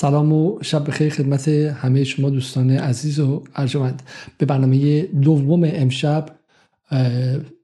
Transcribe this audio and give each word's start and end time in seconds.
سلام 0.00 0.32
و 0.32 0.58
شب 0.62 0.86
بخیر 0.88 1.12
خدمت 1.12 1.48
همه 1.48 2.04
شما 2.04 2.30
دوستان 2.30 2.70
عزیز 2.70 3.20
و 3.20 3.44
ارجمند. 3.54 4.02
به 4.38 4.46
برنامه 4.46 5.02
دوم 5.02 5.62
امشب 5.64 6.26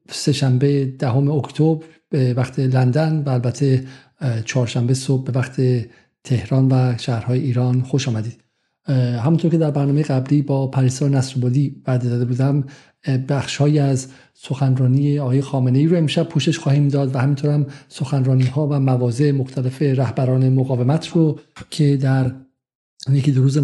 سهشنبه 0.09 0.85
دهم 0.85 1.31
اکتبر 1.31 1.85
به 2.09 2.33
وقت 2.33 2.59
لندن 2.59 3.23
و 3.25 3.29
البته 3.29 3.83
چهارشنبه 4.45 4.93
صبح 4.93 5.23
به 5.23 5.39
وقت 5.39 5.61
تهران 6.23 6.71
و 6.71 6.97
شهرهای 6.97 7.39
ایران 7.39 7.81
خوش 7.81 8.07
آمدید. 8.07 8.44
همونطور 8.93 9.51
که 9.51 9.57
در 9.57 9.71
برنامه 9.71 10.03
قبلی 10.03 10.41
با 10.41 10.67
پریسا 10.67 11.07
نصربادی 11.07 11.81
بعد 11.85 12.03
داده 12.03 12.25
بودم 12.25 12.63
بخشهایی 13.29 13.79
از 13.79 14.07
سخنرانی 14.33 15.19
آقای 15.19 15.41
خامنه 15.41 15.79
ای 15.79 15.87
رو 15.87 15.97
امشب 15.97 16.23
پوشش 16.23 16.59
خواهیم 16.59 16.87
داد 16.87 17.15
و 17.15 17.19
همینطور 17.19 17.51
هم 17.51 17.65
سخنرانی 17.87 18.43
ها 18.43 18.67
و 18.67 18.79
مواضع 18.79 19.31
مختلف 19.31 19.81
رهبران 19.81 20.49
مقاومت 20.49 21.07
رو 21.07 21.39
که 21.69 21.97
در 21.97 22.31
یکی 23.11 23.31
دو 23.31 23.43
روز 23.43 23.57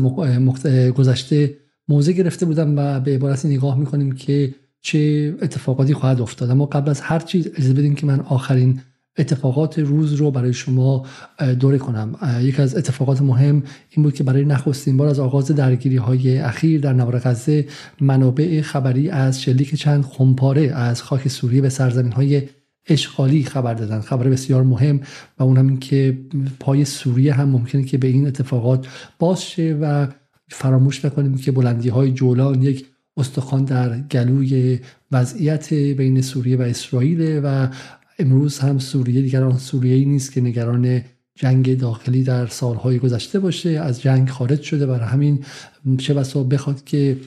گذشته 0.95 1.57
موضع 1.87 2.11
گرفته 2.11 2.45
بودم 2.45 2.73
و 2.77 2.99
به 2.99 3.15
عبارت 3.15 3.45
نگاه 3.45 3.77
می‌کنیم 3.77 4.11
که 4.11 4.55
چه 4.81 5.33
اتفاقاتی 5.41 5.93
خواهد 5.93 6.21
افتاد. 6.21 6.49
اما 6.49 6.65
قبل 6.65 6.89
از 6.89 7.01
هر 7.01 7.19
چیز 7.19 7.47
اجازه 7.47 7.73
بدیم 7.73 7.95
که 7.95 8.05
من 8.05 8.19
آخرین 8.19 8.81
اتفاقات 9.17 9.79
روز 9.79 10.13
رو 10.13 10.31
برای 10.31 10.53
شما 10.53 11.05
دوره 11.59 11.77
کنم. 11.77 12.15
یکی 12.41 12.61
از 12.61 12.75
اتفاقات 12.75 13.21
مهم 13.21 13.63
این 13.89 14.03
بود 14.03 14.13
که 14.13 14.23
برای 14.23 14.45
نخستین 14.45 14.97
بار 14.97 15.07
از 15.07 15.19
آغاز 15.19 15.47
درگیری 15.47 15.97
های 15.97 16.37
اخیر 16.37 16.81
در 16.81 16.93
نوار 16.93 17.19
غزه 17.19 17.67
منابع 18.01 18.61
خبری 18.61 19.09
از 19.09 19.41
شلیک 19.41 19.75
چند 19.75 20.03
خمپاره 20.03 20.61
از 20.61 21.03
خاک 21.03 21.27
سوریه 21.27 21.61
به 21.61 21.69
سرزمین 21.69 22.11
های 22.11 22.41
اشغالی 22.87 23.43
خبر 23.43 23.73
دادن 23.73 24.01
خبر 24.01 24.29
بسیار 24.29 24.63
مهم 24.63 25.01
و 25.39 25.43
اون 25.43 25.57
هم 25.57 25.67
این 25.67 25.79
که 25.79 26.17
پای 26.59 26.85
سوریه 26.85 27.33
هم 27.33 27.49
ممکنه 27.49 27.83
که 27.83 27.97
به 27.97 28.07
این 28.07 28.27
اتفاقات 28.27 28.87
باز 29.19 29.43
شه 29.43 29.77
و 29.81 30.07
فراموش 30.49 31.05
نکنیم 31.05 31.37
که 31.37 31.51
بلندی 31.51 31.89
های 31.89 32.11
جولان 32.11 32.61
یک 32.61 32.85
استخوان 33.17 33.65
در 33.65 33.99
گلوی 33.99 34.79
وضعیت 35.11 35.73
بین 35.73 36.21
سوریه 36.21 36.57
و 36.57 36.61
اسرائیل 36.61 37.41
و 37.43 37.67
امروز 38.21 38.59
هم 38.59 38.79
سوریه 38.79 39.21
دیگر 39.21 39.43
آن 39.43 39.57
سوریه 39.57 39.95
ای 39.95 40.05
نیست 40.05 40.31
که 40.31 40.41
نگران 40.41 41.01
جنگ 41.35 41.77
داخلی 41.77 42.23
در 42.23 42.47
سالهای 42.47 42.99
گذشته 42.99 43.39
باشه. 43.39 43.69
از 43.69 44.01
جنگ 44.01 44.29
خارج 44.29 44.61
شده 44.61 44.85
برای 44.85 45.07
همین 45.07 45.43
چه 45.97 46.13
بسا 46.13 46.43
بخواد 46.43 46.83
که 46.83 47.17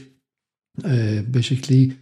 به 1.33 1.41
شکلی 1.41 1.95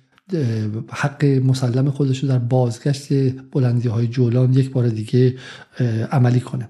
حق 0.89 1.25
مسلم 1.25 1.91
خودش 1.91 2.23
رو 2.23 2.29
در 2.29 2.39
بازگشت 2.39 3.09
بلندی 3.53 3.89
های 3.89 4.07
جولان 4.07 4.53
یک 4.53 4.71
بار 4.71 4.89
دیگه 4.89 5.35
عملی 6.13 6.41
کنه. 6.41 6.69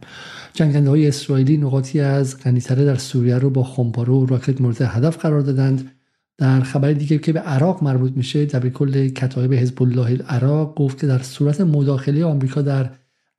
جنگنده 0.53 0.91
های 0.91 1.09
اسرائیلی 1.09 1.57
نقاطی 1.57 2.01
از 2.01 2.39
غنیتره 2.39 2.85
در 2.85 2.97
سوریه 2.97 3.39
رو 3.39 3.51
با 3.51 3.63
خمپاره 3.63 4.13
و 4.13 4.27
راکت 4.27 4.61
مورد 4.61 4.83
هدف 4.83 5.19
قرار 5.19 5.41
دادند. 5.41 5.91
در 6.39 6.61
خبر 6.61 6.93
دیگه 6.93 7.19
که 7.19 7.33
به 7.33 7.41
عراق 7.41 7.85
مربوط 7.85 8.13
میشه 8.17 8.45
در 8.45 8.69
کل 8.69 9.09
کتایب 9.09 9.55
حزب 9.55 9.83
الله 9.83 10.11
العراق 10.11 10.75
گفت 10.75 11.01
که 11.01 11.07
در 11.07 11.23
صورت 11.23 11.61
مداخله 11.61 12.25
آمریکا 12.25 12.63
در 12.63 12.91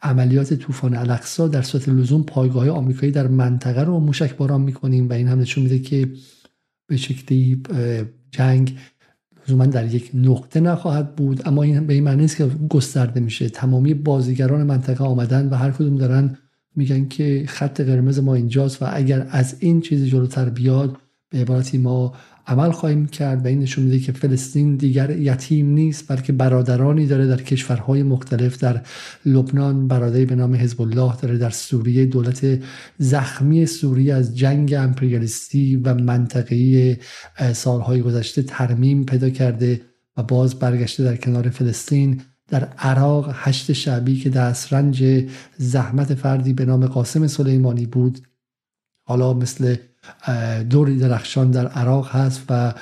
عملیات 0.02 0.54
طوفان 0.54 0.96
الاقصا 0.96 1.48
در 1.48 1.62
صورت 1.62 1.90
لزوم 1.90 2.24
پایگاه 2.24 2.70
آمریکایی 2.70 3.12
در 3.12 3.28
منطقه 3.28 3.82
رو 3.82 4.00
موشک 4.00 4.38
باران 4.38 4.62
می‌کنیم 4.62 5.10
و 5.10 5.14
این 5.14 5.28
هم 5.28 5.40
نشون 5.40 5.64
میده 5.64 5.80
که 5.80 6.10
به 6.88 6.98
شکلی 6.98 7.64
جنگ 8.32 8.78
لزوما 9.48 9.66
در 9.66 9.96
یک 9.96 10.12
نقطه 10.14 10.60
نخواهد 10.60 11.16
بود. 11.16 11.48
اما 11.48 11.64
این 11.64 11.88
به 11.88 11.94
این 11.94 12.04
معنی 12.04 12.22
نیست 12.22 12.38
که 12.38 12.46
گسترده 12.70 13.20
میشه. 13.20 13.50
تمامی 13.50 13.94
بازیگران 13.94 14.64
منطقه 14.64 15.04
آمدن 15.04 15.50
و 15.50 15.56
هر 15.56 15.72
کدوم 15.72 15.98
دارن 15.98 16.38
میگن 16.76 17.08
که 17.08 17.44
خط 17.48 17.82
قرمز 17.82 18.20
ما 18.20 18.36
اینجاست 18.36 18.82
و 18.82 18.86
اگر 18.94 19.28
از 19.30 19.56
این 19.60 19.82
چیزی 19.82 20.10
جلوتر 20.10 20.50
بیاد 20.50 20.98
به 21.30 21.38
عبارتی 21.38 21.78
ما 21.78 22.14
عمل 22.48 22.72
خواهیم 22.72 23.06
کرد 23.06 23.46
و 23.46 23.48
این 23.48 23.60
نشون 23.60 23.84
میده 23.84 24.00
که 24.00 24.12
فلسطین 24.12 24.76
دیگر 24.76 25.10
یتیم 25.10 25.70
نیست 25.70 26.12
بلکه 26.12 26.34
برادرانی 26.34 27.08
داره 27.08 27.28
در 27.28 27.42
کشورهای 27.42 28.04
مختلف 28.04 28.58
در 28.58 28.82
لبنان 29.26 29.88
برادری 29.88 30.26
به 30.26 30.36
نام 30.36 30.56
حزب 30.56 30.82
الله 30.82 31.16
داره 31.16 31.38
در 31.38 31.50
سوریه 31.50 32.06
دولت 32.06 32.64
زخمی 32.98 33.66
سوریه 33.66 34.14
از 34.14 34.38
جنگ 34.38 34.74
امپریالیستی 34.74 35.76
و 35.76 35.94
منطقی 35.94 36.98
سالهای 37.54 38.02
گذشته 38.02 38.42
ترمیم 38.42 39.06
پیدا 39.06 39.30
کرده 39.30 39.82
و 40.18 40.24
باز 40.24 40.60
برگشته 40.60 41.04
در 41.04 41.16
کنار 41.16 41.50
فلسطین 41.50 42.22
در 42.48 42.64
عراق 42.64 43.32
هشت 43.34 43.74
شعبی 43.74 44.20
که 44.20 44.30
دسترنج 44.30 45.26
زحمت 45.58 46.14
فردی 46.14 46.54
به 46.54 46.66
نام 46.66 46.86
قاسم 46.86 47.28
سلیمانی 47.28 47.86
بود. 47.86 48.20
حالا 49.06 49.34
مثل 49.34 49.76
دوری 50.70 50.98
درخشان 50.98 51.52
در 51.52 51.68
عراق 51.68 52.10
هست 52.10 52.44
و 52.50 52.74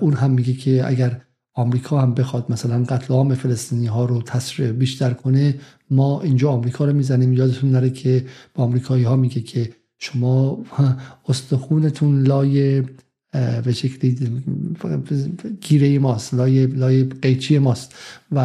اون 0.00 0.14
هم 0.14 0.30
میگه 0.30 0.52
که 0.52 0.88
اگر 0.88 1.20
آمریکا 1.54 2.00
هم 2.00 2.14
بخواد 2.14 2.52
مثلا 2.52 2.84
قتل 2.84 3.14
عام 3.14 3.34
فلسطینی 3.34 3.86
ها 3.86 4.04
رو 4.04 4.22
تسریع 4.22 4.72
بیشتر 4.72 5.10
کنه 5.10 5.54
ما 5.90 6.20
اینجا 6.22 6.50
آمریکا 6.50 6.84
رو 6.84 6.92
می‌زنیم. 6.92 7.32
یادتون 7.32 7.70
نره 7.70 7.90
که 7.90 8.26
با 8.54 8.64
آمریکایی 8.64 9.04
ها 9.04 9.16
میگه 9.16 9.40
که 9.40 9.70
شما 9.98 10.64
استخونتون 11.28 12.22
لای 12.22 12.82
به 13.64 13.72
شکلی 13.72 14.42
گیره 15.60 15.98
ماست 15.98 16.34
لای, 16.34 16.66
لای 16.66 17.04
قیچی 17.04 17.58
ماست 17.58 17.94
و, 18.32 18.40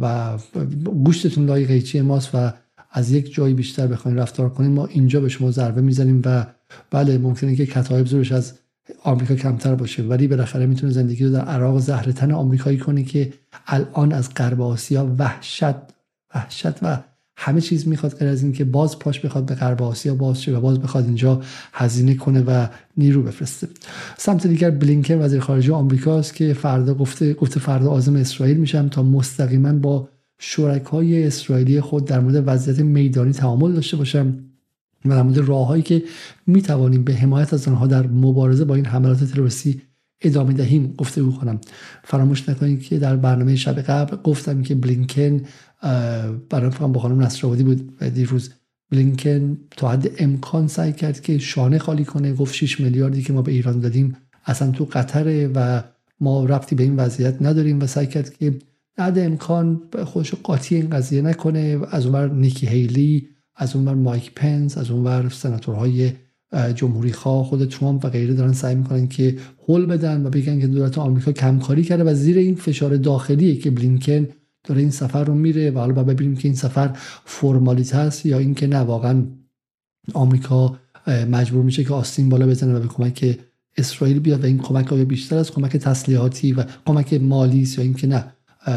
و 0.00 0.38
گوشتتون 0.84 1.46
لای 1.46 1.64
قیچی 1.64 2.00
ماست 2.00 2.34
و 2.34 2.52
از 2.90 3.10
یک 3.10 3.34
جایی 3.34 3.54
بیشتر 3.54 3.86
بخواین 3.86 4.18
رفتار 4.18 4.50
کنیم 4.50 4.70
ما 4.70 4.86
اینجا 4.86 5.20
به 5.20 5.28
شما 5.28 5.50
ضربه 5.50 5.80
می‌زنیم 5.80 6.22
و 6.24 6.46
بله 6.90 7.18
ممکنه 7.18 7.56
که 7.56 7.66
کتایب 7.66 8.06
زورش 8.06 8.32
از 8.32 8.52
آمریکا 9.02 9.34
کمتر 9.34 9.74
باشه. 9.74 10.02
ولی 10.02 10.28
بالاخره 10.28 10.66
می‌تونه 10.66 10.92
زندگی 10.92 11.24
رو 11.24 11.32
در 11.32 11.40
عراق 11.40 11.78
زهر 11.78 12.12
تن 12.12 12.30
آمریکایی 12.30 12.78
کنه 12.78 13.02
که 13.02 13.32
الان 13.66 14.12
از 14.12 14.34
غرب 14.34 14.60
آسیا 14.60 15.14
وحشت 15.18 15.74
وحشت 16.34 16.82
و 16.82 16.98
همه 17.36 17.60
چیز 17.60 17.88
می‌خواد 17.88 18.14
غیر 18.14 18.28
از 18.28 18.42
این 18.42 18.52
که 18.52 18.64
باز 18.64 18.98
پاش 18.98 19.20
بخواد 19.20 19.46
به 19.46 19.54
غرب 19.54 19.82
آسیا 19.82 20.14
باز 20.14 20.42
شه 20.42 20.56
و 20.56 20.60
باز 20.60 20.80
بخواد 20.80 21.04
اینجا 21.04 21.42
هزینه 21.72 22.14
کنه 22.14 22.40
و 22.40 22.66
نیرو 22.96 23.22
بفرسته. 23.22 23.68
سمت 24.18 24.46
دیگر 24.46 24.70
بلینکن 24.70 25.20
وزیر 25.20 25.40
خارجه 25.40 25.72
آمریکاست 25.72 26.34
که 26.34 26.54
فردا 26.54 26.94
گفته 26.94 27.34
گفته 27.34 27.60
فردا 27.60 27.90
آزم 27.90 28.16
اسرائیل 28.16 28.56
میشم 28.56 28.88
تا 28.88 29.02
مستقیما 29.02 29.72
با 29.72 30.08
شرکای 30.38 31.26
اسرائیلی 31.26 31.80
خود 31.80 32.04
در 32.04 32.20
مورد 32.20 32.44
وضعیت 32.46 32.80
میدانی 32.80 33.32
تعامل 33.32 33.72
داشته 33.72 33.96
باشم 33.96 34.38
و 35.04 35.08
در 35.08 35.22
مورد 35.22 35.38
راههایی 35.38 35.82
که 35.82 36.02
می 36.46 36.62
توانیم 36.62 37.04
به 37.04 37.14
حمایت 37.14 37.54
از 37.54 37.68
آنها 37.68 37.86
در 37.86 38.06
مبارزه 38.06 38.64
با 38.64 38.74
این 38.74 38.86
حملات 38.86 39.24
تروریستی 39.24 39.82
ادامه 40.20 40.52
دهیم 40.52 40.94
گفته 40.98 41.22
کنم. 41.22 41.60
فراموش 42.04 42.48
نکنید 42.48 42.82
که 42.82 42.98
در 42.98 43.16
برنامه 43.16 43.56
شب 43.56 43.80
قبل 43.80 44.16
گفتم 44.16 44.62
که 44.62 44.74
بلینکن 44.74 45.40
برای 46.50 46.70
با 46.80 47.00
خانم 47.00 47.22
نصرآبادی 47.22 47.62
بود 47.62 47.98
دیروز 47.98 48.50
بلینکن 48.90 49.58
تا 49.76 49.88
حد 49.88 50.10
امکان 50.18 50.66
سعی 50.66 50.92
کرد 50.92 51.20
که 51.20 51.38
شانه 51.38 51.78
خالی 51.78 52.04
کنه 52.04 52.32
گفت 52.32 52.54
6 52.54 52.80
میلیاردی 52.80 53.22
که 53.22 53.32
ما 53.32 53.42
به 53.42 53.52
ایران 53.52 53.80
دادیم 53.80 54.16
اصلا 54.46 54.70
تو 54.70 54.88
قطره 54.92 55.50
و 55.54 55.82
ما 56.20 56.44
ربطی 56.44 56.74
به 56.74 56.82
این 56.82 56.96
وضعیت 56.96 57.42
نداریم 57.42 57.80
و 57.80 57.86
سعی 57.86 58.06
کرد 58.06 58.36
که 58.38 58.54
بعد 58.96 59.18
امکان 59.18 59.82
خودش 60.04 60.34
قاطی 60.34 60.74
این 60.74 60.90
قضیه 60.90 61.22
نکنه. 61.22 61.78
از 61.90 62.06
اونور 62.06 62.30
نیکی 62.30 62.66
هیلی 62.66 63.28
از 63.56 63.76
اونور 63.76 63.94
مایک 63.94 64.32
پنس 64.34 64.78
از 64.78 64.90
اونور 64.90 65.28
سناتورهای 65.28 66.12
جمهوری 66.74 67.12
خواه 67.12 67.44
خود 67.44 67.68
ترامپ 67.68 68.04
و 68.04 68.08
غیره 68.08 68.34
دارن 68.34 68.52
سعی 68.52 68.74
می‌کنن 68.74 69.08
که 69.08 69.38
حل 69.68 69.86
بدن 69.86 70.26
و 70.26 70.30
بگن 70.30 70.60
که 70.60 70.66
دولت 70.66 70.98
آمریکا 70.98 71.32
کمکاری 71.32 71.82
کرده 71.82 72.04
و 72.04 72.14
زیر 72.14 72.38
این 72.38 72.54
فشار 72.54 72.96
داخلیه 72.96 73.56
که 73.56 73.70
بلینکن 73.70 74.28
داره 74.64 74.80
این 74.80 74.90
سفر 74.90 75.24
رو 75.24 75.34
میره 75.34 75.70
و 75.70 75.78
حالا 75.78 76.04
ببینیم 76.04 76.36
که 76.36 76.48
این 76.48 76.56
سفر 76.56 76.96
فرمالیت 77.24 77.94
هست 77.94 78.26
یا 78.26 78.38
اینکه 78.38 78.66
نه 78.66 78.78
واقعا 78.78 79.26
آمریکا 80.12 80.78
مجبور 81.30 81.62
میشه 81.62 81.84
که 81.84 81.94
آستین 81.94 82.28
بالا 82.28 82.46
بزنه 82.46 82.74
و 82.74 82.80
به 82.80 82.88
کمک 82.88 83.38
اسرائیل 83.76 84.18
بیاد 84.18 84.42
و 84.42 84.46
این 84.46 84.58
کمک 84.58 84.86
های 84.86 85.04
بیشتر 85.04 85.36
از 85.36 85.50
کمک 85.50 85.76
تسلیحاتی 85.76 86.52
و 86.52 86.64
کمک 86.86 87.14
مالی 87.14 87.68
یا 87.78 87.82
اینکه 87.82 88.06
نه. 88.06 88.32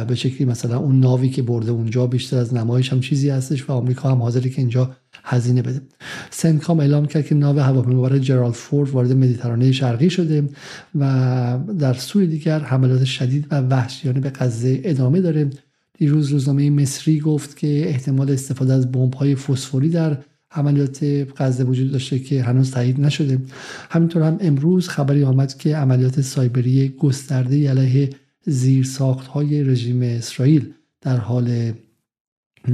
به 0.07 0.15
شکلی 0.15 0.47
مثلا 0.47 0.77
اون 0.77 0.99
ناوی 0.99 1.29
که 1.29 1.41
برده 1.41 1.71
اونجا 1.71 2.07
بیشتر 2.07 2.37
از 2.37 2.53
نمایش 2.53 2.93
هم 2.93 2.99
چیزی 2.99 3.29
هستش 3.29 3.69
و 3.69 3.73
آمریکا 3.73 4.11
هم 4.11 4.21
حاضره 4.21 4.49
که 4.49 4.61
اینجا 4.61 4.95
هزینه 5.23 5.61
بده. 5.61 5.81
سنکام 6.29 6.79
اعلام 6.79 7.05
کرد 7.05 7.25
که 7.25 7.35
ناو 7.35 7.59
هواپیمابر 7.59 8.17
جرالد 8.17 8.53
فورد 8.53 8.89
وارد 8.89 9.11
مدیترانه 9.11 9.71
شرقی 9.71 10.09
شده 10.09 10.49
و 10.95 11.59
در 11.79 11.93
سوی 11.93 12.27
دیگر 12.27 12.59
حملات 12.59 13.03
شدید 13.03 13.47
و 13.51 13.61
وحشیانه 13.61 14.19
به 14.19 14.29
غزه 14.29 14.81
ادامه 14.83 15.21
داره. 15.21 15.49
دیروز 15.97 16.31
روزنامه 16.31 16.69
مصری 16.69 17.19
گفت 17.19 17.57
که 17.57 17.89
احتمال 17.89 18.31
استفاده 18.31 18.73
از 18.73 18.87
های 19.19 19.35
فسفوری 19.35 19.89
در 19.89 20.17
عملیات 20.51 21.03
غزه 21.37 21.63
وجود 21.63 21.91
داشته 21.91 22.19
که 22.19 22.43
هنوز 22.43 22.71
تایید 22.71 23.01
نشده. 23.01 23.41
همینطور 23.89 24.23
هم 24.23 24.37
امروز 24.41 24.89
خبری 24.89 25.23
آمد 25.23 25.57
که 25.57 25.75
عملیات 25.75 26.21
سایبری 26.21 26.89
گسترده 26.89 27.69
علیه 27.69 28.09
زیر 28.47 28.85
ساخت 28.85 29.27
های 29.27 29.63
رژیم 29.63 30.01
اسرائیل 30.01 30.73
در 31.01 31.17
حال 31.17 31.73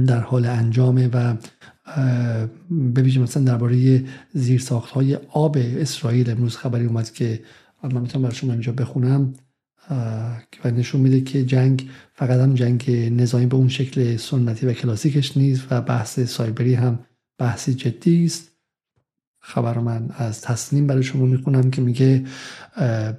در 0.06 0.20
حال 0.20 0.46
انجامه 0.46 1.08
و 1.08 1.36
ببینیم 2.70 3.22
مثلا 3.22 3.42
درباره 3.42 4.04
زیرساخت 4.34 4.90
های 4.90 5.14
آب 5.30 5.56
اسرائیل 5.58 6.30
امروز 6.30 6.56
خبری 6.56 6.86
اومد 6.86 7.12
که 7.12 7.40
من 7.82 8.00
می‌تونم 8.00 8.22
برای 8.22 8.34
شما 8.34 8.52
اینجا 8.52 8.72
بخونم 8.72 9.34
و 10.64 10.70
نشون 10.70 11.00
میده 11.00 11.20
که 11.20 11.44
جنگ 11.44 11.88
فقط 12.14 12.40
هم 12.40 12.54
جنگ 12.54 12.90
نظامی 12.90 13.46
به 13.46 13.56
اون 13.56 13.68
شکل 13.68 14.16
سنتی 14.16 14.66
و 14.66 14.72
کلاسیکش 14.72 15.36
نیست 15.36 15.66
و 15.70 15.80
بحث 15.80 16.20
سایبری 16.20 16.74
هم 16.74 16.98
بحثی 17.38 17.74
جدی 17.74 18.24
است. 18.24 18.53
خبر 19.46 19.78
من 19.78 20.08
از 20.16 20.40
تصنیم 20.40 20.86
برای 20.86 21.02
شما 21.02 21.26
می‌خونم 21.26 21.70
که 21.70 21.82
میگه 21.82 22.24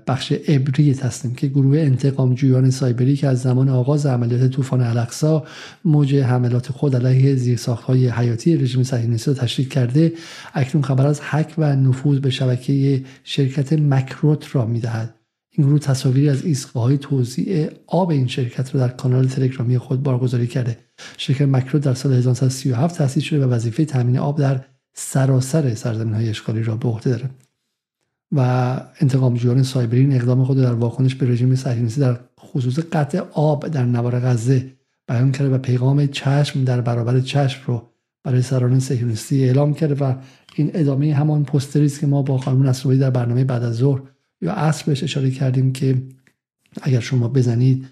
بخش 0.07 0.33
ابری 0.47 0.93
تصنیم 0.93 1.35
که 1.35 1.47
گروه 1.47 1.77
انتقام 1.77 2.33
جویان 2.33 2.71
سایبری 2.71 3.15
که 3.15 3.27
از 3.27 3.41
زمان 3.41 3.69
آغاز 3.69 4.05
عملیات 4.05 4.51
طوفان 4.51 4.81
الاقصا 4.81 5.43
موج 5.85 6.15
حملات 6.15 6.71
خود 6.71 6.95
علیه 6.95 7.35
زیرساخت 7.35 7.83
های 7.83 8.09
حیاتی 8.09 8.57
رژیم 8.57 8.83
صهیونیستی 8.83 9.31
را 9.31 9.37
تشریک 9.37 9.69
کرده 9.69 10.13
اکنون 10.53 10.83
خبر 10.83 11.07
از 11.07 11.21
حک 11.21 11.53
و 11.57 11.75
نفوذ 11.75 12.19
به 12.19 12.29
شبکه 12.29 13.03
شرکت 13.23 13.73
مکروت 13.73 14.55
را 14.55 14.65
می‌دهد. 14.65 15.15
این 15.51 15.67
گروه 15.67 15.79
تصاویری 15.79 16.29
از 16.29 16.45
ایستگاه‌های 16.45 16.97
توزیع 16.97 17.69
آب 17.87 18.09
این 18.09 18.27
شرکت 18.27 18.75
را 18.75 18.87
در 18.87 18.93
کانال 18.93 19.27
تلگرامی 19.27 19.77
خود 19.77 20.03
بارگذاری 20.03 20.47
کرده. 20.47 20.77
شرکت 21.17 21.41
مکروت 21.41 21.83
در 21.83 21.93
سال 21.93 22.13
1937 22.13 22.97
تأسیس 22.97 23.23
شده 23.23 23.45
و 23.45 23.49
وظیفه 23.49 23.85
تامین 23.85 24.17
آب 24.17 24.39
در 24.39 24.61
سراسر 24.95 25.75
سرزمین 25.75 26.13
های 26.13 26.29
اشغالی 26.29 26.63
را 26.63 26.75
به 26.75 26.87
عهده 26.87 27.09
داره 27.09 27.29
و 28.31 28.39
انتقامجویان 28.99 29.63
سایبرین 29.63 30.13
اقدام 30.13 30.43
خود 30.43 30.57
در 30.57 30.73
واکنش 30.73 31.15
به 31.15 31.27
رژیم 31.27 31.55
صهیونیستی 31.55 32.01
در 32.01 32.19
خصوص 32.39 32.79
قطع 32.79 33.19
آب 33.33 33.67
در 33.67 33.85
نوار 33.85 34.19
غزه 34.19 34.71
بیان 35.07 35.31
کرده 35.31 35.55
و 35.55 35.57
پیغام 35.57 36.07
چشم 36.07 36.63
در 36.63 36.81
برابر 36.81 37.19
چشم 37.19 37.61
رو 37.65 37.89
برای 38.23 38.41
سران 38.41 38.79
صهیونیستی 38.79 39.43
اعلام 39.43 39.73
کرده 39.73 40.05
و 40.05 40.15
این 40.55 40.71
ادامه 40.73 41.13
همان 41.13 41.43
پستری 41.43 41.85
است 41.85 41.99
که 41.99 42.07
ما 42.07 42.21
با 42.21 42.37
خانم 42.37 42.69
نصرآبادی 42.69 42.99
در 42.99 43.09
برنامه 43.09 43.43
بعد 43.43 43.63
از 43.63 43.75
ظهر 43.75 44.01
یا 44.41 44.53
عصر 44.53 44.85
بهش 44.85 45.03
اشاره 45.03 45.31
کردیم 45.31 45.73
که 45.73 46.03
اگر 46.81 46.99
شما 46.99 47.27
بزنید 47.27 47.87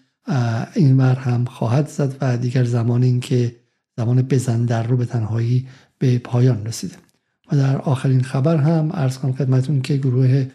این 0.75 0.97
ور 0.97 1.15
هم 1.15 1.45
خواهد 1.45 1.87
زد 1.87 2.15
و 2.21 2.37
دیگر 2.37 2.63
زمان 2.63 3.03
این 3.03 3.19
که 3.19 3.55
زمان 3.97 4.21
بزن 4.21 4.65
در 4.65 4.83
رو 4.83 4.97
به 4.97 5.05
تنهایی 5.05 5.67
به 6.03 6.19
پایان 6.19 6.65
رسیده 6.65 6.95
و 7.51 7.55
در 7.55 7.77
آخرین 7.77 8.21
خبر 8.21 8.57
هم 8.57 8.89
ارز 8.93 9.17
کنم 9.17 9.33
خدمتون 9.33 9.81
که 9.81 9.97
گروه 9.97 10.45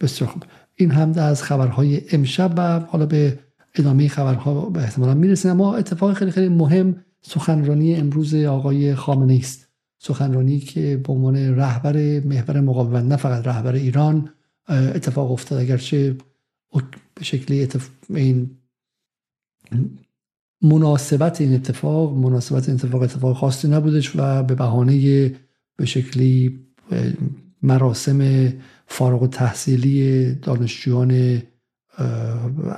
بسیار 0.00 0.30
خوب. 0.30 0.44
این 0.74 0.90
هم 0.90 1.12
از 1.16 1.42
خبرهای 1.42 2.02
امشب 2.12 2.54
و 2.56 2.80
حالا 2.80 3.06
به 3.06 3.38
ادامه 3.74 4.08
خبرها 4.08 4.60
به 4.60 4.80
احتمالا 4.80 5.14
می‌رسیم. 5.14 5.50
اما 5.50 5.76
اتفاق 5.76 6.12
خیلی 6.12 6.30
خیلی 6.30 6.48
مهم 6.48 6.96
سخنرانی 7.22 7.94
امروز 7.94 8.34
آقای 8.34 8.94
خامنه 8.94 9.34
است 9.34 9.68
سخنرانی 9.98 10.58
که 10.58 11.00
به 11.06 11.12
عنوان 11.12 11.36
رهبر 11.36 12.20
محور 12.20 12.60
مقاومت 12.60 13.04
نه 13.04 13.16
فقط 13.16 13.46
رهبر 13.46 13.72
ایران 13.72 14.30
اتفاق 14.68 15.32
افتاد. 15.32 15.60
اگرچه 15.60 16.16
به 17.14 17.24
شکلی 17.24 17.68
این 18.08 18.50
مناسبت 20.62 21.40
این 21.40 21.54
اتفاق 21.54 22.16
مناسبت 22.16 22.68
این 22.68 22.78
اتفاق 22.78 23.02
اتفاق 23.02 23.36
خاصی 23.36 23.68
نبودش 23.68 24.12
و 24.16 24.42
به 24.42 24.54
بهانه 24.54 25.28
به 25.76 25.86
شکلی 25.86 26.60
مراسم 27.62 28.52
فارغ 28.86 29.30
تحصیلی 29.30 30.32
دانشجویان 30.34 31.42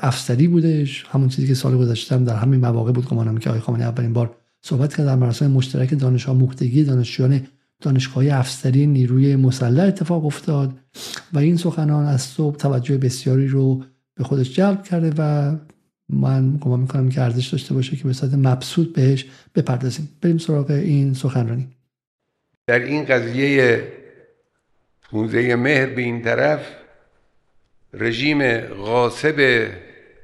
افسری 0.00 0.49
بودش. 0.49 1.05
همون 1.08 1.29
چیزی 1.29 1.49
که 1.49 1.55
سال 1.55 1.79
گذشته 1.79 2.19
در 2.19 2.37
همین 2.37 2.61
مواقع 2.61 2.93
بود 2.93 3.08
گمانم 3.08 3.38
که 3.38 3.50
آقای 3.50 3.61
خامنه‌ای 3.61 3.88
اولین 3.88 4.12
بار 4.12 4.37
صحبت 4.62 4.96
کرد 4.96 5.06
در 5.06 5.17
مراسم 5.17 5.50
مشترک 5.50 5.99
دانش 5.99 6.29
آموختگی 6.29 6.84
دانشجویان 6.84 7.40
دانشگاه 7.81 8.25
افسری 8.31 8.87
نیروی 8.87 9.37
مسلح 9.37 9.84
اتفاق 9.84 10.26
افتاد 10.26 10.75
و 11.32 11.38
این 11.38 11.56
سخنان 11.56 12.05
از 12.05 12.23
صبح 12.23 12.56
توجه 12.56 12.99
بسیاری 12.99 13.49
رو 13.49 13.84
به 14.14 14.25
خودش 14.25 14.55
جلب 14.55 14.82
کرده 14.82 15.12
و 15.19 15.56
من 16.12 16.56
گمان 16.56 16.81
می‌کنم 16.81 17.09
که 17.09 17.20
ارزش 17.20 17.47
داشته 17.47 17.75
باشه 17.75 17.97
که 17.97 18.05
به 18.05 18.12
صورت 18.12 18.35
مبسوط 18.35 18.93
بهش 18.93 19.26
بپردازیم. 19.55 20.09
بریم 20.23 20.38
سراغ 20.38 20.70
این 20.70 21.14
سخنرانی. 21.14 21.69
در 22.67 22.79
این 22.79 23.05
قضیه 23.05 23.88
15 25.11 25.56
مهر 25.56 25.87
به 25.87 26.03
این 26.03 26.23
طرف 26.23 26.67
رژیم 27.94 28.59
غاصب 28.61 29.69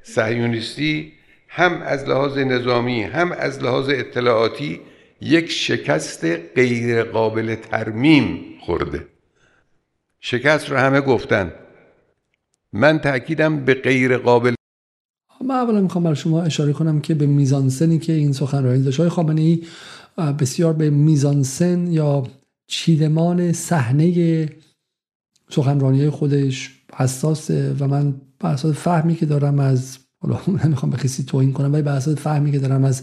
صهیونیستی 0.03 1.13
هم 1.47 1.81
از 1.81 2.09
لحاظ 2.09 2.37
نظامی 2.37 3.03
هم 3.03 3.31
از 3.31 3.63
لحاظ 3.63 3.89
اطلاعاتی 3.89 4.81
یک 5.21 5.51
شکست 5.51 6.25
غیر 6.55 7.03
قابل 7.03 7.55
ترمیم 7.55 8.39
خورده. 8.61 9.07
شکست 10.19 10.69
رو 10.69 10.77
همه 10.77 11.01
گفتن. 11.01 11.53
من 12.73 12.99
تاکیدم 12.99 13.65
به 13.65 13.73
غیر 13.73 14.17
قابل 14.17 14.53
من 15.45 15.55
اولا 15.55 15.81
می‌خوام 15.81 16.03
برای 16.03 16.15
شما 16.15 16.41
اشاره 16.41 16.73
کنم 16.73 17.01
که 17.01 17.13
به 17.13 17.25
میزانسنی 17.25 17.99
که 17.99 18.13
این 18.13 18.33
سخنرانی 18.33 18.83
داشت. 18.83 18.99
های 18.99 19.09
خامنه 19.09 19.41
ای 19.41 19.63
بسیار 20.39 20.73
به 20.73 20.89
میزانسن 20.89 21.91
یا 21.91 22.23
چیدمان 22.67 23.51
صحنه 23.51 24.49
سخنرانی 25.49 26.09
خودش 26.09 26.69
حساسه 26.95 27.75
و 27.79 27.87
من 27.87 28.15
بر 28.39 28.51
اساس 28.51 28.75
فهمی 28.75 29.15
که 29.15 29.25
دارم 29.25 29.59
از 29.59 29.97
حالا 30.21 30.39
نمی‌خوام 30.63 30.91
به 30.91 30.97
کسی 30.97 31.23
توهین 31.23 31.53
کنم 31.53 31.73
ولی 31.73 31.81
بر 31.81 31.95
اساس 31.95 32.15
فهمی 32.15 32.51
که 32.51 32.59
دارم 32.59 32.83
از 32.83 33.01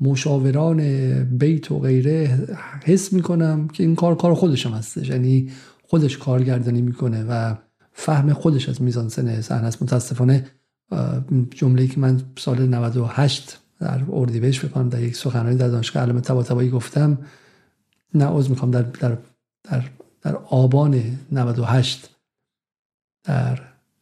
مشاوران 0.00 0.78
بیت 1.24 1.70
و 1.70 1.78
غیره 1.78 2.46
حس 2.84 3.12
می‌کنم 3.12 3.68
که 3.68 3.82
این 3.82 3.94
کار 3.94 4.14
کار 4.14 4.34
خودش 4.34 4.66
هم 4.66 4.72
هستش. 4.72 5.08
یعنی 5.08 5.50
خودش 5.82 6.18
کارگردانی 6.18 6.82
می‌کنه 6.82 7.24
و 7.28 7.54
فهم 7.92 8.32
خودش 8.32 8.68
از 8.68 8.82
میزانسن 8.82 9.40
صحنه 9.40 9.66
است. 9.66 9.82
متاسفانه 9.82 10.46
جمله 11.50 11.86
که 11.86 12.00
من 12.00 12.20
سال 12.36 12.66
98 12.66 13.58
در 13.80 14.00
اردیبهشت 14.12 14.66
بکنم 14.66 14.88
در 14.88 15.02
یک 15.02 15.16
سخنرانی 15.16 15.56
در 15.56 15.68
دانشگاه 15.68 16.02
علم 16.02 16.20
طباطبایی 16.20 16.70
گفتم 16.70 17.18
نه 18.14 18.24
عذر 18.24 18.50
می‌خوام 18.50 18.70
در, 18.70 18.82
در, 18.82 19.18
در, 19.70 19.84
در 20.22 20.36
آبان 20.36 21.18
98 21.32 22.10
در 23.24 23.58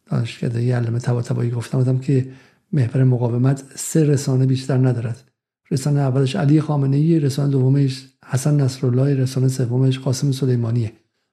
دانشکده 0.06 0.76
علم 0.76 0.98
طباطبایی 0.98 1.50
گفتم 1.50 1.78
بودم 1.78 1.98
که 1.98 2.32
محور 2.72 3.04
مقاومت 3.04 3.64
سه 3.74 4.04
رسانه 4.04 4.46
بیشتر 4.46 4.76
ندارد. 4.76 5.30
رسانه 5.70 6.00
اولش 6.00 6.36
علی 6.36 6.60
خامنه 6.60 6.96
ای 6.96 7.20
رسانه 7.20 7.50
دومش 7.50 8.08
حسن 8.26 8.60
نصرالله 8.60 9.14
رسانه 9.14 9.48
سومش 9.48 9.98
قاسم 9.98 10.32
سلیمانیه. 10.32 10.92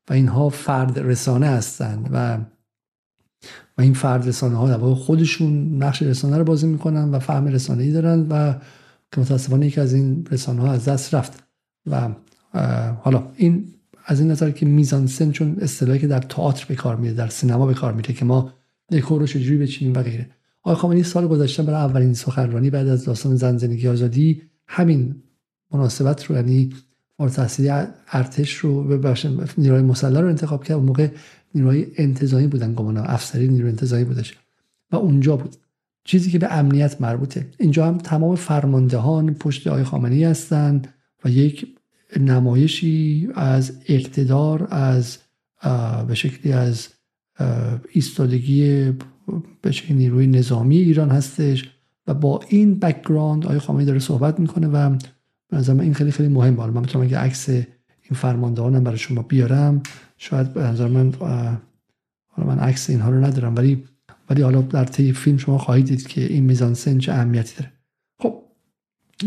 و 0.09 0.13
اینها 0.13 0.49
فرد 0.49 0.99
رسانه 0.99 1.47
هستند 1.47 2.09
و 2.11 2.37
و 3.79 3.81
این 3.81 3.93
فرد 3.93 4.27
رسانه 4.27 4.55
ها 4.55 4.69
در 4.69 4.93
خودشون 4.93 5.83
نقش 5.83 6.01
رسانه 6.01 6.38
رو 6.38 6.43
بازی 6.43 6.67
می‌کنن 6.67 7.12
و 7.12 7.19
فهم 7.19 7.48
رسانه 7.48 7.83
ای 7.83 7.91
دارن 7.91 8.27
و 8.29 8.53
که 9.12 9.21
متاسفانه 9.21 9.67
یکی 9.67 9.81
از 9.81 9.93
این 9.93 10.27
رسانه 10.31 10.62
ها 10.62 10.71
از 10.71 10.86
دست 10.86 11.13
رفت. 11.13 11.43
و 11.91 12.09
حالا 13.01 13.27
این 13.36 13.65
از 14.05 14.19
این 14.19 14.31
نظر 14.31 14.51
که 14.51 14.65
میزان 14.65 15.07
سن 15.07 15.31
چون 15.31 15.57
اصطلاحی 15.62 16.00
که 16.00 16.07
در 16.07 16.19
تئاتر 16.19 16.65
به 16.69 16.75
کار 16.75 16.95
میره 16.95 17.13
در 17.13 17.27
سینما 17.27 17.65
به 17.65 17.74
کار 17.74 17.93
میره 17.93 18.13
که 18.13 18.25
ما 18.25 18.53
دکور 18.91 19.19
رو 19.19 19.27
چجوری 19.27 19.57
بچینیم 19.57 19.93
و 19.93 20.03
غیره. 20.03 20.29
آقای 20.63 20.75
خامنه‌ای 20.75 21.03
سال 21.03 21.27
گذشته 21.27 21.63
برای 21.63 21.81
اولین 21.81 22.13
سخنرانی 22.13 22.69
بعد 22.69 22.88
از 22.88 23.05
داستان 23.05 23.36
زن 23.36 23.57
زندگی 23.57 23.88
آزادی 23.88 24.41
همین 24.67 25.15
مناسبت 25.74 26.25
رو 26.25 26.36
یعنی 26.36 26.74
فارغ 27.17 27.31
تحصیلی 27.31 27.69
ارتش 28.12 28.53
رو 28.53 28.83
به 28.83 29.15
نیروی 29.57 29.81
مسلح 29.81 30.19
رو 30.19 30.27
انتخاب 30.27 30.63
کرد. 30.63 30.77
اون 30.77 30.86
موقع 30.86 31.07
نیروهای 31.55 31.87
انتظامی 31.97 32.47
بودن 32.47 32.73
گمانم 32.73 33.03
افسری 33.07 33.47
نیروی 33.47 33.69
انتظامی 33.69 34.03
بودش. 34.03 34.37
و 34.91 34.95
اونجا 34.95 35.37
بود. 35.37 35.55
چیزی 36.03 36.31
که 36.31 36.39
به 36.39 36.53
امنیت 36.53 37.01
مربوطه. 37.01 37.47
اینجا 37.57 37.87
هم 37.87 37.97
تمام 37.97 38.35
فرماندهان 38.35 39.33
پشت 39.33 39.67
آقای 39.67 39.83
خامنه‌ای 39.83 40.23
هستند 40.23 40.93
و 41.25 41.29
یک 41.29 41.67
نمایشی 42.19 43.29
از 43.35 43.71
اقتدار 43.87 44.67
از 44.71 45.17
به 46.07 46.15
شکلی 46.15 46.53
از 46.53 46.87
ایستادگی 47.91 48.91
به 49.61 49.71
شکلی 49.71 49.97
نیروی 49.97 50.27
نظامی 50.27 50.77
ایران 50.77 51.09
هستش 51.09 51.69
و 52.07 52.13
با 52.13 52.41
این 52.49 52.79
background 52.79 53.45
آقای 53.45 53.59
خامنه‌ای 53.59 53.85
داره 53.85 53.99
صحبت 53.99 54.39
می‌کنه 54.39 54.67
و 54.67 54.97
به 55.49 55.69
این 55.69 55.93
خیلی 55.93 56.11
خیلی 56.11 56.29
مهم 56.29 56.53
من 56.53 56.81
می‌تونم 56.81 57.05
اگه 57.05 57.17
عکس 57.17 57.49
این 57.49 58.13
فرماندهانم 58.13 58.83
برای 58.83 58.97
شما 58.97 59.21
بیارم. 59.21 59.81
شاید 60.21 60.53
به 60.53 60.61
نظر 60.61 60.88
من 60.88 61.13
حالا 62.27 62.47
من 62.47 62.59
عکس 62.59 62.89
اینها 62.89 63.09
رو 63.09 63.25
ندارم 63.25 63.55
ولی 63.55 63.85
ولی 64.29 64.41
حالا 64.41 64.61
در 64.61 64.85
طی 64.85 65.13
فیلم 65.13 65.38
شما 65.38 65.57
خواهید 65.57 65.85
دید 65.85 66.07
که 66.07 66.21
این 66.21 66.43
میزانسن 66.43 66.97
چه 66.97 67.11
اهمیتی 67.11 67.55
داره. 67.57 67.71
خب 68.19 68.43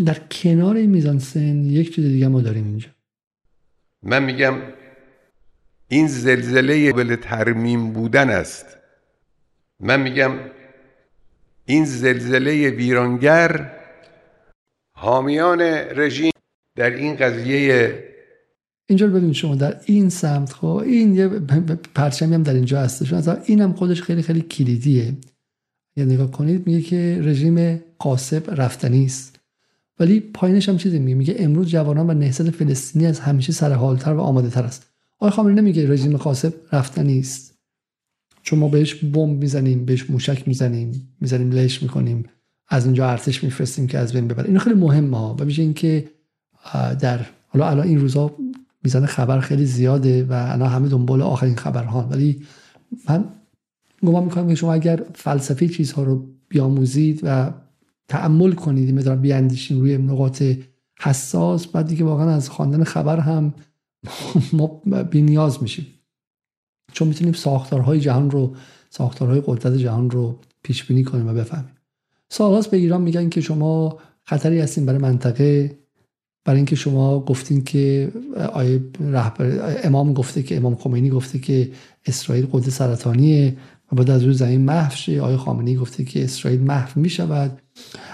در 0.06 0.14
کنار 0.14 0.76
این 0.76 0.90
میزانسن 0.90 1.64
یک 1.64 1.94
چیز 1.94 2.04
دیگه 2.04 2.28
ما 2.28 2.40
داریم 2.40 2.64
اینجا. 2.64 2.88
من 4.02 4.22
میگم 4.24 4.54
این 5.88 6.06
زلزله 6.06 6.90
قابل 6.90 7.16
ترمیم 7.16 7.92
بودن 7.92 8.30
است. 8.30 8.66
من 9.80 10.00
میگم 10.00 10.32
این 11.64 11.84
زلزله 11.84 12.70
ویرانگر 12.70 13.72
حامیان 14.92 15.60
رژیم 15.96 16.32
در 16.76 16.90
این 16.90 17.16
قضیه 17.16 18.11
اینجا 18.92 19.06
رو 19.06 19.12
ببینید 19.12 19.34
شما 19.34 19.54
در 19.54 19.80
این 19.86 20.08
سمت 20.08 20.52
خب 20.52 20.66
این 20.66 21.14
یه 21.14 21.28
پرچمی 21.94 22.34
هم 22.34 22.42
در 22.42 22.54
اینجا 22.54 22.80
هستش. 22.80 23.12
مثلا 23.12 23.38
این 23.46 23.60
هم 23.60 23.72
خودش 23.72 24.02
خیلی 24.02 24.22
خیلی 24.22 24.40
کلیدیه. 24.40 25.16
یه 25.96 26.04
نگاه 26.04 26.30
کنید 26.30 26.66
میگه 26.66 26.80
که 26.80 27.20
رژیم 27.22 27.80
قاسب 27.98 28.60
رفتنی 28.60 29.04
است. 29.04 29.40
ولی 29.98 30.20
پایینش 30.20 30.68
هم 30.68 30.76
چیزی 30.76 30.98
میگه؟ 30.98 31.14
میگه 31.14 31.34
امروز 31.38 31.68
جوانان 31.68 32.10
و 32.10 32.14
نهضت 32.14 32.50
فلسطینی 32.50 33.06
از 33.06 33.20
همیشه 33.20 33.52
سر 33.52 33.72
حالتر 33.72 34.12
و 34.12 34.20
آماده 34.20 34.50
تر 34.50 34.62
است. 34.62 34.86
آقای 35.18 35.30
خامنه‌ای 35.30 35.60
نمیگه 35.60 35.90
رژیم 35.90 36.16
قاسب 36.16 36.54
رفتنی 36.72 37.18
است. 37.18 37.54
چون 38.42 38.58
ما 38.58 38.68
بهش 38.68 38.94
بمب 38.94 39.40
می‌زنیم 39.40 39.84
بهش 39.84 40.10
موشک 40.10 40.48
می‌زنیم 40.48 41.14
می‌زنیم 41.20 41.50
لش 41.50 41.82
می‌کنیم. 41.82 42.24
از 42.68 42.84
اونجا 42.84 43.10
ارتش 43.10 43.44
میفرستیم 43.44 43.86
که 43.86 43.98
از 43.98 44.12
بین 44.12 44.28
ببره. 44.28 44.48
این 44.48 44.58
خیلی 44.58 44.76
مهمه 44.76 45.18
ها. 45.18 45.36
و 45.40 45.44
میشه 45.44 45.62
اینکه 45.62 46.10
در 47.00 47.26
حالا 47.48 47.70
الان 47.70 47.86
این 47.86 48.00
روزا 48.00 48.36
میزان 48.84 49.06
خبر 49.06 49.40
خیلی 49.40 49.66
زیاده 49.66 50.24
و 50.24 50.32
الان 50.32 50.68
همه 50.68 50.88
دنبال 50.88 51.22
آخرین 51.22 51.56
خبرها 51.56 52.08
ولی 52.10 52.42
من 53.08 53.24
گمان 54.06 54.24
می‌کنم 54.24 54.48
که 54.48 54.54
شما 54.54 54.72
اگر 54.72 55.02
فلسفه 55.14 55.68
چیزها 55.68 56.02
رو 56.02 56.26
بیاموزید 56.48 57.20
و 57.22 57.52
تعمل 58.08 58.52
کنید 58.52 58.94
مدار 58.94 59.16
بیاندیشین 59.16 59.80
روی 59.80 59.98
نقاط 59.98 60.42
حساس 61.00 61.66
بعد 61.66 61.86
دیگه 61.86 62.04
واقعا 62.04 62.30
از 62.30 62.50
خواندن 62.50 62.84
خبر 62.84 63.20
هم 63.20 63.54
ما 64.52 64.66
بی 65.10 65.22
نیاز 65.22 65.62
میشیم. 65.62 65.86
چون 66.92 67.08
می‌تونیم 67.08 67.32
ساختارهای 67.32 68.00
جهان 68.00 68.30
رو 68.30 68.56
ساختارهای 68.90 69.42
قدرت 69.46 69.76
جهان 69.76 70.10
رو 70.10 70.38
پیش 70.62 70.84
بینی 70.84 71.04
کنیم 71.04 71.28
و 71.28 71.32
بفهمیم. 71.32 71.76
سالهاست 72.28 72.70
به 72.70 72.76
ایران 72.76 73.02
میگن 73.02 73.28
که 73.28 73.40
شما 73.40 73.98
خطری 74.24 74.60
هستین 74.60 74.86
برای 74.86 74.98
منطقه. 74.98 75.78
برای 76.44 76.56
اینکه 76.56 76.76
شما 76.76 77.20
گفتین 77.20 77.64
که 77.64 78.12
آیه 78.52 78.80
رهبر 79.00 79.76
امام 79.84 80.12
گفته 80.12 80.42
که 80.42 80.56
امام 80.56 80.74
خمینی 80.74 81.10
گفته 81.10 81.38
که 81.38 81.70
اسرائیل 82.06 82.46
قدرت 82.52 82.70
سرطانیه 82.70 83.56
و 83.92 83.96
بعد 83.96 84.10
از 84.10 84.22
روی 84.22 84.34
زمین 84.34 84.60
محو 84.60 84.94
شه. 84.96 85.20
آیه 85.20 85.36
خامنه‌ای 85.36 85.76
گفته 85.76 86.04
که 86.04 86.24
اسرائیل 86.24 86.60
محو 86.60 87.00
می 87.00 87.10
شود 87.10 87.62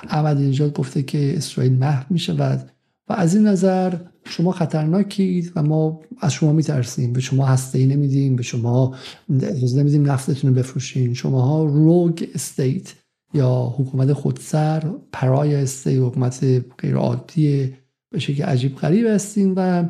احمد 0.09 0.39
اینجا 0.39 0.69
گفته 0.69 1.03
که 1.03 1.37
اسرائیل 1.37 1.73
محو 1.73 2.05
می 2.11 2.19
شود 2.19 2.71
و 3.09 3.13
از 3.13 3.35
این 3.35 3.47
نظر 3.47 3.95
شما 4.25 4.53
خطرناکید 4.53 5.53
و 5.57 5.63
ما 5.63 6.01
از 6.21 6.33
شما 6.33 6.53
میترسیم. 6.53 7.13
به 7.13 7.21
شما 7.21 7.47
هسته 7.47 7.79
ای 7.79 7.87
نمیدیم. 7.87 8.37
به 8.37 8.43
شما 8.43 8.95
اجازه 9.43 9.81
نمیدیم 9.81 10.11
نفتتون 10.11 10.51
رو 10.51 10.57
بفروشین. 10.57 11.15
شما 11.15 11.65
روگ 11.65 12.27
استیت 12.35 12.95
یا 13.35 13.75
حکومت 13.79 14.13
خودسر 14.13 14.91
پرای 15.13 15.55
استیت 15.55 16.03
حکومت 16.03 16.45
غیر 16.79 16.97
عادی 16.97 17.75
به 18.11 18.19
شکل 18.19 18.43
عجیب 18.43 18.77
غریب 18.77 19.07
هستین 19.07 19.55
و 19.57 19.89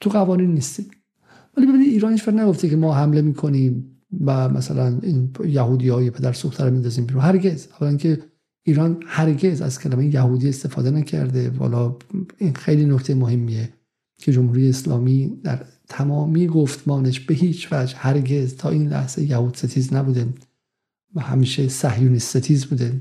تو 0.00 0.10
قوانین 0.10 0.54
نیستید 0.54 0.90
ولی 1.56 1.66
ببینید 1.66 1.88
ایران 1.88 2.12
هیچ 2.12 2.28
نگفته 2.28 2.68
که 2.68 2.76
ما 2.76 2.94
حمله 2.94 3.22
می‌کنیم 3.22 3.98
و 4.24 4.48
مثلا 4.48 4.98
این 5.02 5.30
یهودی 5.44 5.88
های 5.88 6.10
پدر 6.10 6.32
سوخته 6.32 6.64
رو 6.64 6.70
میندازیم 6.70 7.06
بیرون. 7.06 7.22
هرگز. 7.22 7.68
اولا 7.80 7.96
که 7.96 8.18
ایران 8.62 9.02
هرگز 9.06 9.62
از 9.62 9.80
کلمه 9.80 10.14
یهودی 10.14 10.48
استفاده 10.48 10.90
نکرده. 10.90 11.50
والا 11.50 11.96
این 12.38 12.54
خیلی 12.54 12.84
نکته 12.84 13.14
مهمیه 13.14 13.68
که 14.18 14.32
جمهوری 14.32 14.68
اسلامی 14.68 15.40
در 15.44 15.64
تمامی 15.88 16.46
گفتمانش 16.46 17.20
به 17.20 17.34
هیچ 17.34 17.68
وجه 17.72 17.96
هرگز 17.96 18.56
تا 18.56 18.68
این 18.68 18.88
لحظه 18.88 19.22
یهود 19.22 19.56
ستیز 19.56 19.92
نبوده 19.92 20.26
و 21.14 21.20
همیشه 21.20 21.68
صهیونیست 21.68 22.38
ستیز 22.38 22.66
بوده. 22.66 23.00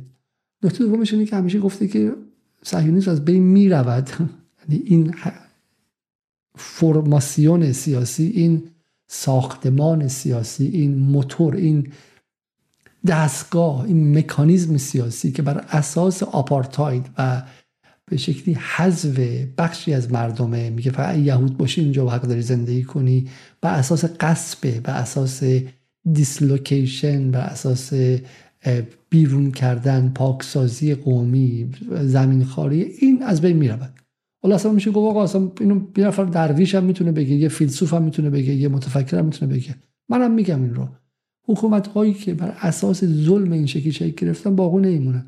نکته 0.64 0.84
دومش 0.84 1.14
اینه 1.14 1.26
که 1.26 1.36
همیشه 1.36 1.60
گفته 1.60 1.88
که 1.88 2.14
صهیونیسم 2.64 3.12
از 3.12 3.26
بین 3.26 3.44
می‌رود. 3.44 4.10
این 4.70 5.16
فرماسیون 6.56 7.72
سیاسی 7.72 8.28
این 8.28 8.64
ساختمان 9.08 10.08
سیاسی 10.08 10.68
این 10.68 10.96
موتور 10.96 11.56
این 11.56 11.92
دستگاه 13.08 13.84
این 13.86 14.18
مکانیزم 14.18 14.78
سیاسی 14.78 15.32
که 15.32 15.42
بر 15.42 15.66
اساس 15.70 16.24
آپارتاید 16.24 17.10
و 17.18 17.44
به 18.06 18.18
شکلی 18.18 18.54
حذف 18.54 19.20
بخشی 19.58 19.94
از 19.94 20.12
مردمه 20.12 20.70
میگه 20.70 20.92
فقط 20.92 21.18
یهود 21.18 21.58
باشی 21.58 21.82
اینجا 21.82 22.06
و 22.06 22.10
حق 22.10 22.22
داری 22.22 22.42
زندگی 22.42 22.84
کنی 22.84 23.30
بر 23.62 23.74
اساس 23.74 24.06
قصبه 24.06 24.80
بر 24.80 24.98
اساس 24.98 25.44
دیسلوکیشن 26.14 27.32
بر 27.32 27.40
اساس 27.40 27.94
بیرون 29.10 29.52
کردن 29.52 30.12
پاکسازی 30.16 30.96
قومی 30.96 31.72
زمین 32.02 32.46
خاری 32.46 32.82
این 32.82 33.24
از 33.24 33.42
بین 33.42 33.58
می‌رود. 33.58 33.97
حالا 34.48 34.56
اصلا 34.56 34.72
میشه 34.72 34.92
گفت 34.92 35.10
آقا 35.10 35.24
اصلا 35.24 35.52
اینو 35.60 35.82
یه 35.98 36.08
نفر 36.08 36.24
درویش 36.24 36.76
هم 36.76 36.84
می‌تونه 36.84 37.12
بگه 37.12 37.36
یه 37.36 37.50
فیلسوف 37.50 37.94
هم 37.94 38.04
می‌تونه 38.04 38.30
بگه 38.30 38.54
یه 38.54 38.68
متفکر 38.68 39.18
هم 39.18 39.26
می‌تونه 39.26 39.54
بگه. 39.54 39.76
منم 40.10 40.32
میگم 40.32 40.62
این 40.64 40.76
رو. 40.76 40.88
حکومت 41.48 41.88
هایی 41.88 42.14
که 42.14 42.34
بر 42.34 42.54
اساس 42.62 43.06
ظلم 43.06 43.52
این 43.52 43.66
شکلی 43.66 43.92
شکل 43.92 44.26
گرفتن 44.26 44.56
باقی 44.56 44.82
نمیمونن. 44.82 45.26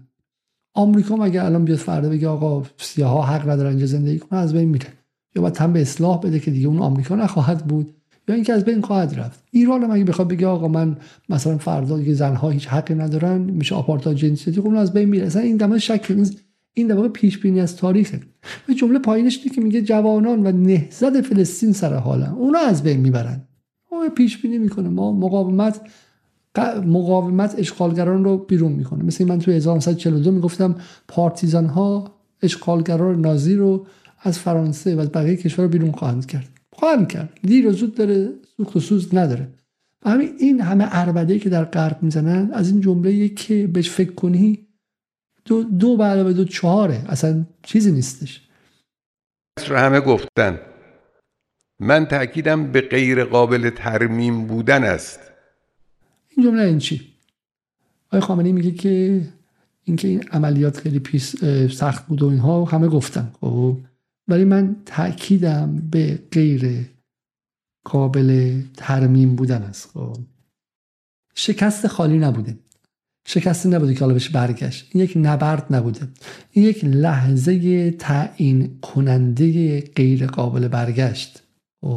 آمریکا 0.73 1.15
مگه 1.15 1.45
الان 1.45 1.65
بیاد 1.65 1.77
فردا 1.77 2.09
بگه 2.09 2.27
آقا 2.27 2.63
سیاها 2.77 3.21
حق 3.21 3.49
ندارن 3.49 3.69
اینجا 3.69 3.85
زندگی 3.85 4.19
کنن 4.19 4.39
از 4.39 4.53
بین 4.53 4.69
میره 4.69 4.87
یا 5.35 5.41
باید 5.41 5.57
هم 5.57 5.73
به 5.73 5.81
اصلاح 5.81 6.19
بده 6.19 6.39
که 6.39 6.51
دیگه 6.51 6.67
اون 6.67 6.79
آمریکا 6.79 7.15
نخواهد 7.15 7.67
بود. 7.67 7.93
یا 8.27 8.35
اینکه 8.35 8.53
از 8.53 8.65
بین 8.65 8.81
خواهد 8.81 9.19
رفت. 9.19 9.43
ایران 9.51 9.83
هم 9.83 9.91
اگه 9.91 10.03
بخواد 10.03 10.27
بگه 10.27 10.47
آقا 10.47 10.67
من 10.67 10.97
مثلا 11.29 11.57
فردا 11.57 11.97
دیگه 11.97 12.13
زنها 12.13 12.49
هیچ 12.49 12.67
حقی 12.67 12.95
ندارن 12.95 13.37
میشه 13.37 13.75
آپارتای 13.75 14.15
جنسیتی 14.15 14.61
خب 14.61 14.67
از 14.67 14.93
بین 14.93 15.09
میره. 15.09 15.25
اصلا 15.25 15.41
این 15.41 15.57
دمه 15.57 15.79
شک 15.79 16.05
نیست. 16.09 16.48
این 16.73 16.87
در 16.87 16.95
واقع 16.95 17.07
پیش 17.07 17.37
بینی 17.37 17.59
از 17.59 17.75
تاریخه. 17.75 18.19
و 18.69 18.73
جمله 18.73 18.99
پایینش 18.99 19.39
که 19.39 19.61
میگه 19.61 19.81
جوانان 19.81 20.47
و 20.47 20.51
نهضت 20.51 21.21
فلسطین 21.21 21.71
سر 21.71 21.93
حالن 21.93 22.29
اونا 22.29 22.59
از 22.59 22.83
بین 22.83 22.99
می‌برن. 22.99 23.47
او 23.91 24.09
پیش 24.09 24.41
بینی 24.41 24.57
می‌کنه. 24.57 24.89
ما 24.89 25.11
مقاومت 25.11 25.81
مقاومت 26.85 27.55
اشغالگران 27.57 28.23
رو 28.23 28.37
بیرون 28.37 28.71
می‌کنه. 28.71 29.03
مثل 29.03 29.25
من 29.25 29.39
توی 29.39 29.53
1942 29.53 30.31
می‌گفتم 30.31 30.75
پارتیزان 31.07 31.65
ها 31.65 32.15
اشغالگران 32.41 33.21
نازی 33.21 33.55
رو 33.55 33.85
از 34.21 34.39
فرانسه 34.39 34.95
و 34.95 34.99
از 34.99 35.11
بقیه 35.11 35.35
کشور 35.35 35.65
رو 35.65 35.71
بیرون 35.71 35.91
خواهند 35.91 36.25
کرد. 36.25 36.49
خواهند 36.73 37.07
کرد. 37.07 37.39
دیر 37.43 37.67
و 37.67 37.71
زود 37.71 37.95
داره 37.95 38.29
سوخت 38.57 38.75
و 38.75 38.79
سوز 38.79 39.15
نداره. 39.15 39.49
و 40.05 40.09
همین 40.09 40.29
این 40.39 40.61
همه 40.61 40.83
عربده 40.83 41.39
که 41.39 41.49
در 41.49 41.65
غرب 41.65 41.97
می‌زنن 42.03 42.51
از 42.53 42.71
این 42.71 42.81
جمله 42.81 43.29
که 43.29 43.67
بهش 43.67 43.89
فکر 43.89 44.11
کنی 44.11 44.59
دو, 45.49 45.63
دو 45.63 46.03
علاوه 46.03 46.33
دو 46.33 46.45
چهاره. 46.45 47.05
اصلا 47.07 47.45
چیزی 47.63 47.91
نیستش. 47.91 48.49
رو 49.67 49.77
همه 49.77 49.99
گفتن 49.99 50.59
من 51.79 52.05
تاکیدم 52.05 52.71
به 52.71 52.81
غیر 52.81 53.23
قابل 53.23 53.69
ترمیم 53.69 54.47
بودن 54.47 54.83
است. 54.83 55.19
این 56.29 56.45
جمله 56.45 56.63
این 56.63 56.79
چی؟ 56.79 57.13
آقای 58.07 58.19
خامنه‌ای 58.19 58.53
میگه 58.53 58.71
که 58.71 59.21
اینکه 59.83 60.07
این 60.07 60.29
عملیات 60.29 60.77
خیلی 60.77 60.99
پیس 60.99 61.35
سخت 61.73 62.07
بود 62.07 62.21
و 62.21 62.27
اینها 62.27 62.65
همه 62.65 62.87
گفتن. 62.87 63.31
خب 63.41 63.77
ولی 64.27 64.45
من 64.45 64.75
تاکیدم 64.85 65.89
به 65.91 66.19
غیر 66.31 66.85
قابل 67.83 68.61
ترمیم 68.77 69.35
بودن 69.35 69.61
است. 69.61 69.89
خب 69.89 70.17
شکست 71.35 71.87
خالی 71.87 72.17
نبوده. 72.17 72.57
شکستی 73.31 73.69
نبوده 73.69 73.93
که 73.93 73.99
حالا 73.99 74.13
بهش 74.13 74.29
برگشت. 74.29 74.87
این 74.91 75.03
یک 75.03 75.13
نبرد 75.15 75.65
نبوده. 75.69 76.07
این 76.51 76.65
یک 76.65 76.85
لحظه 76.85 77.91
تعیین 77.91 78.79
کننده 78.81 79.81
غیر 79.81 80.27
قابل 80.27 80.67
برگشت. 80.67 81.43
و 81.83 81.87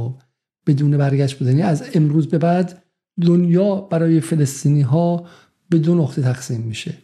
بدون 0.66 0.96
برگشت 0.96 1.38
بوده 1.38 1.50
یعنی 1.50 1.62
از 1.62 1.84
امروز 1.94 2.28
به 2.28 2.38
بعد 2.38 2.82
دنیا 3.20 3.74
برای 3.74 4.20
فلسطینی 4.20 4.80
ها 4.80 5.26
به 5.68 5.78
دو 5.78 5.94
نقطه 5.94 6.22
تقسیم 6.22 6.60
میشه. 6.60 6.94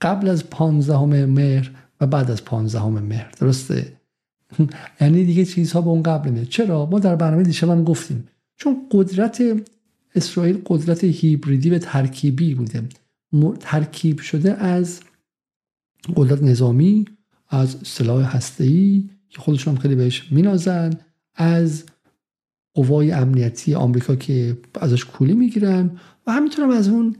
قبل 0.00 0.28
از 0.28 0.50
پانزدهم 0.50 1.24
مهر 1.24 1.70
و 2.00 2.06
بعد 2.06 2.30
از 2.30 2.44
پانزدهم 2.44 3.02
مهر. 3.02 3.30
درسته؟ 3.40 3.92
یعنی 5.00 5.24
دیگه 5.24 5.44
چیزها 5.44 5.80
به 5.80 5.88
اون 5.88 6.02
قبل 6.02 6.30
میاد. 6.30 6.46
چرا؟ 6.46 6.86
ما 6.86 6.98
در 6.98 7.16
برنامه 7.16 7.42
دیشب 7.42 7.68
هم 7.68 7.84
گفتیم. 7.84 8.28
چون 8.56 8.76
قدرت 8.90 9.42
اسرائیل 10.14 10.62
قدرت 10.66 11.04
هیبریدی 11.04 11.70
و 11.70 11.78
ترکیبی 11.78 12.54
بوده. 12.54 12.82
ترکیب 13.60 14.20
شده 14.20 14.54
از 14.54 15.00
قدرت 16.16 16.42
نظامی 16.42 17.04
از 17.48 17.76
سلاح 17.84 18.36
هسته‌ای 18.36 19.10
که 19.28 19.38
خودشون 19.38 19.74
هم 19.74 19.80
خیلی 19.80 19.94
بهش 19.94 20.32
مینازن 20.32 20.90
از 21.34 21.84
قوای 22.74 23.12
امنیتی 23.12 23.74
آمریکا 23.74 24.16
که 24.16 24.58
ازش 24.74 25.04
کولی 25.04 25.34
می‌گیرن 25.34 25.90
و 26.26 26.32
همینطور 26.32 26.70
از 26.70 26.88
اون 26.88 27.16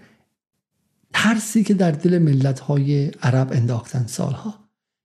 ترسی 1.12 1.64
که 1.64 1.75
در 1.75 1.90
دل 1.90 2.18
ملت 2.18 2.61
های 2.61 3.06
عرب 3.06 3.52
انداختن 3.52 4.06
سالها 4.06 4.54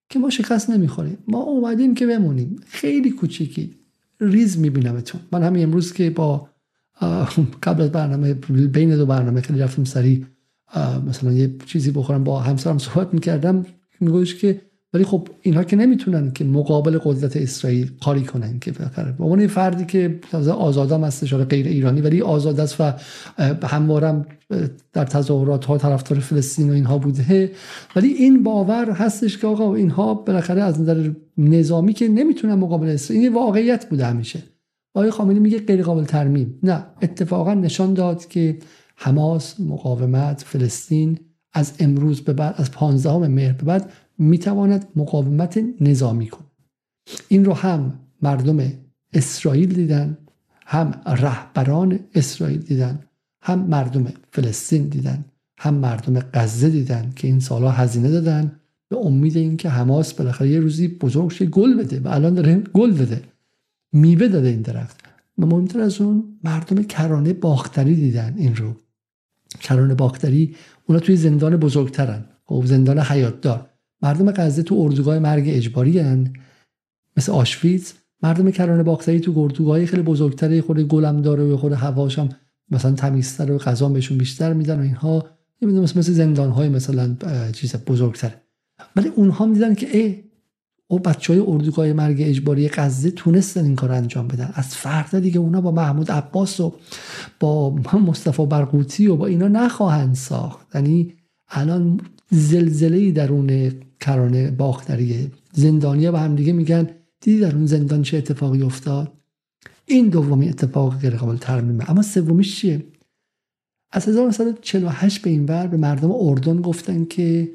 که 0.10 0.20
ما 0.20 0.30
شکست 0.30 0.70
نمی‌خوریم. 0.70 1.18
ما 1.28 1.40
اومدیم 1.40 1.94
که 1.94 2.08
بمونیم. 2.08 2.62
خیلی 2.66 3.10
کوچیکی. 3.12 3.76
ریز 4.20 4.58
میبینمتون. 4.58 5.22
من 5.32 5.44
همین 5.44 5.64
امروز 5.64 5.94
که 5.94 6.10
با 6.10 6.50
قبل 7.64 7.82
از 7.82 7.92
برنامه 7.92 8.34
بین 8.68 8.96
دو 8.96 9.06
برنامه 9.06 9.42
خیلی 9.42 9.60
رفتم 9.60 9.84
سریع 9.84 10.26
مثلا 11.08 11.32
یه 11.32 11.56
چیزی 11.66 11.92
بخورم 11.92 12.24
با 12.24 12.40
همسرم 12.40 12.78
صحبت 12.78 13.14
می‌کردم 13.14 13.66
میگوش 14.00 14.36
که 14.36 14.62
ولی 14.94 15.04
خب 15.04 15.28
اینها 15.42 15.64
که 15.64 15.76
نمی‌تونن 15.76 16.32
که 16.32 16.44
مقابل 16.44 16.98
قدرت 17.04 17.38
اسرائیل 17.38 17.92
کاری 18.04 18.22
کنن 18.22 18.60
که 18.60 18.72
بخره 18.72 19.12
به 19.12 19.24
عنوان 19.24 19.48
فردی 19.48 19.86
که 19.86 20.20
آزادم 20.52 21.04
هستش 21.04 21.34
غیر 21.34 21.68
ایرانی 21.68 22.02
ولی 22.02 22.22
آزاد 22.22 22.60
است 22.60 22.82
و 22.82 22.94
هموارم 23.68 24.26
در 24.94 25.06
تظاهرات 25.06 25.66
ها 25.66 25.78
طرفدار 25.78 26.20
فلسطین 26.20 26.70
و 26.70 26.74
اینها 26.74 26.98
بوده. 26.98 27.52
ولی 27.96 28.08
این 28.08 28.44
باور 28.44 28.92
هستش 28.92 29.38
که 29.38 29.48
آقا 29.48 29.76
اینها 29.76 30.14
بالاخره 30.14 30.62
از 30.62 30.82
نظر 30.82 31.12
نظامی 31.38 31.94
که 31.94 32.08
نمی‌تونن 32.08 32.54
مقابل 32.54 32.88
اسرائیل 32.88 33.24
این 33.24 33.34
واقعیت 33.34 33.90
بوده 33.90 34.06
همیشه. 34.06 34.44
آقای 34.94 35.12
خامنه‌ای 35.12 35.40
میگه 35.40 35.60
غیر 35.60 35.84
قابل 35.84 36.04
ترمیم. 36.04 36.60
نه 36.64 36.86
اتفاقا 37.02 37.54
نشان 37.54 37.94
داد 37.94 38.28
که 38.28 38.58
حماس 39.02 39.60
مقاومت 39.60 40.44
فلسطین 40.48 41.20
از 41.54 41.74
امروز 41.80 42.22
به 42.22 42.34
بعد 42.34 42.56
از 42.58 42.72
15 42.72 43.28
مهر 43.28 43.54
به 43.54 43.64
بعد 43.64 43.92
می‌تواند 44.18 44.88
مقاومت 44.96 45.60
نظامی 45.82 46.28
کند. 46.28 46.48
این 47.28 47.46
رو 47.46 47.54
هم 47.54 48.00
مردم 48.22 48.74
اسرائیل 49.14 49.74
دیدن 49.74 50.18
هم 50.66 51.02
رهبران 51.06 52.00
اسرائیل 52.16 52.60
دیدن 52.60 53.00
هم 53.42 53.60
مردم 53.60 54.14
فلسطین 54.32 54.88
دیدن 54.88 55.26
هم 55.58 55.74
مردم 55.74 56.20
غزه 56.20 56.70
دیدن 56.70 57.14
که 57.16 57.28
این 57.28 57.40
سالها 57.40 57.72
هزینه 57.72 58.12
دادن 58.12 58.52
به 58.90 58.98
امید 58.98 59.38
اینکه 59.38 59.70
حماس 59.70 60.14
بالاخره 60.14 60.50
یه 60.50 60.60
روزی 60.60 60.88
بزرگ 60.88 61.44
گل 61.44 61.78
بده 61.78 62.00
و 62.00 62.08
الان 62.08 62.34
داره 62.34 62.56
گل 62.56 62.94
بده. 62.94 63.22
میوه 63.94 64.28
داده 64.28 64.48
این 64.48 64.62
درخت. 64.62 65.00
و 65.38 65.46
مهمتر 65.46 65.80
از 65.80 66.02
اون 66.02 66.24
مردم 66.44 66.84
کرانه 66.84 67.34
باختری 67.34 67.96
دیدن 67.96 68.34
این 68.38 68.56
رو. 68.56 68.76
کرانه 69.60 69.96
باختری 69.96 70.56
اونا 70.86 71.00
توی 71.00 71.16
زندان 71.16 71.58
بزرگترن. 71.58 72.26
خب 72.46 72.64
زندان 72.66 73.00
حیاتدار. 73.00 73.70
مردم 74.02 74.32
غزه 74.32 74.64
تو 74.64 74.76
اردوگاه 74.80 75.20
مرگ 75.20 75.44
اجباری 75.48 76.00
هن. 76.00 76.34
مثل 77.18 77.32
آشویتز 77.32 77.94
مردم 78.24 78.52
کرانه 78.52 78.84
باختری 78.84 79.20
تو 79.20 79.34
اردوگاه 79.40 79.86
خیلی 79.86 80.02
بزرگتری 80.02 80.62
خود 80.62 80.82
گلم 80.82 81.22
داره 81.22 81.44
و 81.44 81.58
خود 81.58 81.72
هواش 81.72 82.20
هم 82.20 82.30
مثلا 82.72 82.92
تمیزتر 82.92 83.52
و 83.52 83.58
غذا 83.58 83.90
بهشون 83.90 84.18
بیشتر 84.18 84.54
میدن 84.54 84.80
و 84.80 84.82
اینها. 84.82 85.26
مثل 85.62 86.00
مثل 86.00 86.12
زندان 86.12 86.50
های 86.50 86.70
مثلا 86.70 87.16
چیز 87.52 87.76
بزرگتر 87.76 88.32
ولی 88.96 89.10
اونها 89.10 89.46
میدن 89.46 89.76
که 89.76 89.98
ای 89.98 90.24
او 90.92 91.00
بچه 91.00 91.34
های 91.34 91.44
اردوگاه 91.48 91.94
مرگ 91.94 92.22
اجباری 92.22 92.70
غزه 92.70 93.12
تونستن 93.12 93.64
این 93.64 93.76
کار 93.76 93.92
انجام 93.92 94.28
بدن. 94.28 94.52
از 94.54 94.76
فردا 94.76 95.20
دیگه 95.20 95.40
اونا 95.40 95.62
با 95.62 95.72
محمود 95.72 96.12
عباس 96.12 96.60
و 96.60 96.74
با 97.40 97.70
مصطفی 97.94 98.46
برقوتی 98.46 99.08
و 99.08 99.16
با 99.16 99.26
اینا 99.26 99.48
نخواهند 99.48 100.16
ساخت. 100.16 100.76
یعنی 100.76 101.14
الان 101.50 102.02
زلزله 102.32 103.12
درون 103.12 103.72
کرانه 104.00 104.52
باختریه 104.52 105.32
زندانیا 105.54 106.12
به 106.12 106.20
هم 106.20 106.36
دیگه 106.36 106.54
میگن 106.54 106.90
دیدی 107.22 107.40
در 107.40 107.56
اون 107.56 107.66
زندان 107.66 108.02
چه 108.02 108.18
اتفاقی 108.18 108.62
افتاد؟ 108.62 109.14
این 109.86 110.10
دومی 110.10 110.50
اتفاق 110.50 111.00
غیر 111.00 111.16
قابل 111.16 111.38
ترمیمه. 111.38 111.90
اما 111.90 112.02
سومیش 112.02 112.62
چیه؟ 112.62 112.86
از 113.92 114.08
1948 114.08 115.22
به 115.22 115.30
این 115.30 115.46
ور 115.46 115.68
به 115.68 115.78
مردم 115.78 116.12
اردن 116.12 116.62
گفتن 116.62 117.06
که 117.06 117.52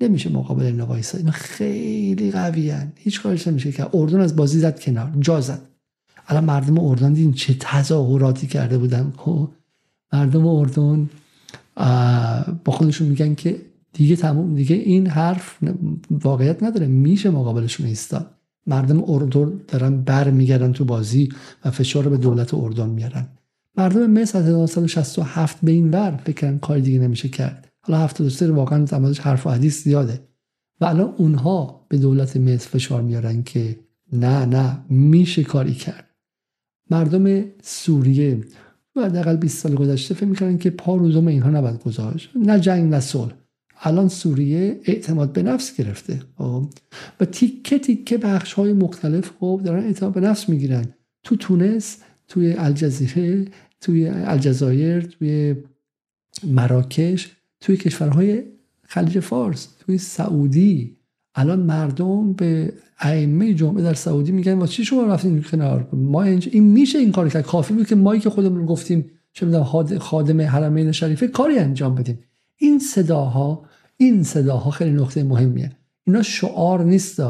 نمیشه 0.00 0.30
مقابل 0.30 0.62
اینا 0.62 0.86
وایسا 0.86 1.18
اینا 1.18 1.30
خیلی 1.30 2.30
قوی 2.30 2.70
هن. 2.70 2.92
هیچ 2.96 3.22
کارش 3.22 3.48
نمیشه 3.48 3.72
که 3.72 3.86
اردن 3.94 4.20
از 4.20 4.36
بازی 4.36 4.58
زد 4.58 4.80
کنار. 4.80 5.12
جا 5.20 5.40
زد. 5.40 5.60
الان 6.28 6.44
مردم 6.44 6.78
اردن 6.78 7.12
دیدین 7.12 7.32
چه 7.32 7.56
تظاهراتی 7.60 8.46
کرده 8.46 8.78
بودن. 8.78 9.12
خب 9.16 9.48
مردم 10.12 10.46
اردن 10.46 11.10
با 12.64 12.72
خودشون 12.72 13.08
میگن 13.08 13.34
که 13.34 13.60
دیگه 13.92 14.16
تموم 14.16 14.54
دیگه 14.54 14.76
این 14.76 15.06
حرف 15.06 15.58
واقعیت 16.10 16.62
نداره. 16.62 16.86
میشه 16.86 17.30
مقابلشون 17.30 17.86
ایستاد. 17.86 18.30
مردم 18.66 19.10
اردن 19.10 19.60
دارن 19.68 20.00
بر 20.00 20.30
میگردن 20.30 20.72
تو 20.72 20.84
بازی 20.84 21.28
و 21.64 21.70
فشار 21.70 22.04
رو 22.04 22.10
به 22.10 22.16
دولت 22.16 22.54
اردن 22.54 22.88
میارن. 22.88 23.28
مردم 23.76 24.10
مصر 24.10 24.38
از 24.38 24.46
1967 24.46 25.56
به 25.62 25.72
این 25.72 25.90
ور 25.90 26.10
بکنن 26.10 26.58
کار 26.58 26.78
دیگه 26.78 26.98
نمیشه 26.98 27.28
کرد. 27.28 27.67
حالا 27.88 28.04
73 28.04 28.52
واقعا 28.52 28.86
زمانش 28.86 29.20
حرف 29.20 29.46
و 29.46 29.50
حدیث 29.50 29.84
زیاده. 29.84 30.20
و 30.80 30.84
الان 30.84 31.14
اونها 31.16 31.86
به 31.88 31.98
دولت 31.98 32.36
مصر 32.36 32.68
فشار 32.68 33.02
میارن 33.02 33.42
که 33.42 33.78
نه 34.12 34.46
نه 34.46 34.78
میشه 34.88 35.44
کاری 35.44 35.74
کرد. 35.74 36.04
مردم 36.90 37.44
سوریه 37.62 38.44
و 38.96 39.04
حداقل 39.04 39.36
20 39.36 39.58
سال 39.58 39.74
گذشته 39.74 40.14
فکر 40.14 40.24
می‌کنن 40.24 40.58
که 40.58 40.70
پا 40.70 40.96
روزم 40.96 41.26
اینها 41.26 41.50
نباید 41.50 41.82
گذاشت. 41.82 42.30
نه 42.36 42.60
جنگ 42.60 42.90
نه 42.90 43.00
صلح. 43.00 43.32
الان 43.80 44.08
سوریه 44.08 44.80
اعتماد 44.84 45.32
به 45.32 45.42
نفس 45.42 45.76
گرفته. 45.76 46.22
خب؟ 46.38 46.66
و 47.20 47.24
تیکه 47.24 47.78
تیکه 47.78 48.18
بخش 48.18 48.52
های 48.52 48.72
مختلف 48.72 49.30
خب 49.40 49.60
دارن 49.64 49.84
اعتماد 49.84 50.12
به 50.12 50.20
نفس 50.20 50.48
می‌گیرن. 50.48 50.84
تو 51.22 51.36
تونس 51.36 51.96
توی 52.28 52.52
الجزیره 52.52 53.44
توی 53.80 54.08
الجزایر 54.08 55.00
توی 55.00 55.56
مراکش 56.44 57.37
توی 57.60 57.76
کشورهای 57.76 58.42
خلیج 58.82 59.20
فارس 59.20 59.68
توی 59.80 59.98
سعودی. 59.98 60.96
الان 61.34 61.60
مردم 61.60 62.32
به 62.32 62.72
ائمه 63.00 63.54
جمعه 63.54 63.82
در 63.82 63.94
سعودی 63.94 64.32
میگن 64.32 64.58
و 64.58 64.66
چی 64.66 64.84
شما 64.84 65.02
رفتین 65.02 65.42
کنار؟ 65.42 65.88
ما 65.92 66.22
این 66.22 66.64
میشه 66.64 66.98
این 66.98 67.12
کار 67.12 67.28
کرد. 67.28 67.46
کافی 67.46 67.74
بود 67.74 67.86
که 67.86 67.94
مایی 67.94 68.20
که 68.20 68.30
خودمون 68.30 68.66
گفتیم 68.66 69.10
چه 69.32 69.46
می‌دونم 69.46 69.64
خادم 69.98 70.40
حرمین 70.40 70.92
شریفه 70.92 71.28
کاری 71.28 71.58
انجام 71.58 71.94
بدیم. 71.94 72.18
این 72.56 72.78
صداها 72.78 73.64
این 73.96 74.22
صداها 74.22 74.70
خیلی 74.70 74.90
نقطه 74.90 75.24
مهمیه. 75.24 75.72
اینا 76.04 76.22
شعار 76.22 76.84
نیست 76.84 77.22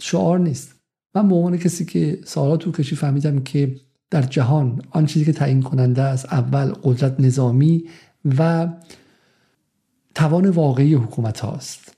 شعار 0.00 0.38
نیست. 0.38 0.74
من 1.14 1.28
به 1.28 1.34
عنوان 1.34 1.56
کسی 1.56 1.84
که 1.84 2.18
سالها 2.24 2.56
تو 2.56 2.72
کشی 2.72 2.96
فهمیدم 2.96 3.38
که 3.38 3.76
در 4.10 4.22
جهان 4.22 4.82
آن 4.90 5.06
چیزی 5.06 5.24
که 5.24 5.32
تعیین 5.32 5.62
کننده 5.62 6.02
است 6.02 6.32
اول 6.32 6.72
قدرت 6.82 7.20
نظامی 7.20 7.84
و 8.38 8.68
توان 10.14 10.50
واقعی 10.50 10.94
حکومت 10.94 11.40
هاست. 11.40 11.96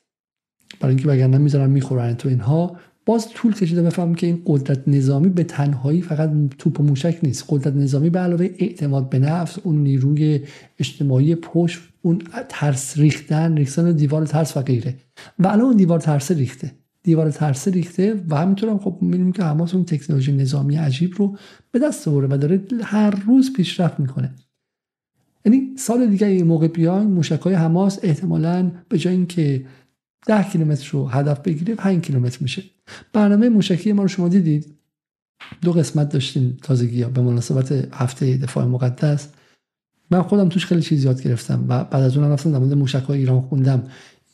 برای 0.80 0.94
اینکه 0.94 1.08
وگرنه 1.08 1.38
می‌ذارن 1.38 1.70
می‌خورن 1.70 2.14
تو 2.14 2.28
اینها 2.28 2.76
باز 3.06 3.28
طول 3.28 3.54
کشیده 3.54 3.82
بفهم 3.82 4.14
که 4.14 4.26
این 4.26 4.42
قدرت 4.46 4.88
نظامی 4.88 5.28
به 5.28 5.44
تنهایی 5.44 6.02
فقط 6.02 6.30
توپ 6.58 6.80
و 6.80 6.82
موشک 6.82 7.18
نیست. 7.22 7.44
قدرت 7.48 7.74
نظامی 7.74 8.10
به 8.10 8.18
علاوه 8.18 8.48
اعتماد 8.58 9.10
به 9.10 9.18
نفس 9.18 9.58
اون 9.62 9.82
نیروی 9.82 10.40
اجتماعی 10.78 11.34
پشت 11.34 11.80
اون 12.02 12.22
ترس 12.48 12.98
ریختن 12.98 13.56
ریختن 13.56 13.92
دیوار 13.92 14.26
ترس 14.26 14.56
و 14.56 14.62
غیره. 14.62 14.96
و 15.38 15.46
الان 15.46 15.60
اون 15.60 15.76
دیوار 15.76 16.00
ترس 16.00 16.30
ریخته. 16.30 16.72
دیوار 17.02 17.30
ترس 17.30 17.68
ریخته 17.68 18.22
و 18.28 18.36
همینطور 18.36 18.78
خب 18.78 18.98
می‌بینیم 19.00 19.32
که 19.32 19.42
حماس 19.42 19.74
اون 19.74 19.84
تکنولوژی 19.84 20.32
نظامی 20.32 20.76
عجیب 20.76 21.14
رو 21.16 21.36
به 21.72 21.78
دست 21.78 22.08
آورده 22.08 22.34
و 22.34 22.38
داره 22.38 22.60
هر 22.82 23.10
روز 23.10 23.52
پیشرفت 23.52 24.00
می‌کنه. 24.00 24.34
یعنی 25.46 25.76
سال 25.78 26.06
دیگه 26.06 26.26
این 26.26 26.46
موقع 26.46 26.68
بیان 26.68 27.06
موشک 27.06 27.40
های 27.40 27.54
حماس 27.54 27.98
احتمالا 28.02 28.70
به 28.88 28.98
جای 28.98 29.14
اینکه 29.14 29.66
10 30.26 30.42
کیلومتر 30.42 30.90
رو 30.92 31.08
هدف 31.08 31.40
بگیره 31.40 31.74
5 31.74 32.04
کیلومتر 32.04 32.38
میشه. 32.40 32.62
برنامه 33.12 33.48
موشکی 33.48 33.92
ما 33.92 34.02
رو 34.02 34.08
شما 34.08 34.28
دیدید. 34.28 34.74
دو 35.62 35.72
قسمت 35.72 36.08
داشتیم 36.08 36.58
تازگی 36.62 37.04
به 37.04 37.20
مناسبت 37.20 37.72
هفته 37.72 38.36
دفاع 38.36 38.64
مقدس. 38.64 39.28
من 40.10 40.22
خودم 40.22 40.48
توش 40.48 40.66
خیلی 40.66 40.82
چیز 40.82 41.04
یاد 41.04 41.22
گرفتم 41.22 41.64
و 41.68 41.84
بعد 41.84 42.02
از 42.02 42.16
اونم 42.16 42.32
رفتم 42.32 42.52
در 42.52 42.58
مورد 42.58 42.72
موشک 42.72 43.02
های 43.02 43.18
ایران 43.18 43.40
خوندم. 43.40 43.84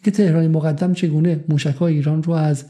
که 0.04 0.10
تهرانی 0.10 0.48
مقدم 0.48 0.92
چگونه 0.92 1.44
موشک 1.48 1.74
های 1.74 1.94
ایران 1.94 2.22
رو 2.22 2.32
از 2.32 2.64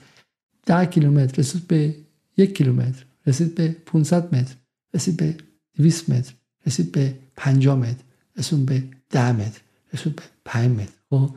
10 0.66 0.86
کیلومتر 0.86 1.36
رسید 1.36 1.66
به 1.66 1.94
یک 2.36 2.56
کیلومتر 2.56 3.04
رسید 3.26 3.54
به 3.54 3.76
500 3.86 4.34
متر 4.34 4.54
رسید 4.94 5.16
به 5.16 5.36
200 5.76 6.10
متر 6.10 6.34
رسید 6.66 6.92
به 6.92 7.14
50 7.36 7.76
متر. 7.76 8.04
رسید 8.38 8.66
به 8.66 8.82
10 9.10 9.32
متر 9.32 9.60
رسید 9.94 10.16
به 10.16 10.22
5 10.44 10.70
متر. 10.70 10.92
خب 11.10 11.30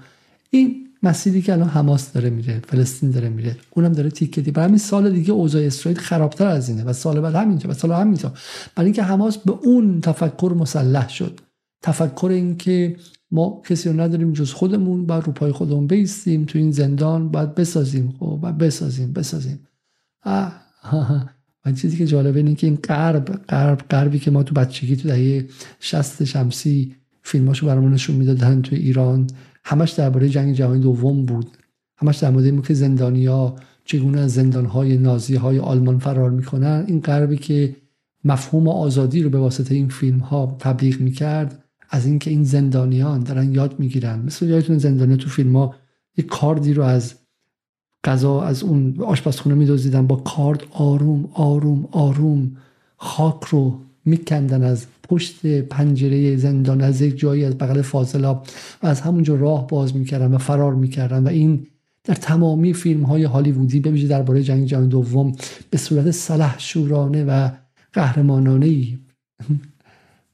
این 0.49 0.86
مسیری 1.03 1.41
که 1.41 1.53
الان 1.53 1.69
حماس 1.69 2.12
داره 2.12 2.29
میره 2.29 2.62
فلسطین 2.67 3.12
داره 3.12 3.29
میره 3.29 3.58
اونم 3.69 3.91
داره 3.91 4.10
تیکه 4.10 4.41
دی 4.41 4.51
برای 4.51 4.67
همین 4.67 4.77
سال 4.77 5.12
دیگه 5.12 5.31
اوضاع 5.31 5.65
اسرائیل 5.65 5.99
خرابتر 5.99 6.47
از 6.47 6.69
اینه 6.69 6.84
و 6.84 6.93
سال 6.93 7.19
بعد 7.19 7.36
همینجا 7.36 7.69
و 7.69 7.73
سال 7.73 7.91
همینجا. 7.91 8.34
برای 8.75 8.86
اینکه 8.86 9.03
حماس 9.03 9.38
به 9.38 9.51
اون 9.51 10.01
تفکر 10.01 10.55
مسلح 10.60 11.10
شد. 11.10 11.39
تفکر 11.81 12.27
این 12.31 12.58
که 12.58 12.95
ما 13.31 13.62
کسی 13.65 13.89
رو 13.89 13.99
نداریم 13.99 14.34
جز 14.34 14.53
خودمون 14.53 15.05
باید 15.05 15.23
رو 15.23 15.31
پای 15.31 15.51
خودمون 15.51 15.88
بیستیم 15.88 16.45
تو 16.45 16.58
این 16.58 16.71
زندان 16.71 17.29
باید 17.29 17.55
بسازیم. 17.55 18.15
خب 18.19 18.39
باید 18.41 18.58
بسازیم 18.58 19.13
بسازیم. 19.13 19.67
و 21.65 21.71
چیزی 21.71 21.97
که 21.97 22.06
جالبه 22.06 22.39
اینه 22.39 22.56
که 22.56 22.67
این 22.67 22.75
غرب 22.75 23.25
غرب 23.49 23.82
غربی 23.89 24.19
که 24.19 24.32
ما 24.32 24.43
تو 24.43 24.54
بچگی 24.54 24.95
تو 24.95 25.08
دهه 25.08 25.45
60 25.80 26.23
شمسی 26.23 26.95
فیلماشو 27.23 27.67
برامون 27.67 27.93
نشون 27.93 28.15
می‌دادن 28.15 28.62
تو 28.62 28.75
ایران 28.75 29.28
همش 29.63 29.91
درباره 29.91 30.30
جنگ 30.30 30.56
جهانی 30.56 30.82
دوم 30.82 31.25
بود. 31.25 31.47
همش 31.97 32.17
در 32.17 32.30
مورد 32.30 32.67
که 32.67 32.73
زندانیا 32.73 33.56
چگونه 33.86 34.19
از 34.19 34.34
زندانهای 34.34 34.97
نازی 34.97 35.36
های 35.36 35.60
آلمان 35.60 35.99
فرار 35.99 36.32
می‌کنن. 36.32 36.84
این 36.88 36.99
غربی 36.99 37.38
که 37.38 37.75
مفهوم 38.23 38.67
آزادی 38.67 39.23
رو 39.23 39.30
به 39.30 39.38
واسطه 39.38 39.75
این 39.75 39.89
فیلم 39.89 40.19
ها 40.19 40.58
تبلیغ 40.60 40.99
می‌کرد 40.99 41.63
از 41.89 42.06
اینکه 42.06 42.32
این 42.32 42.43
زندانیان 42.43 43.23
دارن 43.23 43.54
یاد 43.54 43.80
می‌گیرن. 43.80 44.19
مثل 44.19 44.45
یادتون 44.45 44.78
زندانی 44.78 45.17
تو 45.17 45.30
فیلم 45.30 45.56
ها 45.56 45.75
یه 46.17 46.25
کاردی 46.25 46.73
رو 46.73 46.84
از 46.84 47.15
غذا 48.05 48.41
از 48.41 48.63
اون 48.63 48.95
آشپزخونه 49.05 49.55
میدزدیدن 49.55 50.07
با 50.07 50.15
کارد 50.15 50.63
آروم 50.71 51.29
آروم 51.33 51.87
آروم. 51.91 52.51
خاک 52.97 53.43
رو 53.43 53.79
میکندن 54.05 54.63
از 54.63 54.85
پشت 55.09 55.45
پنجره 55.61 56.37
زندان 56.37 56.81
از 56.81 57.01
یک 57.01 57.17
جایی 57.17 57.45
از 57.45 57.57
بغل 57.57 57.81
فاضلاب 57.81 58.47
و 58.83 58.87
از 58.87 59.01
همونجا 59.01 59.35
راه 59.35 59.67
باز 59.67 59.95
می‌کردن 59.95 60.33
و 60.33 60.37
فرار 60.37 60.75
می‌کردن 60.75 61.23
و 61.23 61.27
این 61.27 61.67
در 62.03 62.13
تمامی 62.13 62.73
فیلم 62.73 63.03
های 63.03 63.23
هالیوودی 63.23 63.79
ببیشه 63.79 64.07
درباره 64.07 64.43
جنگ 64.43 64.65
جهانی 64.65 64.87
دوم 64.87 65.31
به 65.69 65.77
صورت 65.77 66.11
سلح 66.11 66.55
شورانه 66.57 67.23
و 67.23 67.49
قهرمانانه 67.93 68.65
ای 68.65 68.97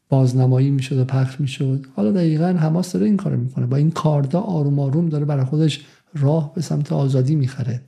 بازنمایی 0.10 0.72
می‌شد 0.72 0.98
و 0.98 1.06
پخش 1.06 1.40
می‌شد. 1.40 1.86
حالا 1.96 2.12
دقیقا 2.12 2.46
حماس 2.46 2.94
داره 2.94 3.06
این 3.06 3.18
کار 3.18 3.36
می‌کنه. 3.36 3.66
با 3.66 3.78
این 3.78 3.92
کاردا 3.92 4.40
آروم 4.40 4.80
آروم 4.80 5.10
داره 5.10 5.26
برای 5.26 5.46
خودش 5.46 5.86
راه 6.14 6.54
به 6.54 6.62
سمت 6.62 6.92
آزادی 6.92 7.36
می‌خره 7.36 7.82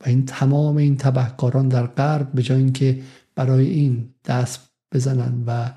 و 0.00 0.08
این 0.08 0.26
تمام 0.26 0.76
این 0.76 0.96
تبهکاران 0.96 1.68
در 1.68 1.86
غرب 1.86 2.32
به 2.32 2.42
جای 2.42 2.58
اینکه 2.58 3.02
برای 3.34 3.66
این 3.66 4.14
دست 4.24 4.70
بزنن 4.92 5.44
و 5.46 5.70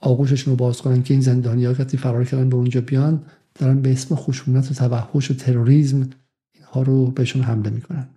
آغوششون 0.00 0.52
رو 0.52 0.56
باز 0.56 0.82
کنن 0.82 1.02
که 1.02 1.14
این 1.14 1.20
زندانی 1.20 1.64
ها 1.64 1.74
فرار 1.74 2.24
کردن 2.24 2.48
به 2.48 2.56
اونجا 2.56 2.80
بیان 2.80 3.24
دارن 3.54 3.82
به 3.82 3.92
اسم 3.92 4.14
خشونت 4.14 4.70
و 4.70 4.74
توحش 4.74 5.30
و 5.30 5.34
تروریسم 5.34 6.10
اینها 6.54 6.82
رو 6.82 7.06
بهشون 7.06 7.42
حمله 7.42 7.70
می‌کنن. 7.70 8.08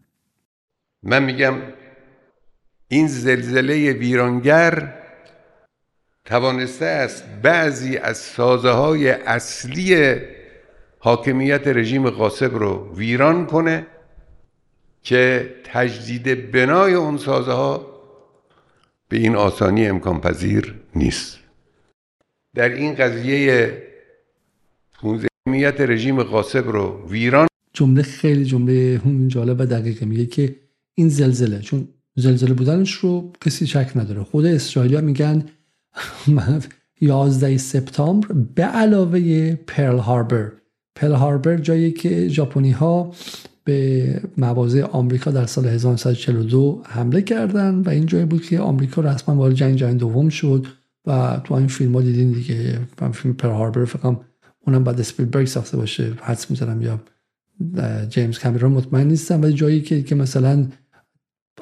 من 1.04 1.24
میگم 1.24 1.54
این 2.88 3.08
زلزله 3.08 3.92
ویرانگر 3.92 4.94
توانسته 6.26 6.86
است 6.86 7.24
بعضی 7.44 7.98
از 7.98 8.18
سازه 8.18 8.70
های 8.70 9.10
اصلی 9.10 9.96
حاکمیت 11.06 11.68
رژیم 11.68 12.10
قاسب 12.10 12.56
رو 12.56 12.96
ویران 12.96 13.46
کنه 13.46 13.88
که 15.02 15.50
تجدید 15.64 16.52
بنای 16.52 16.94
اون 16.94 17.18
سازه 17.18 17.52
ها 17.52 17.88
به 19.10 19.18
این 19.18 19.36
آسانی 19.36 19.88
امکان 19.88 20.22
پذیر 20.22 20.76
نیست. 20.96 21.40
در 22.56 22.70
این 22.70 22.96
قضیه 22.96 23.78
حاکمیت 24.94 25.82
رژیم 25.82 26.24
قاسب 26.24 26.68
رو 26.68 27.08
ویران 27.10 27.48
جمله 27.74 28.02
خیلی 28.02 28.46
جمله 28.46 29.02
جالب 29.28 29.60
و 29.60 29.66
دقیقه 29.66 30.06
میگه 30.06 30.26
که 30.26 30.56
این 30.96 31.10
زلزله 31.10 31.60
چون 31.60 31.88
زلزله 32.16 32.54
بودنش 32.54 32.94
رو 32.94 33.34
کسی 33.42 33.68
شک 33.68 33.92
نداره. 33.96 34.24
خود 34.24 34.46
اسرائیلیا 34.46 35.02
میگن 35.02 35.46
11 37.02 37.58
سپتامبر 37.58 38.28
به 38.56 38.64
علاوه 38.64 39.56
پرل 39.56 39.98
هاربر. 39.98 40.63
پرل 40.96 41.12
هاربر 41.14 41.58
جایی 41.58 41.92
که 41.92 42.28
ژاپنی 42.28 42.72
ها 42.72 43.12
به 43.64 44.22
مواضع 44.38 44.84
آمریکا 44.84 45.32
در 45.32 45.46
سال 45.46 45.66
1942 45.66 46.82
حمله 46.86 47.22
کردند 47.22 47.88
و 47.88 47.90
این 47.90 48.06
جایی 48.06 48.26
بود 48.26 48.42
که 48.46 48.60
آمریکا 48.60 49.02
رسما 49.02 49.36
وارد 49.36 49.54
جنگ 49.54 49.76
جهانی 49.76 49.98
دوم 49.98 50.30
شد 50.30 50.68
و 51.06 51.42
تو 51.44 51.54
این 51.54 51.68
فیلم 51.68 51.96
ها 51.96 52.02
دیدین 52.02 52.32
دیگه. 52.32 52.80
فیلم 53.14 53.34
پر 53.34 53.50
هاربر 53.50 53.86
فکرم 53.86 54.20
اونم 54.68 54.84
بعد 54.84 55.00
اسپیلبرگ 55.00 55.48
ساخته 55.48 55.78
باشه. 55.78 56.14
حدس 56.22 56.52
می‌زنم 56.52 56.82
یا 56.82 57.00
جیمز 58.10 58.40
کامرون 58.40 58.72
مطمئن 58.72 59.08
نیستم. 59.08 59.42
ولی 59.42 59.54
جایی 59.54 59.82
که 59.82 60.04
که 60.04 60.16
مثلا 60.16 60.68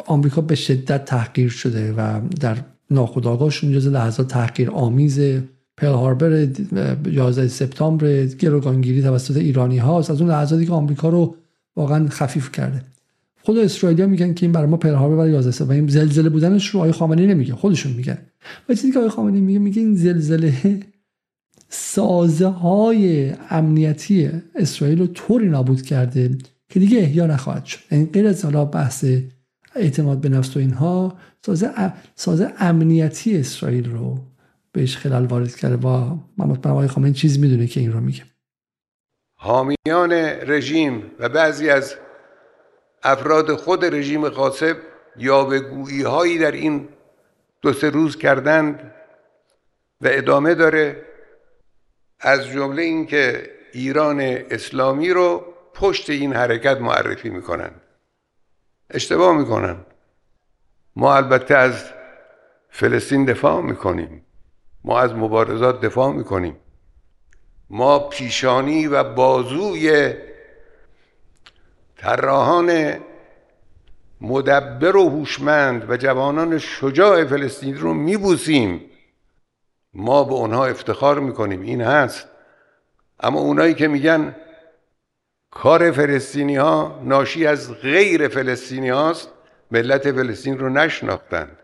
آمریکا 0.05 0.41
به 0.41 0.55
شدت 0.55 1.05
تحقیر 1.05 1.49
شده 1.49 1.93
و 1.93 2.21
در 2.39 2.57
ناخودآگاهشون 2.91 3.71
جز 3.71 3.87
لحظات 3.87 4.27
تحقیر 4.27 4.71
آمیز 4.71 5.19
پل 5.81 5.87
هاربر 5.87 6.47
11 7.11 7.47
سپتامبر 7.47 8.25
گروگانگیری 8.25 9.01
توسط 9.01 9.37
ایرانی 9.37 9.77
هاست. 9.77 10.11
از 10.11 10.21
اون 10.21 10.29
لحظاتی 10.29 10.65
که 10.65 10.71
آمریکا 10.71 11.09
رو 11.09 11.35
واقعا 11.75 12.07
خفیف 12.09 12.51
کرده. 12.51 12.83
خود 13.41 13.57
اسرائیلیا 13.57 14.07
میگن 14.07 14.33
که 14.33 14.45
این 14.45 14.53
برای 14.53 14.67
ما 14.67 14.77
پل 14.77 14.93
هاربر 14.93 15.15
برای 15.15 15.31
11 15.31 15.51
سپتامبر. 15.51 15.75
این 15.75 15.87
زلزله 15.87 16.29
بودنش 16.29 16.67
رو 16.67 16.79
آقای 16.79 16.91
خامنه‌ای 16.91 17.27
نمیگه 17.27 17.53
خودشون 17.53 17.91
میگن. 17.91 18.17
و 18.69 18.73
چیزی 18.73 18.91
که 18.91 18.99
آقای 18.99 19.09
خامنه‌ای 19.09 19.41
میگه 19.41 19.59
میگه 19.59 19.81
این 19.81 19.95
زلزله 19.95 20.79
سازه 21.69 22.47
های 22.47 23.33
امنیتی 23.49 24.29
اسرائیل 24.55 24.99
رو 24.99 25.07
طوری 25.07 25.49
نابود 25.49 25.81
کرده 25.81 26.37
که 26.69 26.79
دیگه 26.79 26.97
احیا 26.97 27.27
نخواهد 27.27 27.65
شد. 27.65 27.79
این 27.91 27.99
یعنی 27.99 28.11
غیر 28.11 28.27
از 28.27 28.45
حالا 28.45 28.65
بحث 28.65 29.05
اعتماد 29.75 30.21
به 30.21 30.29
نفس 30.29 30.57
و 30.57 30.59
اینها 30.59 31.17
سازه 32.15 32.47
امنیتی 32.59 33.37
اسرائیل 33.37 33.89
رو 33.89 34.19
بهش 34.71 34.97
خلال 34.97 35.25
وارد 35.25 35.55
کرده. 35.55 35.75
و 35.75 36.17
مطمئن 36.37 36.71
آقای 36.71 36.87
خامنه‌ای 36.87 37.13
چیز 37.13 37.39
می‌دونه 37.39 37.67
که 37.67 37.79
این 37.79 37.93
رو 37.93 37.99
میگه. 37.99 38.23
حامیان 39.35 40.11
رژیم 40.47 41.11
و 41.19 41.29
بعضی 41.29 41.69
از 41.69 41.95
افراد 43.03 43.55
خود 43.55 43.85
رژیم 43.85 44.29
قاسب 44.29 44.77
یا 45.17 45.43
به 45.43 45.59
گویی 45.59 46.01
هایی 46.01 46.37
در 46.37 46.51
این 46.51 46.89
دو 47.61 47.73
سه 47.73 47.89
روز 47.89 48.17
کردند 48.17 48.93
و 50.01 50.07
ادامه 50.11 50.55
داره 50.55 51.05
از 52.19 52.47
جمله 52.47 52.81
اینکه 52.81 53.51
ایران 53.73 54.21
اسلامی 54.21 55.09
رو 55.09 55.53
پشت 55.73 56.09
این 56.09 56.33
حرکت 56.33 56.81
معرفی 56.81 57.29
می‌کنن 57.29 57.71
اشتباه 58.89 59.37
می‌کنن 59.37 59.77
ما 60.95 61.15
البته 61.15 61.55
از 61.55 61.85
فلسطین 62.69 63.25
دفاع 63.25 63.61
می‌کنیم. 63.61 64.25
ما 64.83 64.99
از 64.99 65.13
مبارزات 65.13 65.81
دفاع 65.81 66.13
می‌کنیم. 66.13 66.55
ما 67.69 67.99
پیشانی 67.99 68.87
و 68.87 69.03
بازوی 69.03 70.13
طراحان 71.97 72.97
مدبر 74.21 74.95
و 74.95 75.09
هوشمند 75.09 75.89
و 75.89 75.97
جوانان 75.97 76.57
شجاع 76.57 77.25
فلسطین 77.25 77.77
رو 77.77 77.93
میبوسیم. 77.93 78.85
ما 79.93 80.23
به 80.23 80.33
اونها 80.33 80.65
افتخار 80.65 81.19
می‌کنیم. 81.19 81.61
این 81.61 81.81
هست. 81.81 82.27
اما 83.19 83.39
اونایی 83.39 83.73
که 83.73 83.87
میگن 83.87 84.35
کار 85.51 85.91
فلسطینی 85.91 86.55
ها 86.55 87.01
ناشی 87.03 87.47
از 87.47 87.73
غیر 87.73 88.27
فلسطینی 88.27 88.89
هاست 88.89 89.29
ملت 89.71 90.11
فلسطین 90.11 90.59
رو 90.59 90.69
نشناختند. 90.69 91.57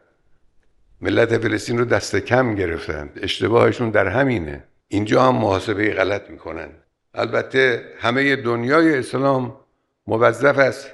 ملت 1.01 1.37
فلسطین 1.37 1.77
رو 1.77 1.85
دست 1.85 2.15
کم 2.15 2.55
گرفتند 2.55 3.19
اشتباهشون 3.21 3.89
در 3.89 4.07
همینه. 4.07 4.63
اینجا 4.87 5.23
هم 5.23 5.35
محاسبه 5.35 5.93
غلط 5.93 6.29
می‌کنن. 6.29 6.69
البته 7.13 7.93
همه 7.99 8.35
دنیای 8.35 8.97
اسلام 8.97 9.59
موظف 10.07 10.57
است 10.57 10.91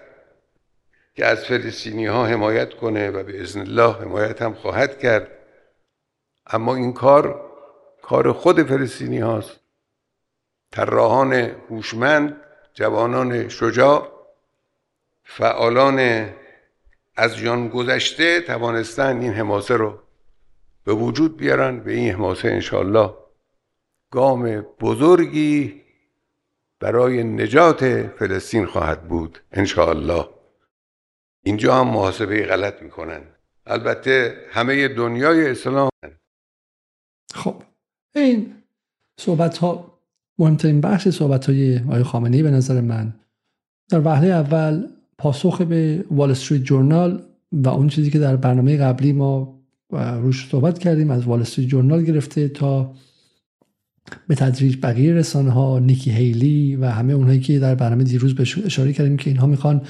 که 1.15 1.25
از 1.25 1.45
فلسطینی 1.45 2.05
ها 2.05 2.25
حمایت 2.25 2.73
کنه 2.73 3.09
و 3.09 3.23
به 3.23 3.41
ازن 3.41 3.59
الله 3.59 3.93
حمایت 3.93 4.41
هم 4.41 4.53
خواهد 4.53 4.99
کرد. 4.99 5.27
اما 6.47 6.75
این 6.75 6.93
کار 6.93 7.51
کار 8.01 8.31
خود 8.31 8.63
فلسطینی 8.63 9.19
هاست. 9.19 9.59
طراحان 10.71 11.33
هوشمند 11.69 12.35
جوانان 12.73 13.49
شجاع 13.49 14.11
فعالان 15.23 16.29
از 17.15 17.37
جان 17.37 17.67
گذشته 17.67 18.41
توانستن 18.41 19.21
این 19.21 19.33
حماسه 19.33 19.73
رو 19.73 19.99
به 20.83 20.93
وجود 20.93 21.37
بیارن 21.37 21.79
به 21.79 21.93
این 21.93 22.13
حماسه 22.13 22.47
انشالله 22.47 23.13
گام 24.11 24.61
بزرگی 24.61 25.81
برای 26.79 27.23
نجات 27.23 28.07
فلسطین 28.07 28.65
خواهد 28.65 29.07
بود 29.07 29.39
انشاءالله. 29.51 30.29
اینجا 31.43 31.75
هم 31.75 31.87
محاسبه 31.87 32.45
غلط 32.45 32.81
می‌کنن. 32.81 33.21
البته 33.65 34.45
همه 34.51 34.87
دنیای 34.87 35.49
اسلام. 35.49 35.89
خب 37.33 37.63
این 38.15 38.63
صحبت 39.19 39.57
ها 39.57 39.99
مهمترین 40.39 40.81
بخش 40.81 41.09
صحبت 41.09 41.49
های 41.49 41.79
آقای 41.87 42.03
خامنه‌ای 42.03 42.43
به 42.43 42.51
نظر 42.51 42.81
من. 42.81 43.13
در 43.89 43.99
وهله 43.99 44.27
اول 44.27 44.87
پاسخ 45.17 45.61
به 45.61 46.05
وال 46.11 46.31
استریت 46.31 46.63
جورنال 46.63 47.23
و 47.51 47.69
اون 47.69 47.87
چیزی 47.87 48.11
که 48.11 48.19
در 48.19 48.35
برنامه 48.35 48.77
قبلی 48.77 49.13
ما 49.13 49.59
روش 49.89 50.47
صحبت 50.49 50.79
کردیم 50.79 51.11
از 51.11 51.23
وال 51.23 51.41
استریت 51.41 51.69
جورنال 51.69 52.03
گرفته 52.03 52.47
تا 52.47 52.93
به 54.27 54.35
تدریج 54.35 54.77
بقیه 54.81 55.13
رسانه 55.13 55.51
ها 55.51 55.79
نیکی 55.79 56.11
هیلی 56.11 56.75
و 56.75 56.85
همه 56.85 57.13
اونهایی 57.13 57.39
که 57.39 57.59
در 57.59 57.75
برنامه 57.75 58.03
دیروز 58.03 58.35
بهش 58.35 58.57
اشاره 58.57 58.93
کردیم 58.93 59.17
که 59.17 59.29
اینها 59.29 59.47
می‌خوان 59.47 59.81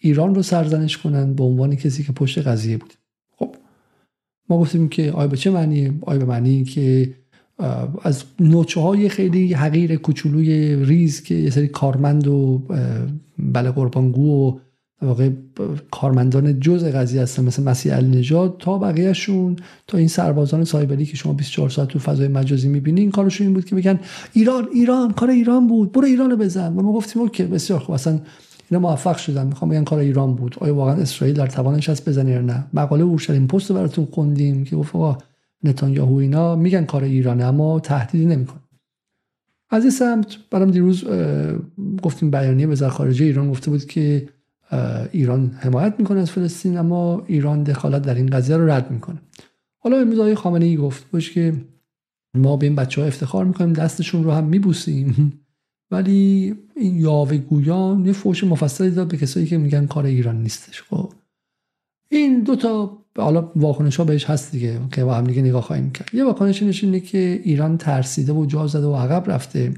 ایران 0.00 0.34
رو 0.34 0.42
سرزنش 0.42 0.98
کنن 0.98 1.34
به 1.34 1.44
عنوان 1.44 1.76
کسی 1.76 2.02
که 2.02 2.12
پشت 2.12 2.38
قضیه 2.38 2.76
بود 2.76 2.94
خب 3.38 3.56
ما 4.48 4.58
گفتیم 4.58 4.88
که 4.88 5.12
آیا 5.12 5.28
به 5.28 5.36
چه 5.36 5.50
معنی 5.50 5.98
آیا 6.02 6.18
به 6.18 6.24
معنی 6.24 6.64
که 6.64 7.14
از 8.02 8.24
نوچه 8.40 8.80
های 8.80 9.08
خیلی 9.08 9.52
حقیر 9.52 9.96
کوچولوی 9.96 10.76
ریز 10.84 11.22
که 11.22 11.34
یه 11.34 11.50
سری 11.50 11.68
کارمند 11.68 12.26
و 12.26 12.62
بله 13.38 13.70
قربانگو 13.70 14.20
و 14.22 14.58
واقع 15.02 15.30
کارمندان 15.90 16.60
جز 16.60 16.84
قضیه 16.84 17.22
هستن 17.22 17.44
مثل 17.44 17.62
مسیح 17.62 17.94
علی 17.94 18.18
نجات 18.18 18.58
تا 18.58 18.78
بقیهشون 18.78 19.56
تا 19.86 19.98
این 19.98 20.08
سربازان 20.08 20.64
سایبری 20.64 21.06
که 21.06 21.16
شما 21.16 21.32
24 21.32 21.70
ساعت 21.70 21.88
تو 21.88 21.98
فضای 21.98 22.28
مجازی 22.28 22.68
می‌بینین 22.68 23.10
کارشون 23.10 23.46
این 23.46 23.54
بود 23.54 23.64
که 23.64 23.74
بگن 23.74 24.00
ایران 24.32 24.68
ایران 24.74 25.12
کار 25.12 25.30
ایران 25.30 25.66
بود 25.66 25.92
برو 25.92 26.04
ایران 26.04 26.30
رو 26.30 26.36
بزن. 26.36 26.72
و 26.76 26.82
ما 26.82 26.92
گفتیم 26.92 27.22
اوکی 27.22 27.42
بسیار 27.42 27.78
خوب. 27.78 27.94
اصلا 27.94 28.20
اینا 28.70 28.80
موفق 28.80 29.16
شدن. 29.16 29.46
می‌خوام 29.46 29.70
بگن 29.70 29.84
کار 29.84 29.98
ایران 29.98 30.34
بود. 30.34 30.56
آیا 30.60 30.74
واقعا 30.74 30.94
اسرائیل 30.94 31.36
در 31.36 31.46
توانش 31.46 31.88
هست 31.88 32.08
بزنه 32.08 32.30
یا 32.30 32.40
نه؟ 32.40 32.64
مقاله 32.74 33.04
اورشلیم 33.04 33.46
پست 33.46 33.72
براتون 33.72 34.08
خوندیم 34.12 34.64
که 34.64 34.76
گفت 34.76 34.94
نتانیاهو 35.64 36.14
اینا 36.14 36.56
میگن 36.56 36.84
کار 36.84 37.04
ایرانه 37.04 37.44
اما 37.44 37.80
تهدیدی 37.80 38.24
نمیکن 38.24 38.60
از 39.70 39.82
این 39.82 39.90
سمت 39.90 40.36
برام 40.50 40.70
دیروز 40.70 41.04
گفتیم 42.02 42.30
بیانیه 42.30 42.66
وزارت 42.66 42.92
خارجه 42.92 43.24
ایران 43.24 43.50
گفته 43.50 43.70
بود 43.70 43.84
که 43.84 44.28
ایران 45.12 45.50
حمایت 45.58 45.94
می‌کنه 45.98 46.20
از 46.20 46.30
فلسطین 46.30 46.78
اما 46.78 47.24
ایران 47.26 47.62
دخالت 47.62 48.02
در 48.02 48.14
این 48.14 48.26
قضیه 48.26 48.56
رو 48.56 48.70
رد 48.70 48.90
می‌کنه. 48.90 49.20
حالا 49.78 50.00
امروز 50.00 50.18
آقای 50.18 50.34
خامنه 50.34 50.64
ای 50.64 50.76
گفت 50.76 51.10
باش 51.10 51.32
که 51.32 51.64
ما 52.34 52.56
به 52.56 52.66
این 52.66 52.74
بچه 52.74 53.00
ها 53.00 53.06
افتخار 53.06 53.44
می‌کنیم 53.44 53.72
دستشون 53.72 54.24
رو 54.24 54.30
هم 54.30 54.44
میبوسیم. 54.44 55.40
ولی 55.90 56.54
این 56.76 56.96
یاوه 56.96 57.36
گویان 57.36 58.06
یه 58.06 58.12
فوش 58.12 58.44
مفصلی 58.44 58.90
داد 58.90 59.08
به 59.08 59.16
کسایی 59.16 59.46
که 59.46 59.58
میگن 59.58 59.86
کار 59.86 60.04
ایران 60.04 60.42
نیستش. 60.42 60.82
خب 60.82 61.12
این 62.08 62.42
دوتا 62.42 63.03
حالا 63.18 63.50
واکنش 63.56 63.96
ها 63.96 64.04
بهش 64.04 64.24
هست 64.24 64.52
دیگه 64.52 64.80
که 64.92 65.04
با 65.04 65.14
هم 65.14 65.24
دیگه 65.24 65.42
نگاه 65.42 65.62
خواهیم 65.62 65.90
کرد. 65.90 66.14
یه 66.14 66.24
واکنش 66.24 66.82
اینه 66.82 67.00
که 67.00 67.40
ایران 67.44 67.78
ترسیده 67.78 68.32
و 68.32 68.46
جا 68.46 68.66
زده 68.66 68.86
و 68.86 68.96
عقب 68.96 69.30
رفته. 69.30 69.72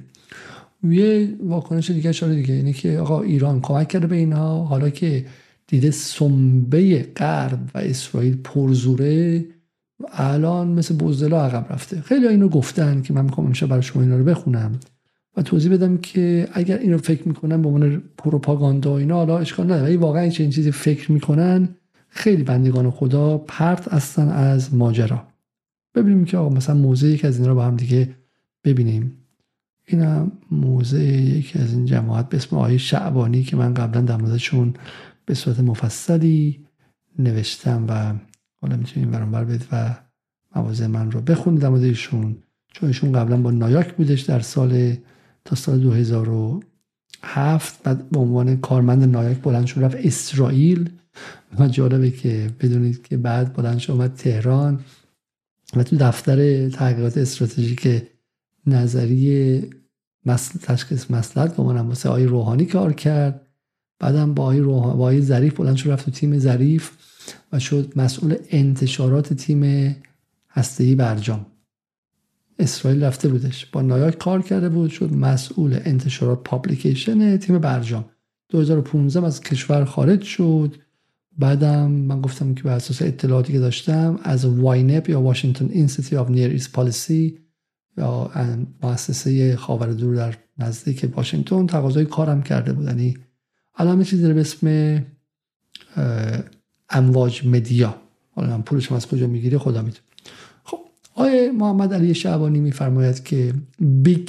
یه 0.85 1.29
واکنش 1.43 1.91
دیگه 1.91 2.13
شده 2.13 2.35
دیگه 2.35 2.55
اینه 2.55 2.73
که 2.73 2.99
آقا 2.99 3.23
ایران 3.23 3.61
کمک 3.61 3.89
کرده 3.89 4.07
به 4.07 4.17
اینها. 4.17 4.65
حالا 4.65 4.91
که 4.91 5.27
دیده 5.67 5.91
سنبه 5.91 7.03
غرب 7.17 7.59
و 7.75 7.79
اسرائیل 7.79 8.37
پرزوره 8.45 9.45
الان 10.13 10.69
مثل 10.69 10.97
بزدلا 10.97 11.45
عقب 11.45 11.73
رفته. 11.73 12.01
خیلی 12.01 12.29
اینو 12.29 12.49
گفتن 12.49 13.03
که 13.03 13.13
من 13.13 13.25
می‌خوام 13.25 13.47
امشب 13.47 13.67
برای 13.67 13.83
شما 13.83 14.03
اینا 14.03 14.17
رو 14.17 14.25
بخونم 14.25 14.73
و 15.37 15.43
توضیح 15.43 15.73
بدم 15.73 15.99
که 15.99 16.49
اگر 16.53 16.79
اینو 16.79 16.99
فکر 16.99 17.29
می‌کنن 17.29 17.63
به 17.63 17.69
عنوان 17.69 18.03
پروپاگاندا 18.19 18.99
اینا 18.99 19.15
حالا 19.15 19.39
اشکال 19.39 19.67
نداره. 19.67 19.83
ولی 19.83 19.97
واقعا 19.97 20.23
این 20.23 20.51
چیزی 20.51 20.71
فکر 20.71 21.13
می‌کنن 21.13 21.69
خیلی 22.17 22.43
بندگان 22.43 22.91
خدا 22.91 23.39
پرت 23.39 23.93
هستن 23.93 24.29
از 24.29 24.75
ماجرا. 24.75 25.27
ببینیم 25.95 26.25
که 26.25 26.37
آقا 26.37 26.55
مثلا 26.55 26.75
موزه 26.75 27.09
یکی 27.09 27.27
از 27.27 27.37
اینا 27.37 27.49
رو 27.49 27.55
با 27.55 27.65
هم 27.65 27.77
دیگه 27.77 28.17
ببینیم. 28.65 29.13
اینم 29.87 30.33
موزه 30.51 31.05
یکی 31.05 31.59
از 31.59 31.73
این 31.73 31.85
جماعت 31.85 32.29
به 32.29 32.37
اسم 32.37 32.57
آیه 32.57 32.79
شعبانی 32.79 33.43
که 33.43 33.57
من 33.57 33.75
قبلا 33.75 34.01
در 34.01 34.17
موردشون 34.17 34.75
به 35.27 35.35
صورت 35.35 35.61
مفصلی 35.61 36.67
نوشتم 37.19 37.85
و 37.89 38.15
حالا 38.61 38.77
می‌تونیم 38.77 39.11
برانبر 39.11 39.45
بید 39.45 39.67
و 39.73 39.95
موازه 40.57 40.87
من 40.87 41.11
رو 41.11 41.21
بخونید 41.21 41.61
در 41.61 41.69
موردشون 41.69 42.37
چون 42.73 42.89
ایشون 42.89 43.13
قبلا 43.13 43.37
با 43.37 43.51
نایاک 43.51 43.95
بودش 43.95 44.21
در 44.21 44.41
سال 44.41 44.97
تا 45.45 45.57
سال 45.57 45.81
2007 45.81 47.83
بعد 47.83 48.11
به 48.11 48.19
عنوان 48.19 48.57
کارمند 48.57 49.05
نایاک 49.05 49.43
بلند 49.43 49.67
شد 49.67 49.81
رفت 49.81 49.97
اسرائیل. 49.97 50.91
و 51.59 51.69
جالبه 51.69 52.11
که 52.11 52.51
بدونید 52.61 53.03
که 53.03 53.17
بعد 53.17 53.55
بلند 53.55 53.79
شد 53.79 53.93
اومد 53.93 54.15
تهران 54.15 54.81
و 55.77 55.83
تو 55.83 55.97
دفتر 55.97 56.69
تحقیقات 56.69 57.19
استراتژیک 57.19 58.03
نظری 58.67 59.63
مسل 60.27 60.59
تشخیص 60.59 61.11
مسلحت 61.11 61.57
گمانم 61.57 61.89
واسه 61.89 62.09
آقای 62.09 62.25
روحانی 62.25 62.67
کار 62.67 62.93
کرد. 62.93 63.47
بعدم 63.99 64.35
با 64.35 64.43
آقای, 64.43 64.61
روحانی، 64.61 64.97
با 64.97 65.05
آقای 65.05 65.23
ظریف 65.23 65.55
بلند 65.55 65.77
شد 65.77 65.91
رفت 65.91 66.05
تو 66.05 66.11
تیم 66.11 66.39
ظریف 66.39 66.91
و 67.53 67.59
شد 67.59 67.93
مسئول 67.97 68.37
انتشارات 68.51 69.35
تیم 69.35 69.97
هسته‌ای 70.51 70.95
برجام 70.95 71.47
اسرائیل 72.59 73.05
رفته 73.05 73.29
بودش. 73.29 73.67
با 73.67 73.83
نایاک 73.83 74.19
کار 74.19 74.43
کرده 74.43 74.69
بود 74.69 74.91
شد 74.91 75.13
مسئول 75.13 75.81
انتشارات 75.85 76.43
publication 76.43 77.37
تیم 77.37 77.59
برجام 77.59 78.05
2015 78.49 79.27
از 79.27 79.41
کشور 79.41 79.85
خارج 79.85 80.23
شد. 80.23 80.77
بعدم 81.39 81.91
من 81.91 82.21
گفتم 82.21 82.55
که 82.55 82.63
بر 82.63 82.73
اساس 82.73 83.03
اطلاعاتی 83.03 83.53
که 83.53 83.59
داشتم 83.59 84.21
از 84.23 84.45
WINEP 84.45 85.09
یا 85.09 85.21
Washington 85.21 85.69
Institute 85.71 86.13
of 86.13 86.31
Near 86.31 86.51
East 86.51 86.73
Policy 86.73 87.39
یا 87.99 88.31
مؤسسه 88.83 89.57
خاور 89.57 89.93
دور 89.93 90.17
در 90.17 90.35
نزدیک 90.59 91.13
واشنگتن 91.17 91.67
تقاضای 91.67 92.05
کارم 92.05 92.43
کرده 92.43 92.73
بود. 92.73 92.87
یعنی 92.87 93.19
الان 93.75 94.03
چیزی 94.03 94.33
به 94.33 94.41
اسم 94.41 95.05
امواج 96.91 97.47
media. 97.47 97.97
حالا 98.35 98.59
پولش 98.59 98.93
از 98.93 99.07
کجا 99.07 99.27
می‌گیره 99.27 99.59
خدا 99.59 99.83
می‌دونه. 99.83 100.03
خب 100.65 100.79
آقای 101.15 101.53
محمد 101.53 101.95
علی 101.95 102.15
شعبانی 102.15 102.61
میفرماید 102.61 103.25
که 103.25 103.55
big 103.81 104.29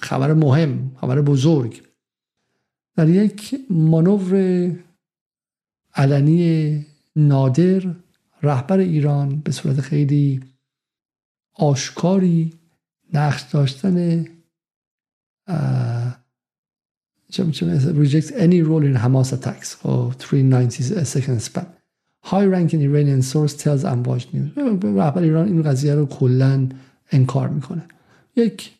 خبر 0.00 0.34
مهم 0.34 0.92
خبر 1.00 1.20
بزرگ 1.20 1.82
در 2.96 3.08
یک 3.08 3.54
مانور 3.70 4.70
علنی 5.94 6.86
نادر 7.16 7.94
رهبر 8.42 8.78
ایران 8.78 9.40
به 9.40 9.52
صورت 9.52 9.80
خیلی 9.80 10.40
آشکاری 11.54 12.52
نقش 13.12 13.42
داشتن 13.42 14.24
rejects 17.32 18.30
any 18.46 18.60
role 18.62 18.84
in 18.84 18.94
Hamas 18.94 19.32
attacks 19.32 19.76
or 19.84 20.12
390 20.12 21.04
second 21.04 21.40
span. 21.42 21.66
High 22.24 22.46
ranking 22.46 22.82
Iranian 22.82 23.22
source 23.22 23.54
tells 23.54 23.84
Amwaj 23.84 24.26
News. 24.32 24.58
رهبر 24.84 25.22
ایران 25.22 25.48
این 25.48 25.62
قضیه 25.62 25.94
رو 25.94 26.06
کلا 26.06 26.68
انکار 27.10 27.48
می‌کنه. 27.48 27.82
یک 28.36 28.70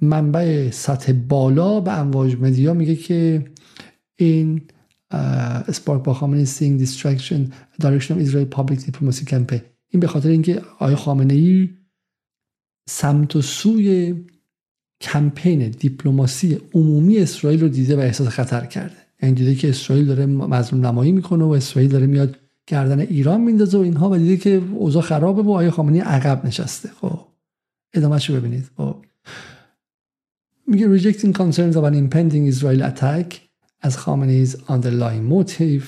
منبع 0.00 0.70
سطح 0.70 1.12
بالا 1.12 1.80
به 1.80 1.98
امواج 1.98 2.36
مدیا 2.36 2.74
میگه 2.74 2.96
که 2.96 3.44
این 4.16 4.62
اسپارک 5.68 6.02
با 6.02 6.14
خامنه 6.14 6.44
سینگ 6.44 6.78
دیسترکشن 6.78 7.50
دایرکشن 7.80 8.26
Israel 8.26 8.54
public 8.56 8.78
diplomacy 8.78 9.24
campaign. 9.24 9.60
این 9.88 10.00
به 10.00 10.06
خاطر 10.06 10.28
اینکه 10.28 10.62
آقای 10.78 10.94
خامنه 10.94 11.34
ای 11.34 11.68
سمت 12.88 13.36
و 13.36 13.42
سوی 13.42 14.14
کمپین 15.00 15.68
دیپلماسی 15.68 16.58
عمومی 16.74 17.18
اسرائیل 17.18 17.60
رو 17.60 17.68
دیده 17.68 17.96
و 17.96 18.00
احساس 18.00 18.28
خطر 18.28 18.66
کرده. 18.66 18.96
یعنی 19.22 19.34
دیده 19.34 19.54
که 19.54 19.68
اسرائیل 19.68 20.06
داره 20.06 20.26
مظلوم 20.26 20.86
نمایی 20.86 21.12
می‌کنه 21.12 21.44
و 21.44 21.48
اسرائیل 21.48 21.90
داره 21.90 22.06
میاد 22.06 22.36
گردن 22.66 23.00
ایران 23.00 23.40
میندازه 23.40 23.78
و 23.78 23.80
اینها 23.80 24.10
و 24.10 24.16
دیده 24.16 24.36
که 24.36 24.62
اوضاع 24.72 25.02
خرابه 25.02 25.42
و 25.42 25.50
آقای 25.50 25.70
خامنه‌ای 25.70 26.00
عقب 26.00 26.46
نشسته. 26.46 26.88
خب 27.00 27.20
ادامهش 27.92 28.30
رو 28.30 28.36
ببینید. 28.36 28.70
خب 28.76 28.96
میگه 30.66 30.98
rejecting 30.98 31.32
concerns 31.32 31.74
of 31.74 31.84
an 31.84 31.94
impending 31.94 32.54
Israel 32.54 32.82
attack. 32.82 33.43
As 33.86 33.92
Khamenei's 34.02 34.52
underlying 34.74 35.24
motive 35.34 35.84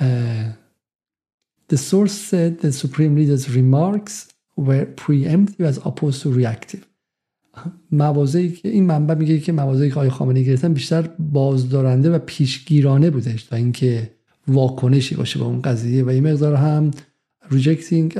uh, 0.00 0.48
the 1.72 1.78
source 1.90 2.16
said 2.30 2.50
the 2.60 2.72
supreme 2.72 3.14
leader's 3.20 3.44
remarks 3.60 4.14
were 4.56 4.86
preemptive 5.04 5.64
as 5.72 5.78
opposed 5.88 6.22
to 6.22 6.28
reactive. 6.32 6.84
مواضع 7.92 8.48
که 8.48 8.68
این 8.68 8.86
منبع 8.86 9.14
میگه 9.14 9.38
که 9.38 9.52
مواضع 9.52 9.88
که 9.88 9.94
آقای 9.94 10.10
خامنه‌ای 10.10 10.44
گرفتن 10.44 10.72
بیشتر 10.72 11.02
بازدارنده 11.18 12.10
و 12.10 12.18
پیشگیرانه 12.18 13.10
بودش 13.10 13.42
تا 13.42 13.56
اینکه 13.56 14.10
واکنشی 14.48 15.14
باشه 15.14 15.38
به 15.38 15.44
اون 15.44 15.62
قضیه 15.62 16.04
و 16.04 16.08
این 16.08 16.28
مقدار 16.28 16.54
هم 16.54 16.90
rejecting 17.50 18.18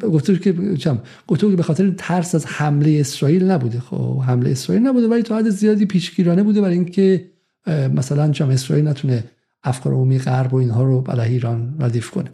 گفته 0.00 0.38
که 0.38 0.76
چم؟ 0.76 0.98
گفته 1.26 1.50
که 1.50 1.56
به 1.56 1.62
خاطر 1.62 1.90
ترس 1.98 2.34
از 2.34 2.46
حمله 2.46 3.00
اسرائیل 3.00 3.44
نبوده. 3.50 3.80
خب 3.80 4.20
حمله 4.20 4.50
اسرائیل 4.50 4.86
نبوده 4.86 5.08
ولی 5.08 5.22
تا 5.22 5.38
حد 5.38 5.48
زیادی 5.48 5.86
پیشگیرانه 5.86 6.42
بوده 6.42 6.60
برای 6.60 6.74
اینکه 6.74 7.30
مثلا 7.66 8.28
جمع 8.28 8.52
اسرائیل 8.52 8.88
نتونه 8.88 9.24
افکار 9.62 9.92
عمومی 9.92 10.18
غرب 10.18 10.54
و 10.54 10.56
اینها 10.56 10.82
رو 10.82 11.00
بالا 11.00 11.22
ایران 11.22 11.76
ردیف 11.80 12.10
کنه. 12.10 12.30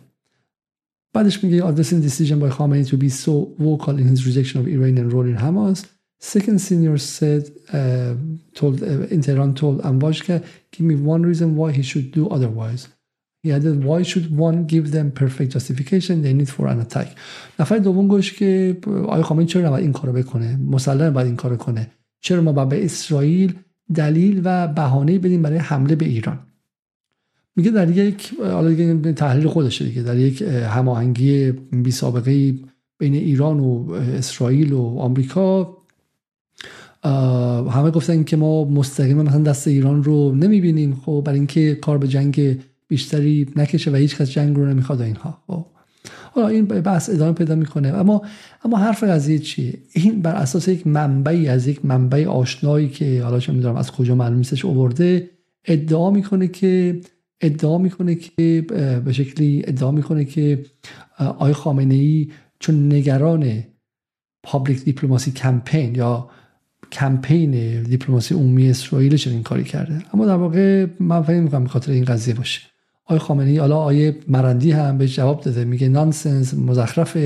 بعدش 1.15 1.45
میگه 1.45 1.63
آدرس 1.63 1.93
این 1.93 2.03
دیسیژن 2.03 2.39
با 2.39 2.51
خامنه‌ای 2.51 2.85
تو 2.85 2.97
بی 2.97 3.09
سو 3.09 3.55
ووکال 3.61 3.97
این 3.97 4.09
هیز 4.09 4.27
ریجکشن 4.27 4.59
اف 4.59 4.67
ایران 4.67 4.99
ان 4.99 5.11
رول 5.11 5.27
این 5.27 5.37
حماس 5.37 5.85
سکند 6.19 6.59
سینیور 6.59 6.97
سد 6.97 7.47
تولد 8.55 8.85
این 8.85 9.21
تهران 9.21 9.55
تولد 9.55 9.87
ام 9.87 9.99
گیو 10.73 10.87
می 10.87 10.95
وان 10.95 11.25
ریزن 11.25 11.55
وای 11.55 11.75
هی 11.75 11.83
شود 11.83 12.11
دو 12.11 12.33
ادروایز 12.33 12.87
هی 13.45 13.53
اد 13.53 13.67
وای 13.67 14.05
شود 14.05 14.37
وان 14.37 14.63
گیو 14.63 14.83
دم 14.83 15.11
پرفکت 15.11 15.59
justification? 15.59 16.11
دی 16.11 16.35
نید 16.35 16.49
فور 16.49 16.69
ان 16.69 16.81
اتاک 16.81 17.15
نفر 17.61 17.79
دوم 17.79 18.09
گوش 18.09 18.33
که 18.33 18.77
آخه 19.09 19.23
خامنه‌ای 19.23 19.47
چرا 19.47 19.77
این 19.77 19.93
کارو 19.93 20.13
بکنه؟ 20.13 20.57
مسلمه 20.57 21.11
بعد 21.11 21.27
این 21.27 21.37
کارو 21.37 21.57
کنه. 21.57 21.91
چرا 22.21 22.43
ما 22.43 22.53
با 22.53 22.69
اسرائیل 22.73 23.55
دلیل 23.95 24.41
و 24.45 24.69
بهانه 24.69 25.19
بدیم 25.19 25.43
برای 25.43 25.59
حمله 25.59 25.95
به 25.95 26.05
ایران. 26.05 26.39
میگه 27.57 27.71
در 27.71 27.91
یک 27.91 28.33
حالا 28.41 28.69
دیگه 28.69 29.13
تحلیل 29.13 29.47
خودشه 29.47 29.85
دیگه 29.85 30.03
در 30.03 30.19
یک 30.19 30.43
هماهنگی 30.43 31.53
بی 31.53 31.91
سابقه 31.91 32.55
بین 32.99 33.15
ایران 33.15 33.61
و 33.61 33.93
اسرائیل 33.93 34.73
و 34.73 34.99
آمریکا 34.99 35.77
همه 37.71 37.91
گفتن 37.91 38.25
که 38.25 38.37
ما 38.37 38.65
مستقیما 38.65 39.23
مثلا 39.23 39.43
دست 39.43 39.69
ایران 39.69 40.05
رو 40.05 40.35
نمی‌بینیم 40.35 40.95
خب 40.95 41.23
برای 41.27 41.39
اینکه 41.39 41.75
کار 41.75 41.99
به 41.99 42.09
جنگ 42.09 42.59
بیشتری 42.89 43.49
نکشه 43.57 43.91
و 43.91 43.95
هیچ 43.95 44.17
کس 44.17 44.31
جنگ 44.31 44.57
رو 44.57 44.67
نمی‌خواد 44.67 45.01
اینها 45.01 45.39
خب. 45.47 45.67
حالا 46.33 46.49
این 46.49 46.65
بحث 46.65 47.11
ادامه 47.11 47.33
پیدا 47.33 47.55
می‌کنه. 47.55 47.89
اما 47.89 48.23
اما 48.65 48.79
حرف 48.79 49.05
قضیه 49.05 49.39
چیه؟ 49.39 49.75
این 49.93 50.23
بر 50.23 50.35
اساس 50.35 50.69
یک 50.69 50.87
منبعی 50.87 51.49
از 51.49 51.67
یک 51.67 51.85
منبع 51.85 52.27
آشنایی 52.27 52.89
که 52.89 53.23
حالا 53.23 53.41
چه 53.41 53.53
می‌دونم 53.53 53.77
از 53.77 53.91
کجا 53.91 54.15
معلوم 54.15 54.39
نیستش 54.39 54.65
آورده 54.65 55.31
ادعا 55.65 56.11
می‌کنه 56.11 56.49
که 56.49 57.01
ادعا 57.41 57.79
می‌کنه 57.79 58.15
که 58.15 58.65
به 59.05 59.13
شکلی 59.13 59.63
ادعا 59.67 59.91
می‌کنه 59.91 60.25
که 60.25 60.65
آقای 61.19 61.53
خامنه 61.53 61.95
ای 61.95 62.29
چون 62.59 62.93
نگران 62.93 63.65
public 64.43 64.85
diplomacy 64.85 65.31
campaign 65.31 65.95
یا 65.95 66.31
کمپین 66.93 67.83
دیپلماسی 67.83 68.35
عمومی 68.35 68.71
اسرائیل 68.71 69.17
چنین 69.17 69.43
کاری 69.43 69.65
کرده. 69.65 70.03
اما 70.15 70.27
در 70.27 70.35
واقع 70.35 70.87
من 71.01 71.23
فکر 71.23 71.41
می‌کنم 71.41 71.63
به 71.63 71.69
خاطر 71.69 71.93
این 71.93 72.05
قضیه 72.05 72.35
باشه. 72.35 72.61
آقای 73.11 73.19
خامنه 73.19 73.51
ای 73.51 73.59
حالا 73.59 73.77
آقای 73.77 74.17
مرندی 74.29 74.71
هم 74.71 74.99
بهش 74.99 75.09
جواب 75.09 75.41
داده 75.41 75.65
میگه 75.65 75.89
nonsense 75.89 76.55
مزخرف 76.55 77.17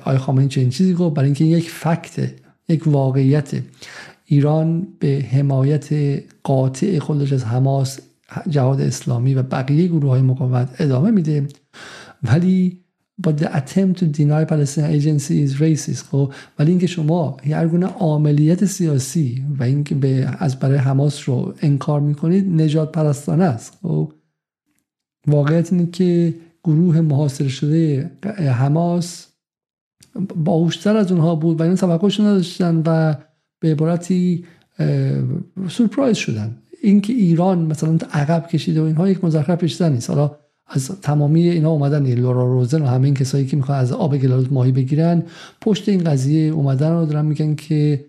آقای 0.00 0.18
خامنه 0.18 0.48
چنین 0.48 0.70
چیزی 0.70 0.94
گفت 0.94 1.14
برای 1.14 1.26
اینکه 1.26 1.44
یک 1.44 1.70
fact 1.70 2.30
یک 2.68 2.86
واقعیت 2.86 3.50
ایران 4.24 4.86
به 4.98 5.24
حمایت 5.30 5.88
قاطع 6.42 6.98
خودش 6.98 7.32
از 7.32 7.44
حماس 7.44 8.00
جهاد 8.48 8.80
اسلامی 8.80 9.34
و 9.34 9.42
بقیه 9.42 9.86
گروه 9.86 10.10
های 10.10 10.22
مقاومت 10.22 10.80
ادامه 10.80 11.10
میده. 11.10 11.48
ولی 12.22 12.80
با 13.18 13.32
the 13.36 13.44
attempt 13.44 13.98
to 13.98 14.04
deny 14.04 14.44
Palestinian 14.50 15.00
agency 15.00 15.48
is 15.48 15.60
racist 15.60 16.04
خب؟ 16.10 16.32
ولی 16.58 16.70
اینکه 16.70 16.86
شما 16.86 17.36
هر 17.50 17.68
گونه 17.68 17.86
عملیات 17.86 18.64
سیاسی 18.64 19.44
و 19.58 19.62
اینکه 19.62 19.94
به 19.94 20.28
از 20.38 20.58
برای 20.58 20.78
حماس 20.78 21.28
رو 21.28 21.54
انکار 21.62 22.00
می‌کنید 22.00 22.62
نجات 22.62 22.92
پرستانه 22.92 23.44
است 23.44 23.78
خب؟ 23.82 24.12
واقعیت 25.26 25.72
اینه 25.72 25.86
که 25.86 26.34
گروه 26.64 27.00
محاصره 27.00 27.48
شده 27.48 28.10
حماس 28.36 29.26
باهوشتر 30.36 30.96
از 30.96 31.12
اونها 31.12 31.34
بود 31.34 31.60
و 31.60 31.62
این 31.62 31.74
توقعش 31.74 32.20
نداشتن 32.20 32.82
و 32.86 33.14
به 33.60 33.70
عبارتی 33.70 34.44
سورپرایز 35.68 36.16
شدن. 36.16 36.56
اینکه 36.82 37.12
ایران 37.12 37.58
مثلا 37.58 37.98
عقب 38.12 38.48
کشیده 38.48 38.80
و 38.80 38.84
اینها 38.84 39.08
یک 39.08 39.24
مزخرف 39.24 39.60
بیشتر 39.60 39.88
نیست. 39.88 40.10
حالا 40.10 40.30
از 40.66 41.00
تمامی 41.00 41.48
اینا 41.48 41.70
اومدن 41.70 42.06
لورا 42.06 42.44
روزن 42.44 42.82
و 42.82 42.86
همه 42.86 43.04
این 43.04 43.14
کسایی 43.14 43.46
که 43.46 43.56
می‌خوان 43.56 43.78
از 43.78 43.92
آب 43.92 44.18
گلالود 44.18 44.52
ماهی 44.52 44.72
بگیرن 44.72 45.22
پشت 45.60 45.88
این 45.88 46.04
قضیه 46.04 46.52
اومدن 46.52 46.92
رو 46.92 47.06
دارن 47.06 47.24
میگن 47.24 47.54
که 47.54 48.04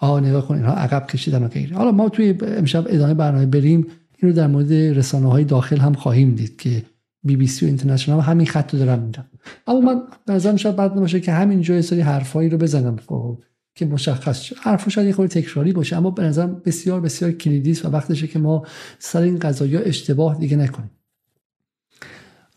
آها 0.00 0.20
نگاه 0.20 0.48
کن 0.48 0.54
اینها 0.54 0.72
عقب 0.72 1.06
کشیدن 1.06 1.44
و 1.44 1.48
غیره. 1.48 1.76
حالا 1.76 1.92
ما 1.92 2.08
توی 2.08 2.34
امشب 2.42 2.84
ادامه 2.88 3.14
برنامه 3.14 3.46
بریم. 3.46 3.86
این 4.24 4.30
رو 4.30 4.36
در 4.36 4.46
مورد 4.46 4.72
رسانه 4.72 5.30
های 5.30 5.44
داخل 5.44 5.76
هم 5.76 5.92
خواهیم 5.92 6.34
دید 6.34 6.56
که 6.56 6.82
بی 7.22 7.36
بی 7.36 7.46
سی 7.46 7.64
و 7.64 7.68
اینترنشنال 7.68 8.20
همین 8.20 8.46
خط 8.46 8.74
رو 8.74 8.78
دارن 8.78 8.98
میدن. 8.98 9.26
اما 9.66 9.80
من 9.80 10.02
نظرم 10.28 10.56
شاید 10.56 10.76
بد 10.76 10.92
نباشه 10.96 11.20
که 11.20 11.32
همین 11.32 11.60
جای 11.60 11.82
سری 11.82 12.00
حرفایی 12.00 12.48
رو 12.48 12.58
بزنم 12.58 12.96
خب 13.06 13.38
که 13.74 13.86
مشخص 13.86 14.40
شد. 14.40 14.56
حرف 14.60 14.90
شاید 14.90 15.18
یه 15.18 15.26
تکراری 15.26 15.72
باشه 15.72 15.96
اما 15.96 16.10
به 16.10 16.22
نظرم 16.22 16.62
بسیار 16.64 17.00
بسیار 17.00 17.32
کلیدی 17.32 17.70
است 17.70 17.84
و 17.84 17.88
وقتشه 17.88 18.26
که 18.26 18.38
ما 18.38 18.62
سر 18.98 19.22
این 19.22 19.38
قضايا 19.38 19.80
اشتباه 19.80 20.38
دیگه 20.38 20.56
نکنیم. 20.56 20.90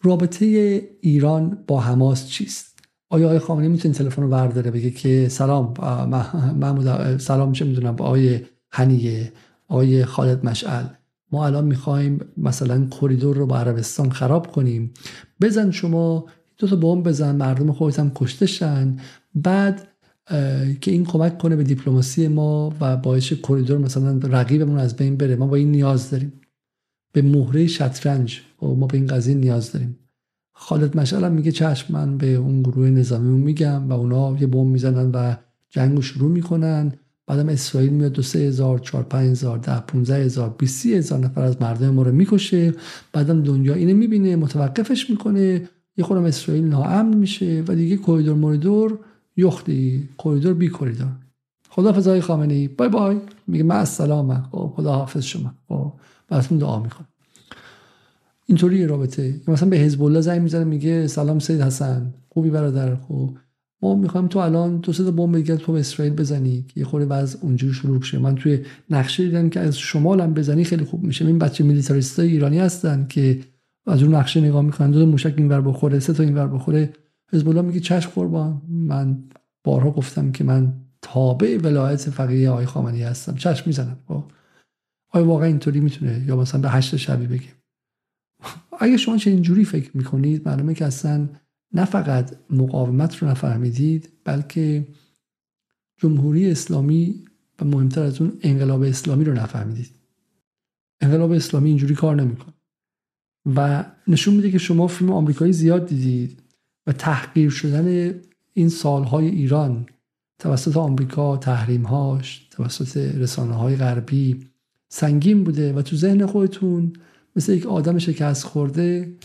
رابطه 0.04 0.46
ایران 1.02 1.58
با 1.68 1.82
حماس 1.82 2.28
چیست؟ 2.28 2.80
آیا 3.10 3.26
آقای 3.26 3.40
خامنه‌ای 3.40 3.72
می‌تونه 3.72 3.94
تلفن 3.94 4.22
رو 4.22 4.30
برداره 4.30 4.72
بگه 4.72 4.92
که 4.92 5.28
سلام 5.30 5.74
محمود 6.56 7.18
سلام 7.18 7.52
چه 7.52 7.66
می‌دونم 7.66 7.96
با 7.96 8.06
آقای 8.06 8.40
هنیه 8.72 9.32
آقای 9.68 10.06
خالد 10.06 10.46
مشعل؟ 10.46 10.86
ما 11.32 11.46
الان 11.46 11.66
می‌خوایم 11.66 12.20
مثلا 12.38 12.88
کریدور 13.02 13.36
رو 13.36 13.46
با 13.46 13.58
عربستان 13.58 14.10
خراب 14.10 14.52
کنیم. 14.52 14.92
بزن 15.42 15.72
شما 15.72 16.26
دو 16.58 16.68
تا 16.68 16.76
بمب 16.76 17.08
بزن 17.08 17.36
مردم 17.36 17.72
خودت 17.72 18.00
هم 18.00 18.12
کشته 18.16 18.48
بعد 19.36 19.88
که 20.82 20.92
این 20.92 21.06
کمک 21.06 21.38
کنه 21.38 21.56
به 21.56 21.64
دیپلماسی 21.64 22.28
ما 22.28 22.74
و 22.82 22.98
باعث 22.98 23.34
کریدور 23.34 23.78
مثلا 23.78 24.20
رقیبمون 24.24 24.80
از 24.80 24.96
بین 24.96 25.18
بره. 25.18 25.36
ما 25.36 25.48
با 25.48 25.56
این 25.56 25.72
نیاز 25.72 26.10
داریم. 26.10 26.34
به 27.12 27.22
مهره 27.22 27.68
شطرنج. 27.68 28.42
و 28.62 28.66
ما 28.66 28.88
به 28.88 28.98
این 28.98 29.08
قضیه 29.08 29.36
نیاز 29.36 29.72
داریم. 29.72 30.00
خالد 30.52 30.98
مشعل 30.98 31.32
میگه 31.32 31.52
چشم 31.52 31.94
من 31.94 32.18
به 32.18 32.36
اون 32.36 32.62
گروه 32.62 32.90
نظامی 32.90 33.42
میگم 33.42 33.90
و 33.90 33.94
اونا 33.94 34.38
یه 34.40 34.48
بمب 34.48 34.68
می‌زنن 34.68 35.12
و 35.12 35.36
جنگ 35.70 36.00
شروع 36.00 36.32
می‌کنن. 36.32 36.94
بعدم 37.28 37.50
اسرائیل 37.50 37.90
میاد 37.90 38.12
دو 38.12 38.22
سه 38.22 38.40
هزار 38.40 38.80
چهار 38.80 39.04
پنج 39.04 39.30
هزار 39.30 39.58
ده 39.58 39.80
پونزه 39.80 40.16
هزار 40.16 40.56
بیسی 40.58 40.94
هزار 40.94 41.20
نفر 41.20 41.42
از 41.42 41.62
مردم 41.62 41.90
ما 41.90 42.04
رو 42.04 42.12
می‌کشه. 42.12 42.74
بعدم 43.14 43.44
دنیا 43.44 43.74
اینه 43.74 43.94
می‌بینه 43.94 44.36
متوقفش 44.36 45.10
می‌کنه. 45.10 45.70
یه 45.98 46.04
خورم 46.06 46.24
اسرائیل 46.24 46.66
ناامن 46.66 47.18
میشه 47.18 47.64
و 47.68 47.76
دیگه 47.76 47.98
کوریدور 47.98 48.36
موریدور 48.36 49.00
یختی. 49.38 50.10
کوریدور 50.18 50.54
بی 50.54 50.70
کوریدور. 50.70 51.08
خدا 51.70 51.94
فضای 51.94 52.22
خامنه 52.22 52.54
ای 52.54 52.68
بای 52.68 52.90
بای. 52.90 53.18
میگه 53.48 53.64
من 53.64 53.76
السلام 53.76 54.50
خب 54.52 54.74
خدا 54.76 54.92
حافظ 54.94 55.24
شما. 55.24 55.54
خب 55.68 55.94
براتون 56.30 56.58
دعا 56.58 56.80
می‌کنم. 56.80 57.08
اینطوری 58.46 58.88
رابطه. 58.88 59.42
مثلا 59.48 59.70
به 59.70 59.78
حزب 59.78 60.04
الله 60.04 60.22
زنگ 60.22 60.42
می‌زنه 60.42 60.64
میگه 60.64 61.08
سلام 61.08 61.40
سید 61.40 61.62
حسن. 61.62 62.14
خوبی 62.30 62.50
برادر؟ 62.50 62.96
خوب. 62.96 63.38
ما 63.82 63.96
می‌خوایم 63.96 64.28
تو 64.28 64.40
الان 64.40 64.82
تو 64.82 64.94
سه 64.94 65.12
بمب 65.12 65.36
دیگه 65.36 65.58
تو 65.58 65.72
اسرائیل 65.72 66.14
بزنی. 66.14 66.66
یه 66.76 66.86
خورده 66.86 67.14
از 67.14 67.38
اونجوری 67.42 67.74
شروع 67.74 68.02
شه 68.02 68.20
من 68.20 68.36
توی 68.36 68.60
نقشه 68.90 69.26
دیدم 69.26 69.50
که 69.50 69.60
از 69.60 69.78
شمال 69.78 70.22
هم 70.22 70.34
بزنی 70.34 70.64
خیلی 70.64 70.86
خوب 70.86 71.04
میشه. 71.04 71.26
این 71.26 71.40
بچه 71.40 71.64
میلیتاریستای 71.64 72.28
ایرانی 72.28 72.60
هستن 72.60 73.08
که 73.10 73.40
از 73.88 74.04
اون 74.04 74.16
نقشه 74.16 74.42
نگاه 74.42 74.62
می‌کنن. 74.62 74.92
دو, 74.92 75.06
موشک 75.06 75.34
اینور 75.38 75.62
بخوره 75.62 76.00
سه 76.00 76.14
تا 76.14 76.24
اینور 76.24 76.48
بخوره. 76.48 76.94
حزب 77.34 77.50
الله 77.50 77.62
میگه 77.62 77.80
چشم 77.80 78.12
قربان 78.16 78.62
من. 78.70 79.24
بارها 79.64 79.92
گفتم 79.92 80.32
که 80.32 80.44
من 80.44 80.74
تابع 81.02 81.58
ولایت 81.64 82.10
فقیه 82.10 82.50
آقای 82.50 82.66
خامنه‌ای 82.66 83.04
هستم. 83.04 83.36
چشم 83.36 83.64
می‌زنم. 83.66 83.98
خب. 84.08 84.24
آیا 85.12 85.26
واقعا 85.26 85.48
اینطوری 85.48 85.80
می‌تونه؟ 85.80 86.24
یا 86.28 86.36
مثلا 86.36 86.62
به 86.62 86.70
هشت 86.70 86.96
شبی 86.96 87.28
بگه 87.28 87.48
اگه 88.80 88.98
شما 88.98 89.18
چه 89.18 89.32
اینجوری 89.32 89.66
فکر 89.66 89.98
می‌کنید 89.98 90.48
معلومه 90.48 90.74
که 90.74 90.86
اصلا 90.86 91.30
نه 91.78 91.86
فقط 91.86 92.36
مقاومت 92.50 93.18
رو 93.18 93.28
نفهمیدید 93.28 94.10
بلکه 94.24 94.88
جمهوری 95.98 96.52
اسلامی 96.52 97.26
و 97.60 97.66
مهمتر 97.66 98.02
از 98.02 98.22
اون 98.22 98.40
انقلاب 98.42 98.82
اسلامی 98.82 99.26
رو 99.26 99.34
نفهمیدید. 99.34 99.92
انقلاب 101.02 101.32
اسلامی 101.32 101.70
اینجوری 101.70 101.96
کار 101.96 102.16
نمی‌کنه. 102.16 102.54
و 103.56 103.86
نشون 104.08 104.34
میده 104.34 104.52
که 104.52 104.58
شما 104.58 104.88
فیلم 104.88 105.12
آمریکایی 105.12 105.54
زیاد 105.54 105.88
دیدید 105.88 106.40
و 106.88 106.92
تحقیر 106.92 107.50
شدن 107.50 108.20
این 108.54 108.70
سالهای 108.70 109.28
ایران 109.28 109.86
توسط 110.40 110.78
آمریکا 110.78 111.38
تحریمهاش 111.38 112.48
توسط 112.52 112.98
رسانه 112.98 113.54
های 113.54 113.76
غربی 113.76 114.46
سنگین 114.90 115.44
بوده 115.44 115.74
و 115.74 115.82
تو 115.82 115.96
ذهن 115.96 116.26
خودتون 116.26 116.94
مثل 117.36 117.54
یک 117.54 117.66
آدم 117.66 117.98
شکست 117.98 118.44
خورده 118.44 119.16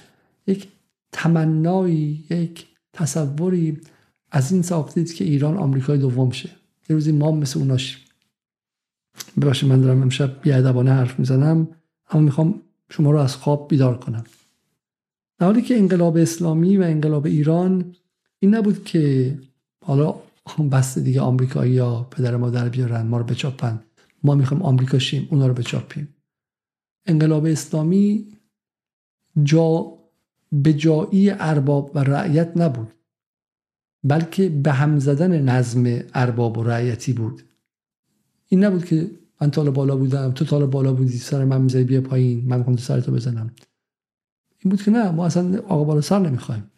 یک 0.47 0.69
تمنایی 1.13 2.25
یک 2.31 2.67
تصوری 2.93 3.81
از 4.31 4.53
این 4.53 4.63
ساختید 4.63 5.15
که 5.15 5.25
ایران 5.25 5.57
آمریکای 5.57 5.99
دوم 5.99 6.31
شه. 6.31 6.49
یه 6.89 6.97
روزی 6.97 7.13
ما 7.13 7.31
مثل 7.31 7.59
اوناش. 7.59 8.05
ببخشید 9.41 9.69
من 9.69 9.81
دارم 9.81 10.03
امشب 10.03 10.43
بیادبانه 10.43 10.93
حرف 10.93 11.19
می‌زنم 11.19 11.69
اما 12.11 12.23
می‌خوام 12.23 12.61
شما 12.91 13.11
رو 13.11 13.19
از 13.19 13.37
خواب 13.37 13.69
بیدار 13.69 13.99
کنم. 13.99 14.25
در 15.39 15.47
حالی 15.47 15.63
که 15.63 15.79
انقلاب 15.79 16.17
اسلامی 16.17 16.77
و 16.77 16.83
انقلاب 16.83 17.27
ایران 17.27 17.95
این 18.39 18.55
نبود 18.55 18.85
که 18.85 19.39
حالا 19.85 20.15
بس 20.73 20.99
دیگه 20.99 21.21
آمریکایی 21.21 21.73
یا 21.73 22.03
پدر 22.11 22.37
ما 22.37 22.51
در 22.51 22.69
بیارن 22.69 23.07
ما 23.07 23.19
رو 23.19 23.25
بچاپن. 23.25 23.81
ما 24.23 24.35
می‌خوایم 24.35 24.63
آمریکا 24.63 24.99
شیم 24.99 25.29
اونا 25.31 25.47
رو 25.47 25.55
بچاپیم. 25.55 26.09
انقلاب 27.07 27.45
اسلامی 27.45 28.27
جا 29.43 29.99
به 30.53 30.73
جایی 30.73 31.31
ارباب 31.31 31.91
و 31.95 31.99
رعیت 31.99 32.53
نبود 32.57 32.93
بلکه 34.05 34.49
به 34.49 34.73
هم 34.73 34.99
زدن 34.99 35.43
نظم 35.43 36.01
ارباب 36.15 36.59
و 36.59 36.63
رعیتی 36.63 37.13
بود. 37.13 37.43
این 38.49 38.65
نبود 38.65 38.85
که 38.85 39.11
من 39.41 39.51
تال 39.51 39.71
بالا 39.71 39.97
بودم 39.97 40.33
تو 40.33 40.45
تال 40.45 40.67
بالا 40.67 40.93
بودی 40.93 41.19
سر 41.19 41.45
من 41.45 41.61
می‌ذاری 41.61 41.85
بیا 41.85 42.01
پایین 42.01 42.45
من 42.47 42.59
می‌خوام 42.59 42.77
تو 42.77 42.83
سرتو 42.83 43.13
بزنم. 43.13 43.51
این 44.59 44.71
بود 44.71 44.83
که 44.83 44.91
نه 44.91 45.11
ما 45.11 45.27
اصلا 45.27 45.59
آقا 45.69 45.85
بالا 45.85 46.01
سر 46.01 46.19
نمی‌خوایم. 46.19 46.71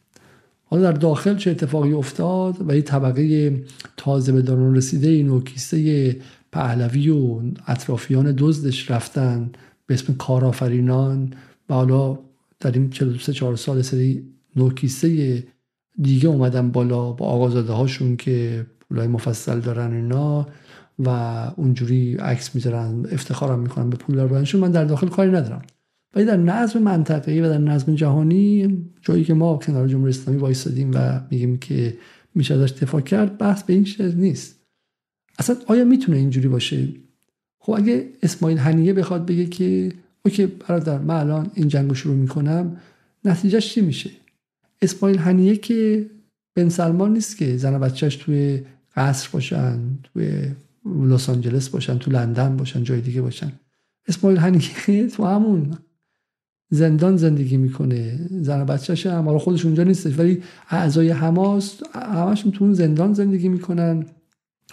حالا 0.65 0.83
در 0.83 0.93
داخل 0.93 1.37
چه 1.37 1.51
اتفاقی 1.51 1.93
افتاد 1.93 2.71
و 2.71 2.77
یه 2.77 2.83
طبقه 2.83 3.63
تازه 3.97 4.33
به 4.33 4.43
دارون 4.43 4.77
رسیده 4.77 5.23
نوکیسته 5.23 6.17
پهلوی 6.53 7.11
و 7.11 7.41
اطرافیان 7.67 8.35
دزدش 8.39 8.91
رفتن 8.91 9.51
به 9.87 9.95
اسم 9.95 10.15
کارآفرینان 10.15 11.33
و 11.69 11.75
حالا 11.75 12.19
در 12.65 12.73
این 12.73 12.91
43 12.91 13.33
4 13.33 13.57
سال 13.57 13.83
سری 13.83 14.25
نوکیسه 14.57 15.43
دیگه 16.03 16.29
اومدن 16.29 16.71
بالا 16.71 17.13
با 17.13 17.27
آقازاده 17.27 17.73
هاشون 17.73 18.17
که 18.17 18.67
پولای 18.81 19.07
مفصل 19.07 19.61
دارن 19.61 19.93
اینا 19.93 20.49
و 20.99 21.09
اونجوری 21.57 22.15
عکس 22.15 22.55
می‌ذارن 22.55 23.07
افتخارم 23.13 23.61
می‌کنن 23.61 23.91
به 23.91 23.97
پول 23.97 24.17
دارنشون 24.17 24.61
من 24.61 24.71
در 24.71 24.85
داخل 24.85 25.09
کاری 25.09 25.31
ندارم. 25.31 25.63
ولی 26.15 26.25
در 26.25 26.37
نظم 26.37 26.83
منطقه‌ای 26.83 27.41
و 27.41 27.49
در 27.49 27.59
نظم 27.59 27.95
جهانی 27.95 28.79
جایی 29.03 29.25
که 29.25 29.35
ما 29.35 29.57
کنار 29.57 29.89
جمهوری 29.89 30.11
اسلامی 30.11 30.41
وایسادیم 30.41 30.91
و 30.95 31.21
میگیم 31.31 31.57
که 31.57 31.97
میشه 32.35 32.55
ازش 32.55 32.71
دفاع 32.71 33.01
کرد 33.01 33.39
بحث 33.39 33.63
به 33.63 33.73
این 33.73 33.85
چیز 33.85 34.17
نیست. 34.17 34.61
اصلا 35.39 35.57
آیا 35.67 35.85
می‌تونه 35.85 36.19
اینجوری 36.19 36.49
باشه؟ 36.49 36.89
خب 37.59 37.73
اگه 37.73 38.09
اسماعیل 38.23 38.59
هنیه 38.59 38.93
بخواد 38.93 39.27
بگه 39.27 39.47
که 39.47 39.93
اوکی 40.27 40.47
برادر 40.47 40.99
من 40.99 41.15
الان 41.15 41.51
این 41.55 41.69
جنگ 41.69 41.89
رو 41.89 41.95
شروع 41.95 42.15
می‌کنم 42.17 42.77
نتیجهش 43.25 43.75
چی 43.75 43.81
میشه؟ 43.81 44.11
اسماعیل 44.83 45.19
هنیه 45.19 45.57
که 45.57 46.11
بن 46.57 46.69
سلمان 46.69 47.13
نیست 47.13 47.37
که 47.37 47.57
زن 47.57 47.79
بچهش 47.79 48.17
توی 48.17 48.63
قصر 48.97 49.29
باشن 49.33 49.79
توی 50.03 50.51
لس 50.87 51.29
آنجلس 51.29 51.69
باشن 51.69 51.99
تو 51.99 52.11
لندن 52.11 52.57
باشن 52.57 52.83
جای 52.83 53.01
دیگه 53.01 53.23
باشن. 53.23 53.53
اسماعیل 54.09 54.39
هنیه 54.39 55.07
تو 55.17 55.25
همون 55.25 55.79
زندان 56.71 57.17
زندگی 57.17 57.57
می‌کنه. 57.57 58.29
زن 58.31 58.65
بچهش 58.65 59.07
هم 59.07 59.25
حالا 59.25 59.39
خودش 59.39 59.65
اونجا 59.65 59.83
نیستش 59.83 60.19
ولی 60.19 60.43
اعضای 60.71 61.11
حماس 61.11 61.81
همشون 61.95 62.53
تو 62.53 62.65
اون 62.65 62.75
زندان 62.75 63.15
زندگی 63.15 63.49
می‌کنن. 63.49 64.07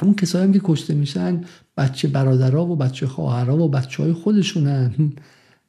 اون 0.02 0.14
کسایی 0.14 0.46
هم 0.46 0.54
که 0.54 0.62
کشته 0.64 0.94
میشن 0.94 1.44
بچه 1.78 2.08
برادرها 2.08 2.66
و 2.66 2.76
بچه 2.76 3.08
خواهرها 3.08 3.58
و 3.58 3.70
بچه 3.70 4.04
های 4.04 4.14
خودشونن. 4.14 4.94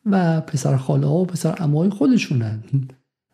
و 0.06 0.40
پسر 0.40 0.76
خاله 0.76 1.06
ها 1.06 1.14
و 1.14 1.24
پسر 1.24 1.54
امای 1.58 1.90
خودشونن 1.90 2.62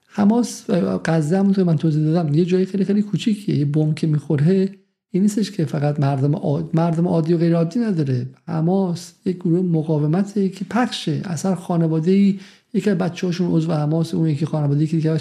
حماس 0.09 0.71
غزه 1.05 1.39
همونطور 1.39 1.65
من 1.65 1.77
توضیح 1.77 2.05
دادم 2.05 2.35
یه 2.35 2.45
جای 2.45 2.65
خیلی 2.65 2.85
خیلی 2.85 3.03
کوچیکیه. 3.03 3.57
یه 3.57 3.65
بمب 3.65 3.95
که 3.95 4.07
می‌خوره 4.07 4.69
این 5.11 5.23
نیستش 5.23 5.51
که 5.51 5.65
فقط 5.65 6.01
مردم 6.01 6.37
عادی, 6.37 6.69
مردم 6.75 7.09
عادی 7.09 7.35
و 7.35 7.39
غیر 7.39 7.57
عادی 7.57 7.81
نداره. 7.81 8.27
حماس 8.47 9.13
یک 9.25 9.37
گروه 9.37 9.61
مقاومته 9.61 10.49
که 10.49 10.65
پخشه 10.65 11.23
اثر 11.25 11.55
خانواده 11.55 12.11
ای 12.11 12.41
یکی 12.75 12.91
از 12.91 12.99
بچه‌هاشون 12.99 13.51
عضو 13.51 13.73
حماس 13.73 14.15
اون 14.15 14.29
یکی 14.29 14.47
خانواده 14.47 14.87
که 14.87 14.97
دیگه 14.97 15.19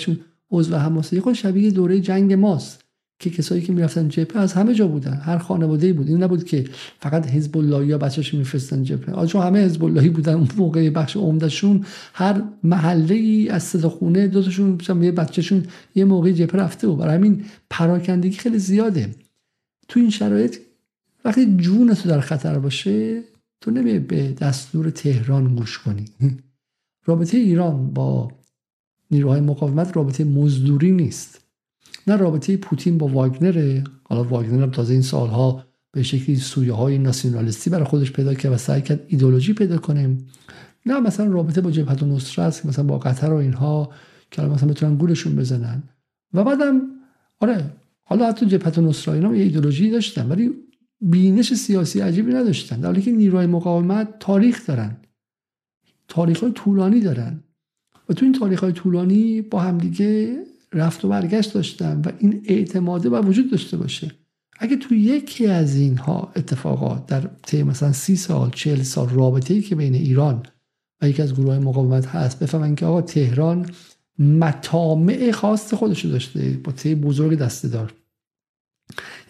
عضو 0.51 0.75
حماس 0.75 1.13
یه 1.13 1.21
خود 1.21 1.33
شبیه 1.33 1.71
دوره 1.71 1.99
جنگ 1.99 2.33
ماست. 2.33 2.86
که 3.20 3.30
کسایی 3.30 3.61
که 3.61 3.74
می‌رفتن 3.74 4.07
جبهه 4.07 4.38
از 4.38 4.53
همه 4.53 4.74
جا 4.74 4.88
بودن 4.88 5.13
هر 5.13 5.38
خانواده 5.38 5.88
ای 5.88 5.93
بود. 5.93 6.07
این 6.07 6.24
نبود 6.24 6.43
که 6.43 6.65
فقط 6.99 7.28
حزب 7.28 7.57
الله 7.57 7.88
یا 7.88 7.97
بچه‌ش 7.97 8.34
میفرستن 8.34 8.84
جبهه. 8.84 9.26
چون 9.26 9.41
همه 9.41 9.65
حزب 9.65 9.84
اللهی 9.84 10.09
بودن 10.09 10.34
اون 10.34 10.47
موقع 10.57 10.89
بخش 10.89 11.18
عمدهشون 11.18 11.86
هر 12.13 12.43
محله 12.63 13.15
ای 13.15 13.49
از 13.49 13.63
صدا 13.63 13.89
خونه 13.89 14.28
دو 14.28 14.43
تاشون 14.43 15.03
یه 15.03 15.11
بچه‌شون 15.11 15.63
یه 15.95 16.05
موقع 16.05 16.32
جبهه 16.32 16.61
رفته 16.61 16.88
و 16.88 16.95
برای 16.95 17.15
همین 17.15 17.45
پراکندگی 17.70 18.38
خیلی 18.38 18.59
زیاده. 18.59 19.15
تو 19.88 19.99
این 19.99 20.09
شرایط 20.09 20.57
وقتی 21.26 21.57
جون 21.57 21.93
تو 21.93 22.09
در 22.09 22.20
خطر 22.20 22.59
باشه 22.59 23.22
تو 23.61 23.72
نمی 23.72 23.99
به 23.99 24.32
دستور 24.32 24.89
تهران 24.89 25.55
گوش 25.55 25.80
کنی. 25.80 26.05
رابطه 27.05 27.38
ایران 27.38 27.93
با 27.93 28.32
نیروهای 29.11 29.41
مقاومت 29.41 29.97
رابطه 29.97 30.24
مزدوری 30.24 30.91
نیست. 30.91 31.46
نه 32.08 32.16
رابطه 32.16 32.58
پوتین 32.58 32.97
با 32.97 33.08
واگنره. 33.08 33.84
حالا 34.03 34.24
واگنر 34.24 34.64
هم 34.64 34.72
تازه 34.72 34.93
این 34.93 35.01
سالها 35.01 35.64
به 35.91 36.03
شکلی 36.03 36.36
سویه 36.36 36.74
های 36.74 36.97
ناسیونالیستی 36.97 37.70
برای 37.70 37.86
خودش 37.86 38.12
پیدا 38.12 38.34
کرد 38.34 38.51
و 38.51 38.58
سعی 38.58 38.82
کرد 38.82 39.03
ایدولوژی 39.08 39.53
پیدا 39.53 39.78
کنه. 39.78 40.18
نه 40.86 40.99
مثلا 40.99 41.26
رابطه 41.26 41.62
با 41.62 41.72
جبهت 41.72 42.03
و 42.03 42.05
نصرت 42.05 42.66
مثلا 42.66 42.86
با 42.86 42.97
قطر 42.97 43.34
و 43.34 43.36
اینها 43.36 43.91
که 44.32 44.41
مثلا 44.41 44.70
بتونن 44.70 44.95
گولشون 44.95 45.36
بزنن. 45.36 45.84
و 46.34 46.43
بعدم 46.43 46.82
آره 47.39 47.72
حالا 48.03 48.28
حتی 48.28 48.45
جبهت 48.45 48.78
و 48.78 48.82
نصرت 48.82 49.16
اینا 49.16 49.36
یه 49.36 49.43
ایدولوژی 49.43 49.91
داشتن 49.91 50.30
ولی 50.30 50.51
بینش 51.01 51.53
سیاسی 51.53 52.01
عجیبی 52.01 52.34
نداشتن. 52.34 52.80
در 52.80 52.86
حالی 52.86 53.01
که 53.01 53.12
نیروهای 53.12 53.47
مقاومت 53.47 54.20
تاریخ 54.20 54.66
دارن. 54.66 54.97
تاریخ 56.08 56.43
های 56.43 56.51
طولانی 56.51 56.99
دارن. 56.99 57.43
و 58.10 58.14
تو 58.14 58.26
این 58.26 58.34
تاریخ 58.34 58.60
های 58.60 58.72
طولانی 58.72 59.41
با 59.41 59.60
همدیگه 59.60 60.43
رفت 60.74 61.05
و 61.05 61.09
برگشت 61.09 61.53
داشتن 61.53 62.01
و 62.05 62.11
این 62.20 62.41
اعتماده 62.45 63.09
باید 63.09 63.26
وجود 63.26 63.51
داشته 63.51 63.78
باشه. 63.78 64.11
اگه 64.59 64.76
تو 64.76 64.95
یکی 64.95 65.47
از 65.47 65.76
اینها 65.76 66.32
اتفاقات 66.36 67.05
در 67.05 67.30
طی 67.43 67.63
مثلا 67.63 67.91
سی 67.91 68.15
سال 68.15 68.49
چهل 68.49 68.82
سال 68.82 69.09
رابطه 69.09 69.53
ای 69.53 69.61
که 69.61 69.76
بین 69.76 69.95
ایران 69.95 70.45
و 71.01 71.09
یکی 71.09 71.22
از 71.22 71.34
گروه 71.34 71.49
های 71.49 71.59
مقاومت 71.59 72.05
هست 72.05 72.39
بفهمن 72.39 72.76
که 72.76 72.86
آقا 72.86 73.01
تهران 73.01 73.65
مطامع 74.20 75.32
خاص 75.32 75.74
خودش 75.74 76.05
داشته 76.05 76.59
با 76.63 76.72
تی 76.72 76.95
بزرگ 76.95 77.38
دسته 77.38 77.68
دار 77.68 77.93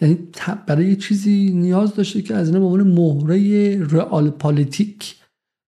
یعنی 0.02 0.18
برای 0.66 0.96
چیزی 0.96 1.50
نیاز 1.50 1.94
داشته 1.94 2.22
که 2.22 2.34
از 2.34 2.54
این 2.54 2.76
به 2.76 2.84
مهره 2.84 3.78
رئال 3.84 4.30
پالیتیک 4.30 5.14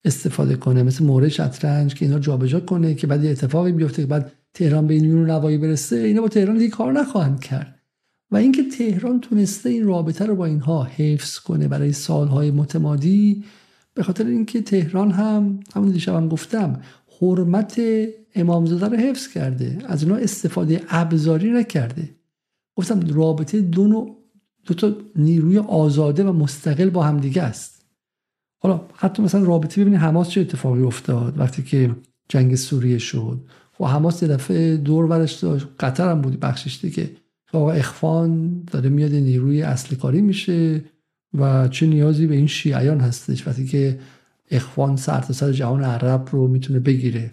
استفاده 0.04 0.56
کنه. 0.56 0.82
مثل 0.82 1.04
مهره 1.04 1.28
شطرنج 1.28 1.94
که 1.94 2.04
اینا 2.04 2.18
جابجا 2.18 2.60
کنه 2.60 2.94
که 2.94 3.06
بعد 3.06 3.26
اتفاقی 3.26 3.72
بیفته 3.72 4.02
که 4.02 4.06
بعد 4.06 4.32
تهران 4.54 4.86
به 4.86 4.94
این 4.94 5.24
نوایی 5.24 5.58
برسه 5.58 5.96
اینا 5.96 6.20
با 6.20 6.28
تهران 6.28 6.58
دیگه 6.58 6.70
کار 6.70 6.92
نخواهند 6.92 7.40
کرد. 7.40 7.80
و 8.30 8.36
اینکه 8.36 8.62
تهران 8.62 9.20
تونسته 9.20 9.68
این 9.68 9.86
رابطه 9.86 10.26
رو 10.26 10.36
با 10.36 10.46
اینها 10.46 10.84
حفظ 10.84 11.38
کنه 11.38 11.68
برای 11.68 11.92
سالهای 11.92 12.50
متمادی 12.50 13.44
به 13.94 14.02
خاطر 14.02 14.26
اینکه 14.26 14.62
تهران 14.62 15.10
هم 15.10 15.60
همون 15.74 15.90
دیشب 15.90 16.28
گفتم 16.28 16.82
حرمت 17.20 17.80
امامزاده 18.34 18.88
رو 18.88 18.96
حفظ 18.96 19.28
کرده. 19.28 19.78
از 19.86 20.02
اینا 20.02 20.16
استفاده 20.16 20.82
ابزاری 20.88 21.50
نکرده. 21.50 22.10
گفتم 22.76 23.14
رابطه 23.14 23.60
دو 23.60 23.86
نوع 23.86 24.16
دو 24.66 24.74
تا 24.74 24.96
نیروی 25.16 25.58
آزاده 25.58 26.24
و 26.24 26.32
مستقل 26.32 26.90
با 26.90 27.02
همدیگه 27.02 27.42
است. 27.42 27.84
حالا 28.58 28.80
حتی 28.94 29.22
مثلا 29.22 29.44
رابطه 29.44 29.80
ببینید 29.80 30.00
حماس 30.00 30.28
چه 30.28 30.40
اتفاقی 30.40 30.82
افتاد 30.82 31.38
وقتی 31.38 31.62
که 31.62 31.96
جنگ 32.28 32.54
سوریه 32.54 32.98
شد. 32.98 33.40
و 33.80 33.86
حماس 33.86 34.22
یه 34.22 34.28
دفعه 34.28 34.76
دور 34.76 35.06
برش 35.06 35.32
داشت. 35.32 35.66
قطر 35.80 36.10
هم 36.10 36.20
بود 36.20 36.40
بخشش 36.40 36.86
که 36.86 37.10
آقا 37.52 37.72
اخوان 37.72 38.62
داره 38.72 38.88
میاد 38.88 39.12
نیروی 39.12 39.62
اصلی 39.62 39.96
کاری 39.96 40.22
میشه 40.22 40.84
و 41.34 41.68
چه 41.68 41.86
نیازی 41.86 42.26
به 42.26 42.34
این 42.34 42.46
شیعیان 42.46 43.00
هستش 43.00 43.48
وقتی 43.48 43.66
که 43.66 43.98
اخوان 44.50 44.96
سر 44.96 45.20
سر 45.20 45.52
جهان 45.52 45.84
عرب 45.84 46.28
رو 46.32 46.48
می‌تونه 46.48 46.80
بگیره. 46.80 47.30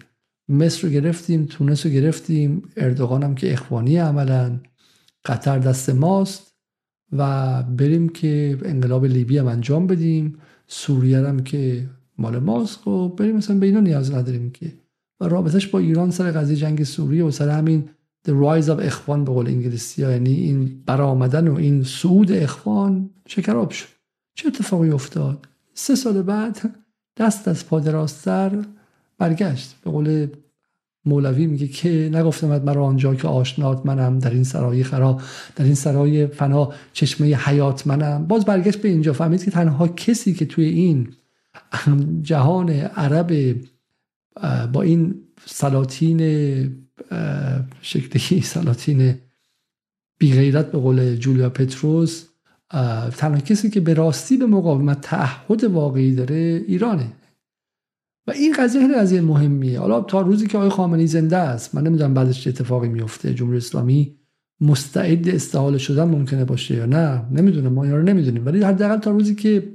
مصر 0.48 0.82
رو 0.82 0.94
گرفتیم 0.94 1.44
تونس 1.44 1.86
رو 1.86 1.92
گرفتیم. 1.92 2.62
اردوغان 2.76 3.22
هم 3.22 3.34
که 3.34 3.52
اخوانی 3.52 3.96
عملا. 3.96 4.60
قطر 5.24 5.58
دست 5.58 5.90
ماست 5.90 6.54
و 7.12 7.62
بریم 7.62 8.08
که 8.08 8.58
انقلاب 8.64 9.06
لیبی 9.06 9.38
هم 9.38 9.46
انجام 9.46 9.86
بدیم. 9.86 10.38
سوریه 10.66 11.18
هم 11.18 11.40
که 11.40 11.90
مال 12.18 12.38
ماست. 12.38 12.78
و 12.78 12.80
خب 12.84 13.14
بریم 13.18 13.36
مثلا 13.36 13.58
به 13.58 13.66
اینا 13.66 13.80
نیاز 13.80 14.14
نداریم 14.14 14.50
که. 14.50 14.72
و 15.20 15.28
رابطش 15.28 15.66
با 15.66 15.78
ایران 15.78 16.10
سر 16.10 16.30
قضیه 16.30 16.56
جنگ 16.56 16.84
سوریه 16.84 17.24
و 17.24 17.30
سر 17.30 17.48
همین 17.48 17.88
The 18.28 18.30
Rise 18.30 18.66
of 18.66 18.80
اخوان 18.80 19.24
به 19.24 19.32
قول 19.32 19.46
انگلیسی 19.46 20.02
یعنی 20.02 20.34
این 20.34 20.82
برآمدن 20.86 21.48
و 21.48 21.56
این 21.56 21.84
صعود 21.84 22.32
اخوان 22.32 23.10
شکراب 23.26 23.70
شد. 23.70 23.88
چه 24.34 24.48
اتفاقی 24.48 24.90
افتاد؟ 24.90 25.48
سه 25.74 25.94
سال 25.94 26.22
بعد 26.22 26.74
دست 27.16 27.48
از 27.48 27.66
پادراستر 27.66 28.64
برگشت. 29.18 29.76
به 29.84 29.90
قول 29.90 30.26
مولوی 31.04 31.46
میگه 31.46 31.68
که 31.68 32.10
نگفتم 32.12 32.62
مرا 32.62 32.84
آنجا 32.84 33.14
که 33.14 33.28
آشنات 33.28 33.86
منم 33.86 34.18
در 34.18 34.30
این 34.30 34.44
سرای 34.44 34.84
خرا 34.84 35.20
در 35.56 35.64
این 35.64 35.74
سرای 35.74 36.26
فنا 36.26 36.72
چشمه 36.92 37.36
حیات 37.36 37.86
منم. 37.86 38.26
باز 38.26 38.44
برگشت 38.44 38.82
به 38.82 38.88
اینجا. 38.88 39.12
فهمید 39.12 39.44
که 39.44 39.50
تنها 39.50 39.88
کسی 39.88 40.34
که 40.34 40.46
توی 40.46 40.64
این 40.64 41.08
جهان 42.22 42.70
عرب 42.70 43.56
با 44.72 44.82
این 44.82 45.14
سلاطین 45.46 46.20
شکلی 47.82 48.40
سلاطین 48.54 49.14
بیغیرت 50.18 50.72
به 50.72 50.78
قول 50.78 51.16
جولیا 51.16 51.50
پتروس 51.50 52.24
تنها 53.16 53.40
کسی 53.40 53.70
که 53.70 53.80
به 53.80 53.94
راستی 53.94 54.36
به 54.36 54.46
مقاومت 54.46 55.00
تعهد 55.00 55.64
واقعی 55.64 56.14
داره 56.14 56.64
ایرانه. 56.66 57.12
و 58.26 58.30
این 58.30 58.54
قضیه 58.58 58.94
قضیه 58.96 59.20
مهمیه. 59.20 59.80
حالا 59.80 60.00
تا 60.00 60.20
روزی 60.20 60.46
که 60.46 60.58
آقای 60.58 60.70
خامنه‌ای 60.70 61.06
زنده 61.06 61.36
است 61.36 61.74
من 61.74 61.82
نمی‌دونم 61.82 62.14
بعدش 62.14 62.44
چه 62.44 62.50
اتفاقی 62.50 62.88
میفته 62.88 63.34
جمهوری 63.34 63.56
اسلامی 63.56 64.16
مستعد 64.60 65.28
استحاله 65.28 65.78
شدن 65.78 66.04
ممکنه 66.04 66.44
باشه 66.44 66.74
یا 66.74 66.86
نه؟ 66.86 67.22
نمی‌دونم 67.30 67.72
ما 67.72 67.84
رو 67.84 68.02
نمی‌دونیم. 68.02 68.46
ولی 68.46 68.62
حداقل 68.62 68.96
تا 68.96 69.10
روزی 69.10 69.34
که 69.34 69.74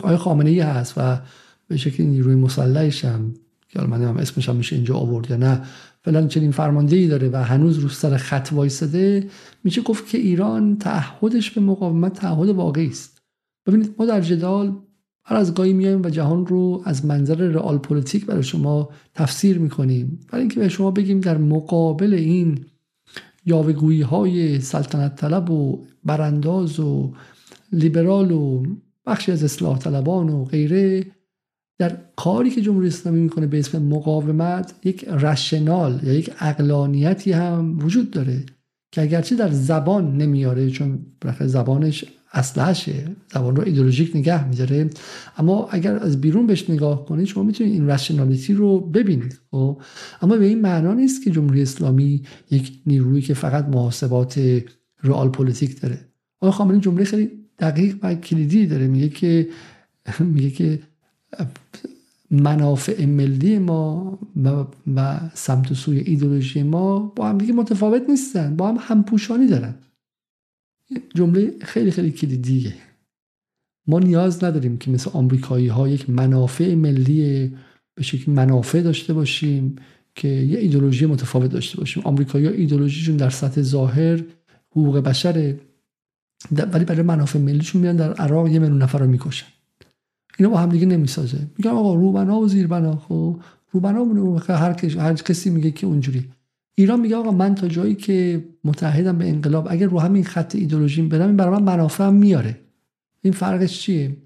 آقای 0.00 0.16
خامنه‌ای 0.16 0.60
هست 0.60 0.94
و 0.96 1.20
به 1.68 1.76
شکلی 1.76 2.06
نیروی 2.06 2.34
مسلحش 2.34 3.04
هم 3.04 3.34
که 3.68 3.82
من 3.82 4.02
هم 4.02 4.16
اسمش 4.16 4.48
هم 4.48 4.56
میشه 4.56 4.76
اینجا 4.76 4.96
آورد 4.96 5.30
یا 5.30 5.36
نه. 5.36 5.62
فلان 6.02 6.28
چنین 6.28 6.50
فرماندهی 6.50 7.08
داره 7.08 7.28
و 7.28 7.36
هنوز 7.36 7.78
رو 7.78 7.88
سر 7.88 8.16
خط 8.16 8.48
وایساده. 8.52 9.28
میشه 9.64 9.82
گفت 9.82 10.08
که 10.08 10.18
ایران 10.18 10.78
تعهدش 10.78 11.50
به 11.50 11.60
مقاومت 11.60 12.12
تعهد 12.12 12.48
واقعی 12.48 12.88
است. 12.88 13.22
ببینید 13.66 13.94
ما 13.98 14.06
در 14.06 14.20
جدال 14.20 14.76
هر 15.24 15.36
از 15.36 15.54
گاهی 15.54 15.72
میایم 15.72 16.02
و 16.02 16.10
جهان 16.10 16.46
رو 16.46 16.82
از 16.84 17.04
منظر 17.04 17.34
رئال 17.34 17.78
پلیتیک 17.78 18.26
برای 18.26 18.42
شما 18.42 18.88
تفسیر 19.14 19.58
می‌کنیم. 19.58 20.20
برای 20.28 20.40
اینکه 20.40 20.60
به 20.60 20.68
شما 20.68 20.90
بگیم 20.90 21.20
در 21.20 21.38
مقابل 21.38 22.14
این 22.14 22.64
یاوه‌گویی 23.46 24.02
های 24.02 24.60
سلطنت 24.60 25.16
طلب 25.16 25.50
و 25.50 25.84
برانداز 26.04 26.80
و 26.80 27.12
لیبرال 27.72 28.30
و 28.30 28.62
بخشی 29.06 29.32
از 29.32 29.44
اصلاح 29.44 29.78
طلبان 29.78 30.28
و 30.28 30.44
غیره 30.44 31.04
در 31.78 31.96
کاری 32.16 32.50
که 32.50 32.60
جمهوری 32.62 32.88
اسلامی 32.88 33.20
می‌کنه 33.20 33.46
به 33.46 33.58
اسم 33.58 33.82
مقاومت 33.82 34.74
یک 34.84 35.04
rational 35.04 36.00
یا 36.02 36.12
یک 36.12 36.30
عقلانیتی 36.40 37.32
هم 37.32 37.78
وجود 37.78 38.10
داره 38.10 38.44
که 38.92 39.02
اگرچه 39.02 39.36
در 39.36 39.50
زبان 39.50 40.16
نمیاره 40.16 40.70
چون 40.70 40.98
زبانش 41.40 42.04
اصلشه 42.32 43.16
زبان 43.32 43.56
رو 43.56 43.62
ایدئولوژیک 43.62 44.16
نگه 44.16 44.48
میداره. 44.48 44.90
اما 45.36 45.68
اگر 45.70 45.96
از 45.96 46.20
بیرون 46.20 46.46
بهش 46.46 46.70
نگاه 46.70 47.04
کنید 47.04 47.26
شما 47.26 47.42
می‌تونید 47.42 47.72
این 47.72 47.90
rationality 47.90 48.54
رو 48.54 48.80
ببینید 48.80 49.40
خب؟ 49.50 49.80
اما 50.22 50.36
به 50.36 50.44
این 50.44 50.60
معنا 50.60 50.94
نیست 50.94 51.24
که 51.24 51.30
جمهوری 51.30 51.62
اسلامی 51.62 52.22
یک 52.50 52.72
نیرویی 52.86 53.22
که 53.22 53.34
فقط 53.34 53.68
محاسبات 53.68 54.62
رئال 55.02 55.28
پلیتیک 55.28 55.80
داره. 55.80 55.98
آقای 56.40 56.52
خامنه‌ای 56.52 56.80
جمله 56.80 57.04
خیلی 57.04 57.30
دقیق 57.58 57.96
و 58.02 58.14
کلیدی 58.14 58.66
داره. 58.66 58.86
میگه 58.86 59.08
که 59.08 59.48
میگه 60.20 60.50
که 60.50 60.80
منافع 62.30 63.06
ملی 63.06 63.58
ما 63.58 64.18
و, 64.96 65.20
سمت 65.34 65.70
و 65.70 65.74
سوی 65.74 65.98
ایدولوژی 65.98 66.62
ما 66.62 66.98
با 66.98 67.28
هم 67.28 67.38
دیگه 67.38 67.52
متفاوت 67.52 68.02
نیستن 68.08 68.56
با 68.56 68.68
هم 68.68 68.76
همپوشانی 68.80 69.46
دارن. 69.46 69.74
جمله 71.14 71.54
خیلی 71.60 71.90
خیلی 71.90 72.10
کلیدیه 72.10 72.74
ما 73.86 73.98
نیاز 73.98 74.44
نداریم 74.44 74.76
که 74.76 74.90
مثل 74.90 75.10
آمریکایی 75.10 75.68
ها 75.68 75.88
یک 75.88 76.10
منافع 76.10 76.74
ملی 76.74 77.56
به 77.94 78.02
شکل 78.02 78.32
منافع 78.32 78.80
داشته 78.80 79.12
باشیم 79.12 79.76
که 80.14 80.28
یه 80.28 80.58
ایدولوژی 80.58 81.06
متفاوت 81.06 81.50
داشته 81.50 81.78
باشیم. 81.78 82.02
آمریکایی 82.06 82.46
ها 82.46 82.52
ایدولوژیشون 82.52 83.16
در 83.16 83.30
سطح 83.30 83.62
ظاهر 83.62 84.24
حقوق 84.70 84.98
بشره 84.98 85.60
ولی 86.72 86.84
برای 86.84 87.02
منافع 87.02 87.38
ملیشون 87.38 87.82
میان 87.82 87.96
در 87.96 88.12
عراق 88.12 88.48
یه 88.48 88.58
میلیون 88.58 88.82
نفر 88.82 88.98
رو 88.98 89.06
می‌کشن. 89.06 89.46
اینا 90.38 90.50
با 90.50 90.58
هم 90.58 90.68
دیگه 90.68 90.86
نمی‌سازه. 90.86 91.38
میگن 91.58 91.70
آقا 91.70 91.94
روبنا 91.94 92.38
و 92.38 92.48
زیربنا 92.48 92.96
خب؟ 92.96 93.36
روبنا 93.70 94.36
هر 94.38 94.76
هر 94.98 95.14
کسی 95.14 95.50
میگه 95.50 95.70
که 95.70 95.86
اونجوری. 95.86 96.28
ایران 96.74 97.00
میگه 97.00 97.16
آقا 97.16 97.30
من 97.30 97.54
تا 97.54 97.68
جایی 97.68 97.94
که 97.94 98.44
متحدم 98.64 99.18
به 99.18 99.28
انقلاب 99.28 99.66
اگر 99.70 99.86
رو 99.86 100.00
همین 100.00 100.24
خط 100.24 100.54
ایدولوژیم 100.54 101.08
برم 101.08 101.26
این 101.26 101.36
برای 101.36 101.54
من 101.54 101.62
منافعم 101.62 102.14
میاره. 102.14 102.60
این 103.22 103.32
فرقش 103.32 103.80
چیه؟ 103.80 104.16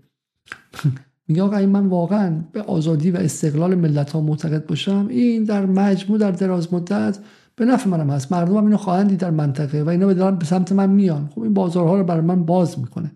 میگه 1.29 1.43
آقا 1.43 1.57
این 1.57 1.69
من 1.69 1.87
واقعا 1.87 2.45
به 2.53 2.63
آزادی 2.63 3.11
و 3.11 3.17
استقلال 3.17 3.75
ملت 3.75 4.11
ها 4.11 4.21
معتقد 4.21 4.67
باشم. 4.67 5.07
این 5.11 5.45
در 5.45 5.67
مجموع 5.67 6.19
در 6.19 6.31
دراز 6.31 6.75
مدت 6.75 7.19
به 7.57 7.65
نفع 7.65 7.91
منم 7.91 8.11
هست. 8.11 8.33
مردم 8.33 8.57
هم 8.57 8.65
اینو 8.65 8.77
خواهند 8.77 9.17
در 9.17 9.31
منطقه 9.31 9.83
و 9.83 9.89
اینا 9.89 10.07
به, 10.07 10.31
به 10.31 10.45
سمت 10.45 10.73
من 10.73 10.91
میان. 10.91 11.31
خب 11.35 11.41
این 11.41 11.55
بازارها 11.55 11.99
رو 11.99 12.05
برای 12.05 12.21
من 12.21 12.45
باز 12.45 12.79
می‌کنه. 12.79 13.13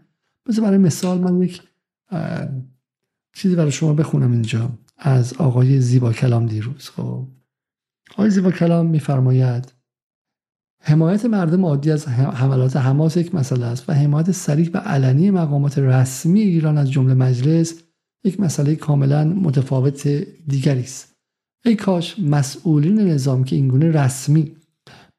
مثل 0.49 0.63
برای 0.63 0.79
مثال 0.79 1.19
من 1.19 1.43
یک 1.43 1.63
چیزی 3.35 3.57
برای 3.57 3.73
شما 3.73 3.93
بخونم 3.93 4.33
اینجا 4.33 4.71
از 4.99 5.33
آقای 5.33 5.81
زیبا 5.81 6.13
کلام 6.13 6.47
دیروز. 6.47 6.89
خب 6.89 7.27
آقای 8.13 8.31
زیبا 8.31 8.51
کلام 8.51 8.87
میفرماید 8.87 9.73
حمایت 10.81 11.25
مردم 11.25 11.65
عادی 11.65 11.91
از 11.91 12.09
حملات 12.09 12.77
حماس 12.77 13.17
یک 13.17 13.35
مسئله 13.35 13.67
است 13.67 13.89
و 13.89 13.93
حمایت 13.93 14.31
سریح 14.31 14.71
و 14.75 14.79
علنی 14.79 15.31
مقامات 15.31 15.79
رسمی 15.79 16.41
ایران 16.41 16.79
از 16.79 16.91
جمله 16.91 17.15
مجلس 17.15 17.75
یک 18.25 18.41
مسئله 18.41 18.77
کاملا 18.77 19.25
متفاوت 19.25 20.09
دیگری 20.49 20.81
است. 20.81 21.15
ای 21.65 21.77
کاش 21.77 22.19
مسئولین 22.19 23.01
نظام 23.01 23.45
که 23.45 23.57
اینگونه 23.57 23.91
رسمی 23.91 24.57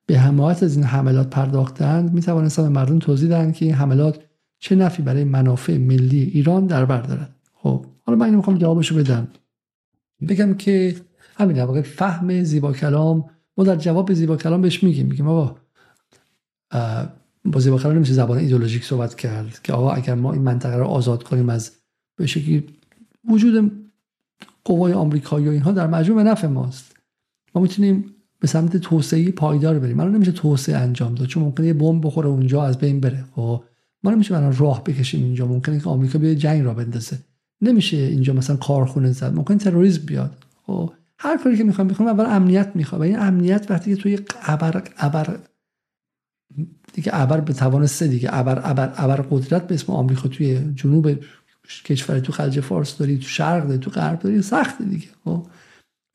به 0.06 0.20
حمایت 0.20 0.64
از 0.64 0.76
این 0.76 0.86
حملات 0.86 1.30
پرداختند 1.30 2.14
می 2.14 2.22
توانستند 2.22 2.66
به 2.66 2.72
مردم 2.72 3.00
توضیح 3.00 3.30
دهند 3.30 3.54
که 3.54 3.66
این 3.66 3.74
حملات 3.74 4.20
چه 4.60 4.76
نفی 4.76 5.02
برای 5.02 5.24
منافع 5.24 5.78
ملی 5.78 6.22
ایران 6.22 6.66
در 6.66 6.86
بر 6.86 7.02
دارد. 7.02 7.36
خب 7.54 7.86
حالا 8.06 8.18
من 8.18 8.26
اینو 8.26 8.38
می‌خوام 8.38 8.58
جوابشو 8.58 8.96
بدم. 8.96 9.28
بگم 10.30 10.54
که 10.54 10.96
همین 11.36 11.62
واقع 11.62 11.82
فهم 11.82 12.44
زیبا 12.44 12.74
کلام 12.74 13.30
ما 13.58 13.64
در 13.64 13.76
جواب 13.76 14.14
زیبا 14.14 14.38
کلام 14.38 14.62
بهش 14.62 14.84
میگیم. 14.84 15.08
میگیم 15.08 15.28
آقا 15.28 15.56
با 17.46 17.60
زیبا 17.60 17.78
کلام 17.78 17.96
نمیشه 17.96 18.14
زبان 18.14 18.38
ایدولوژیک 18.38 18.84
صحبت 18.84 19.16
کرد 19.16 19.62
که 19.64 19.74
آقا 19.74 19.92
اگر 19.92 20.16
ما 20.16 20.34
این 20.34 20.42
منطقه 20.42 20.76
رو 20.76 20.86
آزاد 20.86 21.24
کنیم 21.24 21.50
از 21.50 21.72
به 22.16 22.28
شکلی 22.28 22.64
وجود 23.30 23.72
قوای 24.64 24.94
آمریکایی 24.94 25.48
و 25.48 25.52
اینها 25.52 25.72
در 25.72 25.88
مجموع 25.88 26.24
نفع 26.24 26.48
ماست. 26.48 26.96
ما 27.56 27.62
می‌تونیم 27.62 28.12
به 28.40 28.48
سمت 28.48 28.78
توسعه 28.78 29.32
پایدار 29.32 29.80
بریم. 29.80 29.98
من 29.98 30.12
نمیشه 30.12 30.32
توسعه 30.32 30.78
انجام 30.78 31.16
داد 31.16 31.28
چون 31.28 31.44
ممکنه 31.44 31.68
یه 31.68 31.74
بمب 31.74 32.06
بخوره 32.06 32.28
اونجا 32.28 32.64
از 32.64 32.78
بین 32.78 33.00
بره. 33.00 33.26
خب 33.32 33.64
ما 34.04 34.12
نمیشه 34.12 34.34
برای 34.34 34.56
راه 34.60 34.84
بکشیم 34.84 35.24
اینجا. 35.24 35.48
ممکنه 35.48 35.80
که 35.80 35.90
آمریکا 35.90 36.20
بیاد 36.20 36.36
جنگ 36.36 36.64
را 36.66 36.74
بندازه. 36.74 37.20
نمیشه 37.68 37.98
اینجا 37.98 38.34
مثلا 38.34 38.56
کارخونه 38.56 39.12
زد 39.12 39.36
ممکن 39.36 39.58
تروریسم 39.58 40.06
بیاد. 40.06 40.46
خب 40.64 40.94
هر 41.20 41.38
کاری 41.38 41.58
که 41.58 41.64
می‌خوام 41.64 41.88
بکنم 41.88 42.08
اول 42.08 42.26
امنیت 42.26 42.72
می‌خوام. 42.76 43.02
و 43.02 43.04
این 43.04 43.20
امنیت 43.20 43.66
وقتی 43.70 43.96
که 43.96 44.02
توی 44.02 44.20
ابر 44.42 44.84
ابر 44.98 45.40
دیگه 46.94 47.12
ابر 47.16 47.42
به 47.42 47.54
توان 47.54 47.88
سه 47.88 48.08
دیگه. 48.08 48.30
ابر 48.32 48.62
ابر 48.64 48.94
ابر 48.96 49.22
قدرت 49.22 49.68
به 49.68 49.76
اسم 49.76 49.94
آمریکا 49.94 50.30
توی 50.30 50.74
جنوب 50.76 51.20
کشور 51.86 52.20
تو 52.20 52.32
خلیج 52.32 52.60
فارس 52.60 52.98
داری 52.98 53.18
تو 53.18 53.28
شرق 53.28 53.68
داری 53.68 53.80
تو 53.80 53.92
غرب 53.92 54.20
داری 54.20 54.42
سخته 54.42 54.84
دیگه. 54.84 55.08
خب 55.24 55.48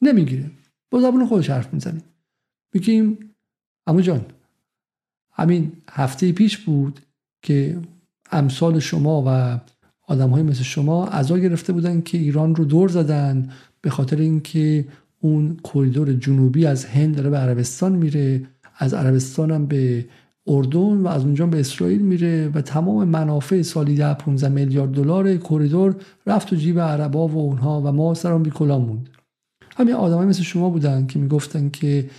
نمی‌گیره. 0.02 0.50
با 0.90 1.00
زبون 1.00 1.26
خودش 1.26 1.50
حرف 1.50 1.74
می‌زنیم 1.74 2.02
میگیم 2.74 3.18
اما 3.86 4.00
جان 4.00 4.26
همین 5.32 5.72
هفته 5.90 6.32
پیش 6.32 6.58
بود 6.58 7.00
که 7.42 7.78
امثال 8.32 8.78
شما 8.78 9.24
و 9.26 9.60
آدم 10.10 10.30
های 10.30 10.42
مثل 10.42 10.62
شما 10.62 11.06
ازا 11.06 11.38
گرفته 11.38 11.72
بودن 11.72 12.00
که 12.00 12.18
ایران 12.18 12.54
رو 12.54 12.64
دور 12.64 12.88
زدن 12.88 13.48
به 13.80 13.90
خاطر 13.90 14.16
اینکه 14.16 14.84
اون 15.20 15.56
کریدور 15.64 16.12
جنوبی 16.12 16.66
از 16.66 16.84
هند 16.84 17.16
داره 17.16 17.30
به 17.30 17.36
عربستان 17.36 17.92
میره 17.92 18.42
از 18.78 18.94
عربستان 18.94 19.50
هم 19.50 19.66
به 19.66 20.04
اردن 20.46 20.96
و 20.96 21.08
از 21.08 21.24
اونجا 21.24 21.46
به 21.46 21.60
اسرائیل 21.60 22.00
میره 22.00 22.48
و 22.54 22.60
تمام 22.60 23.08
منافع 23.08 23.62
سالی 23.62 23.94
ده 23.94 24.14
15 24.14 24.48
میلیارد 24.48 24.92
دلار 24.92 25.36
کریدور 25.36 25.94
رفت 26.26 26.48
تو 26.48 26.56
جیب 26.56 26.80
عربا 26.80 27.28
و 27.28 27.38
اونها 27.38 27.80
و 27.80 27.92
ما 27.92 28.14
سرم 28.14 28.42
بی 28.42 28.50
کلا 28.50 28.78
موند 28.78 29.08
همین 29.76 29.94
آدمای 29.94 30.26
مثل 30.26 30.42
شما 30.42 30.70
بودن 30.70 31.06
که 31.06 31.18
می‌گفتن 31.18 31.70
که 31.70 32.10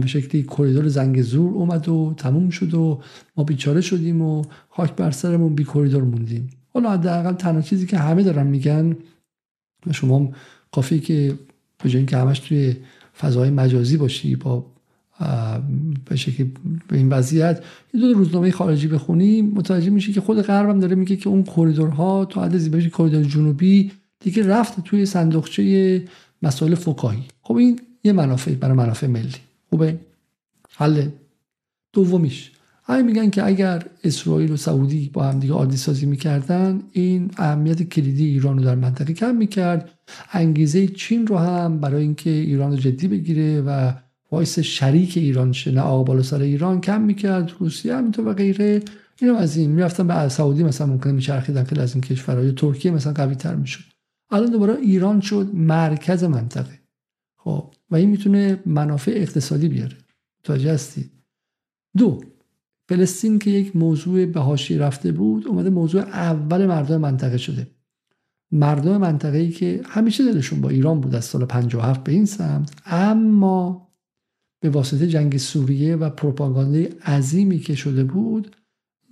به 0.00 0.06
شکلی 0.06 0.42
کریدور 0.42 0.88
زنگزور 0.88 1.54
اومد 1.54 1.88
و 1.88 2.14
تموم 2.16 2.50
شد 2.50 2.74
و 2.74 3.00
ما 3.36 3.44
بیچاره 3.44 3.80
شدیم 3.80 4.22
و 4.22 4.44
خاک 4.68 4.96
بر 4.96 5.10
سرمون 5.10 5.54
بی 5.54 5.64
کریدور 5.64 6.02
موندیم. 6.02 6.50
حالا 6.74 6.90
حداقل 6.90 7.32
تنها 7.32 7.62
چیزی 7.62 7.86
که 7.86 7.98
همه 7.98 8.22
دارن 8.22 8.46
میگن 8.46 8.96
شما 9.92 10.30
کافی 10.72 11.00
که 11.00 11.38
به 11.84 11.96
اینکه 11.96 12.16
همش 12.16 12.38
توی 12.38 12.76
فضای 13.20 13.50
مجازی 13.50 13.96
باشی 13.96 14.36
با 14.36 14.66
به 16.04 16.16
شکلی 16.16 16.52
به 16.88 16.96
این 16.96 17.08
وضعیت 17.08 17.64
یه 17.94 18.00
دو 18.00 18.12
روزنامه 18.12 18.50
خارجی 18.50 18.88
بخونی 18.88 19.42
متوجه 19.42 19.90
میشی 19.90 20.12
که 20.12 20.20
خود 20.20 20.42
غربم 20.42 20.80
داره 20.80 20.94
میگه 20.94 21.16
که 21.16 21.28
اون 21.28 21.42
کریدورها 21.42 22.24
تا 22.24 22.44
حد 22.44 22.58
زیادیش 22.58 22.88
کریدور 22.88 23.22
جنوبی 23.22 23.92
دیگه 24.20 24.46
رفت 24.46 24.80
توی 24.80 25.06
صندوقچه 25.06 26.04
مسائل 26.42 26.74
فکاهی 26.74 27.22
خب 27.42 27.54
این 27.54 27.80
یه 28.04 28.12
منافع 28.12 28.54
برای 28.54 28.76
منافع 28.76 29.06
ملی. 29.06 29.34
خوبه؟ 29.70 29.98
حالا 30.76 31.08
دومیش. 31.92 32.50
همین 32.84 33.06
میگن 33.06 33.30
که 33.30 33.46
اگر 33.46 33.86
اسرائیل 34.04 34.52
و 34.52 34.56
سعودی 34.56 35.10
با 35.12 35.24
هم 35.24 35.38
دیگه 35.38 35.52
عادی 35.52 35.76
سازی 35.76 36.06
می‌کردن 36.06 36.82
این 36.92 37.30
اهمیت 37.36 37.82
کلیدی 37.82 38.26
ایران 38.26 38.58
رو 38.58 38.64
در 38.64 38.74
منطقه 38.74 39.12
کم 39.12 39.34
می‌کرد. 39.34 39.90
انگیزه 40.32 40.86
چین 40.86 41.26
رو 41.26 41.38
هم 41.38 41.80
برای 41.80 42.02
اینکه 42.02 42.30
ایران 42.30 42.70
رو 42.70 42.76
جدی 42.76 43.08
بگیره 43.08 43.60
و 43.60 43.92
وایس 44.32 44.58
شریک 44.58 45.16
ایران 45.16 45.52
شه 45.52 45.70
نه 45.70 45.80
آقا 45.80 46.22
سر 46.22 46.40
ایران 46.40 46.80
کم 46.80 47.00
می‌کرد. 47.00 47.52
روسیه 47.58 47.96
همینطور 47.96 48.28
و 48.28 48.32
غیره. 48.32 48.82
اینو 49.20 49.34
از 49.34 49.56
این. 49.56 49.70
می‌رفتن 49.70 50.06
به 50.06 50.28
سعودی 50.28 50.62
مثلا 50.62 50.86
ممکنه 50.86 51.12
میچرخیدن 51.12 51.64
که 51.64 51.80
از 51.80 51.94
این 51.94 52.00
کشورهای 52.00 52.52
ترکیه 52.52 52.90
مثلا 52.90 53.12
قوی 53.12 53.34
تر 53.34 53.54
می‌شد. 53.54 53.84
الان 54.30 54.50
دوباره 54.50 54.76
ایران 54.76 55.20
شد 55.20 55.50
مرکز 55.54 56.24
منطقه. 56.24 56.78
خب. 57.36 57.74
و 57.90 57.96
این 57.96 58.10
می‌تونه 58.10 58.62
منافع 58.66 59.12
اقتصادی 59.16 59.68
بیاره. 59.68 59.96
متوجه 60.44 61.04
دو 61.96 62.20
فلسطین 62.88 63.38
که 63.38 63.50
یک 63.50 63.76
موضوع 63.76 64.26
به 64.26 64.40
حاشیه 64.40 64.78
رفته 64.78 65.12
بود 65.12 65.46
اومده 65.46 65.70
موضوع 65.70 66.02
اول 66.02 66.66
مردم 66.66 66.96
منطقه 66.96 67.38
شده. 67.38 67.66
مردم 68.52 68.96
منطقه 68.96 69.38
ای 69.38 69.50
که 69.50 69.80
همیشه 69.84 70.32
دلشون 70.32 70.60
با 70.60 70.68
ایران 70.68 71.00
بود 71.00 71.14
از 71.14 71.24
سال 71.24 71.44
57 71.44 72.04
به 72.04 72.12
این 72.12 72.26
سمت 72.26 72.72
اما 72.86 73.88
به 74.60 74.70
واسطه 74.70 75.06
جنگ 75.06 75.36
سوریه 75.36 75.96
و 75.96 76.10
پروپاگاندای 76.10 76.84
عظیمی 76.84 77.58
که 77.58 77.74
شده 77.74 78.04
بود 78.04 78.56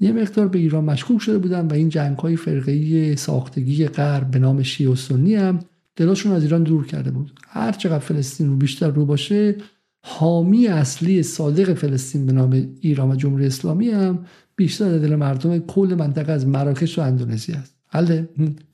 یه 0.01 0.13
مقدار 0.13 0.49
به 0.49 0.59
ایران 0.59 0.85
مشکوک 0.85 1.23
شده 1.23 1.39
بودن 1.39 1.67
و 1.67 1.73
این 1.75 1.89
جنگ 1.89 2.19
های 2.19 2.37
فرقه 2.37 3.17
ساختگی 3.17 3.89
غرب 3.89 4.31
به 4.31 4.39
نام 4.39 4.63
شیعه 4.63 4.91
و 4.91 4.97
سنی 4.97 5.35
هم 5.35 5.61
دلاشون 5.99 6.33
از 6.33 6.43
ایران 6.43 6.63
دور 6.63 6.87
کرده 6.87 7.11
بود. 7.11 7.41
هر 7.49 7.73
چقدر 7.73 7.99
فلسطین 7.99 8.49
رو 8.49 8.57
بیشتر 8.57 8.91
رو 8.91 9.05
باشه 9.05 9.57
حامی 10.03 10.67
اصلی 10.67 11.23
صادق 11.23 11.75
فلسطین 11.75 12.27
به 12.27 12.33
نام 12.33 12.69
ایران 12.81 13.11
و 13.11 13.17
جمهوری 13.17 13.47
اسلامی 13.47 13.91
هم 13.91 14.19
بیشتر 14.57 14.99
دل 14.99 15.15
مردم 15.15 15.59
کل 15.59 15.97
منطقه 15.99 16.33
از 16.33 16.47
مراکش 16.47 16.99
تا 16.99 17.03
اندونزی 17.03 17.53
است 17.53 17.75
حالا 17.87 18.25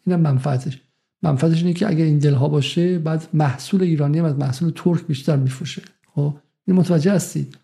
اینم 0.06 0.20
منفعتش. 0.20 0.80
منفعتش 1.22 1.62
اینه 1.62 1.72
که 1.72 1.88
اگر 1.88 2.04
این 2.04 2.18
دلها 2.18 2.48
باشه 2.48 2.98
بعد 2.98 3.28
محصول 3.32 3.82
ایرانی 3.82 4.18
هم 4.18 4.24
از 4.24 4.38
محصول 4.38 4.72
ترک 4.74 5.06
بیشتر 5.06 5.36
میفروشه. 5.36 5.82
خب 6.14 6.34
این 6.66 6.76
متوجه 6.76 7.12
هستید 7.12 7.58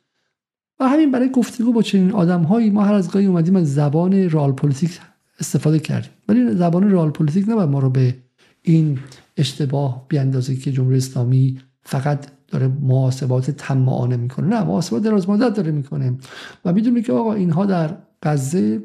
و 0.80 0.88
همین 0.88 1.11
برای 1.11 1.30
گفتگو 1.30 1.72
با 1.72 1.82
چنین 1.82 2.12
آدمهایی 2.12 2.70
ما 2.70 2.84
هر 2.84 2.94
از 2.94 3.11
گاهی 3.11 3.26
اومدیم 3.26 3.56
از 3.56 3.74
زبان 3.74 4.12
رئال 4.12 4.52
پلیتیک 4.52 5.00
استفاده 5.40 5.78
کردیم. 5.78 6.11
ولی 6.28 6.54
زبان 6.54 6.90
رئال 6.90 7.11
پلیتیک 7.11 7.48
نباید 7.48 7.68
ما 7.68 7.78
رو 7.78 7.90
به 7.90 8.16
این 8.62 8.98
اشتباه 9.41 10.07
بیاندازه 10.09 10.57
که 10.57 10.72
جمهوری 10.72 10.97
اسلامی 10.97 11.61
فقط 11.82 12.26
داره 12.49 12.68
محاسبات 12.68 13.51
طماعانه 13.51 14.16
می‌کنه. 14.16 14.47
نه 14.47 14.64
محاسبات 14.64 15.03
دراز 15.03 15.28
مدت 15.28 15.55
داره 15.55 15.72
می‌کنه. 15.72 16.18
و 16.64 16.72
می‌دونه 16.72 17.03
که 17.03 17.12
آقا 17.12 17.34
اینها 17.34 17.66
در 17.66 17.97
غزه 18.22 18.82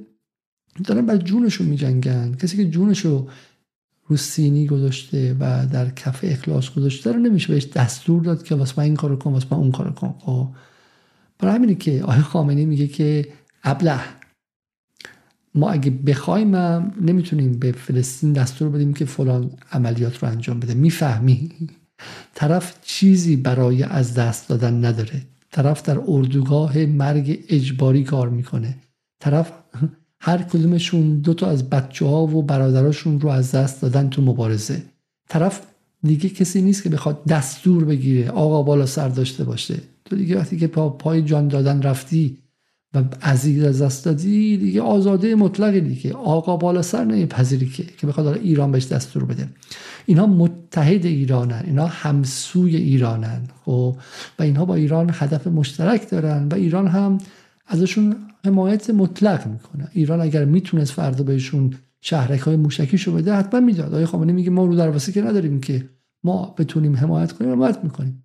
دارن 0.84 1.06
با 1.05 1.17
جونشون 1.18 1.68
میجنگن. 1.68 2.36
کسی 2.36 2.58
که 2.58 2.70
جونشو 2.70 3.28
رو 4.08 4.18
سینی 4.18 4.68
گذاشته 4.68 5.36
و 5.39 5.66
در 5.66 5.89
کف 5.89 6.20
اخلاص 6.24 6.70
گذاشته 6.70 7.12
رو 7.12 7.20
نمیشه 7.20 7.53
بهش 7.53 7.66
دستور 7.66 8.24
داد 8.24 8.43
که 8.43 8.56
واسه 8.56 8.74
من 8.78 8.84
این 8.84 8.95
کارو 8.95 9.16
کن 9.16 9.32
واسه 9.32 9.47
من 9.51 9.58
اون 9.58 9.72
کارو 9.72 9.91
کن. 9.91 10.16
خب 10.20 10.47
برای 11.39 11.56
همینه 11.56 11.76
که 11.76 12.03
آقای 12.03 12.20
خامنه‌ای 12.20 12.66
میگه 12.66 12.88
که 12.88 13.28
ابله 13.64 13.99
ما 15.56 15.70
اگه 15.70 15.91
بخوایم 15.91 16.56
نمی‌تونیم 17.01 17.60
به 17.60 17.72
فلسطین 17.72 18.34
دستور 18.34 18.70
بدیم 18.70 18.93
که 18.93 19.06
فلان 19.06 19.51
عملیات 19.72 20.24
رو 20.24 20.30
انجام 20.30 20.60
بده. 20.60 20.74
می‌فهمی؟ 20.74 21.51
طرف 22.34 22.76
چیزی 22.82 23.36
برای 23.36 23.84
از 23.84 24.14
دست 24.14 24.49
دادن 24.49 24.86
نداره. 24.86 25.22
طرف 25.51 25.82
در 25.82 25.99
اردوگاه 26.08 26.78
مرگ 26.78 27.39
اجباری 27.49 28.03
کار 28.03 28.30
می‌کنه. 28.30 28.76
طرف 29.20 29.51
هر 30.20 30.38
کدومشون 30.38 31.20
دو 31.20 31.34
تا 31.34 31.47
از 31.47 31.70
بچه 31.70 32.06
ها 32.06 32.28
و 32.28 32.43
برادراشون 32.43 33.20
رو 33.22 33.30
از 33.30 33.51
دست 33.51 33.82
دادن 33.82 34.10
تو 34.10 34.22
مبارزه. 34.22 34.84
طرف 35.30 35.62
دیگه 36.03 36.30
کسی 36.30 36.62
نیست 36.62 36.84
که 36.84 36.89
بخواد 36.89 37.26
دستور 37.26 37.86
بگیره 37.86 38.30
آقا 38.30 38.64
بالا 38.64 38.86
سر 38.86 39.10
داشته 39.10 39.43
باشه. 39.43 39.76
تو 40.06 40.16
دیگه 40.16 40.38
وقتی 40.38 40.58
که 40.58 40.68
پا 40.68 40.89
پای 40.89 41.22
جان 41.22 41.47
دادن 41.47 41.82
رفتی 41.82 42.38
و 42.95 43.03
عزیز 43.21 43.63
از 43.63 43.81
دست 43.81 44.05
دادی 44.05 44.57
دیگه 44.57 44.81
آزاده 44.81 45.35
مطلقی 45.35 45.81
دیگه. 45.81 46.13
آقا 46.13 46.57
بالا 46.57 46.81
سر 46.81 47.05
نمیپذیری 47.05 47.65
که 47.65 47.83
که 47.83 48.07
بخواد 48.07 48.27
ایران 48.27 48.71
بهش 48.71 48.87
دستور 48.87 49.25
بده. 49.25 49.49
اینها 50.05 50.27
متحد 50.27 51.05
ایرانن. 51.05 51.63
اینها 51.65 51.85
همسوی 51.85 52.75
ایرانن. 52.75 53.41
خب؟ 53.65 53.95
و 54.39 54.43
اینها 54.43 54.65
با 54.65 54.75
ایران 54.75 55.09
هدف 55.13 55.47
مشترک 55.47 56.09
دارن 56.09 56.47
و 56.47 56.55
ایران 56.55 56.87
هم 56.87 57.17
ازشون 57.67 58.15
حمایت 58.45 58.89
مطلق 58.89 59.47
می‌کنه. 59.47 59.87
ایران 59.93 60.21
اگر 60.21 60.45
می‌تونست 60.45 60.91
فردا 60.91 61.23
بهشون 61.23 61.73
شهرک 62.01 62.39
های 62.39 62.55
موشکیشو 62.55 63.13
بده 63.13 63.33
حتما 63.33 63.59
می‌داد. 63.59 63.93
آقای 63.93 64.05
خامنه‌ای 64.05 64.35
میگه 64.35 64.49
ما 64.49 64.65
رو 64.65 64.75
دروازه 64.75 65.11
که 65.11 65.21
نداریم 65.21 65.61
که 65.61 65.89
ما 66.23 66.55
بتونیم 66.57 66.95
حمایت 66.95 67.31
کنیم 67.31 67.51
حمایت 67.51 67.83
می‌کنیم. 67.83 68.23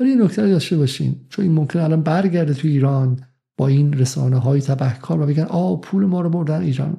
ولی 0.00 0.10
این 0.10 0.22
نکته 0.22 0.48
داشته 0.48 0.76
باشین. 0.76 1.16
چون 1.28 1.44
این 1.44 1.54
ممکن 1.54 1.78
الان 1.78 2.02
برگرده 2.02 2.54
تو 2.54 2.68
ایران. 2.68 3.20
با 3.58 3.68
این 3.68 3.92
رسانه 3.92 4.38
های 4.38 4.60
تبهکار 4.60 5.20
و 5.20 5.26
بگن 5.26 5.42
آ 5.42 5.76
پول 5.76 6.04
ما 6.04 6.20
رو 6.20 6.30
بردن 6.30 6.62
ایران. 6.62 6.96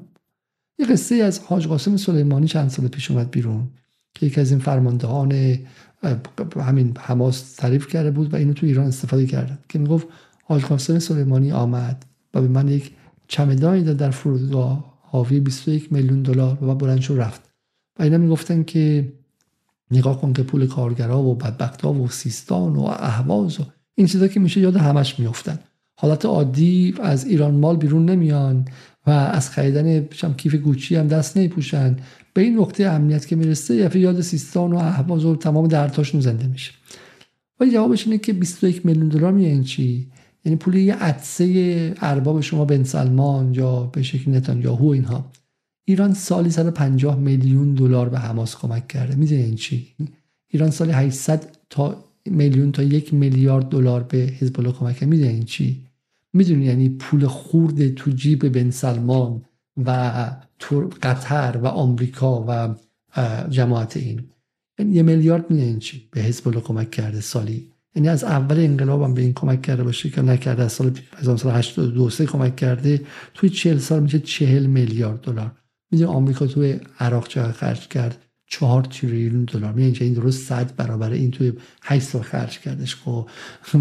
یه 0.80 0.86
قصه 0.86 1.16
از 1.16 1.40
حاج 1.40 1.68
قاسم 1.68 1.98
سلیمانی 1.98 2.48
چند 2.48 2.70
سال 2.70 2.88
پیش 2.88 3.12
اومد 3.12 3.32
بیرون 3.32 3.68
که 4.14 4.26
یکی 4.26 4.42
از 4.42 4.52
این 4.52 4.60
فرماندهان 4.60 5.58
همین 6.56 6.98
حماس 7.00 7.56
تعریف 7.56 7.88
کرده 7.88 8.12
بود 8.12 8.34
و 8.34 8.38
اینو 8.38 8.54
تو 8.54 8.66
ایران 8.66 8.88
استفاده 8.88 9.26
کردن 9.26 9.60
که 9.70 9.80
می‌گفت 9.80 10.08
حاج 10.44 10.66
قاسم 10.66 11.00
سلیمانی 11.00 11.52
آمد 11.52 12.06
و 12.34 12.42
به 12.42 12.48
من 12.48 12.68
یک 12.68 12.92
چمدانی 13.28 13.84
داد 13.84 13.98
در 13.98 14.12
فرودگاه 14.12 15.00
حاوی 15.02 15.40
21 15.40 15.94
میلیون 15.94 16.22
دلار 16.22 16.64
و 16.64 16.76
بلند 16.76 17.02
شو 17.02 17.18
رفت. 17.18 17.42
و 18.00 18.04
اینا 18.04 18.18
می‌گفتن 18.18 18.64
که 18.64 19.14
نگاه 19.92 20.22
کن 20.22 20.34
که 20.34 20.44
پول 20.44 20.68
کارگرا 20.68 21.22
و 21.22 21.36
بدبختا 21.36 21.94
و 21.94 22.08
سیستان 22.08 22.76
و 22.76 22.82
اهواز 22.82 23.60
و 23.60 23.64
این 23.96 24.08
چیزا 24.08 24.28
که 24.28 24.40
میشه 24.40 24.62
یاد 24.62 24.76
همش 24.76 25.20
میافتن. 25.20 25.60
حالت 26.02 26.26
عادی 26.26 26.94
از 27.04 27.26
ایران 27.26 27.56
مال 27.56 27.78
بیرون 27.78 28.10
نمیان 28.10 28.66
و 29.08 29.10
از 29.12 29.50
خریدن 29.50 30.08
کیف 30.38 30.56
گوچی 30.56 30.96
هم 30.96 31.08
دست 31.08 31.38
نمیپوشن. 31.38 31.98
به 32.34 32.42
این 32.42 32.60
نقطه 32.60 32.84
امنیت 32.84 33.28
که 33.28 33.36
می‌رسه 33.36 33.98
یاد 34.00 34.22
سیستان 34.22 34.74
و 34.74 34.78
اهواز 34.78 35.26
و 35.26 35.36
تمام 35.36 35.68
درتاشون 35.68 36.22
زنده 36.22 36.48
میشه. 36.48 36.72
و 37.60 37.66
جوابش 37.66 38.08
اینه 38.08 38.18
که 38.18 38.34
21 38.34 38.86
میلیون 38.86 39.08
دلار 39.08 39.32
میگه 39.32 39.64
چی؟ 39.64 40.08
یعنی 40.46 40.56
پول 40.56 40.76
یه 40.76 40.96
عدسه 40.96 41.94
ارباب 42.02 42.42
شما 42.42 42.66
بن 42.66 42.84
سلمان 42.84 43.54
یا 43.54 43.84
به 43.84 44.04
شکل 44.04 44.36
نتانیاهو 44.36 44.88
اینها. 44.88 45.32
ایران 45.86 46.14
سالی 46.14 46.50
150 46.50 47.20
میلیون 47.20 47.74
دلار 47.74 48.10
به 48.10 48.20
حماس 48.20 48.56
کمک 48.56 48.88
کرده. 48.88 49.16
می‌دونی 49.16 49.42
این 49.42 49.56
چی؟ 49.56 49.88
ایران 50.48 50.70
سالی 50.70 50.92
800 50.92 51.46
تا 51.70 52.04
میلیون 52.26 52.72
تا 52.72 52.84
یک 52.84 53.14
میلیارد 53.14 53.70
دلار 53.70 54.04
به 54.04 54.18
حزب 54.18 54.60
الله 54.60 54.72
کمک 54.72 54.94
کرده. 54.94 55.06
می‌دونی 55.06 55.30
این 55.30 55.44
چی؟ 55.44 55.89
می‌دونی 56.34 56.66
یعنی 56.66 56.90
پول 56.90 57.28
خورد 57.28 57.94
تو 57.94 58.12
جیب 58.12 58.50
بن 58.50 58.70
سلمان 58.70 59.42
و 59.86 59.92
قطر 61.04 61.58
و 61.58 61.66
آمریکا 61.68 62.46
و 62.48 62.76
جماعت 63.50 63.98
این. 63.98 64.30
یعنی 64.80 64.96
یه 64.96 65.04
میلیارد 65.04 65.52
می‌دونی 65.52 65.80
چی؟ 65.80 66.10
به 66.12 66.22
حزب 66.22 66.48
الله 66.48 66.62
کمک 66.62 66.92
کرده 66.92 67.22
سالی. 67.22 67.72
یعنی 67.96 68.10
از 68.10 68.24
اول 68.24 68.60
انقلاب 68.60 69.02
هم 69.02 69.14
به 69.14 69.22
این 69.22 69.34
کمک 69.34 69.62
کرده 69.62 69.84
باشه 69.84 70.10
که 70.10 70.22
نکرده 70.22 70.64
از 70.64 70.72
سال 70.72 70.92
1982 71.18 72.10
کمک 72.10 72.56
کرده 72.56 73.02
توی 73.34 73.50
40 73.50 73.78
سال 73.78 74.04
میشه 74.04 74.20
40 74.20 74.66
میلیارد 74.66 75.22
دلار. 75.22 75.52
می‌دونی 75.92 76.12
آمریکا 76.12 76.48
توی 76.48 76.80
عراق 77.00 77.28
چقدر 77.28 77.52
خرج 77.52 77.88
کرد؟ 77.88 78.26
4 78.48 78.84
تریلیون 78.84 79.44
دلار. 79.46 79.74
می‌دونی 79.74 79.98
این 80.02 80.14
درست 80.14 80.48
100 80.48 80.76
برابر 80.76 81.12
این 81.12 81.32
توی 81.32 81.54
8 81.82 82.08
سال 82.08 82.22
خرج 82.22 82.60
کردش. 82.60 82.96
خب 82.96 83.30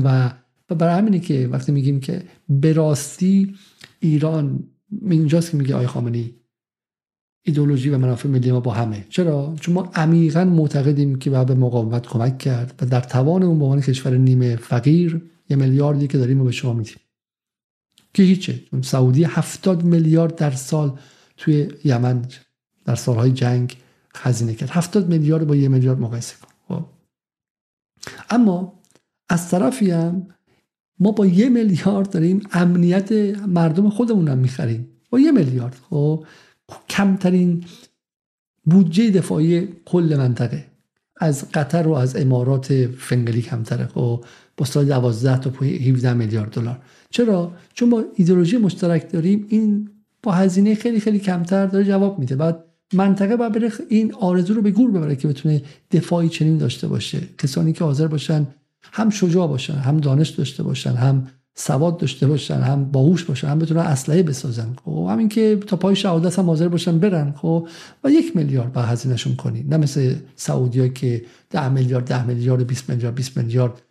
و 0.05 0.31
و 0.71 0.75
برای 0.75 0.99
همینه 0.99 1.19
که 1.19 1.49
وقتی 1.53 1.73
میگیم 1.73 2.01
که 2.01 2.23
به 2.49 2.73
راستی 2.73 3.55
ایران 4.01 4.65
اینجاست 5.11 5.51
که 5.51 5.57
میگه 5.57 5.75
آی 5.75 5.87
خامنه‌ای. 5.87 6.35
ایدولوژی 7.43 7.91
و 7.91 7.99
منافع 7.99 8.29
ملی 8.29 8.53
ما 8.53 8.61
با 8.61 8.73
همه. 8.73 9.07
چرا؟ 9.09 9.57
چون 9.61 9.75
ما 9.75 9.91
عمیقا 9.95 10.45
معتقدیم 10.45 11.19
که 11.19 11.31
باید 11.31 11.47
به 11.47 11.55
مقاومت 11.55 12.07
کمک 12.07 12.39
کرد 12.39 12.75
و 12.81 12.87
در 12.87 13.01
توان 13.01 13.43
اون 13.43 13.59
به 13.59 13.65
عنوان 13.65 13.81
کشور 13.81 14.17
نیمه 14.17 14.57
فقیر 14.57 15.23
یه 15.51 15.57
میلیاردی 15.57 16.07
که 16.07 16.19
داریم 16.19 16.41
و 16.41 16.45
به 16.45 16.53
شما 16.53 16.73
میدیم. 16.73 16.97
که 18.15 18.23
هیچه. 18.23 18.63
سعودی 18.83 19.25
هفتاد 19.25 19.83
میلیارد 19.83 20.35
در 20.35 20.51
سال 20.51 20.99
توی 21.37 21.69
یمن 21.85 22.27
در 22.85 22.95
سالهای 22.95 23.33
جنگ 23.33 23.77
خزینه 24.17 24.55
کرد. 24.55 24.71
هفتاد 24.71 25.09
میلیارد 25.09 25.47
با 25.47 25.57
یه 25.57 25.69
میلیارد 25.69 26.01
مقایسه 26.01 26.37
کن. 26.37 26.75
خب. 26.75 26.85
اما 28.31 28.83
از 29.29 29.51
طرفی 29.51 29.91
هم 29.91 30.27
ما 31.01 31.13
با 31.13 31.27
یه 31.27 31.49
میلیارد 31.49 32.11
داریم 32.11 32.41
امنیت 32.53 33.13
مردم 33.47 33.91
خودمون 33.91 34.29
هم 34.29 34.39
می‌خریم. 34.39 34.89
با 35.11 35.21
یه 35.21 35.33
میلیارد. 35.33 35.77
خب 35.91 36.25
کمترین 36.89 37.65
بودجه 38.65 39.11
دفاعی 39.11 39.69
کل 39.85 40.15
منطقه. 40.19 40.65
از 41.21 41.51
قطر 41.55 41.89
و 41.89 41.93
از 41.93 42.17
امارات 42.17 42.87
فنگلی 42.87 43.43
کمتره. 43.43 43.87
خب 43.87 44.25
با 44.57 44.65
سال 44.65 44.85
12 44.85 45.39
تا 45.39 45.51
17 45.51 46.15
میلیارد 46.15 46.51
دلار. 46.51 46.79
چرا؟ 47.11 47.53
چون 47.75 47.91
با 47.91 48.05
ایدئولوژی 48.15 48.57
مشترک 48.57 49.13
داریم 49.13 49.47
این 49.49 49.91
با 50.23 50.33
هزینه 50.33 50.75
خیلی 50.75 51.01
خیلی 51.01 51.19
کمتر 51.19 51.67
داره 51.67 51.85
جواب 51.85 52.19
میده. 52.19 52.37
بعد 52.37 52.65
منطقه 52.93 53.37
باید 53.37 53.73
این 53.89 54.15
آرزو 54.15 54.55
رو 54.55 54.63
به 54.63 54.71
گور 54.71 54.91
ببره 54.91 55.17
که 55.17 55.29
بتونه 55.29 55.63
دفاعی 55.91 56.29
چنین 56.29 56.59
داشته 56.59 56.89
باشه. 56.89 57.21
کسانی 57.39 57.73
که 57.73 57.85
حاضر 57.85 58.07
باشن 58.07 58.47
هم 58.93 59.11
شجاع 59.11 59.47
باشن 59.47 59.75
هم 59.75 59.97
دانش 59.97 60.29
داشته 60.29 60.63
باشن 60.63 60.93
هم 60.93 61.27
سواد 61.55 61.99
داشته 61.99 62.27
باشن 62.27 62.55
هم 62.55 62.85
باهوش 62.85 63.25
باشن 63.25 63.49
هم 63.49 63.59
بتونن 63.59 63.81
اسلحه 63.81 64.23
بسازن. 64.23 64.77
خب 64.85 65.09
همین 65.11 65.29
که 65.29 65.57
تا 65.67 65.77
پای 65.77 65.97
شهادت 65.97 66.39
هم 66.39 66.47
حاضر 66.47 66.69
باشن 66.69 66.99
برن 66.99 67.35
خب 67.37 67.69
و 68.05 68.11
یک 68.11 68.37
میلیارد 68.37 68.73
با 68.73 68.83
هزینهشون 68.83 69.37
کنی. 69.37 69.63
نه 69.63 69.77
مثل 69.77 70.15
سعودیا 70.37 70.89
که 70.89 71.25
ده 71.51 71.69
میلیارد 71.69 72.05
ده 72.05 72.27
میلیارد 72.27 72.67
20 72.67 72.91
میلیارد 72.91 73.15
20 73.15 73.37
میلیارد 73.37 73.83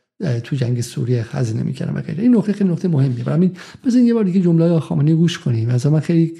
تو 0.43 0.55
جنگ 0.55 0.81
سوریه 0.81 1.25
هزینه 1.31 1.63
می‌کردن 1.63 1.97
و 1.97 2.01
این 2.17 2.37
نکته 2.37 2.53
خیلی 2.53 2.69
نکته 2.69 2.87
مهمیه. 2.87 3.23
برای 3.23 3.37
همین 3.37 3.57
بزنین 3.85 4.07
یه 4.07 4.13
بار 4.13 4.23
دیگه 4.23 4.41
جمله 4.41 4.79
خامنه‌ای 4.79 5.17
گوش 5.17 5.39
کنیم. 5.39 5.69
از 5.69 5.87
من 5.87 5.99
خیلی 5.99 6.33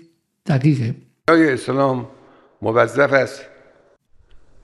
دقیقه. 0.45 0.95
اسلام 1.28 2.05
موظف 2.62 3.14
است. 3.14 3.41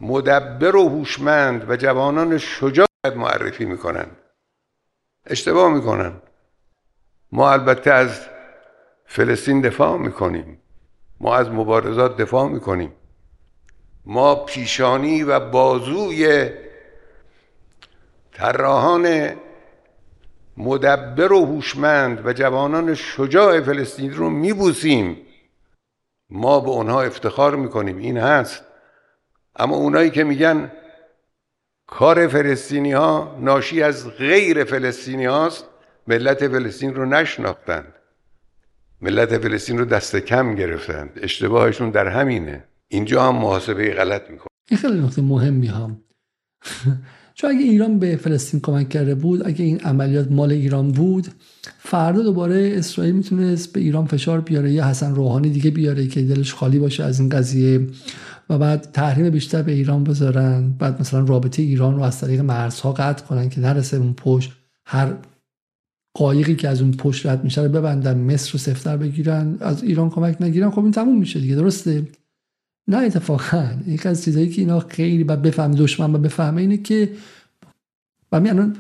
مدبر 0.02 0.76
و 0.76 0.90
هوشمند 0.90 1.70
و 1.70 1.76
جوانان 1.76 2.38
شجاع 2.38 2.88
معرفی 3.12 3.66
می‌کنن. 3.66 4.06
اشتباه 5.26 5.74
می‌کنن. 5.74 6.22
ما 7.32 7.52
البته 7.52 7.92
از 7.92 8.28
فلسطین 9.06 9.62
دفاع 9.62 9.98
می‌کنیم. 9.98 10.62
ما 11.20 11.36
از 11.36 11.50
مبارزات 11.50 12.18
دفاع 12.18 12.50
می‌کنیم. 12.50 12.94
ما 14.06 14.36
پیشانی 14.36 15.24
و 15.24 15.40
بازوی 15.40 16.50
طراحان 18.32 19.34
مدبر 20.58 21.32
و 21.32 21.46
هوشمند 21.46 22.26
و 22.26 22.34
جوانان 22.34 22.94
شجاع 22.94 23.62
فلسطین 23.62 24.14
رو 24.14 24.30
میبوسیم. 24.30 25.18
ما 26.30 26.60
به 26.60 26.70
اونها 26.70 27.02
افتخار 27.02 27.56
می‌کنیم. 27.56 27.98
این 27.98 28.18
هست. 28.18 28.64
اما 29.56 29.76
اونایی 29.76 30.10
که 30.10 30.24
میگن 30.24 30.72
کار 31.88 32.28
فلسطینی 32.28 32.92
ها 32.92 33.38
ناشی 33.42 33.82
از 33.82 34.10
غیر 34.10 34.64
فلسطینی 34.64 35.26
هاست. 35.26 35.66
ملت 36.08 36.48
فلسطین 36.48 36.96
رو 36.96 37.06
نشناختند. 37.06 37.94
ملت 39.02 39.38
فلسطین 39.38 39.78
رو 39.78 39.86
دست 39.86 40.16
کم 40.16 40.56
گرفتند. 40.56 41.20
اشتباهشون 41.22 41.90
در 41.90 42.08
همینه. 42.08 42.64
اینجا 42.88 43.24
هم 43.24 43.36
محاسبه 43.36 43.94
غلط 43.94 44.30
میکن 44.30 44.48
این 44.72 44.80
خیلی 44.80 45.00
نکته 45.00 45.22
مهمی 45.22 45.68
هم 45.68 45.98
چون 47.36 47.50
اگه 47.50 47.60
ایران 47.60 48.00
به 48.00 48.16
فلسطین 48.16 48.60
کمک 48.60 48.90
کرده 48.90 49.16
بود 49.16 49.48
اگه 49.48 49.66
این 49.66 49.80
عملیات 49.80 50.32
مال 50.32 50.52
ایران 50.52 50.92
بود 50.92 51.28
فردا 51.80 52.24
دوباره 52.24 52.74
اسرائیل 52.76 53.16
می‌تونست 53.16 53.74
به 53.74 53.80
ایران 53.80 54.06
فشار 54.06 54.42
بیاره 54.42 54.72
یا 54.72 54.86
حسن 54.86 55.16
روحانی 55.16 55.50
دیگه 55.50 55.72
بیاره 55.72 56.08
که 56.08 56.22
دلش 56.22 56.54
خالی 56.54 56.80
باشه 56.80 57.04
از 57.04 57.20
این 57.20 57.30
قضیه. 57.30 57.88
و 58.50 58.58
بعد 58.58 58.82
تحریم 58.82 59.30
بیشتر 59.30 59.62
به 59.62 59.72
ایران 59.72 60.04
بذارن. 60.04 60.70
بعد 60.80 61.02
مثلا 61.02 61.20
رابطه 61.20 61.62
ایران 61.62 61.96
رو 61.96 62.02
از 62.02 62.20
طریق 62.20 62.42
مرزها 62.42 62.92
قطع 62.92 63.26
کنن 63.26 63.50
که 63.50 63.62
نرسه 63.62 63.98
اون 63.98 64.14
پشت. 64.14 64.52
هر 64.86 65.14
قایقی 66.14 66.56
که 66.56 66.70
از 66.70 66.82
اون 66.82 66.92
پشت 66.92 67.26
رد 67.26 67.44
میشه 67.44 67.62
رو 67.62 67.70
ببندن 67.70 68.18
مصر 68.18 68.52
رو 68.52 68.60
سفتر 68.60 68.98
بگیرن 68.98 69.58
از 69.60 69.84
ایران 69.84 70.10
کمک 70.10 70.42
نگیرن. 70.42 70.70
خب 70.70 70.80
این 70.80 70.92
تموم 70.92 71.20
میشه 71.20 71.40
دیگه 71.40 71.56
درسته؟ 71.56 72.08
نه 72.88 72.98
اتفاقا. 72.98 73.72
یک 73.88 74.06
از 74.06 74.24
چیزایی 74.24 74.50
که 74.50 74.62
اینا 74.62 74.80
خیلی 74.80 75.24
بعد 75.24 75.42
بفهم 75.42 75.72
دشمن 75.72 76.16
و 76.16 76.18
بفهمه 76.18 76.62
اینه 76.62 76.78
که 76.78 77.10
و 78.32 78.40
می 78.40 78.74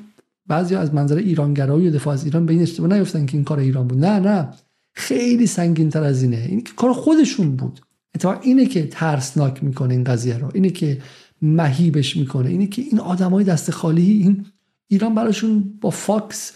بعضی 0.47 0.75
از 0.75 0.93
منظر 0.93 1.17
ایرانگرایی 1.17 1.87
و 1.87 1.91
دفاع 1.91 2.13
از 2.13 2.25
ایران 2.25 2.45
به 2.45 2.53
این 2.53 2.61
اشتباه 2.61 2.93
نیفتن 2.93 3.25
که 3.25 3.37
این 3.37 3.43
کار 3.43 3.59
ایران 3.59 3.87
بود. 3.87 4.05
نه 4.05 4.19
نه. 4.19 4.49
خیلی 4.93 5.47
سنگین 5.47 5.89
تر 5.89 6.03
از 6.03 6.23
اینه. 6.23 6.45
این 6.49 6.63
کار 6.75 6.93
خودشون 6.93 7.55
بود. 7.55 7.79
اتفاقا 8.15 8.39
اینه 8.39 8.65
که 8.65 8.87
ترسناک 8.87 9.63
می‌کنه 9.63 9.93
این 9.93 10.03
قضیه 10.03 10.37
رو 10.37 10.51
اینه 10.53 10.69
که 10.69 11.01
مهیبش 11.41 12.17
می‌کنه 12.17 12.49
اینه 12.49 12.67
که 12.67 12.81
این 12.81 12.99
آدمای 12.99 13.43
دست 13.43 13.71
خالی 13.71 14.11
این 14.11 14.45
ایران 14.87 15.15
براشون 15.15 15.73
با 15.81 15.89
فاکس 15.89 16.51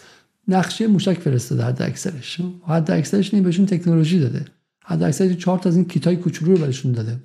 نقشه 0.48 0.86
موشک 0.86 1.18
فرستاده 1.18 1.64
حد 1.64 1.82
اکثرش. 1.82 2.40
حد 2.66 2.90
اکثرش 2.90 3.34
نیم 3.34 3.42
بهشون 3.42 3.66
تکنولوژی 3.66 4.18
داده. 4.18 4.44
حد 4.84 5.02
اکثرش 5.02 5.36
چهار 5.36 5.58
تا 5.58 5.68
از 5.68 5.76
این 5.76 5.84
کیتای 5.84 6.16
کوچولو 6.16 6.54
رو 6.54 6.66
بهشون 6.66 6.92
داده. 6.92 7.20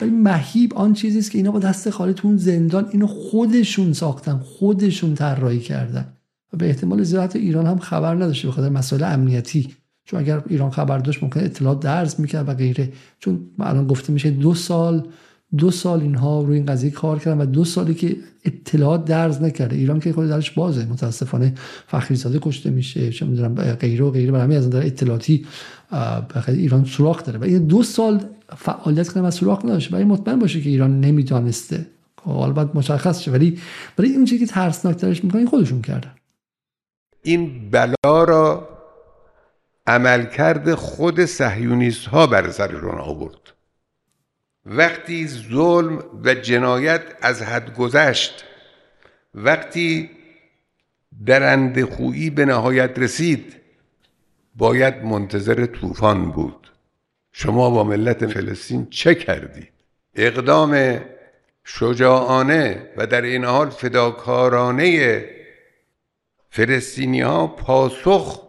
ولی 0.00 0.10
مهیب 0.10 0.74
آن 0.74 0.92
چیزی 0.92 1.18
است 1.18 1.30
که 1.30 1.38
اینا 1.38 1.50
با 1.50 1.58
دست 1.58 1.90
خالی 1.90 2.14
تو 2.14 2.36
زندان 2.36 2.88
اینو 2.90 3.06
خودشون 3.06 3.92
ساختن 3.92 4.38
خودشون 4.38 5.14
طراحی 5.14 5.60
کردن. 5.60 6.12
و 6.52 6.56
به 6.56 6.66
احتمال 6.66 7.02
زیاد 7.02 7.36
ایران 7.36 7.66
هم 7.66 7.78
خبر 7.78 8.14
نداشته 8.14 8.48
بخاطر 8.48 8.68
مسائل 8.68 9.02
امنیتی. 9.02 9.74
چون 10.06 10.20
اگر 10.20 10.42
ایران 10.48 10.70
خبر 10.70 10.98
داشت 10.98 11.22
ممکن 11.22 11.40
اطلاعات 11.40 11.80
درز 11.80 12.20
می‌کرد 12.20 12.48
و 12.48 12.54
غیره. 12.54 12.92
چون 13.18 13.40
الان 13.60 13.86
گفته 13.86 14.12
میشه 14.12 14.30
دو 14.30 14.54
سال 14.54 15.08
دو 15.58 15.70
سال 15.70 16.00
اینها 16.00 16.42
روی 16.42 16.56
این 16.56 16.66
قضیه 16.66 16.90
کار 16.90 17.18
کردن 17.18 17.40
و 17.40 17.46
دو 17.46 17.64
سالی 17.64 17.94
که 17.94 18.16
اطلاعات 18.44 19.04
درز 19.04 19.42
نکرده. 19.42 19.76
ایران 19.76 20.00
که 20.00 20.12
خود 20.12 20.28
درش 20.28 20.50
بازه. 20.50 20.84
متاسفانه 20.84 21.54
فخری 21.86 22.38
کشته 22.42 22.70
میشه 22.70 23.10
چه 23.10 23.26
می‌دونم 23.26 23.54
غیره 23.54 24.04
و 24.04 24.10
غیره. 24.10 24.32
برای 24.32 24.56
از 24.56 24.68
نظر 24.68 24.86
اطلاعاتی 24.86 25.46
ایران 26.48 26.84
سوراخ 26.84 27.24
داره. 27.24 27.38
و 27.38 27.44
این 27.44 27.66
دو 27.66 27.82
سال 27.82 28.20
فعالیت 28.56 29.08
کنه 29.08 29.22
و 29.22 29.30
سوراخ 29.30 29.64
نداشته. 29.64 29.92
برای 29.92 30.04
مطمئن 30.04 30.38
باشه 30.38 30.60
که 30.60 30.70
ایران 30.70 31.00
نمی‌دانسته 31.00 31.86
خب، 32.24 32.30
البته 32.30 32.70
مشخص 32.74 33.20
شه. 33.20 33.30
ولی 33.30 33.58
برای 33.96 34.10
این 34.10 34.24
چیزی 34.24 34.46
که 34.46 34.52
ترسناک 34.52 34.96
ترش 34.96 35.24
می‌کنه 35.24 35.46
خودشون 35.46 35.82
کردن. 35.82 36.12
این 37.22 37.70
بلا 37.70 38.24
را 38.24 38.68
عملکرد 39.86 40.74
خود 40.74 41.24
صهیونیست 41.24 42.06
ها 42.06 42.26
بر 42.26 42.50
سر 42.50 42.68
ایران 42.74 42.98
آورد. 42.98 43.52
وقتی 44.66 45.28
ظلم 45.28 46.04
و 46.24 46.34
جنایت 46.34 47.02
از 47.20 47.42
حد 47.42 47.74
گذشت 47.74 48.44
وقتی 49.34 50.10
درند 51.26 51.84
خویی 51.84 52.30
به 52.30 52.44
نهایت 52.44 52.98
رسید 52.98 53.56
باید 54.54 55.04
منتظر 55.04 55.66
طوفان 55.66 56.30
بود. 56.30 56.72
شما 57.32 57.70
با 57.70 57.84
ملت 57.84 58.26
فلسطین 58.26 58.86
چه 58.90 59.14
کردید؟ 59.14 59.72
اقدام 60.14 61.00
شجاعانه 61.64 62.90
و 62.96 63.06
در 63.06 63.22
این 63.22 63.44
حال 63.44 63.70
فداکارانه 63.70 65.24
فلسطینی 66.50 67.20
ها 67.20 67.46
پاسخ 67.46 68.45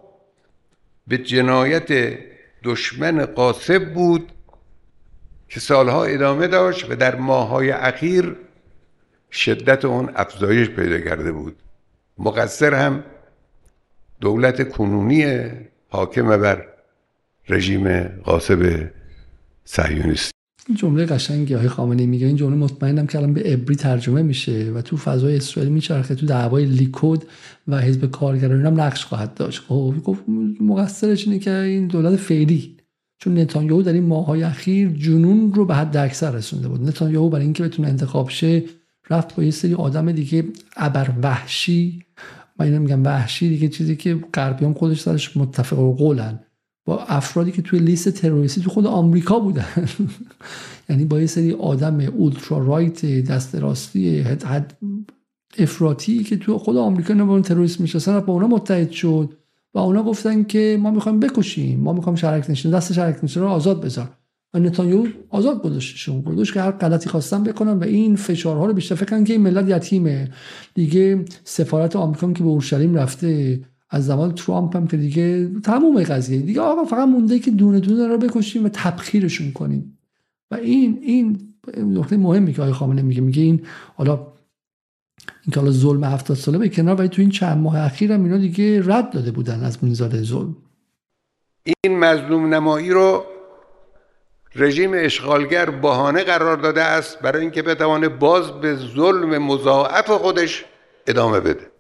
به 1.08 1.18
جنایت 1.18 2.18
دشمن 2.64 3.26
قاسب 3.26 3.94
بود 3.94 4.32
که 5.50 5.60
سالها 5.60 6.06
ادامه 6.06 6.48
داشت 6.48 6.92
و 6.92 6.96
در 6.96 7.16
ماهای 7.16 7.72
اخیر 7.72 8.36
شدت 9.32 9.86
اون 9.86 10.12
افزایش 10.16 10.70
پیدا 10.70 11.00
کرده 11.00 11.32
بود. 11.32 11.56
مقصر 12.18 12.74
هم 12.74 13.04
دولت 14.22 14.70
کنونی 14.70 15.52
حاکم 15.90 16.38
بر 16.38 16.68
رژیم 17.50 18.04
قاسب 18.04 18.92
صهیونیستی 19.66 20.37
این 20.68 20.78
جمله 20.78 21.06
قشنگی 21.06 21.54
های 21.54 21.68
خامنه 21.68 22.06
میگه 22.06 22.28
این 22.28 22.36
جمله 22.36 22.56
مطمئنم 22.56 23.08
که 23.08 23.18
الان 23.18 23.34
به 23.34 23.54
ابری 23.54 23.76
ترجمه 23.76 24.22
میشه 24.22 24.72
و 24.76 24.82
تو 24.82 24.98
فضای 24.98 25.36
اسرائیل 25.36 25.72
میچرخه 25.72 26.16
تو 26.16 26.26
دعوای 26.26 26.66
لیکود 26.66 27.26
و 27.68 27.82
حزب 27.82 28.12
کارگران. 28.12 28.66
هم 28.66 28.82
نقش 28.82 29.06
خواهد 29.06 29.34
داشت. 29.34 29.62
خب 29.68 29.96
گفت 30.04 30.24
مقصرش 30.62 31.28
اینه 31.28 31.40
که 31.40 31.52
این 31.52 31.88
دولت 31.88 32.16
فعلی. 32.16 32.78
چون 33.20 33.40
نتانیاهو 33.40 33.82
در 33.82 33.94
این 33.94 34.04
ماهای 34.04 34.44
اخیر 34.44 34.90
جنون 34.90 35.54
رو 35.54 35.66
به 35.66 35.76
حد 35.76 35.98
اکثر 35.98 36.32
رسونده 36.32 36.68
بود. 36.68 36.88
نتانیاهو 36.88 37.30
برای 37.30 37.44
اینکه 37.44 37.64
بتونه 37.64 37.88
انتخاب 37.88 38.30
شه 38.30 38.64
رفت 39.10 39.36
با 39.36 39.44
یه 39.44 39.52
سری 39.52 39.74
آدم 39.74 40.12
دیگه 40.12 40.44
ابر 40.78 41.14
وحشی. 41.24 42.04
من 42.60 42.66
اینو 42.66 42.80
میگم 42.80 43.04
وحشی 43.04 43.50
دیگه 43.50 43.68
چیزی 43.68 43.96
که 43.96 44.16
غربیان 44.34 44.74
خودش 44.74 45.02
سرش 45.02 45.38
متفق 45.38 45.78
قولن 45.78 46.40
با 46.88 47.00
افرادی 47.00 47.52
که 47.52 47.62
توی 47.62 47.80
لیست 47.80 48.10
تروریستی 48.10 48.62
تو 48.62 48.70
خود 48.70 48.86
آمریکا 48.86 49.40
بودن. 49.40 49.66
یعنی 50.90 51.06
با 51.06 51.20
یه 51.20 51.26
سری 51.26 51.54
آدم 51.54 52.00
اولترا 52.00 52.58
رایت 52.58 53.06
دست 53.06 53.56
راستی 53.56 54.20
حد 54.20 54.78
افراطی 55.58 56.24
که 56.24 56.38
تو 56.38 56.58
خود 56.58 56.78
آمریکا 56.78 57.14
نبودن 57.14 57.42
تروریست 57.42 57.82
می‌شناسن 57.82 58.20
با 58.20 58.34
اونا 58.34 58.48
متحد 58.48 58.92
شد 58.92 59.34
و 59.74 59.80
اونا 59.80 60.04
گفتن 60.04 60.44
که 60.44 60.78
ما 60.82 60.92
می‌خوایم 60.92 61.20
بکشیم 61.20 61.80
ما 61.80 61.94
می‌خوایم 61.94 62.16
شرک 62.16 62.50
نشین 62.50 62.72
دست 62.72 62.94
شرک 62.94 63.24
نشین 63.24 63.44
رو 63.44 63.50
آزاد 63.50 63.82
بذار. 63.82 64.10
و 64.54 64.60
نتانیاهو 64.60 65.08
آزاد 65.30 65.64
گذاشتشون 65.64 66.22
گذاشت 66.22 66.54
که 66.54 66.62
هر 66.62 66.72
غلطی 66.72 67.10
خواستن 67.10 67.44
بکنن 67.44 67.74
و 67.74 67.84
این 67.84 68.16
فشارها 68.16 68.66
رو 68.66 68.74
بیشتر 68.74 68.96
فکر 68.96 69.24
که 69.24 69.34
این 69.34 69.42
ملت 69.42 69.70
یتیمه. 69.70 70.32
دیگه 70.74 71.26
سفارت 71.44 71.96
آمریکا 71.96 72.34
که 72.34 72.44
به 72.44 72.50
اورشلیم 72.50 72.96
رفته 72.96 73.62
از 73.90 74.06
زمان 74.06 74.36
ترامپ 74.36 74.76
هم 74.76 74.88
که 74.88 74.98
دیگه 74.98 75.52
تموم 75.64 76.04
قضیه. 76.04 76.42
دیگه 76.42 76.62
آقا 76.62 76.84
فقط 76.84 77.08
مونده 77.08 77.40
که 77.40 77.52
دونه 77.52 77.80
دونه 77.80 78.08
رو 78.08 78.18
بکشیم 78.18 78.66
و 78.66 78.70
تبخیرشون 78.74 79.52
کنیم. 79.52 79.98
و 80.52 80.56
این 80.56 81.00
این 81.02 81.54
نکته 81.78 82.18
مهمی 82.18 82.54
که 82.54 82.62
آقای 82.62 82.74
خامنه 82.74 83.02
میگه. 83.02 83.22
میگه 83.22 83.42
این 83.42 83.62
حالا 83.96 84.28
این 85.42 85.54
که 85.54 85.60
حالا 85.60 85.72
ظلم 85.72 86.04
هفتاد 86.04 86.38
ساله 86.38 86.58
به 86.58 86.70
کنار 86.70 86.96
ولی 86.96 87.08
تو 87.08 87.22
این 87.22 87.32
چند 87.32 87.58
ماه 87.58 87.78
اخیر 87.86 88.12
هم 88.12 88.24
اینا 88.24 88.38
دیگه 88.38 88.82
رد 88.86 89.10
داده 89.10 89.32
بودن 89.32 89.64
از 89.64 89.84
میزان 89.84 90.24
ظلم. 90.24 90.56
این 91.84 92.00
مظلوم 92.00 92.54
نمایی 92.54 92.90
رو 92.90 93.24
رژیم 94.56 94.92
اشغالگر 94.94 95.70
بهانه 95.70 96.24
قرار 96.24 96.58
داده 96.58 96.84
است 96.84 97.20
برای 97.20 97.42
اینکه 97.42 97.62
بتوانه 97.62 98.10
باز 98.10 98.52
به 98.52 98.76
ظلم 98.76 99.38
مضاعف 99.38 100.10
خودش 100.10 100.66
ادامه 101.08 101.40
بده. 101.40 101.77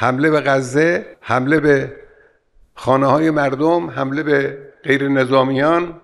حمله 0.00 0.30
به 0.30 0.40
غزه 0.40 1.16
حمله 1.20 1.60
به 1.60 1.96
خانه 2.74 3.06
های 3.06 3.30
مردم 3.30 3.90
حمله 3.90 4.22
به 4.22 4.58
غیر 4.84 5.08
نظامیان 5.08 6.00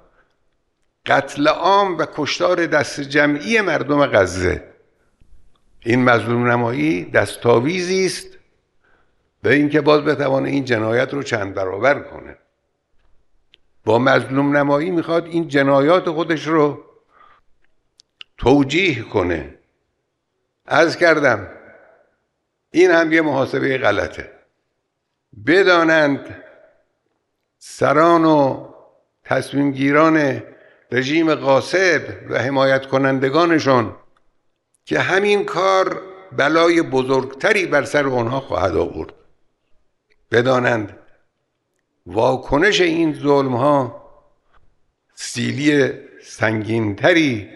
قتل 1.07 1.49
عام 1.49 1.99
و 1.99 2.07
کشتار 2.15 2.67
دست 2.67 3.01
جمعی 3.01 3.61
مردم 3.61 4.07
غزه. 4.07 4.65
این 5.81 6.05
مظلوم 6.05 6.51
نمایی 6.51 7.05
دستاویزی 7.05 8.07
است 8.07 8.27
به 9.43 9.55
اینکه 9.55 9.81
باز 9.81 10.05
بتوانه 10.05 10.49
این 10.49 10.65
جنایت 10.65 11.15
رو 11.15 11.23
چند 11.23 11.55
برابر 11.55 11.99
کنه. 11.99 12.37
با 13.85 13.99
مظلوم 13.99 14.57
نمایی 14.57 14.91
می‌خواد 14.91 15.27
این 15.27 15.49
جنایات 15.49 16.11
خودش 16.11 16.47
رو 16.47 16.85
توجیه 18.39 19.03
کنه. 19.03 19.55
از 20.67 20.97
کردم 20.97 21.54
این 22.75 22.91
هم 22.91 23.13
یه 23.13 23.23
محاسبه 23.23 23.79
غلطه. 23.79 24.31
بدانند 25.47 26.45
سران 27.59 28.25
و 28.25 28.69
تصمیمگیران 29.25 30.43
رژیم 30.93 31.35
قاسب 31.35 32.03
و 32.31 32.39
حمایت 32.39 32.87
کنندگانشون 32.87 33.97
که 34.85 35.01
همین 35.01 35.45
کار 35.45 36.03
بلای 36.33 36.83
بزرگتری 36.83 37.67
بر 37.67 37.85
سر 37.85 38.07
آنها 38.07 38.41
خواهد 38.41 38.77
آورد. 38.77 39.13
بدانند 40.31 40.99
واکنش 42.07 42.81
این 42.81 43.15
ظلم 43.15 43.57
ها 43.57 44.05
سیلی 45.15 45.93
سنگینتری 46.23 47.51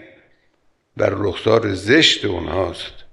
بر 0.96 1.10
رخسار 1.10 1.74
زشت 1.74 2.24
اونهاست 2.24 3.07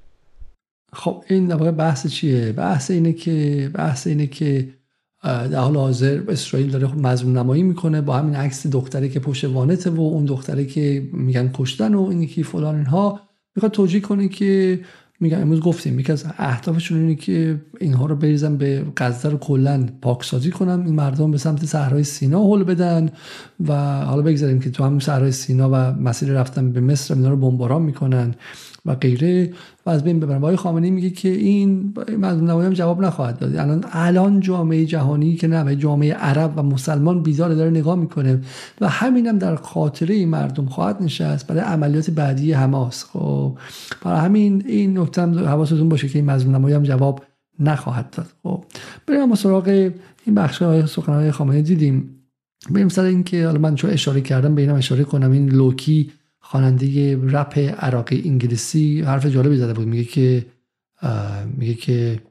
خب 0.96 1.24
این 1.28 1.46
در 1.46 1.72
بحث 1.72 2.08
چیه؟ 2.08 2.52
بحث 2.52 2.92
اینه 2.92 3.14
که 3.14 3.70
بحث 3.74 4.08
اینه 4.08 4.28
که 4.28 4.70
در 5.24 5.60
حال 5.60 5.76
حاضر 5.76 6.22
اسرائیل 6.30 6.72
داره 6.72 6.88
خب 6.88 6.98
مظلوم 6.98 7.38
نمایی 7.38 7.64
می‌کنه 7.64 8.02
با 8.02 8.18
همین 8.18 8.36
عکس 8.36 8.68
دختری 8.68 9.10
که 9.10 9.20
پشت 9.20 9.44
وانته 9.44 9.90
و 9.90 10.02
اون 10.02 10.26
دختری 10.26 10.66
که 10.66 11.10
میگن 11.14 11.50
کشتن 11.54 11.96
و 11.96 12.08
این 12.10 12.28
که 12.28 12.44
فلان 12.44 12.76
اینها. 12.76 13.20
می‌خواد 13.56 13.72
توجیه 13.72 14.00
کنه 14.00 14.28
که 14.28 14.80
میگن 15.20 15.42
امروز 15.42 15.60
گفتیم 15.60 16.00
یکی 16.00 16.12
از 16.12 16.26
اهدافشون 16.38 17.00
اینه 17.00 17.16
که 17.16 17.62
اینها 17.80 18.06
رو 18.06 18.16
بریزن 18.16 18.58
به 18.58 18.86
غزه 18.98 19.30
رو 19.30 19.38
کلا 19.38 19.90
پاکسازی 20.02 20.52
کنن 20.52 20.86
این 20.86 20.96
مردم 20.96 21.32
به 21.32 21.38
سمت 21.38 21.66
صحرای 21.66 22.04
سینا 22.04 22.40
هول 22.40 22.64
بدن 22.64 23.10
و 23.68 24.00
حالا 24.06 24.22
بگذاریم 24.22 24.60
که 24.60 24.70
تو 24.70 24.84
همون 24.84 25.00
صحرای 25.00 25.32
سینا 25.32 25.70
و 25.70 25.76
مسیر 25.76 26.32
رفتن 26.32 26.72
به 26.72 26.82
مصر 26.82 27.14
اینا 27.14 27.30
رو 27.30 27.38
بمباران 27.38 27.82
می‌کنن. 27.82 28.36
و 28.86 28.96
غیره. 28.96 29.54
و 29.86 29.90
از 29.90 30.04
بین 30.04 30.20
ببرن 30.20 30.38
آقای 30.38 30.56
خامنه‌ای 30.56 30.92
میگه 30.92 31.10
که 31.10 31.30
این 31.30 31.94
مردم 32.18 32.52
نمایی 32.52 32.68
هم 32.68 32.74
جواب 32.74 33.02
نخواهد 33.02 33.40
داد. 33.40 33.56
الان 33.56 33.86
الان 33.92 34.40
جامعه 34.40 34.86
جهانی 34.86 35.36
که 35.36 35.48
نه 35.48 35.76
جامعه 35.76 36.14
عرب 36.14 36.54
و 36.56 36.64
مسلمان 36.64 37.24
بیدار 37.24 37.54
داره 37.54 37.70
نگاه 37.70 37.96
می‌کنه. 37.96 38.42
و 38.82 38.90
همینم 38.90 39.30
هم 39.30 39.38
در 39.38 39.56
خاطره 39.56 40.26
مردم 40.26 40.66
خواهد 40.66 41.04
نشست 41.04 41.48
برای 41.48 41.62
عملیات 41.62 42.10
بعدی 42.10 42.54
حماس. 42.54 43.04
خب. 43.04 43.58
برای 44.04 44.20
همین 44.20 44.64
این 44.68 45.00
نکته 45.00 45.22
هم 45.22 45.40
حواستون 45.40 45.90
باشه 45.90 46.08
که 46.08 46.20
این 46.20 46.32
مظلوم 46.32 46.56
نمایی 46.56 46.76
هم 46.76 46.84
جواب 46.84 47.24
نخواهد 47.60 48.10
داد. 48.10 48.28
خب. 48.44 48.64
بریم 49.08 49.22
اما 49.22 49.36
سراغ 49.36 49.92
این 50.26 50.36
بخش 50.36 50.64
سخنرانی 50.86 51.32
خامنه‌ای. 51.32 51.62
دیدیم. 51.62 52.10
بریم 52.70 52.90
سر 52.90 53.04
اینکه 53.04 53.46
حالا 53.46 53.60
من 53.60 53.76
چون 53.76 53.90
اشاره 53.90 54.22
کردم 54.22 54.56
به 54.56 54.62
اینم 54.62 54.76
اشاره 54.76 55.04
کنم. 55.04 55.32
این 55.32 55.50
لوکی 55.50 56.12
خواننده 56.50 57.18
رپ 57.18 57.58
عراقی 57.58 58.22
انگلیسی 58.26 59.02
حرف 59.02 59.26
جالبی 59.26 59.58
زده 59.58 59.74
بود. 59.74 59.88
میگه 59.88 60.04
که 60.04 60.46
میگه 61.58 61.74
که 61.74 62.22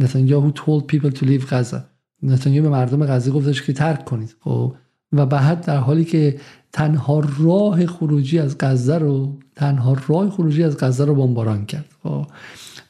نتانیاهو 0.00 0.50
told 0.50 0.82
people 0.92 1.16
to 1.18 1.22
leave 1.22 1.44
غزه 1.50 1.84
نتانیاهو 2.22 2.68
به 2.68 2.76
مردم 2.76 3.06
غزه 3.06 3.30
گفتش 3.30 3.62
که 3.62 3.72
ترک 3.72 4.04
کنید. 4.04 4.36
خب؟ 4.40 4.74
و 5.12 5.26
بعد 5.26 5.64
در 5.64 5.76
حالی 5.76 6.04
که 6.04 6.40
تنها 6.72 7.22
راه 7.38 7.86
خروجی 7.86 8.38
از 8.38 8.56
غزه 8.60 8.98
رو 8.98 9.38
تنها 9.56 9.96
راه 10.08 10.30
خروجی 10.30 10.62
از 10.62 10.76
غزه 10.76 11.04
رو 11.04 11.14
بمباران 11.14 11.66
کرد. 11.66 11.90
خب؟ 12.02 12.26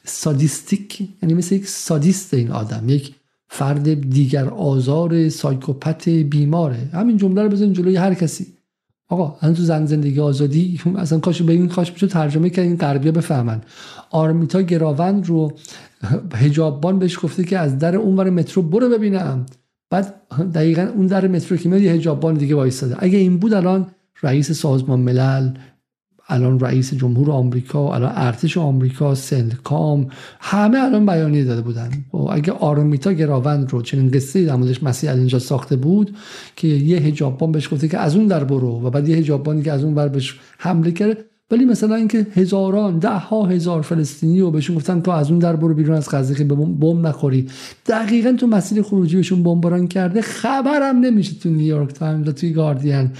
سادیستیک 0.05 1.09
یعنی 1.23 1.33
مثل 1.33 1.55
یک 1.55 1.67
سادیست 1.67 2.33
این 2.33 2.51
آدم. 2.51 2.89
یک 2.89 3.15
فرد 3.47 4.09
دیگر 4.09 4.49
آزار 4.49 5.29
سایکوپت 5.29 6.09
بیماره. 6.09 6.89
همین 6.93 7.17
جمله 7.17 7.41
رو 7.41 7.49
بزنین 7.49 7.73
جلوی 7.73 7.95
هر 7.95 8.13
کسی. 8.13 8.56
آقا 9.09 9.47
تو 9.53 9.63
زن 9.63 9.85
زندگی 9.85 10.19
آزادی 10.19 10.81
اصلا 10.95 11.19
کاش 11.19 11.41
به 11.41 11.53
این 11.53 11.67
کاش 11.67 11.93
میشه 11.93 12.07
ترجمه 12.07 12.49
کرد 12.49 12.65
این 12.65 12.77
غربیا 12.77 13.11
بفهمن. 13.11 13.61
آرمیتا 14.09 14.61
گراوند 14.61 15.27
رو 15.27 15.51
هجاببان 16.35 16.99
بهش 16.99 17.19
گفته 17.21 17.43
که 17.43 17.59
از 17.59 17.77
در 17.77 17.95
اونور 17.95 18.29
مترو 18.29 18.61
برو 18.61 18.89
ببینم. 18.89 19.45
بعد 19.89 20.13
دقیقا 20.53 20.91
اون 20.95 21.07
در 21.07 21.27
مترو 21.27 21.57
که 21.57 21.69
میاد 21.69 21.81
یه 21.81 21.91
هجاببان 21.91 22.33
دیگه 22.33 22.55
وایستاده. 22.55 22.95
اگه 22.99 23.17
این 23.17 23.37
بود 23.37 23.53
الان 23.53 23.87
رئیس 24.23 24.51
سازمان 24.51 24.99
ملل 24.99 25.53
الان 26.29 26.59
رئیس 26.59 26.93
جمهور 26.93 27.31
آمریکا 27.31 27.95
الان 27.95 28.11
ارتش 28.15 28.57
آمریکا 28.57 29.15
سنتکام 29.15 30.07
همه 30.39 30.79
الان 30.83 31.05
بیانیه 31.05 31.43
داده 31.43 31.61
بودن. 31.61 31.87
و 31.87 32.17
خب، 32.17 32.29
اگه 32.31 32.51
آرمیتا 32.51 33.13
گراوند 33.13 33.71
رو 33.71 33.81
چنین 33.81 34.11
قصه 34.11 34.45
در 34.45 34.55
موردش 34.55 34.83
مسیح 34.83 35.11
اینجا 35.11 35.39
ساخته 35.39 35.75
بود 35.75 36.15
که 36.55 36.67
یه 36.67 36.97
هجابان 36.97 37.51
بهش 37.51 37.73
گفته 37.73 37.87
که 37.87 37.97
از 37.97 38.15
اون 38.15 38.27
در 38.27 38.43
برو 38.43 38.81
و 38.81 38.89
بعد 38.89 39.09
یه 39.09 39.17
هجابانی 39.17 39.61
که 39.63 39.71
از 39.71 39.83
اون 39.83 39.95
بر 39.95 40.07
بهش 40.07 40.39
حمله 40.57 40.91
کرد 40.91 41.17
ولی 41.51 41.65
مثلا 41.65 41.95
اینکه 41.95 42.27
هزاران 42.33 42.99
ده 42.99 43.09
ها 43.09 43.45
هزار 43.45 43.81
فلسطینی 43.81 44.41
و 44.41 44.51
بهشون 44.51 44.75
گفتن 44.75 45.01
تو 45.01 45.11
از 45.11 45.29
اون 45.29 45.39
در 45.39 45.55
برو 45.55 45.73
بیرون 45.73 45.97
از 45.97 46.09
غزه 46.09 46.35
که 46.35 46.43
بمب 46.43 47.07
نخوری. 47.07 47.47
دقیقا 47.85 48.31
تو 48.31 48.47
مسیر 48.47 48.81
خروجی 48.81 49.15
بهشون 49.15 49.43
بمباران 49.43 49.87
کرده. 49.87 50.21
خبرم 50.21 50.99
نمیشه 50.99 51.39
تو 51.39 51.49
نیویورک 51.49 51.93
تایمز 51.93 52.27
و 52.27 52.31
توی 52.31 52.51
گاردین 52.51 53.11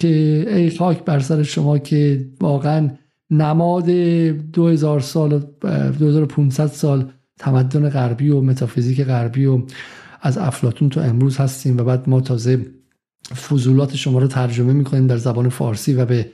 که 0.00 0.08
ای 0.48 0.70
خاک 0.70 1.04
بر 1.04 1.20
سر 1.20 1.42
شما 1.42 1.78
که 1.78 2.26
واقعا 2.40 2.90
نماد 3.30 3.90
2000 3.90 5.00
سال 5.00 5.42
2500 5.98 6.66
سال 6.66 7.10
تمدن 7.38 7.88
غربی 7.88 8.28
و 8.28 8.40
متافیزیک 8.40 9.04
غربی 9.04 9.46
و 9.46 9.62
از 10.22 10.38
افلاطون 10.38 10.88
تا 10.88 11.00
امروز 11.00 11.36
هستیم 11.36 11.78
و 11.78 11.84
بعد 11.84 12.08
ما 12.08 12.20
تازه 12.20 12.66
فضولات 13.48 13.96
شما 13.96 14.18
رو 14.18 14.26
ترجمه 14.26 14.72
می‌کنیم 14.72 15.06
در 15.06 15.16
زبان 15.16 15.48
فارسی 15.48 15.94
و 15.94 16.04
به 16.04 16.30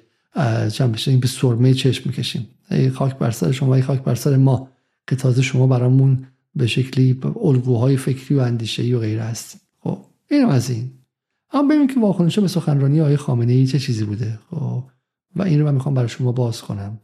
چند 0.73 0.99
این 1.07 1.21
به 1.21 1.27
سرمه 1.27 1.75
چشم 1.75 2.03
می‌کشیم. 2.07 2.49
ای 2.71 2.91
خاک 2.91 3.19
بر 3.19 3.31
سر 3.31 3.53
شما 3.53 3.75
ای 3.75 3.83
خاک 3.83 4.03
بر 4.03 4.15
سر 4.15 4.37
ما 4.37 4.69
که 5.07 5.17
تازه 5.17 5.43
شما 5.43 5.67
برامون 5.67 6.27
به 6.55 6.67
شکلی 6.67 7.21
الگوهای 7.43 7.97
فکری 7.97 8.35
و 8.35 8.41
اندیشه 8.41 8.97
و 8.97 8.99
غیره 8.99 9.23
هستیم 9.23 9.61
خب 9.81 9.99
اینم 10.31 10.49
از 10.49 10.71
این. 10.71 10.91
اما 11.53 11.69
ببینیم 11.69 11.87
که 11.87 12.01
واکنش 12.01 12.39
به 12.39 12.49
سخنرانی 12.49 13.01
آقای 13.01 13.17
خامنه 13.17 13.53
ای 13.53 13.67
چه 13.67 13.79
چیزی 13.79 14.05
بوده. 14.05 14.39
خب 14.51 14.85
و 15.37 15.43
این 15.43 15.61
رو 15.61 15.67
من 15.67 15.75
می‌خوام 15.75 15.95
برای 15.95 16.09
شما 16.09 16.33
باز 16.33 16.63
کنم. 16.63 16.99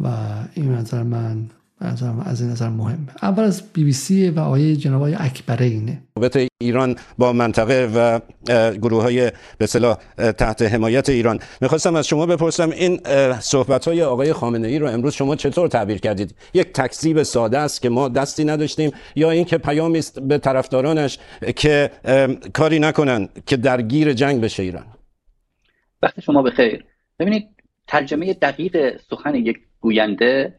و 0.00 0.34
این 0.54 0.68
نظر 0.68 1.02
من 1.02 1.50
از 1.80 2.40
این 2.40 2.50
نظر 2.50 2.68
مهمه. 2.68 3.08
اول 3.22 3.42
از 3.44 3.72
بی 3.72 3.84
بی 3.84 3.92
سی 3.92 4.30
و 4.30 4.40
آیه 4.40 4.76
جناب 4.76 5.02
آقای 5.02 5.14
اکبرینه 5.14 6.02
ایران 6.60 6.96
با 7.18 7.32
منطقه 7.32 7.90
و 7.94 8.20
گروه 8.78 9.02
های 9.02 9.32
به 9.58 9.66
صلاح 9.66 9.96
تحت 10.16 10.62
حمایت 10.62 11.08
ایران. 11.08 11.38
می‌خواستم 11.60 11.96
از 11.96 12.06
شما 12.06 12.26
بپرسم 12.26 12.70
این 12.70 13.00
صحبت 13.40 13.88
های 13.88 14.02
آقای 14.02 14.32
خامنه 14.32 14.68
ای 14.68 14.78
رو 14.78 14.86
امروز 14.86 15.14
شما 15.14 15.36
چطور 15.36 15.68
تعبیر 15.68 15.98
کردید؟ 15.98 16.34
یک 16.54 16.72
تکذیب 16.72 17.22
ساده 17.22 17.58
است 17.58 17.82
که 17.82 17.88
ما 17.88 18.08
دستی 18.08 18.44
نداشتیم 18.44 18.90
یا 19.16 19.30
اینکه 19.30 19.58
پیامی 19.58 19.98
است 19.98 20.20
به 20.20 20.38
طرفدارانش 20.38 21.18
که 21.56 21.90
کاری 22.52 22.78
نکنن 22.78 23.28
که 23.46 23.56
درگیر 23.56 24.12
جنگ 24.12 24.40
بشه 24.40 24.62
ایران؟ 24.62 24.86
وقت 26.02 26.20
شما 26.20 26.42
بخیر. 26.42 26.84
ببینید 27.18 27.48
ترجمه 27.86 28.34
دقیق 28.34 29.00
سخن 29.10 29.34
یک 29.34 29.58
گوینده 29.80 30.54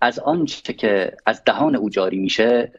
از 0.00 0.18
آنچه 0.18 0.72
که 0.72 1.16
از 1.26 1.44
دهان 1.44 1.76
او 1.76 1.90
جاری 1.90 2.18
میشه 2.18 2.72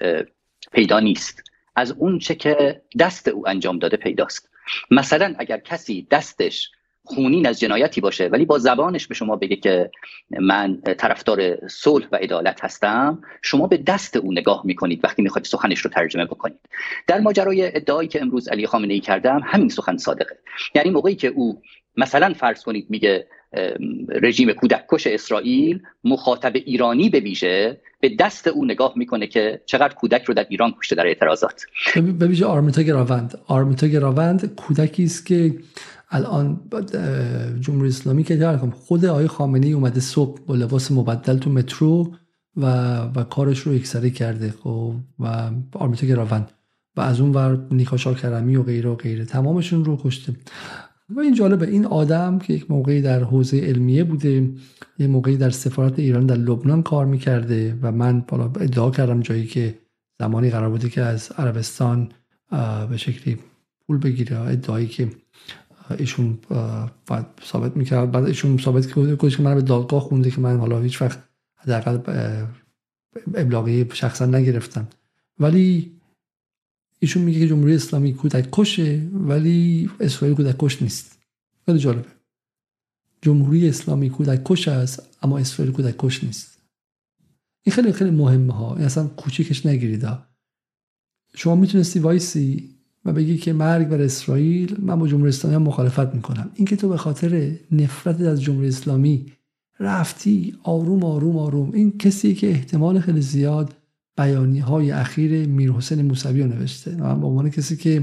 پیدا 0.71 0.99
نیست. 0.99 1.43
از 1.75 1.91
اونچه 1.91 2.35
که 2.35 2.81
دست 2.99 3.27
او 3.27 3.49
انجام 3.49 3.79
داده 3.79 3.97
پیداست. 3.97 4.49
مثلا 4.91 5.35
اگر 5.37 5.57
کسی 5.57 6.07
دستش 6.11 6.71
خونین 7.03 7.47
از 7.47 7.59
جنایتی 7.59 8.01
باشه 8.01 8.27
ولی 8.27 8.45
با 8.45 8.57
زبانش 8.57 9.07
به 9.07 9.15
شما 9.15 9.35
بگه 9.35 9.55
که 9.55 9.91
من 10.39 10.81
طرفدار 10.81 11.67
صلح 11.67 12.07
و 12.11 12.15
عدالت 12.15 12.63
هستم 12.63 13.21
شما 13.41 13.67
به 13.67 13.77
دست 13.77 14.15
او 14.15 14.31
نگاه 14.31 14.61
می‌کنید 14.65 15.03
وقتی 15.03 15.21
می‌خواید 15.21 15.45
سخنش 15.45 15.79
رو 15.79 15.91
ترجمه 15.91 16.25
بکنید. 16.25 16.59
در 17.07 17.19
ماجرای 17.19 17.75
ادعایی 17.75 18.09
که 18.09 18.21
امروز 18.21 18.47
علی 18.47 18.67
خامنه 18.67 18.93
ای 18.93 18.99
کردم 18.99 19.41
همین 19.45 19.69
سخن 19.69 19.97
صادقه. 19.97 20.37
یعنی 20.75 20.89
موقعی 20.89 21.15
که 21.15 21.27
او 21.27 21.61
مثلا 21.97 22.33
فرض 22.33 22.63
کنید 22.63 22.85
میگه 22.89 23.27
رژیم 24.09 24.53
کودککش 24.53 25.07
اسرائیل 25.07 25.79
مخاطب 26.03 26.51
ایرانی 26.55 27.09
به 27.09 27.19
ویژه 27.19 27.81
به 27.99 28.15
دست 28.19 28.47
او 28.47 28.65
نگاه 28.65 28.93
می‌کنه 28.95 29.27
که 29.27 29.61
چقدر 29.65 29.93
کودک 29.93 30.23
رو 30.23 30.33
در 30.33 30.45
ایران 30.49 30.73
کشته 30.79 30.95
در 30.95 31.07
اعتراضات. 31.07 31.65
به 32.19 32.27
ویژه 32.27 32.45
آرمیتا 32.45 32.81
گراوند. 32.81 33.39
آرمیتا 33.47 33.87
گراوند 33.87 34.55
کودکی 34.55 35.03
است 35.03 35.25
که 35.25 35.55
الان 36.09 36.61
جمهوری 37.59 37.89
اسلامی 37.89 38.23
که 38.23 38.59
خود 38.73 39.05
آقای 39.05 39.27
خامنه‌ای 39.27 39.73
اومده 39.73 39.99
صبح 39.99 40.41
با 40.45 40.55
لباس 40.55 40.91
مبدل 40.91 41.37
تو 41.37 41.49
مترو 41.49 42.13
و 42.57 42.97
و 43.15 43.23
کارش 43.23 43.59
رو 43.59 43.73
یکسره 43.73 44.09
کرده 44.09 44.53
خب 44.63 44.93
و 45.19 45.49
آرمیتا 45.73 46.07
گراوند. 46.07 46.51
و 46.95 47.01
از 47.01 47.21
اون 47.21 47.31
ور 47.31 47.67
نیکا 47.71 47.97
کرمی 47.97 48.55
و 48.55 48.63
غیره 48.63 48.89
و 48.89 48.95
غیره. 48.95 49.25
تمامشون 49.25 49.85
رو 49.85 49.97
کشته. 50.03 50.33
و 51.09 51.19
این 51.19 51.33
جالبه 51.33 51.67
این 51.67 51.85
آدم 51.85 52.39
که 52.39 52.53
یک 52.53 52.71
موقعی 52.71 53.01
در 53.01 53.23
حوزه 53.23 53.59
علمیه 53.59 54.03
بوده 54.03 54.51
یه 54.99 55.07
موقعی 55.07 55.37
در 55.37 55.49
سفارت 55.49 55.99
ایران 55.99 56.25
در 56.25 56.35
لبنان 56.35 56.83
کار 56.83 57.05
می‌کرده 57.05 57.77
و 57.81 57.91
من 57.91 58.23
بالا 58.27 58.45
ادعا 58.45 58.91
کردم 58.91 59.19
جایی 59.19 59.45
که 59.45 59.77
زمانی 60.19 60.49
قرار 60.49 60.69
بوده 60.69 60.89
که 60.89 61.01
از 61.01 61.31
عربستان 61.37 62.09
به 62.89 62.97
شکلی 62.97 63.37
پول 63.87 63.97
بگیره 63.97 64.39
ادعایی 64.39 64.87
که 64.87 65.11
ایشون 65.97 66.39
ثابت 67.43 67.77
می‌کرد. 67.77 68.11
بعد 68.11 68.23
ایشون 68.23 68.57
ثابت 68.57 68.93
که 69.35 69.43
من 69.43 69.55
به 69.55 69.61
دادگاه 69.61 70.01
خونده 70.01 70.31
که 70.31 70.41
من 70.41 70.57
حالا 70.57 70.81
هیچ 70.81 71.01
وقت 71.01 71.19
حداقل 71.55 71.99
ابلاغی 73.35 73.85
شخصا 73.93 74.25
نگرفتم. 74.25 74.87
ولی 75.39 75.96
ایشون 76.99 77.23
میگه 77.23 77.39
که 77.39 77.47
جمهوری 77.47 77.75
اسلامی 77.75 78.13
کودک 78.13 78.47
کشه 78.51 79.09
ولی 79.13 79.89
اسرائیل 79.99 80.37
کودک 80.37 80.55
کش 80.59 80.81
نیست. 80.81 81.19
خیلی 81.65 81.79
جالبه. 81.79 82.09
جمهوری 83.21 83.69
اسلامی 83.69 84.09
کودک 84.09 84.41
کش 84.45 84.67
است 84.67 85.03
اما 85.21 85.37
اسرائیل 85.37 85.73
کودک 85.73 85.95
کش 85.97 86.23
نیست. 86.23 86.57
این 87.63 87.73
خیلی 87.73 87.91
خیلی 87.91 88.11
مهمه 88.11 88.53
ها. 88.53 88.75
این 88.75 88.85
اصلا 88.85 89.07
کوچیکش 89.07 89.65
نگیرید 89.65 90.07
شما 91.35 91.55
می‌تونستی 91.55 91.99
وایسی 91.99 92.69
و 93.05 93.13
بگی 93.13 93.37
که 93.37 93.53
مرگ 93.53 93.87
بر 93.87 94.01
اسرائیل 94.01 94.75
من 94.81 94.99
با 94.99 95.07
جمهوری 95.07 95.29
اسلامی 95.29 95.55
هم 95.55 95.61
مخالفت 95.61 96.15
می‌کنم. 96.15 96.51
اینکه 96.55 96.75
تو 96.75 96.89
به 96.89 96.97
خاطر 96.97 97.55
نفرت 97.71 98.21
از 98.21 98.41
جمهوری 98.41 98.67
اسلامی 98.67 99.31
رفتی 99.79 100.57
آروم 100.63 101.03
آروم 101.03 101.37
آروم. 101.37 101.71
این 101.71 101.97
کسی 101.97 102.35
که 102.35 102.49
احتمال 102.49 102.99
خیلی 102.99 103.21
زیاد 103.21 103.75
بیانی 104.17 104.59
های 104.59 104.91
اخیر 104.91 105.47
میر 105.47 105.71
حسین 105.71 106.01
موسوی 106.01 106.41
رو 106.41 106.47
نوشته. 106.47 106.95
من 106.95 107.21
به 107.21 107.27
عنوان 107.27 107.49
کسی 107.49 107.77
که 107.77 108.01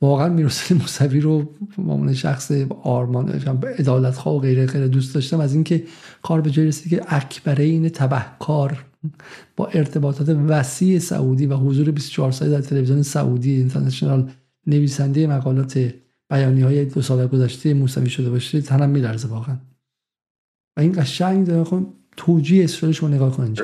واقعا 0.00 0.28
میرسل 0.28 0.74
موسوی 0.74 1.20
رو 1.20 1.42
به 1.76 1.92
عنوان 1.92 2.14
شخص 2.14 2.52
آرمان 2.82 3.28
عدالت 3.78 4.14
خواه 4.14 4.36
و 4.36 4.38
غیره 4.38 4.66
غیره 4.66 4.88
دوست 4.88 5.14
داشتم 5.14 5.40
از 5.40 5.54
اینکه 5.54 5.84
کار 6.22 6.40
به 6.40 6.50
جای 6.50 6.66
رسید 6.66 6.90
که 6.90 7.02
اکبره 7.06 7.64
این 7.64 7.88
تبهکار 7.88 8.84
با 9.56 9.66
ارتباطات 9.66 10.28
وسیع 10.28 10.98
سعودی 10.98 11.46
و 11.46 11.54
حضور 11.56 11.90
24 11.90 12.32
ساعته 12.32 12.54
در 12.54 12.60
تلویزیون 12.60 13.02
سعودی 13.02 13.52
اینترنشنال 13.52 14.30
نویسنده 14.66 15.26
مقالات 15.26 15.94
بیانی 16.30 16.60
های 16.60 16.84
دو 16.84 17.02
سال 17.02 17.26
گذشته 17.26 17.74
موسوی 17.74 18.10
شده 18.10 18.30
باشه 18.30 18.60
تنم 18.60 18.90
میلرزه 18.90 19.28
واقعا. 19.28 19.56
و 20.76 20.80
این 20.80 20.92
قشنگ 20.92 21.46
داره 21.46 21.64
خب 21.64 21.86
توجیه 22.16 22.64
اسرائیل 22.64 22.98
رو 22.98 23.08
نگاه 23.08 23.36
کنید 23.36 23.60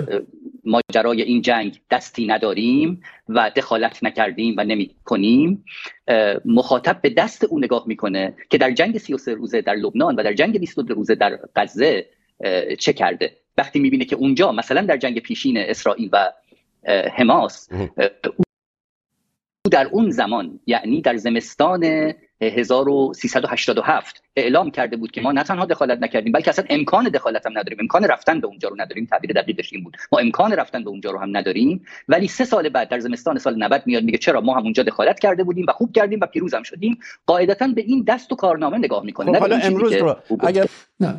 ماجرای 0.67 1.23
این 1.23 1.43
جنگ 1.43 1.81
دستی 1.91 2.27
نداریم 2.27 3.03
و 3.29 3.51
دخالت 3.57 4.05
نکردیم 4.05 4.55
و 4.59 4.65
نمی 4.65 4.91
کنیم 5.05 5.65
مخاطب 6.45 7.01
به 7.03 7.11
دست 7.11 7.45
او 7.45 7.59
نگاه 7.59 7.85
می‌کنه 7.87 8.35
که 8.51 8.59
در 8.59 8.71
جنگ 8.71 8.99
33 8.99 9.35
روزه 9.35 9.61
در 9.61 9.75
لبنان 9.75 10.17
و 10.17 10.23
در 10.23 10.33
جنگ 10.33 10.59
22 10.59 10.95
روزه 10.95 11.15
در 11.15 11.39
غزه 11.57 12.07
چه 12.79 12.93
کرده؟ 12.93 13.37
وقتی 13.59 13.79
می‌بینه 13.79 14.05
که 14.05 14.17
اونجا 14.17 14.53
مثلا 14.53 14.81
در 14.81 14.97
جنگ 14.97 15.19
پیشین 15.19 15.59
اسرائیل 15.59 16.09
و 16.13 16.33
حماس 17.17 17.69
در 19.71 19.89
اون 19.93 20.11
زمان 20.11 20.61
یعنی 20.67 21.01
در 21.01 21.17
زمستان 21.17 22.13
1387 22.41 24.23
اعلام 24.37 24.71
کرده 24.71 24.97
بود 24.97 25.11
که 25.11 25.21
ما 25.21 25.33
نه 25.33 25.43
تنها 25.43 25.65
دخالت 25.65 25.99
نکردیم 26.03 26.33
بلکه 26.33 26.51
اصلا 26.51 26.65
امکان 26.71 27.05
دخالت 27.05 27.47
هم 27.47 27.59
نداریم. 27.59 27.79
امکان 27.81 28.05
رفتن 28.05 28.41
به 28.41 28.47
اونجا 28.47 28.69
رو 28.69 28.77
نداریم. 28.79 29.07
تعبیر 29.07 29.33
دقیقش 29.33 29.73
این 29.73 29.85
بود. 29.85 29.97
ما 30.13 30.19
امکان 30.19 30.53
رفتن 30.53 30.85
به 30.85 30.91
اونجا 30.91 31.11
رو 31.11 31.19
هم 31.19 31.37
نداریم. 31.37 31.85
ولی 32.09 32.29
سه 32.29 32.45
سال 32.45 32.69
بعد 32.69 32.89
در 32.89 33.01
زمستان 33.01 33.39
سال 33.39 33.63
90 33.63 33.83
میاد 33.87 34.05
میگه 34.05 34.19
چرا 34.19 34.41
ما 34.41 34.55
هم 34.55 34.63
اونجا 34.63 34.83
دخالت 34.83 35.19
کرده 35.19 35.45
بودیم 35.45 35.67
و 35.69 35.73
خوب 35.73 35.93
کردیم 35.93 36.19
و 36.23 36.27
پیروز 36.27 36.55
هم 36.55 36.63
شدیم. 36.63 36.99
قاعدتا 37.27 37.67
به 37.67 37.81
این 37.81 38.05
دست 38.09 38.33
و 38.33 38.37
کارنامه 38.37 38.79
نگاه 38.79 39.05
می‌کنه 39.05 39.33
خب 39.33 39.39
حالا 39.39 39.57
امروز 39.57 39.93
رو 39.93 40.17
اگر 40.41 40.67
نه 41.01 41.15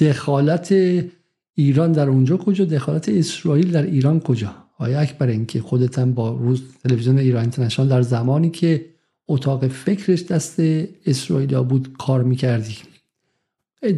دخالت 0.00 0.74
ایران 1.54 1.92
در 1.92 2.08
اونجا 2.08 2.36
کجا؟ 2.36 2.64
دخالت 2.64 3.08
اسرائیل 3.08 3.72
در 3.72 3.82
ایران 3.82 4.20
کجا؟ 4.20 4.69
آیا 4.80 5.00
اکبر 5.00 5.26
اینکه 5.26 5.60
خودت 5.60 5.98
با 5.98 6.30
روز 6.30 6.62
تلویزیون 6.84 7.18
ایران 7.18 7.40
اینترنشنال 7.40 7.88
در 7.88 8.02
زمانی 8.02 8.50
که 8.50 8.86
اتاق 9.28 9.68
فکرش 9.68 10.24
دست 10.24 10.60
اسرائیل 11.06 11.60
بود 11.60 11.96
کار 11.98 12.22
می‌کردی. 12.22 12.76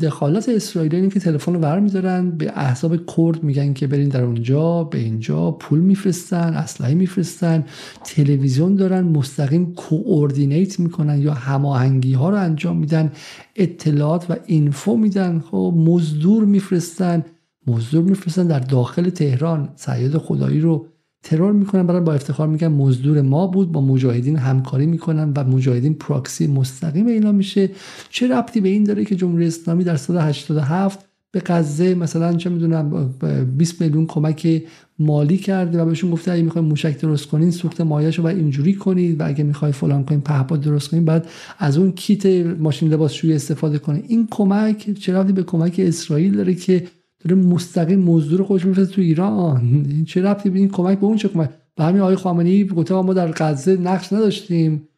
دخالت 0.02 0.48
اسرائیل 0.48 0.94
اینه 0.94 1.10
که 1.10 1.20
تلفن 1.20 1.54
رو 1.54 1.60
برمیدارن 1.60 2.30
به 2.30 2.52
احزاب 2.54 2.96
کرد 3.16 3.42
میگن 3.42 3.72
که 3.72 3.86
برین 3.86 4.08
در 4.08 4.22
اونجا 4.22 4.84
به 4.84 4.98
اینجا 4.98 5.50
پول 5.50 5.80
میفرستن 5.80 6.54
اسلحه 6.54 6.94
میفرستن 6.94 7.64
تلویزیون 8.04 8.76
دارن 8.76 9.00
مستقیم 9.00 9.74
کوردینیت 9.74 10.80
می‌کنن 10.80 11.22
یا 11.22 11.34
هماهنگی 11.34 12.12
ها 12.12 12.30
رو 12.30 12.36
انجام 12.36 12.76
میدن 12.76 13.12
اطلاعات 13.56 14.30
و 14.30 14.36
اینفو 14.46 14.96
میدن 14.96 15.38
خب 15.38 15.74
مزدور 15.76 16.44
میفرستن. 16.44 17.24
مزدور 17.66 18.02
میفرستن 18.04 18.46
در 18.46 18.58
داخل 18.58 19.10
تهران. 19.10 19.68
سیاد 19.76 20.18
خدایی 20.18 20.60
رو 20.60 20.86
ترور 21.22 21.52
می‌کنن. 21.52 21.86
برای 21.86 22.00
با 22.00 22.12
افتخار 22.12 22.48
میگن 22.48 22.68
مزدور 22.68 23.22
ما 23.22 23.46
بود. 23.46 23.72
با 23.72 23.80
مجاهدین 23.80 24.36
همکاری 24.36 24.86
می‌کنن 24.86 25.32
و 25.36 25.44
مجاهدین 25.44 25.94
پراکسی 25.94 26.46
مستقیم 26.46 27.06
اینا 27.06 27.32
میشه. 27.32 27.70
چه 28.10 28.28
ربطی 28.28 28.60
به 28.60 28.68
این 28.68 28.84
داره 28.84 29.04
که 29.04 29.16
جمهوری 29.16 29.46
اسلامی 29.46 29.84
در 29.84 29.96
سال 29.96 30.18
87 30.18 31.06
به 31.30 31.42
غزه 31.46 31.94
مثلا 31.94 32.36
چه 32.36 32.50
می‌دونم 32.50 33.14
20 33.58 33.80
میلیون 33.80 34.06
کمک 34.06 34.62
مالی 34.98 35.36
کرده 35.36 35.82
و 35.82 35.84
بهشون 35.84 36.10
گفته 36.10 36.32
اگه 36.32 36.42
می‌خواید 36.42 36.68
موشک 36.68 37.00
درست 37.00 37.26
کنین 37.26 37.50
سوخت 37.50 37.80
مایه‌شو 37.80 38.22
و 38.22 38.26
اینجوری 38.26 38.74
کنید 38.74 39.20
و 39.20 39.26
اگه 39.26 39.44
می‌خواید 39.44 39.74
فلان 39.74 40.04
کنین 40.04 40.20
پهپاد 40.20 40.60
درست 40.60 40.90
کنین. 40.90 41.04
بعد 41.04 41.26
از 41.58 41.78
اون 41.78 41.92
کیت 41.92 42.26
ماشین 42.58 42.88
لباسشویی 42.88 43.34
استفاده 43.34 43.78
کنید 43.78 44.04
این 44.08 44.28
کمک 44.30 44.90
چه 44.92 45.14
ربطی 45.14 45.32
به 45.32 45.42
کمک 45.42 45.74
اسرائیل 45.78 46.36
داره 46.36 46.54
که 46.54 46.86
داره 47.24 47.42
مستقیم 47.42 48.00
مزدور 48.00 48.42
خودش 48.42 48.64
میفرسته 48.64 48.94
تو 48.94 49.00
ایران. 49.00 49.60
این 49.88 50.04
چه 50.04 50.22
ربطی 50.22 50.50
به 50.50 50.66
کمک 50.66 50.98
به 50.98 51.06
اون 51.06 51.16
چه 51.16 51.28
کمک؟ 51.28 51.50
به 51.76 51.84
همین 51.84 52.00
آقای 52.00 52.16
خامنه‌ای 52.16 52.66
گفته 52.66 52.94
ما 52.94 53.14
در 53.14 53.32
غزه 53.32 53.76
نقش 53.76 54.12
نداشتیم. 54.12 54.88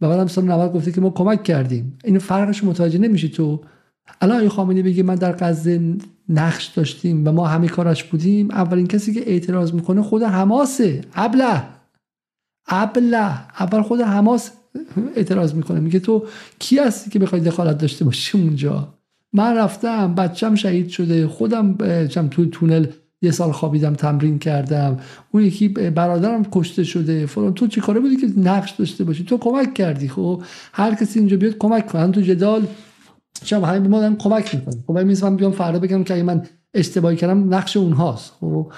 و 0.00 0.08
بعدم 0.08 0.26
سال 0.26 0.44
90 0.44 0.72
گفته 0.72 0.92
که 0.92 1.00
ما 1.00 1.10
کمک 1.10 1.42
کردیم. 1.42 1.98
این 2.04 2.18
فرقش 2.18 2.64
متوجه 2.64 2.98
نمیشی 2.98 3.28
تو. 3.28 3.60
الان 4.20 4.36
آقای 4.36 4.48
خامنه‌ای 4.48 4.82
بگه 4.82 5.02
من 5.02 5.14
در 5.14 5.32
غزه 5.32 5.96
نقش 6.28 6.66
داشتیم 6.66 7.28
و 7.28 7.32
ما 7.32 7.46
همه 7.46 7.68
کارش 7.68 8.04
بودیم. 8.04 8.50
اولین 8.50 8.86
کسی 8.86 9.14
که 9.14 9.30
اعتراض 9.30 9.72
می‌کنه 9.72 10.02
خود 10.02 10.22
حماسه. 10.22 11.00
ابله. 11.14 11.62
ابله. 12.68 13.60
اول 13.60 13.82
خود 13.82 14.00
حماس 14.00 14.50
اعتراض 15.16 15.54
می‌کنه. 15.54 15.80
میگه 15.80 15.98
تو 15.98 16.26
کی 16.58 16.78
هستی 16.78 17.10
که 17.10 17.18
بخوای 17.18 17.40
دخالت 17.40 17.78
داشته 17.78 18.04
باشی 18.04 18.38
اونجا؟ 18.38 18.97
من 19.32 19.56
رفتم 19.56 20.14
بچم 20.14 20.54
شهید 20.54 20.88
شده 20.88 21.28
خودم 21.28 21.76
چم 22.06 22.28
توی 22.28 22.46
تونل 22.46 22.86
یه 23.22 23.30
سال 23.30 23.52
خوابیدم 23.52 23.94
تمرین 23.94 24.38
کردم. 24.38 25.00
اون 25.30 25.42
یکی 25.42 25.68
برادرم 25.68 26.44
کشته 26.52 26.84
شده. 26.84 27.26
فلان 27.26 27.54
تو 27.54 27.66
چی 27.66 27.80
کاره 27.80 28.00
بودی 28.00 28.16
که 28.16 28.26
نقش 28.36 28.70
داشته 28.70 29.04
باشی؟ 29.04 29.24
تو 29.24 29.38
کمک 29.38 29.74
کردی 29.74 30.08
خب؟ 30.08 30.42
هر 30.72 30.94
کسی 30.94 31.18
اینجا 31.18 31.36
بیاد 31.36 31.58
کمک 31.58 31.86
کنه. 31.86 32.12
تو 32.12 32.20
جدال 32.20 32.66
چم 33.44 33.64
همین 33.64 33.90
دارم 33.90 34.16
کمک 34.16 34.54
می‌کنم 34.54 34.84
خب 34.86 35.24
من 35.24 35.36
بیام 35.36 35.52
فردا 35.52 35.78
بگم 35.78 36.04
که 36.04 36.22
من 36.22 36.46
اشتباهی 36.74 37.16
کردم 37.16 37.54
نقش 37.54 37.76
اونهاست. 37.76 38.32
خب 38.40 38.72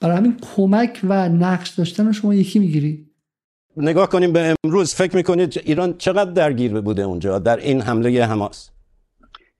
برای 0.00 0.16
همین 0.16 0.36
کمک 0.56 1.00
و 1.04 1.28
نقش 1.28 1.70
داشتن 1.70 2.12
شما 2.12 2.34
یکی 2.34 2.58
می‌گیری. 2.58 3.06
نگاه 3.76 4.08
کنیم 4.08 4.32
به 4.32 4.54
امروز 4.64 4.94
فکر 4.94 5.16
می‌کنید 5.16 5.60
ایران 5.64 5.94
چقدر 5.98 6.30
درگیر 6.30 6.80
بوده 6.80 7.02
اونجا 7.02 7.38
در 7.38 7.56
این 7.56 7.80
حمله 7.80 8.24
حماس؟ 8.24 8.71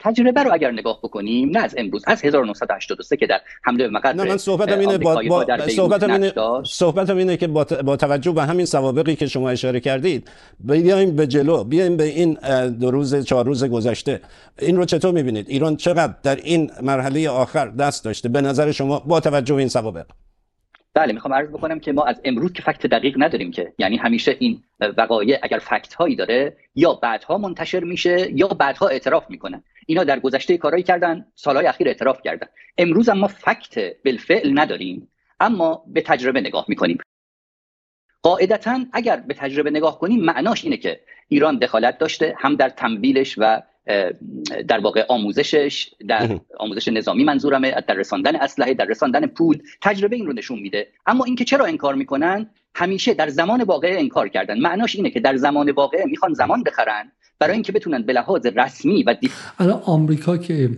تجربه 0.02 0.42
رو 0.42 0.52
اگر 0.52 0.70
نگاه 0.70 0.98
بکنیم 1.02 1.50
نه 1.50 1.58
از 1.58 1.74
امروز 1.78 2.04
از 2.06 2.24
1983 2.24 3.16
که 3.16 3.26
در 3.26 3.40
حمله 3.62 3.84
به 3.84 3.90
مقر 3.90 4.12
نه 4.12 4.24
من 4.24 4.36
صحبتم 4.36 4.78
اینه 4.78 4.98
با, 4.98 5.22
با 5.28 5.46
صحبتم 5.68 6.12
اینه 6.12 6.32
صحبتم 6.64 7.16
اینه 7.16 7.36
که 7.36 7.46
با, 7.46 7.64
با 7.64 7.96
توجه 7.96 8.32
به 8.32 8.42
همین 8.42 8.66
سوابقی 8.66 9.16
که 9.16 9.26
شما 9.26 9.50
اشاره 9.50 9.80
کردید 9.80 10.30
بیایم 10.60 11.16
به 11.16 11.26
جلو 11.26 11.64
بیایم 11.64 11.96
به 11.96 12.04
این 12.04 12.38
دو 12.80 12.90
روز 12.90 13.24
چهار 13.24 13.44
روز 13.44 13.64
گذشته. 13.64 14.20
این 14.58 14.76
رو 14.76 14.84
چطور 14.84 15.14
می‌بینید؟ 15.14 15.48
ایران 15.48 15.76
چقدر 15.76 16.14
در 16.22 16.36
این 16.36 16.70
مرحله 16.82 17.28
آخر 17.28 17.66
دست 17.66 18.04
داشته؟ 18.04 18.28
به 18.28 18.40
نظر 18.40 18.72
شما 18.72 19.00
با 19.00 19.20
توجه 19.20 19.54
به 19.54 19.60
این 19.60 19.68
سوابق. 19.68 20.06
بله 20.94 21.12
می‌خوام 21.12 21.34
عرض 21.34 21.48
بکنم 21.48 21.80
که 21.80 21.92
ما 21.92 22.04
از 22.04 22.20
امروز 22.24 22.52
که 22.52 22.62
فکت 22.62 22.86
دقیق 22.86 23.14
نداریم 23.18 23.50
که 23.50 23.72
یعنی 23.78 23.96
همیشه 23.96 24.36
این 24.38 24.62
وقایع 24.96 25.38
اگر 25.42 25.58
فکت 25.58 25.94
هایی 25.94 26.16
داره 26.16 26.56
یا 26.74 26.92
بعدها 26.92 27.38
منتشر 27.38 27.80
میشه 27.80 28.28
یا 28.34 28.48
بعدها 28.48 28.88
اعتراف 28.88 29.30
می‌کنن 29.30 29.62
اینا 29.86 30.04
در 30.04 30.20
گذشته 30.20 30.58
کارهایی 30.58 30.84
کردن 30.84 31.26
سالهای 31.34 31.66
اخیر 31.66 31.88
اعتراف 31.88 32.22
کردن. 32.24 32.46
امروز 32.78 33.08
اما 33.08 33.26
فکت 33.26 33.96
بالفعل 34.04 34.58
نداریم 34.58 35.08
اما 35.40 35.84
به 35.86 36.00
تجربه 36.00 36.40
نگاه 36.40 36.64
می‌کنیم. 36.68 36.98
قاعدتا 38.22 38.80
اگر 38.92 39.16
به 39.16 39.34
تجربه 39.34 39.70
نگاه 39.70 39.98
کنیم 39.98 40.24
معناش 40.24 40.64
اینه 40.64 40.76
که 40.76 41.00
ایران 41.28 41.58
دخالت 41.58 41.98
داشته 41.98 42.34
هم 42.38 42.56
در 42.56 42.68
تنبیلش 42.68 43.34
و 43.38 43.62
در 44.68 44.78
واقع 44.78 45.04
آموزشش 45.08 45.90
در 46.08 46.40
آموزش 46.58 46.88
نظامی 46.88 47.24
منظورمه 47.24 47.80
در 47.88 47.94
رساندن 47.94 48.36
اسلحه 48.36 48.74
در 48.74 48.84
رساندن 48.84 49.26
پول 49.26 49.62
تجربه 49.80 50.16
این 50.16 50.26
رو 50.26 50.32
نشون 50.32 50.58
میده. 50.58 50.88
اما 51.06 51.24
اینکه 51.24 51.44
چرا 51.44 51.66
انکار 51.66 51.94
می‌کنن؟ 51.94 52.50
همیشه 52.74 53.14
در 53.14 53.28
زمان 53.28 53.62
واقع 53.62 53.96
انکار 53.98 54.28
کردن. 54.28 54.58
معناش 54.58 54.96
اینه 54.96 55.10
که 55.10 55.20
در 55.20 55.36
زمان 55.36 55.70
واقع 55.70 56.04
می‌خوان 56.04 56.34
زمان 56.34 56.62
بخرن 56.62 57.12
برای 57.42 57.54
اینکه 57.54 57.72
بتونن 57.72 58.02
به 58.02 58.12
لحاظ 58.12 58.46
رسمی 58.46 59.02
و 59.02 59.14
الان 59.58 59.80
آمریکا 59.84 60.36
که 60.36 60.70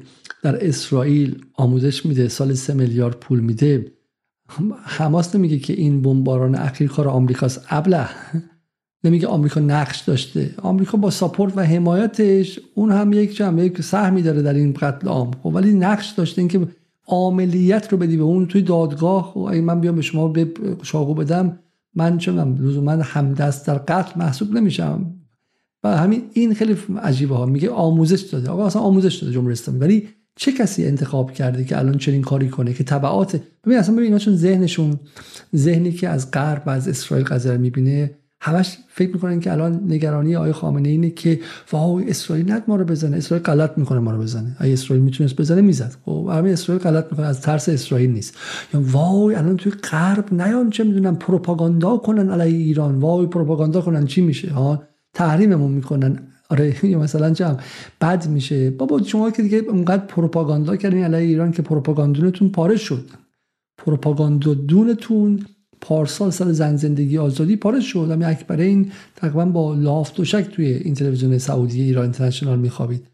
در 0.43 0.67
اسرائیل 0.67 1.45
آموزش 1.55 2.07
میده 2.07 2.29
سال 2.29 2.55
سه 2.55 2.75
میلیارد 2.75 3.17
پول 3.17 3.41
میده 3.41 3.93
حماس 4.85 5.37
نمیگه 5.37 5.59
که 5.59 5.73
این 5.73 6.03
بمباران 6.03 6.55
اخیر 6.55 6.89
کار 6.89 7.09
آمریکاست. 7.09 7.67
ابله 7.71 8.09
نمیگه 9.05 9.27
آمریکا 9.27 9.61
نقش 9.61 10.01
داشته. 10.01 10.55
آمریکا 10.62 10.99
با 10.99 11.11
ساپورت 11.11 11.57
و 11.57 11.61
حمایتش 11.61 12.61
اون 12.75 12.93
هم 12.93 13.12
یک 13.12 13.37
جمع 13.37 13.65
یک 13.65 13.81
سهمی 13.81 14.23
داره 14.23 14.43
در 14.43 14.55
این 14.55 14.73
قتل 14.73 15.09
عام. 15.09 15.31
خب 15.43 15.55
ولی 15.55 15.75
نقش 15.75 16.11
داشته 16.11 16.41
اینکه 16.41 16.69
عاملیت 17.07 17.93
رو 17.93 17.99
بدی 17.99 18.17
به 18.17 18.23
اون 18.23 18.47
توی 18.47 18.62
دادگاه. 18.62 19.29
و 19.29 19.33
خب 19.33 19.41
اگه 19.41 19.61
من 19.61 19.81
بیام 19.81 19.97
به 19.97 20.03
شما 20.03 20.29
به 20.29 20.53
شاقو 20.83 21.15
بدم 21.15 21.59
من 21.95 22.19
چونم 22.19 22.49
من 22.83 23.01
همدست 23.01 23.67
در 23.67 23.79
قتل 23.79 24.21
محسوب 24.21 24.53
نمیشم. 24.53 25.24
و 25.85 25.97
همین 25.97 26.22
این 26.32 26.55
خیلی 26.55 26.76
عجیبه 27.03 27.35
ها. 27.35 27.47
میگه 27.47 27.70
آموزش 27.70 28.20
داده. 28.20 28.51
آقا 28.51 28.66
اصلا 28.66 28.82
آموزش 28.82 29.14
داده 29.14 29.32
جمهوری 29.32 29.53
اسلامی. 29.53 29.80
ولی 29.80 30.09
چه 30.37 30.53
کسی 30.53 30.87
انتخاب 30.87 31.32
کرده 31.32 31.64
که 31.64 31.78
الان 31.78 31.99
چنین 31.99 32.22
کاری 32.22 32.49
کنه 32.49 32.72
که 32.72 32.85
تبعات 32.85 33.41
ببین 33.64 33.78
اصلا 33.78 33.97
ببین 33.97 34.18
چون 34.18 34.37
ذهنشون 34.37 35.01
ذهنی 35.57 35.93
که 35.93 36.09
از 36.09 36.30
غرب 36.30 36.62
از 36.66 36.89
اسرائیل 36.89 37.26
قضیه 37.26 37.57
می‌بینه 37.57 38.11
همش 38.41 38.78
فکر 38.89 39.14
می‌کنن 39.14 39.41
که 39.41 39.53
الان 39.53 39.93
نگرانی 39.93 40.37
آقای 40.37 40.53
خامنه 40.53 40.89
اینه 40.89 41.11
که 41.11 41.41
وای 41.72 42.11
اسرائیل 42.11 42.53
نت 42.53 42.62
ما 42.68 42.76
رو 42.76 42.85
بزنه. 42.85 43.16
اسرائیل 43.16 43.45
غلط 43.45 43.78
می‌کنه 43.78 43.99
ما 43.99 44.11
رو 44.11 44.18
بزنه. 44.18 44.57
اگه 44.59 44.72
اسرائیل 44.72 45.05
می‌تونست 45.05 45.37
بزنه 45.37 45.61
می‌زد. 45.61 45.97
خب 46.05 46.30
همین 46.32 46.53
اسرائیل 46.53 46.85
غلط 46.85 47.07
می‌کنه. 47.11 47.26
از 47.26 47.41
ترس 47.41 47.68
اسرائیل 47.68 48.11
نیست. 48.11 48.37
یا 48.74 48.82
وای 48.93 49.35
الان 49.35 49.57
توی 49.57 49.72
غرب 49.72 50.35
نیان 50.35 50.70
چه 50.70 50.85
می‌دونم 50.85 51.16
پروپاگاندا 51.16 51.97
کنن 51.97 52.30
علیه 52.30 52.59
ایران. 52.59 52.99
وای 52.99 53.26
پروپاگاندا 53.26 53.80
کنن. 53.80 54.07
چی 54.07 54.20
میشه؟ 54.20 54.51
ها؟ 54.51 54.82
تحریممون 55.15 55.71
می‌کنن. 55.71 56.19
آره 56.49 56.77
یا 56.87 56.99
مثلا 56.99 57.35
چم 57.35 57.59
بد 58.01 58.27
میشه. 58.29 58.71
بابا 58.71 59.03
شما 59.03 59.31
که 59.31 59.43
دیگه 59.43 59.59
اونقدر 59.59 60.07
پروپاگاندا 60.07 60.77
کردین 60.77 61.05
علیه 61.05 61.19
ایران 61.19 61.53
که 61.53 61.62
پروپاگاندونتون 61.62 62.49
پاره 62.49 62.77
شد. 62.77 63.11
پروپاگاندونتون 63.79 65.47
پارسال 65.81 66.31
سال 66.31 66.53
زن 66.53 66.77
زندگی 66.77 67.19
آزادی 67.19 67.57
پاره 67.57 67.81
شد. 67.81 68.11
همین 68.11 68.29
اکبر 68.29 68.61
این 68.61 68.93
تقریبا 69.17 69.45
با 69.45 69.75
لاف 69.75 70.21
و 70.21 70.25
شک 70.25 70.51
توی 70.51 70.67
این 70.67 70.95
تلویزیون 70.95 71.39
سعودی 71.39 71.83
ایران 71.83 72.03
اینترنشنال 72.03 72.59
میخوابید. 72.59 73.07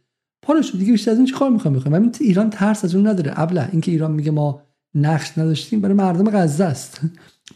پاره 0.42 0.62
شد. 0.62 0.78
دیگه 0.78 0.92
بیشتر 0.92 1.10
از 1.10 1.16
این 1.16 1.26
چه 1.26 1.34
کار 1.34 1.50
می‌خوام 1.50 1.74
می‌خوام 1.74 1.94
همین 1.94 2.14
ایران 2.20 2.50
ترس 2.50 2.84
از 2.84 2.94
اون 2.94 3.06
نداره. 3.06 3.32
ابله 3.40 3.68
اینکه 3.72 3.90
ایران 3.92 4.10
میگه 4.10 4.30
ما 4.30 4.62
نقش 4.94 5.38
نداشتیم 5.38 5.80
برای 5.80 5.94
مردم 5.94 6.30
غزه 6.30 6.64
است. 6.64 7.00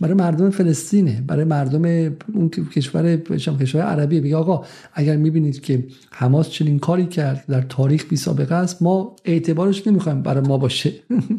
برای 0.01 0.15
مردم 0.15 0.51
فلسطینه 0.51 1.25
برای 1.27 1.45
مردم 1.45 2.15
اون 2.35 2.49
کشور 2.49 3.17
کشور 3.17 3.83
عربی 3.83 4.21
میگه 4.21 4.37
آقا 4.37 4.65
اگر 4.95 5.17
می‌بینید 5.17 5.61
که 5.61 5.87
حماس 6.11 6.51
چنین 6.51 6.79
کاری 6.79 7.07
کرد 7.07 7.45
در 7.49 7.63
تاریخ 7.63 8.09
بی 8.09 8.17
سابقه 8.17 8.55
است 8.55 8.83
ما 8.83 9.17
اعتبارش 9.25 9.87
نمی‌خوایم 9.87 10.23
برای 10.23 10.49
ما 10.49 10.59
باشه. 10.59 10.93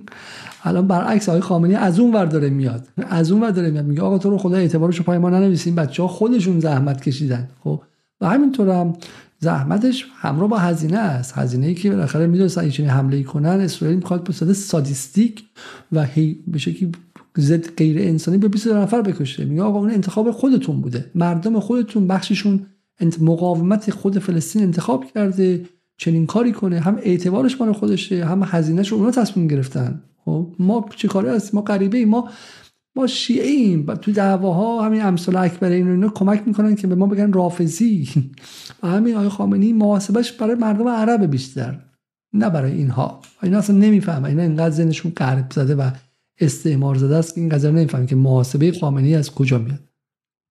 الان 0.63 0.87
برعکس 0.87 1.29
آقای 1.29 1.41
خامنه‌ای 1.41 1.75
از 1.75 1.99
اون 1.99 2.13
ور 2.13 2.25
داره 2.25 2.49
میاد. 2.49 2.87
از 3.09 3.31
اون 3.31 3.41
ور 3.41 3.51
داره 3.51 3.71
میاد. 3.71 3.85
میگه 3.85 4.01
آقا 4.01 4.17
تو 4.17 4.29
رو 4.29 4.37
خدا 4.37 4.57
اعتبارش 4.57 4.97
رو 4.97 5.03
پای 5.03 5.17
ما 5.17 5.29
ننویسین. 5.29 5.75
بچه 5.75 6.03
ها 6.03 6.09
خودشون 6.09 6.59
زحمت 6.59 7.01
کشیدن. 7.01 7.49
خب 7.63 7.81
و 8.21 8.29
همینطور 8.29 8.69
هم 8.69 8.93
زحمتش 9.39 10.05
همراه 10.15 10.49
با 10.49 10.57
هزینه 10.57 10.97
است. 10.97 11.37
هزینه 11.37 11.67
ای 11.67 11.73
که 11.73 11.89
بالاخره 11.89 12.27
می‌دونست 12.27 12.57
اگه 12.57 12.87
حمله 12.87 13.23
کنن. 13.23 13.49
اسرائیل 13.49 13.97
می‌خواد 13.97 14.23
به 14.23 14.33
صورت 14.33 14.53
سادیستیک 14.53 15.43
و 15.91 16.03
هی 16.03 16.39
به 16.47 16.57
شکلی 16.57 16.91
ضد 17.37 17.75
غیر 17.77 17.99
انسانی 17.99 18.37
به 18.37 18.47
20 18.47 18.67
نفر 18.67 19.01
بکشه. 19.01 19.45
میگه 19.45 19.61
آقا 19.61 19.79
اون 19.79 19.91
انتخاب 19.91 20.31
خودتون 20.31 20.81
بوده. 20.81 21.11
مردم 21.15 21.59
خودتون 21.59 22.07
بخششون 22.07 22.65
مقاومت 23.21 23.91
خود 23.91 24.19
فلسطین 24.19 24.61
انتخاب 24.61 25.05
کرده 25.15 25.65
چنین 25.97 26.25
کاری 26.25 26.51
کنه. 26.51 26.79
هم 26.79 26.99
اعتبارش 27.03 27.61
مال 27.61 27.73
خودشه 27.73 28.25
هم 28.25 28.43
هزینهش 28.45 28.87
رو 28.87 28.97
اونا 28.97 29.11
تصمیم 29.11 29.47
گرفتن. 29.47 30.01
خب 30.25 30.51
ما 30.59 30.85
چه 30.95 31.07
کاری 31.07 31.29
هست؟ 31.29 31.55
ما 31.55 31.61
غریبه 31.61 32.05
ما 32.05 32.29
ما 32.95 33.07
شیعه 33.07 33.47
ایم 33.47 33.95
تو 33.95 34.11
دعواها 34.11 34.85
همین 34.85 35.01
امثال 35.01 35.35
اکبر 35.35 35.69
این 35.69 35.87
اینا 35.87 36.09
کمک 36.09 36.43
می‌کنن 36.45 36.75
که 36.75 36.87
به 36.87 36.95
ما 36.95 37.07
بگن 37.07 37.33
رافضی. 37.33 38.09
و 38.83 38.87
همین 38.95 39.15
آقای 39.15 39.29
خامنه‌ای 39.29 39.73
محاسبش 39.73 40.31
برای 40.31 40.55
مردم 40.55 40.87
عرب 40.87 41.25
بیشتر 41.25 41.79
نه 42.33 42.49
برای 42.49 42.71
اینها. 42.71 43.21
اینا 43.43 43.57
اصلا 43.57 43.75
نمی‌فهمن. 43.75 44.29
اینا 44.29 44.41
اینقدر 44.41 44.75
ذهنشون 44.75 45.11
قرب 45.15 45.51
زده 45.51 45.75
و 45.75 45.89
استعمار 46.39 46.95
زده 46.95 47.15
است 47.15 47.35
که 47.35 47.41
این 47.41 47.49
قضیه 47.49 47.71
نمیفهم 47.71 48.05
که 48.05 48.15
محاسبه 48.15 48.71
خامنه‌ای 48.71 49.15
از 49.15 49.35
کجا 49.35 49.57
میاد 49.57 49.79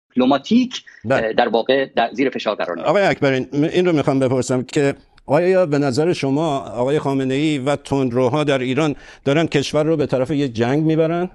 دیپلماتیک. 0.10 0.84
در 1.10 1.48
واقع 1.48 1.86
در 1.96 2.10
زیر 2.14 2.30
فشار 2.30 2.56
قرار 2.56 2.70
می‌گیره 2.70 2.90
آقای 2.90 3.04
اکبرین 3.04 3.48
این 3.54 3.86
رو 3.86 3.94
می‌خوام 3.94 4.20
بپرسم 4.20 4.64
که 4.64 4.96
آیا 5.26 5.66
به 5.66 5.80
نظر 5.80 6.14
شما 6.14 6.60
آقای 6.60 7.00
خامنه 7.00 7.34
ای 7.34 7.58
و 7.58 7.76
تندروها 7.76 8.44
در 8.44 8.60
ایران 8.60 8.96
دارن 9.26 9.48
کشور 9.48 9.84
رو 9.84 9.98
به 9.98 10.06
طرف 10.06 10.32
یه 10.32 10.48
جنگ 10.48 10.84
می‌برن؟ 10.84 11.30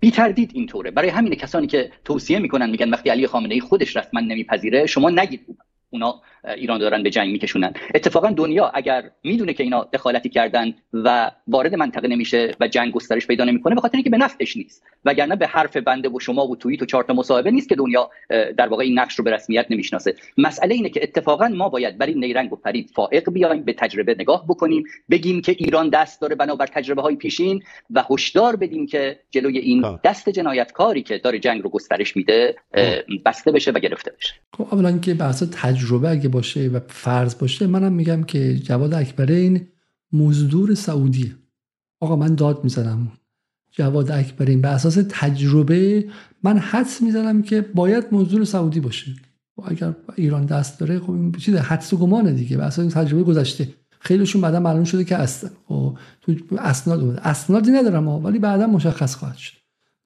بی 0.00 0.10
تردید 0.10 0.50
اینطوره 0.54 0.90
برای 0.90 1.08
همین 1.08 1.34
کسانی 1.34 1.66
که 1.66 1.90
توصیه 2.04 2.38
می‌کنن 2.38 2.70
میگن 2.70 2.90
وقتی 2.90 3.10
علی 3.10 3.26
خامنه 3.26 3.54
ای 3.54 3.60
خودش 3.60 3.96
رسما 3.96 4.20
نمیپذیره 4.20 4.86
شما 4.86 5.10
نگید 5.10 5.40
اونا 5.90 6.20
ایران 6.56 6.78
دارن 6.78 7.02
به 7.02 7.10
جنگ 7.10 7.32
میکشونن. 7.32 7.72
اتفاقا 7.94 8.30
دنیا 8.30 8.70
اگر 8.74 9.10
می‌دونه 9.24 9.52
که 9.54 9.62
اینا 9.62 9.88
دخالتی 9.92 10.28
کردن 10.28 10.74
و 10.92 11.30
وارد 11.46 11.74
منطقه 11.74 12.08
نمیشه 12.08 12.54
و 12.60 12.68
جنگ 12.68 12.92
گسترش 12.92 13.26
پیدا 13.26 13.44
نمی‌کنه 13.44 13.74
به 13.74 13.80
خاطر 13.80 13.96
اینکه 13.96 14.10
به 14.10 14.16
نفعش 14.16 14.56
نیست. 14.56 14.82
وگرنه 15.04 15.36
به 15.36 15.46
حرف 15.46 15.76
بنده 15.76 16.08
و 16.08 16.20
شما 16.20 16.46
و 16.46 16.56
توییت 16.56 16.82
و 16.82 16.86
چارت 16.86 17.10
مصاحبه 17.10 17.50
نیست 17.50 17.68
که 17.68 17.74
دنیا 17.74 18.10
در 18.56 18.68
واقع 18.68 18.84
این 18.84 18.98
نقش 18.98 19.14
رو 19.14 19.24
به 19.24 19.30
رسمیت 19.30 19.66
نمی‌شناسه. 19.70 20.14
مسئله 20.38 20.74
اینه 20.74 20.90
که 20.90 21.02
اتفاقا 21.02 21.48
ما 21.48 21.68
باید 21.68 21.98
بر 21.98 22.06
این 22.06 22.24
نیرنگ 22.24 22.52
و 22.52 22.56
پرید 22.56 22.90
فائق 22.94 23.30
بیایم 23.30 23.62
به 23.62 23.72
تجربه 23.72 24.16
نگاه 24.18 24.44
بکنیم 24.48 24.84
بگیم 25.10 25.40
که 25.40 25.52
ایران 25.58 25.88
دست 25.88 26.20
داره 26.20 26.34
بنابر 26.34 26.66
تجربه 26.66 27.02
های 27.02 27.16
پیشین 27.16 27.62
و 27.90 28.04
هشدار 28.10 28.56
بدیم 28.56 28.86
که 28.86 29.18
جلوی 29.30 29.58
این 29.58 29.98
دست 30.04 30.28
جنایتکاری 30.28 31.02
که 31.02 31.18
داره 31.18 31.38
جنگ 31.38 31.62
رو 31.62 31.70
گسترش 31.70 32.16
میده 32.16 32.56
بسته 33.24 33.52
بشه 33.52 33.70
و 33.70 33.78
گرفته 33.78 34.12
بشه. 34.18 34.34
خب 34.56 34.66
اولا 34.74 34.98
که 34.98 35.14
بحث 35.14 35.42
تجربه 35.62 36.10
اگه 36.10 36.27
باشه 36.28 36.68
و 36.68 36.80
فرض 36.88 37.38
باشه 37.38 37.66
منم 37.66 37.92
میگم 37.92 38.22
که 38.22 38.58
جواد 38.58 38.94
اکبرین 38.94 39.66
مزدور 40.12 40.74
سعودیه. 40.74 41.36
آقا 42.00 42.16
من 42.16 42.34
داد 42.34 42.64
می‌زنم. 42.64 43.12
جواد 43.70 44.10
اکبرین 44.10 44.60
به 44.60 44.68
اساس 44.68 44.98
تجربه 45.08 46.08
من 46.42 46.58
حدس 46.58 47.02
می‌زنم 47.02 47.42
که 47.42 47.60
باید 47.60 48.04
مزدور 48.12 48.44
سعودی 48.44 48.80
باشه. 48.80 49.14
اگر 49.64 49.94
ایران 50.16 50.46
دست 50.46 50.80
داره 50.80 51.00
خب 51.00 51.10
این 51.10 51.32
چیز 51.32 51.54
حدس 51.54 51.92
و 51.92 51.96
گمانه 51.96 52.32
دیگه. 52.32 52.56
به 52.56 52.64
اساس 52.64 52.92
تجربه 52.92 53.22
گذشته. 53.22 53.68
خیلیشون 54.00 54.42
بعدا 54.42 54.60
معلوم 54.60 54.84
شده 54.84 55.04
که 55.04 55.16
هستن 55.16 55.50
و 55.74 55.92
تو 56.20 56.34
اسناد 56.58 57.20
اسنادی 57.22 57.70
ندارم 57.70 58.08
ولی 58.08 58.38
بعدا 58.38 58.66
مشخص 58.66 59.14
خواهد 59.14 59.36
شد. 59.36 59.52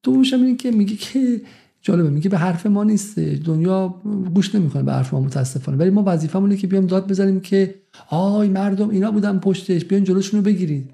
دومش 0.03 0.33
اینه 0.33 0.55
که 0.55 0.71
میگه 0.71 0.95
که 0.95 1.41
جالبه 1.85 2.09
میگه 2.09 2.29
به 2.29 2.37
حرف 2.37 2.65
ما 2.65 2.83
نیست. 2.83 3.19
دنیا 3.19 3.95
گوش 4.35 4.55
نمی‌کنه 4.55 4.83
به 4.83 4.93
حرف 4.93 5.13
ما 5.13 5.21
متاسفانه. 5.21 5.77
ولی 5.77 5.89
ما 5.89 6.03
وظیفمونه 6.07 6.57
که 6.57 6.67
بیام 6.67 6.85
داد 6.85 7.07
بزنیم 7.07 7.39
که 7.39 7.75
آی 8.09 8.49
مردم 8.49 8.89
اینا 8.89 9.11
بودن 9.11 9.39
پشتش 9.39 9.85
بیان 9.85 10.03
جلوشون 10.03 10.39
رو 10.39 10.45
بگیرید. 10.45 10.89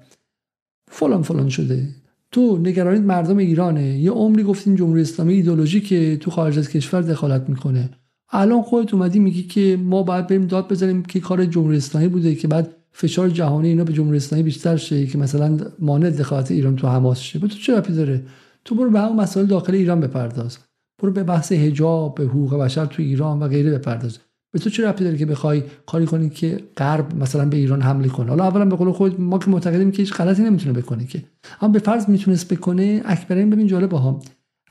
فلان 0.88 1.22
فلان 1.22 1.48
شده. 1.48 1.88
تو 2.32 2.58
نگرانید 2.58 3.02
مردم 3.02 3.36
ایرانه. 3.36 3.98
یه 3.98 4.10
عمری 4.10 4.42
گفتین 4.42 4.76
جمهوری 4.76 5.00
اسلامی 5.00 5.32
ایدولوژی 5.32 5.80
که 5.80 6.16
تو 6.16 6.30
خارج 6.30 6.58
از 6.58 6.68
کشور 6.68 7.00
دخالت 7.00 7.48
می‌کنه. 7.48 7.90
الان 8.32 8.62
خودت 8.62 8.94
اومدی 8.94 9.18
میگی 9.18 9.42
که 9.42 9.78
ما 9.82 10.02
باید 10.02 10.26
بریم 10.26 10.46
داد 10.46 10.68
بزنیم 10.68 11.02
که 11.02 11.20
کار 11.20 11.44
جمهوری 11.44 11.76
اسلامی 11.76 12.08
بوده 12.08 12.34
که 12.34 12.48
بعد 12.48 12.74
فشار 12.92 13.28
جهانی 13.28 13.68
اینا 13.68 13.84
به 13.84 13.92
جمهوری 13.92 14.16
اسلامی 14.16 14.42
بیشتر 14.42 14.76
شه 14.76 15.06
که 15.06 15.18
مثلا 15.18 15.58
مانع 15.78 16.10
دخالت 16.10 16.50
ایران 16.50 16.76
تو 16.76 16.88
حماس 16.88 17.20
شه. 17.20 17.38
تو 17.38 17.48
چه 17.48 17.76
رفتی 17.76 17.92
داره؟ 17.92 18.22
تو 18.64 18.74
برو 18.74 18.90
به 18.90 19.00
همون 19.00 19.16
مسائل 19.16 19.46
داخل 19.46 19.74
ایران 19.74 20.00
بپرداز. 20.00 20.58
برو 21.02 21.12
به 21.12 21.22
بحث 21.22 21.52
حجاب 21.52 22.14
به 22.14 22.24
حقوق 22.24 22.54
بشر 22.54 22.86
تو 22.86 23.02
ایران 23.02 23.40
و 23.40 23.48
غیره 23.48 23.78
بپرداز. 23.78 24.18
به 24.52 24.58
تو 24.58 24.70
چه 24.70 24.88
ربطی 24.88 25.04
داره 25.04 25.16
که 25.16 25.26
بخوای 25.26 25.62
کاری 25.86 26.06
کنی 26.06 26.30
که 26.30 26.60
غرب 26.76 27.16
مثلا 27.22 27.48
به 27.48 27.56
ایران 27.56 27.82
حمله 27.82 28.08
کنه؟ 28.08 28.28
حالا 28.28 28.44
اولا 28.44 28.64
به 28.64 28.76
قول 28.76 28.92
خود 28.92 29.20
ما 29.20 29.38
که 29.38 29.50
معتقدیم 29.50 29.90
که 29.90 30.02
هیچ 30.02 30.14
غلطی 30.14 30.42
نمی‌تونه 30.42 30.80
بکنه 30.80 31.06
که. 31.06 31.24
اما 31.60 31.72
به 31.72 31.78
فرض 31.78 32.08
می‌تونست 32.08 32.54
بکنه 32.54 33.02
اکبرین 33.04 33.50
ببین 33.50 33.66
جالب 33.66 33.92
ها. 33.92 34.22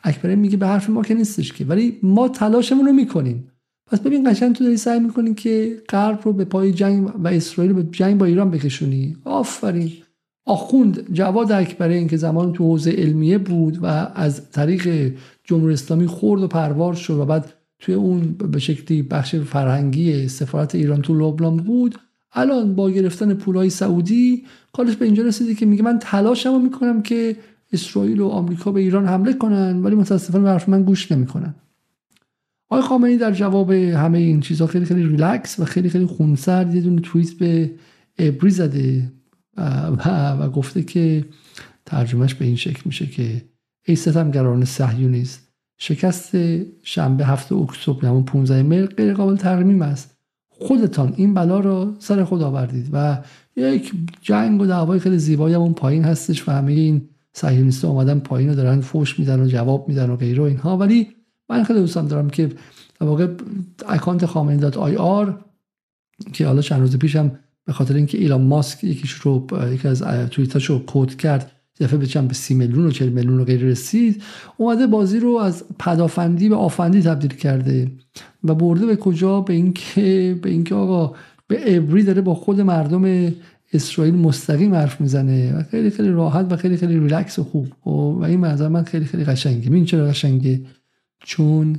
اکبرین 0.04 0.40
میگه 0.40 0.58
به 0.58 0.68
حرف 0.68 0.90
ما 0.90 1.02
که 1.02 1.14
نیستش 1.14 1.54
که. 1.54 1.66
ولی 1.66 2.00
ما 2.04 2.28
تلاشمون 2.28 2.86
رو 2.86 2.94
می‌کنیم. 2.94 3.52
پس 3.88 4.00
ببین 4.00 4.32
قشنگ 4.32 4.56
تو 4.56 4.64
داری 4.64 4.78
سعی 4.78 5.00
می‌کنی 5.00 5.34
که 5.34 5.82
غرب 5.90 6.20
رو 6.24 6.34
به 6.34 6.46
پای 6.46 6.74
جنگ 6.74 7.12
و 7.24 7.28
اسرائیل 7.28 7.74
به 7.74 7.84
جنگ 7.84 8.18
با 8.18 8.26
ایران 8.26 8.52
بکشونی. 8.52 9.18
آفرین. 9.26 9.92
آخوند 10.50 11.14
جواد 11.14 11.52
اکبرین 11.52 12.08
که 12.08 12.18
زمان 12.18 12.54
تو 12.54 12.64
حوزه 12.64 12.92
علمیه 12.92 13.38
بود 13.38 13.84
و 13.84 13.86
از 14.16 14.52
طریق 14.52 15.14
جمهوری 15.44 15.74
اسلامی 15.74 16.08
خورد 16.08 16.44
و 16.44 16.48
پروار 16.48 16.94
شد 16.94 17.14
و 17.14 17.26
بعد 17.26 17.54
توی 17.80 17.96
اون 17.96 18.22
به 18.34 18.60
شکلی 18.60 19.02
بخش 19.02 19.36
فرهنگی 19.36 20.28
سفارت 20.28 20.76
ایران 20.76 21.02
تو 21.02 21.14
لبنان 21.14 21.58
بود 21.58 21.96
الان 22.34 22.76
با 22.76 22.90
گرفتن 22.90 23.34
پولای 23.34 23.70
سعودی 23.70 24.44
کارش 24.74 24.96
به 24.96 25.06
اینجا 25.06 25.24
رسیده 25.24 25.56
که 25.56 25.66
میگه 25.66 25.84
من 25.84 26.00
تلاشمو 26.00 26.60
می‌کنم 26.60 27.02
که 27.02 27.36
اسرائیل 27.74 28.20
و 28.20 28.28
آمریکا 28.28 28.72
به 28.72 28.80
ایران 28.80 29.06
حمله 29.06 29.34
کنن 29.34 29.84
ولی 29.84 29.96
متاسفانه 29.96 30.44
به 30.44 30.50
حرف 30.50 30.70
من 30.70 30.84
گوش 30.84 31.12
نمی‌کنن. 31.12 31.56
آقای 32.70 32.84
خامنه‌ای 32.84 33.18
در 33.18 33.32
جواب 33.32 33.72
همه 33.72 34.18
این 34.18 34.40
چیزها 34.40 34.68
خیلی 34.68 34.86
خیلی 34.86 35.04
ریلکس 35.04 35.60
و 35.60 35.66
خیلی 35.66 35.90
خیلی 35.90 36.06
خونسرد 36.06 36.76
یه 36.76 36.82
دونه 36.82 37.02
توییت 37.02 37.34
به 37.34 37.72
ابری 38.20 38.50
زده. 38.50 39.12
و, 39.58 40.32
و 40.32 40.50
گفته 40.50 40.84
که 40.84 41.26
ترجمهش 41.86 42.34
به 42.34 42.46
این 42.46 42.56
شکل 42.56 42.82
میشه 42.86 43.06
که 43.08 43.46
ای 43.86 43.96
ستمگران 43.96 44.66
صهیونیست 44.66 45.50
شکست 45.82 46.32
شنبه 46.84 47.26
هفته 47.26 47.56
اکتبر 47.56 48.08
همون 48.08 48.24
15 48.24 48.64
مهر 48.64 48.86
غیر 48.86 49.14
قابل 49.14 49.36
ترمیم 49.36 49.82
است. 49.82 50.18
خودتان 50.50 51.14
این 51.16 51.34
بلا 51.34 51.60
را 51.60 51.94
سر 52.00 52.24
خود 52.24 52.42
آوردید 52.42 52.90
و 52.94 53.18
یک 53.56 53.94
جنگ 54.22 54.62
و 54.62 54.66
دعوای 54.66 55.00
خیلی 55.00 55.18
زیبایی 55.18 55.56
همون 55.56 55.74
پایین 55.74 56.04
هستش 56.04 56.48
و 56.48 56.52
همه 56.52 56.72
این 56.72 57.10
صهیونیست 57.34 57.86
اومدن 57.86 58.20
پایین 58.20 58.50
رو 58.50 58.56
دارن 58.56 58.82
فوش 58.82 59.20
میدن 59.20 59.40
و 59.40 59.48
جواب 59.48 59.88
میدن 59.88 60.10
و 60.10 60.16
غیره 60.16 60.44
اینها. 60.44 60.78
ولی 60.78 61.08
من 61.50 61.64
خیلی 61.64 61.80
دوستم 61.80 62.08
دارم 62.08 62.30
که 62.30 62.48
در 63.00 63.08
واقع 63.08 63.28
اکانت 63.88 64.26
خامنه‌ای 64.26 64.58
dot 64.58 64.78
ir 64.78 65.46
که 66.34 66.48
حالا 66.48 66.62
چند 66.62 66.82
روز 66.82 66.98
پیشم 66.98 67.40
به 67.66 67.74
خاطر 67.74 67.96
اینکه 67.96 68.18
ایلان 68.18 68.42
ماسک 68.42 68.84
یکیش 68.84 69.12
رو 69.12 69.48
یکی 69.74 69.88
از 69.88 70.02
توییتاش 70.32 70.66
رو 70.66 70.84
quote 70.88 71.16
کرد 71.16 71.52
دفعه 71.80 71.98
بچم 71.98 72.28
به 72.28 72.34
سی 72.34 72.54
میلیون 72.54 72.86
و 72.86 72.92
40 72.92 73.10
میلیون 73.10 73.40
و 73.40 73.44
غیر 73.44 73.62
رسید 73.62 74.24
اومده 74.58 74.88
بازی 74.88 75.20
رو 75.20 75.38
از 75.38 75.64
پدافندی 75.80 76.50
به 76.50 76.56
آفندی 76.56 77.02
تبدیل 77.02 77.34
کرده 77.34 77.92
و 78.44 78.56
برده 78.56 78.86
به 78.86 78.96
کجا؟ 78.96 79.42
به 79.42 79.54
اینکه 79.54 80.40
به 80.42 80.50
اینکه 80.50 80.76
آقا 80.76 81.16
به 81.48 81.78
ابری 81.78 82.04
داره 82.04 82.22
با 82.22 82.36
خود 82.36 82.62
مردم 82.62 83.34
اسرائیل 83.74 84.16
مستقیم 84.16 84.76
حرف 84.76 85.02
می‌زنه 85.02 85.58
و 85.58 85.64
خیلی 85.64 85.90
خیلی 85.90 86.10
راحت 86.10 86.54
و 86.54 86.56
خیلی 86.56 86.78
خیلی 86.78 87.00
ریلکس 87.00 87.40
و 87.40 87.44
خوب. 87.44 87.68
و 87.86 88.24
این 88.24 88.40
منظر 88.40 88.68
من 88.68 88.84
خیلی 88.84 89.06
خیلی 89.06 89.24
قشنگه. 89.24 89.72
این 89.72 89.86
چرا 89.86 90.06
قشنگه؟ 90.06 90.62
چون 91.20 91.78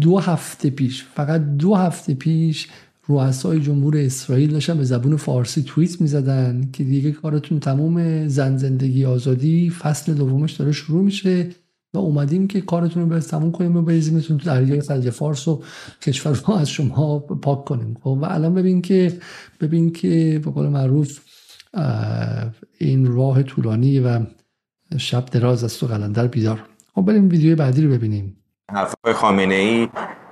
دو 0.00 0.18
هفته 0.18 0.70
پیش 0.70 1.04
فقط 1.04 1.40
دو 1.40 1.74
هفته 1.74 2.14
پیش 2.14 2.68
رؤسای 3.10 3.60
جمهور 3.60 3.96
اسرائیل 3.96 4.50
داشتن 4.50 4.76
به 4.76 4.84
زبون 4.84 5.16
فارسی 5.16 5.62
توییت 5.62 6.00
می‌زدن 6.00 6.70
که 6.72 6.84
دیگه 6.84 7.12
کارتون 7.12 7.60
تمام 7.60 8.28
زن 8.28 8.56
زندگی 8.56 9.04
آزادی 9.04 9.70
فصل 9.70 10.14
دومش 10.14 10.52
داره 10.52 10.72
شروع 10.72 11.04
میشه 11.04 11.48
و 11.94 11.98
اومدیم 11.98 12.46
که 12.46 12.60
کارتون 12.60 13.02
رو 13.02 13.08
به 13.08 13.20
تموم 13.20 13.52
کنیم 13.52 13.76
و 13.76 13.82
بریزیمتون 13.82 14.38
تو 14.38 14.46
دریای 14.46 14.80
خلیج 14.80 15.10
فارس 15.10 15.48
و 15.48 15.62
کشور 16.02 16.32
رو 16.46 16.54
از 16.54 16.70
شما 16.70 17.18
پاک 17.18 17.64
کنیم. 17.64 17.96
خب 18.00 18.18
و 18.22 18.24
الان 18.24 18.54
ببین 18.54 18.82
که 18.82 19.12
ببین 19.60 19.92
که 19.92 20.40
به 20.44 20.50
قول 20.50 20.68
معروف 20.68 21.20
این 22.78 23.06
راه 23.06 23.42
طولانی 23.42 24.00
و 24.00 24.20
شب 24.98 25.24
دراز 25.26 25.64
است 25.64 25.82
و 25.82 25.86
قلندر 25.86 26.26
بیدار. 26.26 26.62
خب 26.94 27.02
بریم 27.02 27.28
ویدیو 27.28 27.56
بعدی 27.56 27.82
رو 27.82 27.90
ببینیم. 27.90 28.36
حرفای 28.72 29.12
خامنه 29.12 29.54
ای 29.54 29.88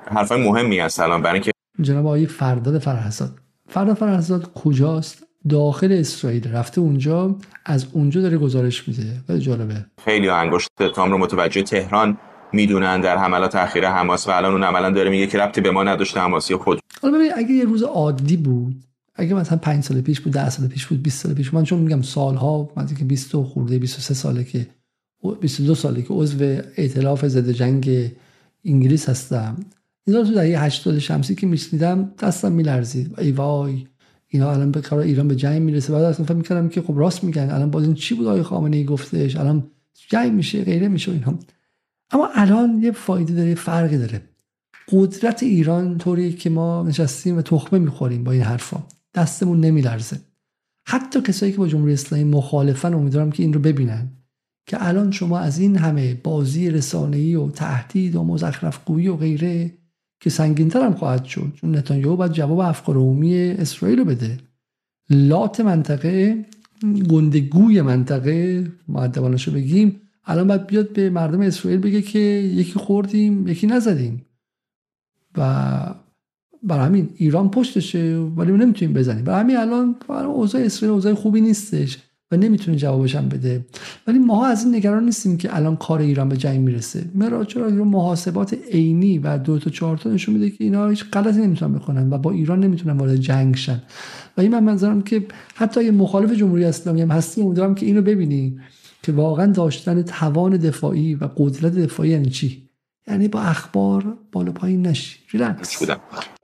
حرفای 0.07 0.43
مهمی 0.43 0.79
هست 0.79 1.01
الان 1.01 1.23
برای 1.23 1.35
اینکه 1.35 1.53
جناب 1.81 2.07
آقای 2.07 2.27
فرداد 2.27 2.79
فرحزاد 2.79 3.39
فرداد 3.69 3.97
فرحزاد 3.97 4.53
کجاست؟ 4.55 5.25
داخل 5.49 5.93
اسرائیل. 5.93 6.53
رفته 6.53 6.81
اونجا 6.81 7.37
از 7.65 7.87
اونجا 7.93 8.21
داره 8.21 8.39
گزارش 8.39 8.89
میده. 8.89 9.21
خیلی 9.27 9.41
جالبه. 9.41 9.85
خیلی 10.05 10.29
انگشت 10.29 10.69
اتهام 10.81 11.11
رو 11.11 11.19
متوجه 11.19 11.63
تهران 11.63 12.19
می‌دونن 12.53 13.01
در 13.01 13.17
حملات 13.17 13.55
اخیر 13.55 13.89
حماس 13.89 14.29
و 14.29 14.31
الان 14.31 14.53
اون 14.53 14.65
عملا 14.65 14.91
داره 14.91 15.11
میگه 15.11 15.27
که 15.27 15.39
ربطی 15.39 15.61
به 15.61 15.71
ما 15.71 15.85
نداشته 15.85 16.21
حماسی 16.21 16.57
خود. 16.57 16.81
حالا 17.03 17.19
ببین 17.19 17.33
اگه 17.37 17.51
یه 17.51 17.65
روز 17.65 17.83
عادی 17.83 18.37
بود 18.37 18.85
اگه 19.15 19.35
مثلا 19.35 19.59
5 19.59 19.85
سال 19.85 20.01
پیش 20.01 20.21
بود 20.21 20.33
10 20.33 20.51
سال 20.51 20.67
پیش 20.67 20.87
بود 20.87 21.03
20 21.03 21.23
سال 21.23 21.35
پیش 21.35 21.55
من 21.55 21.65
چون 21.65 21.79
میگم 21.79 22.03
سالها 22.03 22.71
من 22.77 22.87
که 22.87 23.05
20 23.05 23.37
خورده 23.37 23.79
23 23.79 24.15
ساله 24.15 24.45
که 24.45 24.67
22 25.41 25.75
ساله 25.75 26.03
که 26.03 26.09
عضو 26.11 26.45
ائتلاف 26.77 27.27
ضد 27.27 27.51
جنگ 27.51 28.11
انگلیس 28.65 29.09
هستم. 29.09 29.57
اینا 30.09 30.25
تو 30.25 30.35
دهه 30.35 30.65
80 30.65 30.99
شمسی 30.99 31.35
که 31.35 31.47
میشنیدم 31.47 32.13
دستم 32.19 32.53
میلرزید. 32.53 33.15
ای 33.19 33.33
وای 33.33 33.87
اینا 34.29 34.51
الان 34.51 34.71
به 34.71 34.81
کار 34.81 34.99
ایران 34.99 35.29
به 35.29 35.37
جنگ 35.37 35.63
می‌رسه. 35.63 35.93
بعد 35.93 36.03
اصلا 36.03 36.27
فکر 36.27 36.35
می‌کردم 36.35 36.69
که 36.69 36.83
خب 36.83 36.99
راست 36.99 37.25
میگن. 37.25 37.51
الان 37.51 37.71
باز 37.71 37.85
این 37.85 37.95
چی 37.95 38.15
بود 38.15 38.27
آقای 38.27 38.43
خامنه 38.43 38.77
ای 38.77 38.85
گفتش؟ 38.85 39.37
الان 39.37 39.71
جنگ 40.09 40.33
میشه 40.33 40.65
غیره 40.65 40.89
میشه 40.89 41.13
اینا. 41.13 41.39
اما 42.11 42.29
الان 42.35 42.83
یه 42.83 42.93
فایده 42.93 43.35
داره 43.35 43.55
فرقی 43.55 43.99
داره. 43.99 44.23
قدرت 44.93 45.43
ایران 45.43 45.99
طوری 45.99 46.33
که 46.33 46.51
ما 46.51 46.83
نشستیم 46.83 47.37
و 47.37 47.43
تخمه 47.43 47.79
می‌خوریم 47.79 48.25
با 48.25 48.33
این 48.33 48.43
حرفا. 48.43 48.83
دستمون 49.15 49.61
نمیلرزه. 49.61 50.21
حتی 50.87 51.21
کسایی 51.21 51.53
که 51.53 51.59
با 51.59 51.69
جمهوری 51.69 51.93
اسلامی 51.93 52.25
مخالفن 52.25 52.95
امیدوارم 52.95 53.31
که 53.31 53.43
این 53.43 53.53
رو 53.53 53.61
ببینن. 53.61 54.09
که 54.67 54.87
الان 54.87 55.11
شما 55.11 55.39
از 55.39 55.59
این 55.59 55.77
همه 55.77 56.15
بازی 56.15 56.71
رسانه‌ای 56.71 57.35
و 57.35 57.51
تهدید 57.51 58.17
و 58.17 58.25
مزخرفگویی 58.25 59.09
و 59.09 59.17
غیره 59.17 59.78
که 60.21 60.31
سنگینتر 60.31 60.83
هم 60.83 60.95
خواهد 60.95 61.25
شد 61.25 61.53
چون 61.55 61.77
نتانیاهو 61.77 62.17
باید 62.17 62.33
جواب 62.33 62.59
افکار 62.59 62.97
عمومی 62.97 63.37
اسرائیل 63.37 63.99
رو 63.99 64.05
بده. 64.05 64.39
لات 65.11 65.61
منطقه 65.61 66.45
گندگوی 67.11 67.83
منطقه 67.83 68.67
معدبانش 68.89 69.49
رو 69.49 69.55
بگیم 69.55 70.01
الان 70.25 70.47
باید 70.49 70.67
بیاد 70.67 70.93
به 70.93 71.11
مردم 71.11 71.41
اسرائیل 71.41 71.81
بگه 71.81 72.03
که 72.03 72.19
یکی 72.19 72.73
خوردیم 72.73 73.49
یکی 73.49 73.67
نزدیم. 73.67 74.27
و 75.37 75.95
برای 76.63 76.87
همین 76.87 77.11
ایران 77.17 77.51
پشتشه 77.51 78.17
ولی 78.17 78.53
نمی‌تونیم 78.53 78.95
بزنیم. 78.95 79.25
برای 79.25 79.41
همین 79.41 79.57
الان 79.57 79.97
اوضاع 80.09 80.63
اسرائیل 80.63 80.95
اوضاع 80.95 81.15
خوبی 81.15 81.41
نیستش. 81.41 81.99
و 82.31 82.37
نمی‌تونه 82.37 82.89
هم 83.19 83.29
بده. 83.29 83.67
ولی 84.07 84.19
ما 84.19 84.47
از 84.47 84.65
این 84.65 84.75
نگران 84.75 85.05
نیستیم 85.05 85.37
که 85.37 85.57
الان 85.57 85.77
کار 85.77 86.01
ایران 86.01 86.29
به 86.29 86.37
جنگ 86.37 86.61
می‌رسه. 86.61 87.05
مرا 87.15 87.45
چرا 87.45 87.71
محاسبات 87.71 88.57
عینی 88.73 89.19
و 89.19 89.39
دو 89.39 89.59
تا 89.59 89.71
چهار 89.71 89.97
تا 89.97 90.11
نشون 90.11 90.35
میده 90.35 90.51
که 90.51 90.65
اینا 90.65 90.89
هیچ 90.89 91.05
غلطی 91.13 91.41
نمی‌تونن 91.41 91.79
بکنن 91.79 92.13
و 92.13 92.19
با 92.19 92.31
ایران 92.31 92.61
نمی‌تونن 92.61 92.97
وارد 92.97 93.17
جنگ 93.17 93.57
شن. 93.57 93.83
و 94.37 94.41
این 94.41 94.53
من 94.53 94.65
منظرم 94.65 95.03
که 95.03 95.27
حتی 95.55 95.81
اگه 95.81 95.91
مخالف 95.91 96.33
جمهوری 96.33 96.65
اسلامی 96.65 97.03
هم 97.03 97.11
هستیم. 97.11 97.47
امیدوارم 97.47 97.75
که 97.75 97.87
اینو 97.87 98.03
ببینیم 98.03 98.61
که 99.03 99.13
واقعا 99.13 99.47
داشتن 99.47 100.03
توان 100.03 100.57
دفاعی 100.57 101.15
و 101.15 101.29
قدرت 101.37 101.75
دفاعی 101.75 102.11
یعنی 102.11 102.31
چی؟ 102.31 102.69
یعنی 103.09 103.29
با 103.29 103.41
اخبار 103.41 104.17
بالا 104.33 104.53
پایین 104.53 104.87
نشی. 104.87 105.19
ریلکس 105.31 105.83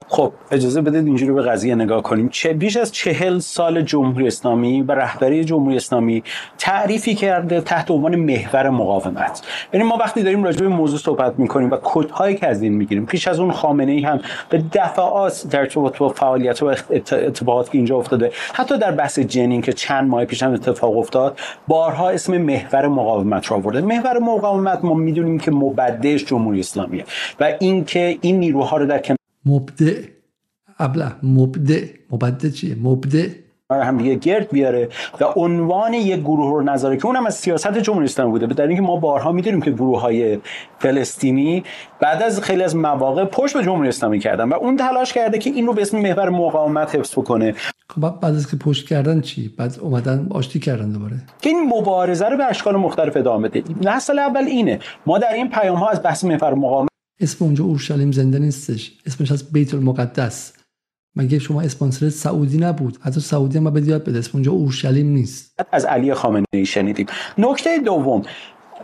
خب 0.07 0.33
اجازه 0.51 0.81
بدید 0.81 1.05
اینجوری 1.05 1.31
به 1.31 1.41
قضیه 1.41 1.75
نگاه 1.75 2.03
کنیم. 2.03 2.29
چه 2.29 2.53
بیش 2.53 2.77
از 2.77 2.91
چهل 2.91 3.39
سال 3.39 3.81
جمهوری 3.81 4.27
اسلامی 4.27 4.81
و 4.81 4.91
رهبری 4.91 5.45
جمهوری 5.45 5.75
اسلامی 5.75 6.23
تعریفی 6.57 7.15
کرده 7.15 7.61
تحت 7.61 7.91
عنوان 7.91 8.15
محور 8.15 8.69
مقاومت. 8.69 9.41
یعنی 9.73 9.85
ما 9.85 9.97
وقتی 9.97 10.23
داریم 10.23 10.43
راجع 10.43 10.59
به 10.59 10.67
موضوع 10.67 10.99
صحبت 10.99 11.39
می‌کنیم 11.39 11.71
و 11.71 11.77
کدهایی 11.83 12.35
که 12.35 12.47
از 12.47 12.61
این 12.61 12.73
می‌گیریم 12.73 13.05
پیش 13.05 13.27
از 13.27 13.39
اون 13.39 13.51
خامنه 13.51 13.91
ای 13.91 14.01
هم 14.01 14.19
به 14.49 14.63
دفعات 14.73 15.47
در 15.51 15.59
ارتباط 15.59 15.97
با 15.97 16.09
فعالیت 16.09 16.63
و 16.63 16.65
اتفاقاتی 17.11 17.71
که 17.71 17.77
اینجا 17.77 17.97
افتاده 17.97 18.31
حتی 18.53 18.77
در 18.77 18.91
بحث 18.91 19.19
جنین 19.19 19.61
که 19.61 19.73
چند 19.73 20.09
ماه 20.09 20.25
پیش 20.25 20.43
هم 20.43 20.53
اتفاق 20.53 20.97
افتاد 20.97 21.39
بارها 21.67 22.09
اسم 22.09 22.37
محور 22.37 22.87
مقاومت 22.87 23.51
را 23.51 23.57
آورده. 23.57 23.81
محور 23.81 24.19
مقاومت 24.19 24.85
ما 24.85 24.93
می‌دونیم 24.93 25.39
که 25.39 25.51
مبدعش 25.51 26.25
جمهوری 26.25 26.59
اسلامیه 26.59 27.05
و 27.39 27.53
اینکه 27.85 28.17
این 28.21 28.39
نیروها 28.39 28.77
رو 28.77 28.85
در 28.85 29.01
مبدع. 29.45 30.01
ابله 30.79 31.11
مبدع. 31.23 31.85
مبدع 32.11 32.49
چیه؟ 32.49 32.75
مبدع. 32.83 33.27
هم 33.71 33.97
دیگه 33.97 34.15
گرد 34.15 34.49
بیاره 34.51 34.89
و 35.21 35.23
عنوان 35.23 35.93
یک 35.93 36.19
گروه 36.19 36.51
رو 36.51 36.61
نظاره 36.61 36.97
که 36.97 37.05
اونم 37.05 37.25
از 37.25 37.35
سیاست 37.35 37.77
جمهوری 37.77 38.05
اسلامی 38.05 38.31
بوده. 38.31 38.47
در 38.47 38.67
اینکه 38.67 38.81
ما 38.81 38.95
بارها 38.95 39.31
می‌دونیم 39.31 39.61
که 39.61 39.71
گروه 39.71 40.01
های 40.01 40.39
فلسطینی 40.79 41.63
بعد 41.99 42.23
از 42.23 42.41
خیلی 42.41 42.63
از 42.63 42.75
مواقع 42.75 43.25
پشت 43.25 43.57
به 43.57 43.63
جمهوری 43.63 43.89
اسلامی 43.89 44.19
کردن 44.19 44.49
و 44.49 44.53
اون 44.53 44.77
تلاش 44.77 45.13
کرده 45.13 45.37
که 45.37 45.49
این 45.49 45.67
رو 45.67 45.73
به 45.73 45.81
اسم 45.81 45.99
محور 45.99 46.29
مقاومت 46.29 46.95
حفظ 46.95 47.11
بکنه. 47.11 47.53
خب 47.89 48.01
بعد 48.01 48.35
از 48.35 48.51
که 48.51 48.57
پشت 48.57 48.87
کردن 48.87 49.21
چی؟ 49.21 49.53
بعد 49.57 49.77
اومدن 49.81 50.27
آشتی 50.31 50.59
کردن 50.59 50.91
دوباره. 50.91 51.15
که 51.41 51.49
این 51.49 51.69
مبارزه 51.69 52.29
رو 52.29 52.37
به 52.37 52.45
اشکال 52.45 52.75
مختلف 52.75 53.17
ادامه 53.17 53.49
بده. 53.49 53.63
نسل 53.81 54.19
اول 54.19 54.43
اینه. 54.43 54.79
ما 55.05 55.17
در 55.17 55.33
این 55.33 55.49
پیام 55.49 55.77
ها 55.77 55.89
از 55.89 56.03
بحث 56.03 56.23
محور 56.23 56.53
مقاومت 56.53 56.94
اسم 57.19 57.45
اونجا 57.45 57.63
اورشلیم 57.63 58.11
زنده 58.11 58.39
نیستش. 58.39 58.91
اسمش 59.05 59.31
از 59.31 59.51
بیت 59.51 59.73
المقدس. 59.73 60.53
مگه 61.15 61.39
شما 61.39 61.61
اسپانسر 61.61 62.09
سعودی 62.09 62.57
نبود؟ 62.57 62.97
حتی 63.01 63.19
سعودی 63.19 63.57
هم 63.57 63.69
باید 63.69 64.03
بده 64.03 64.19
اسم 64.19 64.31
اونجا 64.33 64.51
اورشلیم 64.51 65.07
نیست. 65.07 65.59
از 65.71 65.85
علی 65.85 66.13
خامنه 66.13 66.45
ای 66.53 66.65
شنیدیم. 66.65 67.05
نکته 67.37 67.79
دوم 67.79 68.21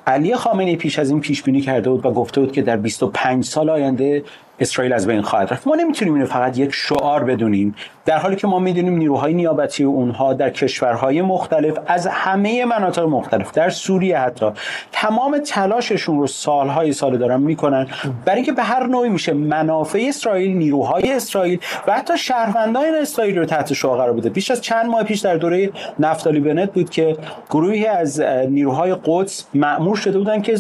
علی 0.08 0.36
خامنه 0.36 0.76
پیش 0.76 1.00
از 1.00 1.10
این 1.10 1.20
پیش 1.20 1.44
بینی 1.44 1.62
کرده 1.62 1.90
بود 1.90 2.06
و 2.06 2.12
گفته 2.12 2.42
بود 2.42 2.52
که 2.52 2.62
در 2.62 2.78
25 2.78 3.46
سال 3.46 3.70
آینده 3.70 4.24
اسرائیل 4.62 4.94
از 4.94 5.08
بین 5.08 5.22
خواهد 5.22 5.54
رفت. 5.54 5.68
ما 5.68 5.76
نمی‌تونیم 5.76 6.14
اینو 6.14 6.26
فقط 6.26 6.58
یک 6.58 6.74
شعار 6.74 7.24
بدونیم 7.24 7.76
در 8.06 8.18
حالی 8.18 8.36
که 8.36 8.48
ما 8.48 8.60
می‌دونیم 8.60 8.98
نیروهای 8.98 9.34
نیابتی 9.34 9.84
اونها 9.84 10.34
در 10.34 10.50
کشورهای 10.50 11.22
مختلف 11.22 11.78
از 11.88 12.08
همه 12.08 12.66
مناطق 12.66 13.04
مختلف 13.04 13.52
در 13.52 13.70
سوریه 13.70 14.18
حتی 14.18 14.46
تمام 14.92 15.38
تلاششون 15.38 16.20
رو 16.20 16.28
سالهای 16.28 16.94
سال 16.94 17.18
دارن 17.18 17.42
می‌کنن. 17.42 17.88
برای 18.26 18.36
اینکه 18.36 18.52
به 18.52 18.64
هر 18.64 18.88
نوعی 18.88 19.10
میشه 19.10 19.34
منافع 19.34 20.06
اسرائیل 20.08 20.58
نیروهای 20.58 21.14
اسرائیل 21.14 21.60
و 21.88 21.94
حتی 21.94 22.18
شهروندان 22.18 22.84
اسرائیل 23.02 23.38
رو 23.38 23.46
تحت 23.46 23.74
شعار 23.74 23.98
قرار 23.98 24.14
بده. 24.14 24.30
بیش 24.30 24.52
از 24.52 24.62
چند 24.62 24.86
ماه 24.86 25.04
پیش 25.04 25.20
در 25.20 25.36
دوره 25.36 25.72
نفتالی 26.00 26.40
بنت 26.40 26.74
بود 26.74 26.90
که 26.90 27.18
گروهی 27.50 27.86
از 27.86 28.22
نیروهای 28.50 28.96
قدس 29.06 29.46
مأمور 29.54 29.96
شده 29.96 30.18
بودن 30.18 30.42
که 30.42 30.56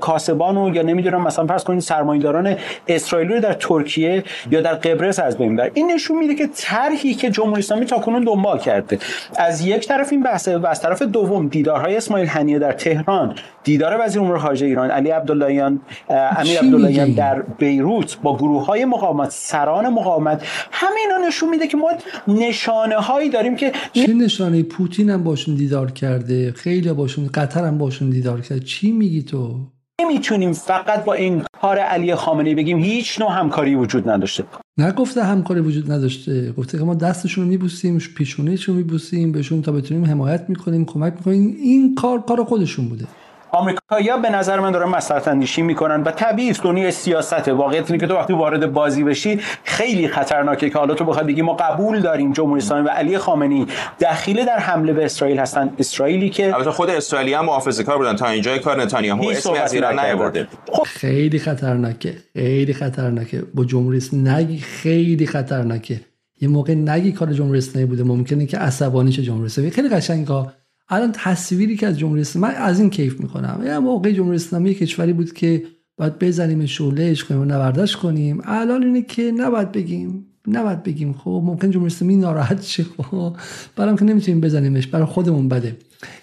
کاسبان 0.00 0.74
یا 0.74 0.82
نمی‌دونم 0.82 1.22
مثلا 1.22 1.46
فرض 1.46 1.64
کنید 1.64 1.80
سرمایه‌داران 1.80 2.56
اسرائیل 2.88 3.28
رو 3.28 3.40
در 3.40 3.52
ترکیه 3.52 4.24
یا 4.50 4.60
در 4.60 4.74
قبرس 4.74 5.18
از 5.18 5.38
بین 5.38 5.60
این 5.74 5.92
نشون 5.92 6.18
میده 6.18 6.34
که 6.34 6.48
طرحی 6.56 7.14
که 7.14 7.30
جمهوری 7.30 7.58
اسلامی 7.58 7.86
تاکنون 7.86 8.24
دنبال 8.24 8.58
کرده. 8.58 8.98
از 9.36 9.66
یک 9.66 9.88
طرف 9.88 10.12
این 10.12 10.22
بحثه 10.22 10.58
و 10.58 10.66
از 10.66 10.80
طرف 10.80 11.02
دوم 11.02 11.48
دیدارهای 11.48 11.96
اسماعیل 11.96 12.26
هنیه 12.28 12.58
در 12.58 12.72
تهران 12.72 13.34
دیدار 13.64 13.96
وزیر 14.00 14.22
امور 14.22 14.38
خارجه 14.38 14.66
ایران 14.66 14.90
علی 14.90 15.10
عبداللهیان 15.10 15.80
امیر 16.08 16.58
عبداللهیان 16.58 17.12
در 17.12 17.42
بیروت 17.42 18.18
با 18.22 18.36
گروه 18.36 18.66
های 18.66 18.84
مقاومت 18.84 19.30
سران 19.30 19.88
مقاومت 19.88 20.46
همینا 20.70 21.28
نشون 21.28 21.48
میده 21.48 21.66
که 21.66 21.76
ما 21.76 21.90
نشانه 22.28 22.96
هایی 22.96 23.30
داریم 23.30 23.56
که 23.56 23.72
چه 23.92 24.12
نشانه 24.12 24.62
پوتین 24.62 25.10
هم 25.10 25.24
باشون 25.24 25.54
دیدار 25.54 25.90
کرده 25.90 26.52
خیلی 26.52 26.92
باشون 26.92 27.26
قطر 27.34 27.64
هم 27.64 27.78
باشون 27.78 28.10
دیدار 28.10 28.40
کرده. 28.40 28.60
چی 28.60 28.92
میگی 28.92 29.22
تو؟ 29.22 29.56
نمی‌تونیم 30.02 30.52
فقط 30.52 31.04
با 31.04 31.14
این 31.14 31.42
کار 31.60 31.78
علی 31.78 32.14
خامنه‌ای 32.14 32.54
بگیم 32.54 32.78
هیچ 32.78 33.20
نوع 33.20 33.30
همکاری 33.32 33.74
وجود 33.74 34.08
نداشته. 34.08 34.44
نگفته 34.78 35.24
همکاری 35.24 35.60
وجود 35.60 35.92
نداشته. 35.92 36.52
گفته 36.52 36.78
که 36.78 36.84
ما 36.84 36.94
دستشون 36.94 37.44
رو 37.44 37.50
میبوسیم 37.50 37.98
پیشونیشون 38.16 38.76
میبوسیم 38.76 39.32
بهشون 39.32 39.62
تا 39.62 39.72
بتونیم 39.72 40.04
حمایت 40.04 40.44
می‌کنیم 40.48 40.84
کمک 40.84 41.12
می‌کنیم. 41.16 41.56
این 41.62 41.94
کار 41.94 42.20
کار 42.20 42.44
خودشون 42.44 42.88
بوده. 42.88 43.04
آمریکایی‌ها 43.52 44.16
به 44.16 44.30
نظر 44.30 44.60
من 44.60 44.70
دارن 44.70 44.88
مصلحت 44.88 45.28
اندیشی 45.28 45.62
می‌کنن 45.62 46.02
و 46.02 46.10
طبیعی 46.10 46.50
است. 46.50 46.62
دنیای 46.62 46.90
سیاست 46.90 47.48
واقعیت 47.48 47.90
اینه 47.90 48.00
که 48.00 48.06
تو 48.06 48.14
وقتی 48.14 48.32
وارد 48.32 48.72
بازی 48.72 49.04
بشی 49.04 49.40
خیلی 49.64 50.08
خطرناکه 50.08 50.70
که 50.70 50.78
حالا 50.78 50.94
تو 50.94 51.04
بخوای 51.04 51.24
بگی 51.24 51.42
ما 51.42 51.54
قبول 51.54 52.00
داریم 52.00 52.32
جمهوری 52.32 52.62
اسلامی 52.62 52.86
و 52.86 52.90
علی 52.90 53.18
خامنه‌ای 53.18 53.66
دخیل 54.00 54.44
در 54.44 54.58
حمله 54.58 54.92
به 54.92 55.04
اسرائیل 55.04 55.38
هستن. 55.38 55.70
اسرائیلی 55.78 56.30
که 56.30 56.54
البته 56.54 56.70
خود 56.70 56.90
اسرائیلی 56.90 57.34
هم 57.34 57.44
محافظه‌کار 57.44 57.98
بودن. 57.98 58.16
تا 58.16 58.28
اینجای 58.28 58.58
کار 58.58 58.82
نتانیاهو 58.82 59.28
اسمی 59.28 59.58
از 59.58 59.74
ایران 59.74 60.00
نیاورده. 60.00 60.48
خب 60.72 60.82
خیلی 60.82 61.38
خطرناکه. 61.38 62.14
خیلی 62.32 62.74
خطرناکه. 62.74 63.42
با 63.54 63.64
جمهوری 63.64 63.96
اسلامی 63.96 64.58
خیلی 64.58 65.26
خطرناکه. 65.26 66.00
یه 66.40 66.48
موقع 66.48 66.74
نگی 66.74 67.12
کار 67.12 67.32
جمهوری 67.32 67.58
اسلامی 67.58 67.86
بوده. 67.86 68.04
ممکنه 68.04 68.46
که 68.46 68.58
عصبانی 68.58 69.12
شه 69.12 69.22
جمهوری 69.22 69.46
اسلامی. 69.46 69.70
خیلی 69.70 69.88
قشنگه 69.88 70.46
الان 70.92 71.12
تصویری 71.12 71.76
که 71.76 71.86
از 71.86 71.98
جمهوری 71.98 72.20
اسلامی 72.20 72.54
من 72.54 72.54
از 72.54 72.80
این 72.80 72.90
کیف 72.90 73.20
می‌کنم. 73.20 73.62
یه 73.66 73.78
موقع 73.78 74.12
جمهوری 74.12 74.36
اسلامی 74.36 74.74
کشوری 74.74 75.12
بود 75.12 75.32
که 75.32 75.62
باید 75.96 76.18
بزنیم 76.18 76.66
شعلهش 76.66 77.24
کنیم 77.24 77.40
و 77.40 77.44
نوردش 77.44 77.96
کنیم. 77.96 78.40
الان 78.44 78.82
اینه 78.82 79.02
که 79.02 79.32
نباید 79.36 79.72
بگیم. 79.72 80.26
نباید 80.48 80.82
بگیم. 80.82 81.12
خب 81.12 81.42
ممکن 81.44 81.70
جمهوری 81.70 81.94
اسلامی 81.94 82.16
ناراحت 82.16 82.62
شه. 82.62 82.82
خب 82.82 83.36
برام 83.76 83.96
که 83.96 84.04
نمی‌تونیم 84.04 84.40
بزنیمش. 84.40 84.86
برای 84.86 85.06
خودمون 85.06 85.48
بده. 85.48 85.76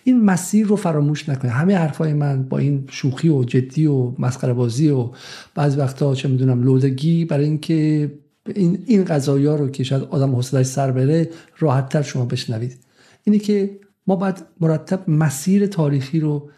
این 0.04 0.26
مسیر 0.26 0.68
رو 0.68 0.76
فراموش 0.76 1.30
نکنید. 1.30 1.54
همه 1.54 1.76
حرفای 1.76 2.14
من 2.14 2.44
با 2.44 2.58
این 2.58 2.84
شوخی 2.90 3.30
و 3.30 3.44
جدی 3.44 3.86
و 3.86 4.12
مسخره 4.20 4.54
بازی 4.54 4.90
و 4.90 5.10
بعضی 5.56 5.78
وقتا 5.78 6.16
چه 6.16 6.28
می‌دونم 6.28 6.64
لودگی 6.64 7.26
برای 7.26 7.46
اینکه 7.46 8.12
این 8.56 8.84
این 8.86 9.04
قضایا 9.06 9.56
رو 9.56 9.70
که 9.70 9.84
شاید 9.84 10.04
آدم 10.04 10.36
حوصله‌اش 10.36 10.66
سر 10.66 10.92
بره 10.92 11.30
راحتتر 11.60 12.02
شما 12.02 12.26
بشنوید. 12.26 12.78
اینه 13.24 13.40
که 13.40 13.80
ما 14.10 14.16
باید 14.16 14.44
مرتب 14.60 15.10
مسیر 15.10 15.68
تاریخی 15.68 16.20
رو 16.20 16.50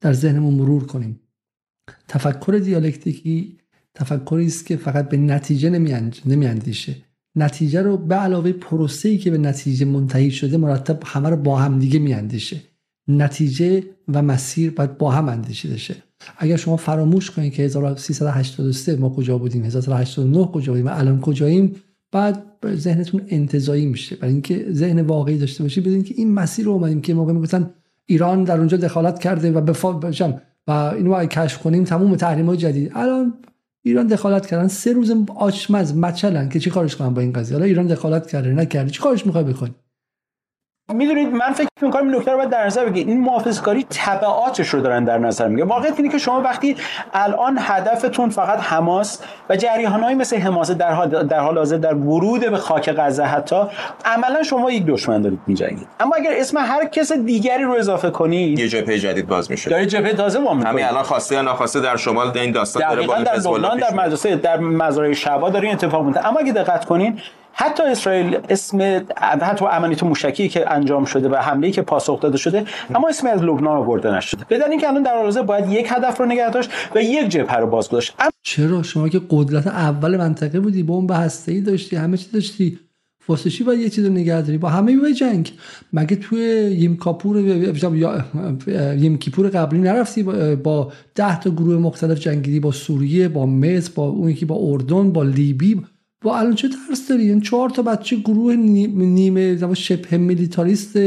در 0.00 0.12
ذهنمون 0.12 0.54
مرور 0.54 0.86
کنیم. 0.86 1.20
تفکر 2.08 2.60
دیالکتیکی 2.64 3.58
تفکری 3.94 4.46
است 4.46 4.66
که 4.66 4.76
فقط 4.76 5.08
به 5.08 5.16
نتیجه 5.16 5.70
نمیاندیشه 6.26 6.96
نتیجه 7.36 7.82
رو 7.82 7.96
به 7.96 8.14
علاوه 8.14 8.52
پروسه‌ای 8.52 9.18
که 9.18 9.30
به 9.30 9.38
نتیجه 9.38 9.86
منتهی 9.86 10.30
شده 10.30 10.56
مرتب 10.56 11.02
همه 11.06 11.28
رو 11.28 11.36
با 11.36 11.56
هم 11.56 11.78
دیگه 11.78 11.98
میاندیشه 11.98 12.60
نتیجه 13.08 13.84
و 14.08 14.22
مسیر 14.22 14.70
باید 14.70 14.98
با 14.98 15.10
هم 15.10 15.28
اندیشیده 15.28 15.76
شه. 15.76 15.96
اگر 16.38 16.56
شما 16.56 16.76
فراموش 16.76 17.30
کنید 17.30 17.52
که 17.52 17.62
1383 17.62 18.96
ما 18.96 19.10
کجا 19.10 19.38
بودیم 19.38 19.64
1389 19.64 20.46
کجا 20.46 20.72
بودیم 20.72 20.86
و 20.86 20.98
الان 20.98 21.20
کجاییم 21.20 21.76
بعد 22.12 22.44
ذهنتون 22.74 23.20
انتظایی 23.28 23.86
میشه. 23.86 24.16
برای 24.16 24.32
اینکه 24.32 24.66
ذهن 24.72 25.00
واقعی 25.00 25.38
داشته 25.38 25.62
باشید 25.62 25.84
بدونید 25.84 26.06
که 26.06 26.14
این 26.16 26.34
مسیر 26.34 26.64
رو 26.64 26.72
اومدیم 26.72 27.00
که 27.00 27.14
موقع 27.14 27.32
می‌گفتن 27.32 27.70
ایران 28.06 28.44
در 28.44 28.58
اونجا 28.58 28.76
دخالت 28.76 29.18
کرده 29.18 29.52
و 29.52 29.60
بفا 29.60 30.00
و 30.66 30.70
اینو 30.70 31.12
اگه 31.12 31.28
کشف 31.28 31.58
کنیم 31.58 31.84
تموم 31.84 32.16
تحریم 32.16 32.46
های 32.46 32.56
جدید. 32.56 32.92
الان 32.94 33.34
ایران 33.82 34.06
دخالت 34.06 34.46
کردن. 34.46 34.68
سه 34.68 34.92
روز 34.92 35.12
آچمز 35.36 35.96
مچلن 35.96 36.48
که 36.48 36.60
چی 36.60 36.70
کارش 36.70 36.96
کنن 36.96 37.14
با 37.14 37.20
این 37.20 37.32
قضیه؟ 37.32 37.56
حالا 37.56 37.66
ایران 37.66 37.86
دخالت 37.86 38.26
کرده 38.26 38.52
نکرده. 38.52 38.90
چی 38.90 39.00
کارش 39.02 39.26
می‌خوای 39.26 39.44
بکنی؟ 39.44 39.74
می‌دونید 40.94 41.32
من 41.32 41.52
فکر 41.52 41.68
می‌کنم 41.82 42.08
این 42.08 42.16
نکته 42.16 42.30
رو 42.30 42.36
باید 42.36 42.50
در 42.50 42.66
نظر 42.66 42.84
بگیرید. 42.84 43.08
این 43.08 43.20
محافظه‌کاری 43.20 43.86
تبعاتش 43.90 44.68
رو 44.68 44.80
دارن 44.80 45.04
در 45.04 45.18
نظر 45.18 45.48
می‌گیرن. 45.48 45.68
واقعیت 45.68 45.94
اینه 45.96 46.08
که 46.12 46.18
شما 46.18 46.40
وقتی 46.40 46.76
الان 47.14 47.58
هدفتون 47.60 48.30
فقط 48.30 48.60
حماس 48.60 49.22
و 49.50 49.56
جریانهایی 49.56 50.16
مثل 50.16 50.36
حماس 50.36 50.70
در 50.70 50.92
حال 50.92 51.26
در 51.26 51.38
حال 51.38 51.58
حاضر 51.58 51.76
در 51.76 51.94
ورود 51.94 52.50
به 52.50 52.56
خاک 52.56 52.90
غزه 52.90 53.22
حتی 53.22 53.56
عملا 54.04 54.42
شما 54.42 54.70
یک 54.70 54.86
دشمن 54.86 55.22
دارید 55.22 55.40
میجنگید. 55.46 55.88
اما 56.00 56.14
اگر 56.16 56.30
اسم 56.36 56.58
هر 56.58 56.84
کس 56.84 57.12
دیگری 57.12 57.64
رو 57.64 57.72
اضافه 57.72 58.10
کنید 58.10 58.58
یه 58.58 58.68
جبهه 58.68 58.98
جدید 58.98 59.26
باز 59.28 59.50
میشه. 59.50 59.70
داره 59.70 59.86
جبهه 59.86 60.12
تازه 60.12 60.38
با 60.38 60.54
همین 60.54 60.84
الان 60.84 61.02
خواسته 61.02 61.34
یا 61.34 61.42
ناخواسته 61.42 61.80
در 61.80 61.96
شمال 61.96 62.38
این 62.38 62.52
داستان 62.52 62.88
داره 62.88 63.06
با 63.06 63.18
در 63.18 63.36
لبنان 63.36 63.78
در 63.78 63.94
مدرسه 63.94 64.36
در 64.36 64.56
مزارع 64.58 65.12
شبا 65.12 65.50
داره 65.50 65.64
این 65.64 65.74
اتفاق 65.74 66.04
میفته 66.04 66.28
اما 66.28 66.38
اگه 66.38 66.52
دقت 66.52 66.84
کنین 66.84 67.20
حتی 67.58 67.82
اسرائیل 67.82 68.38
اسم 68.48 69.06
حتی 69.18 69.64
عملیات 69.64 70.02
موشکی 70.02 70.48
که 70.48 70.72
انجام 70.72 71.04
شده 71.04 71.28
و 71.28 71.34
حمله 71.34 71.70
که 71.70 71.82
پاسخ 71.82 72.20
داده 72.20 72.36
شده 72.36 72.64
اما 72.94 73.08
اسمی 73.08 73.30
از 73.30 73.42
لبنان 73.42 73.76
آورده 73.76 74.16
نشده. 74.16 74.44
بدن 74.50 74.70
اینکه 74.70 74.88
الان 74.88 75.02
در 75.02 75.14
حال 75.14 75.42
باید 75.42 75.72
یک 75.72 75.86
هدف 75.90 76.20
رو 76.20 76.26
نگه 76.26 76.50
داشت 76.50 76.70
و 76.94 77.02
یک 77.02 77.28
جبهه 77.28 77.56
رو 77.56 77.66
باز 77.66 77.88
گذاشت. 77.88 78.14
چرا؟ 78.42 78.82
شما 78.82 79.08
که 79.08 79.20
قدرت 79.30 79.66
اول 79.66 80.16
منطقه 80.16 80.60
بودی 80.60 80.82
بمب 80.82 81.10
هسته‌ای 81.10 81.60
داشتی 81.60 81.96
همه 81.96 82.16
چی 82.16 82.30
داشتی. 82.32 82.78
واسه 83.28 83.64
باید 83.64 83.80
یه 83.80 83.88
چیز 83.88 84.04
رو 84.04 84.12
نگه 84.12 84.42
داری؟ 84.42 84.58
با 84.58 84.68
همه 84.68 84.96
به 84.96 85.14
جنگ. 85.14 85.52
مگه 85.92 86.16
توی 86.16 86.40
یم 86.78 86.96
کاپور 86.96 87.40
یا 87.86 88.24
یم 88.94 89.18
کیپور 89.18 89.48
قبلی 89.48 89.80
نرفتی 89.80 90.22
با 90.54 90.92
ده 91.14 91.40
تا 91.40 91.50
گروه 91.50 91.76
مختلف 91.76 92.18
جنگیدی 92.18 92.60
با 92.60 92.70
سوریه 92.70 93.28
با 93.28 93.46
مصر 93.46 93.90
با 93.94 94.08
اون 94.08 94.30
یکی 94.30 94.44
با 94.44 94.56
اردن 94.60 95.12
با 95.12 95.22
لیبی؟ 95.22 95.82
با 96.26 96.38
الان 96.38 96.54
چه 96.54 96.68
ترس 96.68 97.08
داری؟ 97.08 97.24
یعنی 97.24 97.40
چهار 97.40 97.70
تا 97.70 97.82
بچه 97.82 98.16
گروه 98.16 98.54
نیمه 98.54 99.74
شبه 99.74 100.16
میلیتاریست 100.16 100.98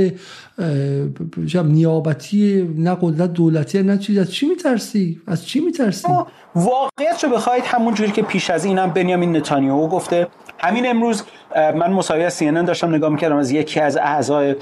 نیابتی 1.63 2.69
نه 2.77 2.97
قدرت 3.01 3.33
دولتی 3.33 3.83
نه 3.83 3.97
چیز. 3.97 4.17
از 4.17 4.33
چی 4.33 4.45
میترسی؟ 4.45 5.21
از 5.27 5.45
چی 5.47 5.59
میترسی؟ 5.59 6.07
واقعیت 6.55 7.23
رو 7.23 7.29
بخواید 7.29 7.63
همون 7.65 7.93
جوری 7.93 8.11
که 8.11 8.21
پیش 8.21 8.49
از 8.49 8.65
اینم 8.65 8.89
بنیامین 8.89 9.35
نتانیاهو 9.35 9.87
گفته. 9.87 10.27
همین 10.59 10.87
امروز 10.87 11.23
من 11.55 11.91
مصاحبه 11.91 12.29
سی 12.29 12.51
داشتم 12.51 12.95
نگاه 12.95 13.09
می‌کردم 13.09 13.37
از 13.37 13.51
یکی 13.51 13.79
از 13.79 13.97
اعضای 13.97 14.55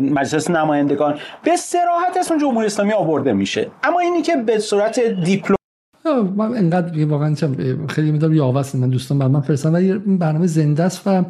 مجلس 0.00 0.50
نمایندگان. 0.50 1.18
به 1.44 1.56
سراحت 1.56 2.16
اسم 2.16 2.38
جمهوری 2.38 2.66
اسلامی 2.66 2.92
آورده 2.92 3.32
میشه. 3.32 3.70
اما 3.82 4.00
اینی 4.00 4.22
که 4.22 4.36
به 4.36 4.58
صورت 4.58 5.00
دیپلم 5.00 5.56
من 6.14 6.56
انقدر 6.56 7.04
واقعا 7.04 7.34
خیلی 7.88 8.10
می‌دونم 8.10 8.34
یاوست 8.34 8.74
من 8.74 8.88
دوستان 8.88 9.26
من 9.26 9.40
فرستم 9.40 9.72
ولی 9.72 9.92
این 9.92 10.18
برنامه 10.18 10.46
زنده 10.46 10.82
است 10.82 11.02
و 11.06 11.24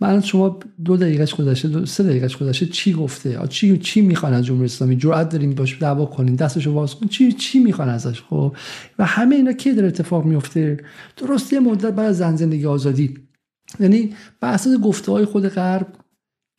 من 0.00 0.20
شما 0.20 0.58
دو 0.84 0.96
دقیقه 0.96 1.26
گذشته 1.38 1.68
دو 1.68 1.86
سه 1.86 2.02
دقیقه 2.02 2.28
گذشته 2.40 2.66
چی 2.66 2.92
گفته؟ 2.92 3.40
چی 3.48 3.78
چی 3.78 4.00
می‌خوان 4.00 4.32
از 4.32 4.46
جمهوری 4.46 4.64
اسلامی؟ 4.64 4.96
جرأت 4.96 5.28
داریم 5.28 5.54
باش 5.54 5.82
دعوا 5.82 6.06
کنین 6.06 6.34
دستشو 6.34 6.74
باز 6.74 6.94
کن. 6.94 7.06
چی 7.06 7.32
چی 7.32 7.58
می‌خوان 7.58 7.88
ازش؟ 7.88 8.22
خب 8.22 8.56
و 8.98 9.04
همه 9.04 9.36
اینا 9.36 9.52
کی 9.52 9.72
در 9.72 9.84
اتفاق 9.84 10.24
میفته 10.24 10.80
درست 11.16 11.52
یه 11.52 11.60
مدت 11.60 11.92
بعد 11.92 12.12
زن 12.12 12.36
زندگی 12.36 12.66
آزادی. 12.66 13.14
یعنی 13.80 14.14
بر 14.40 14.52
اساس 14.52 14.80
گفته 14.80 15.12
های 15.12 15.24
خود 15.24 15.48
غرب 15.48 15.86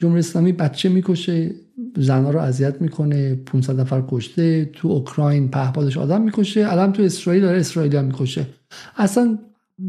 جمهوری 0.02 0.20
اسلامی 0.20 0.52
بچه 0.52 0.90
می‌کشه 0.90 1.52
زنها 1.98 2.32
رو 2.32 2.40
اذیت 2.40 2.82
می‌کنه 2.82 3.36
500 3.36 3.80
نفر 3.80 4.04
کشته 4.08 4.66
تو 4.66 4.88
اوکراین 4.88 5.48
پهپادش 5.48 5.98
آدم 5.98 6.22
می‌کشه 6.22 6.72
الان 6.72 6.94
تو 6.94 7.04
اسرائیل 7.04 7.42
داره 7.42 7.60
اسرائیلی 7.60 7.98
هم 7.98 8.06
می‌کشه. 8.06 8.48
اصلا 8.98 9.40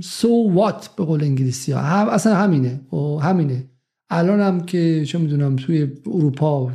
سو 0.03 0.29
so 0.29 0.57
وات 0.57 0.91
به 0.97 1.05
قول 1.05 1.25
انگلیسی 1.25 1.73
ها؟ 1.73 1.81
اصلا 1.81 2.35
همینه. 2.35 2.81
و 2.93 3.19
همینه. 3.19 3.65
الان 4.11 4.41
هم 4.41 4.61
که 4.61 5.05
چه 5.07 5.19
می‌دونم 5.19 5.57
توی 5.57 5.89
اروپا 6.07 6.73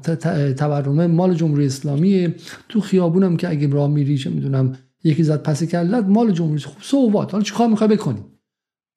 تورمه 0.57 1.07
مال 1.07 1.33
جمهوری 1.33 1.65
اسلامیه 1.65 2.35
تو 2.69 2.81
خیابونم 2.81 3.37
که 3.37 3.49
اگه 3.49 3.67
راه 3.69 3.89
میری 3.89 4.17
چه 4.17 4.29
می‌دونم 4.29 4.75
یکی 5.03 5.23
زد 5.23 5.43
پسی 5.43 5.67
کلت 5.67 6.05
مال 6.05 6.31
جمهوری 6.31 6.59
خب 6.59 6.81
سو 6.81 7.11
وات 7.11 7.31
حالا 7.31 7.43
چیکار 7.43 7.67
می‌خوای 7.67 7.89
بکنی؟ 7.89 8.19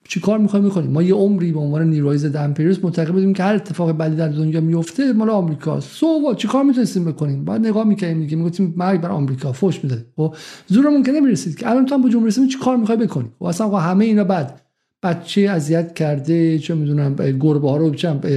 چی 0.09 0.20
کار 0.20 0.39
می‌خوایم؟ 0.39 0.65
می‌کنیم 0.65 0.91
ما 0.91 1.03
یه 1.03 1.15
عمری 1.15 1.53
به 1.53 1.61
عنوان 1.61 1.91
نیروهای 1.91 2.19
ضد 2.19 2.37
امپریالیسم 2.37 2.81
معتقد 2.83 3.12
بودیم 3.12 3.33
که 3.33 3.43
هر 3.43 3.55
اتفاق 3.55 3.91
بدی 3.91 4.16
در 4.16 4.28
دنیا 4.28 4.61
میفته 4.61 5.12
مال 5.12 5.31
آمریکا 5.31 5.81
سو 5.81 6.35
چی 6.37 6.49
کار 6.49 6.65
می‌تونستیم 6.65 7.05
بکنیم؟ 7.05 7.45
بعد 7.45 7.66
نگاه 7.66 7.85
می‌کنیم 7.85 8.20
دیگه. 8.20 8.37
می‌گفتیم 8.37 8.74
مرگ 8.77 9.01
بر 9.01 9.09
آمریکا. 9.09 9.53
فوش 9.53 9.85
می‌دادیم. 9.85 10.05
خب؟ 10.16 10.35
زورمون 10.66 11.03
که 11.03 11.12
نمی‌رسید. 11.12 11.57
که 11.57 11.70
الان 11.70 11.87
تو 11.87 11.95
هم 11.95 12.03
با 12.03 12.09
جمهوری 12.09 12.49
چی 12.49 12.59
کار 12.59 12.77
می‌خوای 12.77 12.99
بکنی؟ 12.99 13.28
و 13.41 13.47
اصلا 13.47 13.69
همه 13.69 14.05
اینا 14.05 14.24
بعد 14.24 14.61
بچه 15.03 15.41
اذیت 15.41 15.95
کرده 15.95 16.59
چه 16.59 16.74
می‌دونم 16.74 17.15
گربه 17.15 17.70
ها 17.70 17.77
رو 17.77 17.95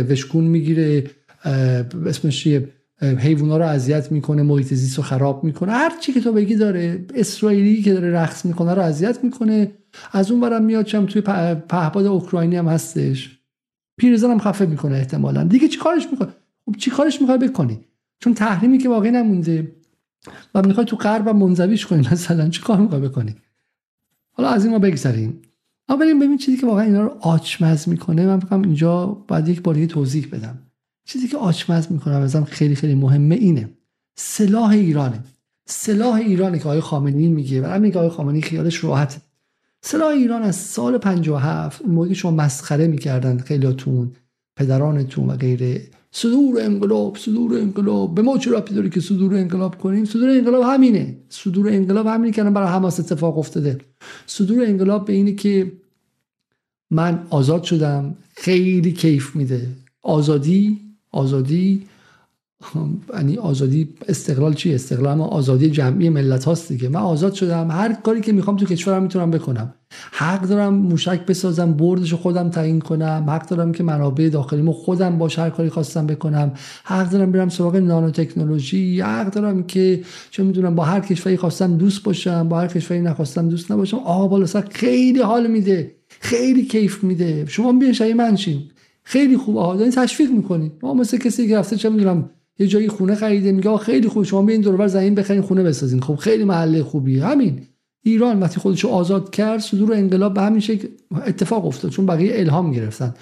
وشکون 0.09 0.43
می‌گیره 0.43 1.03
اسمش 2.05 2.47
حیوونا 3.01 3.57
رو 3.57 3.65
اذیت 3.65 4.11
می‌کنه 4.11 4.43
محیط 4.43 4.73
زیست 4.73 4.97
رو 4.97 5.03
خراب 5.03 5.43
می‌کنه. 5.43 5.71
هر 5.71 5.91
چی 5.99 6.13
که 6.13 6.21
تو 6.21 6.33
بگی 6.33 6.55
داره. 6.55 7.05
اسرائیلی 7.15 7.81
که 7.81 7.93
داره 7.93 8.11
رقص 8.11 8.45
می‌کنه 8.45 8.73
رو 8.73 8.81
اذیت 8.81 9.23
می‌کنه. 9.23 9.71
از 10.11 10.31
اون 10.31 10.41
برم 10.41 10.63
میاد 10.63 10.85
چم 10.85 11.05
توی 11.05 11.21
پهپاد 11.21 12.05
اوکراینی 12.05 12.55
هم 12.55 12.67
هستش. 12.67 13.39
پیرزن 13.97 14.31
هم 14.31 14.39
خفه 14.39 14.65
می‌کنه 14.65 14.95
احتمالا. 14.95 15.43
دیگه 15.43 15.67
چی 15.67 15.77
کارش 15.77 16.07
می‌کنه؟ 16.11 16.29
خب 16.65 16.75
چی 16.77 16.91
کارش 16.91 17.21
می‌خوای 17.21 17.37
بکنی؟ 17.37 17.79
چون 18.19 18.33
تحریمی 18.33 18.77
که 18.77 18.89
واقعی 18.89 19.11
نمونده. 19.11 19.71
و 20.55 20.61
می‌خوای 20.61 20.85
تو 20.85 20.95
غرب 20.95 21.29
منزویش 21.29 21.85
کنی 21.85 22.07
مثلا. 22.11 22.49
چی 22.49 22.61
کار 22.61 22.77
می‌خوای 22.77 23.01
بکنی؟ 23.01 23.35
حالا 24.31 24.49
از 24.49 24.63
این 24.63 24.73
ما 24.73 24.79
بگذاریم 24.79 25.41
اما 25.87 25.99
بریم 25.99 26.19
ببین 26.19 26.37
چیزی 26.37 26.57
که 26.57 26.65
واقعا 26.65 26.83
اینا 26.83 27.01
رو 27.01 27.17
آچمز 27.21 27.89
می‌کنه. 27.89 28.25
من 28.25 28.39
فکرم 28.39 28.61
اینجا 28.61 29.05
باید 29.05 29.47
یک 29.47 29.61
باری 29.61 29.87
توضیح 29.87 30.27
بدم. 30.31 30.59
چیزی 31.09 31.27
که 31.27 31.37
آچمز 31.37 31.91
می‌کنه 31.91 32.13
ازم 32.13 32.43
خیلی 32.43 32.75
خیلی 32.75 32.95
مهمه 32.95 33.35
اینه. 33.35 33.69
سلاح 34.15 34.69
ایرانه. 34.69 35.23
سلاح 35.65 36.13
ایرانی 36.13 36.59
که 36.59 36.65
آقای 36.65 36.79
خامنه‌ای 36.79 37.27
میگه 37.27 37.61
و 37.61 37.65
همین 37.65 37.91
که 37.91 37.97
آقای 37.99 38.09
خامنه‌ای 38.09 38.41
خیالش 38.41 38.83
راحت 38.83 39.21
سلاح 39.81 40.07
ایران 40.07 40.41
از 40.41 40.55
سال 40.55 40.97
57 40.97 41.81
اون 41.81 41.91
موقعی 41.91 42.15
شما 42.15 42.31
مسخره 42.31 42.87
می‌کردن 42.87 43.37
خیلیاتون 43.37 44.11
پدرانتون 44.55 45.27
و 45.29 45.35
غیره 45.35 45.81
صدور 46.11 46.61
انقلاب 46.61 47.17
صدور 47.17 47.57
انقلاب. 47.59 48.15
به 48.15 48.21
ما 48.21 48.37
چه 48.37 48.51
ربطی 48.51 48.89
که 48.89 49.01
صدور 49.01 49.35
انقلاب 49.35 49.77
کنیم؟ 49.77 50.05
صدور 50.05 50.29
انقلاب 50.29 50.63
همینه. 50.63 51.17
صدور 51.29 51.69
انقلاب 51.69 52.07
همینه 52.07 52.31
که 52.31 52.43
برای 52.43 52.69
حماس 52.69 52.99
اتفاق 52.99 53.37
افتاده. 53.37 53.77
صدور 54.25 54.65
انقلاب 54.65 55.05
به 55.05 55.13
اینه 55.13 55.31
که 55.31 55.71
من 56.91 57.23
آزاد 57.29 57.63
شدم. 57.63 58.15
خیلی 58.35 58.91
کیف 58.91 59.35
میده. 59.35 59.67
آزادی 60.01 60.88
آزادی 61.11 61.83
یعنی 63.13 63.37
آزادی 63.37 63.89
استقلال 64.07 64.53
چی؟ 64.53 64.75
استقلال 64.75 65.17
ما 65.17 65.25
آزادی 65.25 65.69
جمعی 65.69 66.09
ملت 66.09 66.45
هاست 66.45 66.69
دیگه. 66.71 66.89
من 66.89 66.99
آزاد 66.99 67.33
شدم. 67.33 67.71
هر 67.71 67.93
کاری 67.93 68.21
که 68.21 68.31
می‌خوام 68.31 68.57
تو 68.57 68.65
کشورم 68.65 69.03
می‌تونم 69.03 69.31
بکنم. 69.31 69.73
حق 70.11 70.41
دارم 70.41 70.73
موشک 70.73 71.25
بسازم 71.25 71.73
بردش 71.73 72.13
خودم 72.13 72.49
تعیین 72.49 72.79
کنم. 72.79 73.25
حق 73.27 73.47
دارم 73.47 73.71
که 73.71 73.83
منابع 73.83 74.29
داخلیمو 74.29 74.71
خودم 74.71 75.17
باش 75.17 75.39
هر 75.39 75.49
کاری 75.49 75.69
خواستم 75.69 76.07
بکنم. 76.07 76.51
حق 76.83 77.09
دارم 77.09 77.31
برم 77.31 77.49
سراغ 77.49 77.75
نانو 77.75 78.11
تکنولوژی 78.11 79.01
حق 79.01 79.31
دارم 79.31 79.63
که 79.63 80.03
چه 80.31 80.43
می‌دونم 80.43 80.75
با 80.75 80.83
هر 80.83 80.99
کشوری 80.99 81.37
خواستم 81.37 81.77
دوست 81.77 82.03
باشم 82.03 82.49
با 82.49 82.59
هر 82.59 82.67
کشوری 82.67 83.01
نخواستم 83.01 83.49
دوست 83.49 83.71
نباشم. 83.71 83.97
آقا 83.97 84.27
بالا 84.27 84.45
خیلی 84.71 85.21
حال 85.21 85.47
میده. 85.47 85.95
خیلی 86.19 86.65
کیف 86.65 87.03
میده. 87.03 87.45
شما 87.47 87.73
بیاین 87.73 87.93
شای 87.93 88.13
من 88.13 88.37
خیلی 89.09 89.37
خوب 89.37 89.57
آها 89.57 89.75
دارین 89.75 89.91
تشویق 89.91 90.31
می‌کنید 90.31 90.71
ما 90.83 90.93
مثل 90.93 91.17
کسی 91.17 91.47
که 91.47 91.57
رفته 91.57 91.75
چه 91.75 91.89
می‌دونم 91.89 92.29
یه 92.59 92.67
جایی 92.67 92.87
خونه 92.87 93.15
خریده 93.15 93.51
میگه 93.51 93.77
خیلی 93.77 94.07
خوب 94.07 94.23
شما 94.23 94.41
بیاین 94.41 94.61
دور 94.61 94.77
بر 94.77 94.87
زمین 94.87 95.15
بخرین 95.15 95.41
خونه 95.41 95.63
بسازین. 95.63 95.99
خب 96.01 96.15
خیلی 96.15 96.43
محله 96.43 96.83
خوبی 96.83 97.19
همین. 97.19 97.61
ایران 98.03 98.39
وقتی 98.39 98.59
خودش 98.59 98.85
آزاد 98.85 99.29
کرد 99.29 99.59
صدور 99.59 99.93
انقلاب 99.93 100.33
به 100.33 100.41
همین 100.41 100.59
شکل 100.59 100.87
اتفاق 101.27 101.65
افتاد 101.65 101.91
چون 101.91 102.05
بقیه 102.05 102.39
الهام 102.39 102.71
گرفتن. 102.71 103.13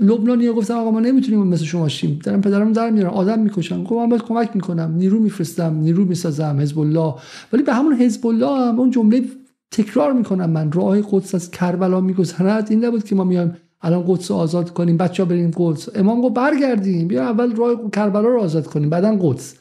لبنانی 0.00 0.48
گفتن 0.48 0.74
آقا 0.74 0.90
ما 0.90 1.00
نمی‌تونیم 1.00 1.46
مثل 1.46 1.64
شما 1.64 1.88
شیم. 1.88 2.20
دارم 2.24 2.40
پدرم 2.40 2.72
در 2.72 2.90
میارن. 2.90 3.10
آدم 3.10 3.38
می‌کشن. 3.38 3.84
گفتم 3.84 4.04
من 4.04 4.18
کمک 4.18 4.50
می‌کنم. 4.54 4.94
نیرو 4.96 5.20
میفرستم 5.20 5.74
نیرو 5.74 6.04
می‌سازم 6.04 6.58
حزب 6.60 6.78
الله 6.78 7.14
ولی 7.52 7.62
به 7.62 7.74
همون 7.74 7.94
حزب 7.94 8.26
الله 8.26 8.68
هم 8.68 8.80
اون 8.80 8.90
جمله 8.90 9.22
تکرار 9.70 10.12
می‌کنم 10.12 10.50
من. 10.50 10.72
راه 10.72 11.00
قدس 11.10 11.34
از 11.34 11.50
کربلا 11.50 12.00
میگذرد. 12.00 12.66
این 12.70 12.84
نبود 12.84 13.04
که 13.04 13.14
ما 13.14 13.24
میایم 13.24 13.56
الان 13.80 14.04
قدس 14.06 14.30
آزاد 14.30 14.70
کنیم 14.70 14.96
بچه 14.96 15.22
ها 15.22 15.28
بریم 15.28 15.50
قدس. 15.56 15.88
امام 15.96 16.20
گفت 16.20 16.34
برگردیم 16.34 17.08
بیا 17.08 17.22
اول 17.22 17.56
راه 17.56 17.90
کربلا 17.90 18.28
رو 18.28 18.40
آزاد 18.40 18.66
کنیم 18.66 18.90
بعدا 18.90 19.18
قدس. 19.20 19.54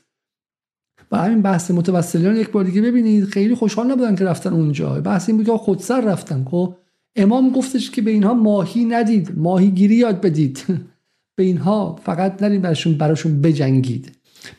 و 1.12 1.18
همین 1.18 1.42
بحث 1.42 1.72
متوسلیان 1.72 2.36
یک 2.36 2.50
بار 2.52 2.64
دیگه 2.64 2.82
ببینید 2.82 3.26
خیلی 3.26 3.56
خوشحال 3.56 3.92
نبودن 3.92 4.16
که 4.16 4.26
رفتن 4.26 4.54
اونجا. 4.54 4.90
بحث 4.90 5.30
این 5.30 5.38
بود 5.38 5.46
که 5.46 5.52
خودسر 5.52 6.02
رفتن 6.02 6.46
خب؟ 6.52 6.76
امام 7.16 7.50
گفتش 7.50 7.92
که 7.92 8.02
به 8.02 8.12
اینها 8.12 8.34
ماهی 8.34 8.86
ندید 8.86 9.32
ماهی 9.38 9.72
گیری 9.72 9.96
یاد 9.96 10.22
بدید. 10.22 10.64
به 11.36 11.44
اینها 11.44 12.00
فقط 12.04 12.44
نرید 12.44 12.62
براشون 12.62 12.98
براشون 12.98 13.42
بجنگید. 13.42 14.12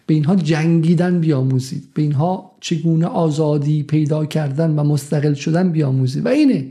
به 0.06 0.14
اینها 0.14 0.36
جنگیدن 0.36 1.20
بیاموزید. 1.20 1.94
به 1.94 2.02
اینها 2.02 2.56
چگونه 2.60 3.06
آزادی 3.06 3.82
پیدا 3.82 4.26
کردن 4.26 4.70
و 4.70 4.84
مستقل 4.84 5.34
شدن 5.34 5.72
بیاموزید. 5.72 6.26
و 6.26 6.28
اینه 6.28 6.70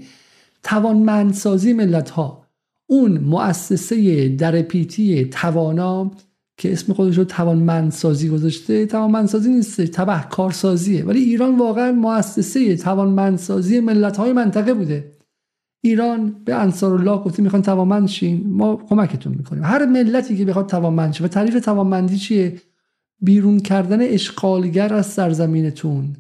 توانمندسازی 0.63 1.73
ملت 1.73 2.09
ها 2.09 2.46
اون 2.87 3.17
مؤسسه 3.17 4.29
درپیتی 4.29 5.25
توانا 5.25 6.11
که 6.57 6.71
اسم 6.71 6.93
خودش 6.93 7.17
رو 7.17 7.23
توانمندسازی 7.23 8.29
گذاشته 8.29 8.85
توانمندسازی 8.85 9.49
نیست 9.49 9.81
تبه 9.81 10.23
کارسازیه 10.29 11.05
ولی 11.05 11.19
ایران 11.19 11.57
واقعا 11.57 11.91
مؤسسه 11.91 12.77
توانمندسازی 12.77 13.79
ملت 13.79 14.17
های 14.17 14.33
منطقه 14.33 14.73
بوده. 14.73 15.11
ایران 15.81 16.35
به 16.45 16.55
انصار 16.55 16.93
الله 16.93 17.17
گفته 17.23 17.43
می‌خوان 17.43 17.61
توانمند 17.61 18.07
شین. 18.07 18.47
ما 18.47 18.75
کمکتون 18.89 19.33
می‌کنیم. 19.33 19.63
هر 19.63 19.85
ملتی 19.85 20.37
که 20.37 20.45
بخواد 20.45 20.69
توانمند 20.69 21.13
شه 21.13 21.23
و 21.23 21.27
تعریف 21.27 21.65
توانمندی 21.65 22.17
چیه؟ 22.17 22.61
بیرون 23.21 23.59
کردن 23.59 24.01
اشغالگر 24.01 24.93
از 24.93 25.05
سرزمینتون 25.05 26.15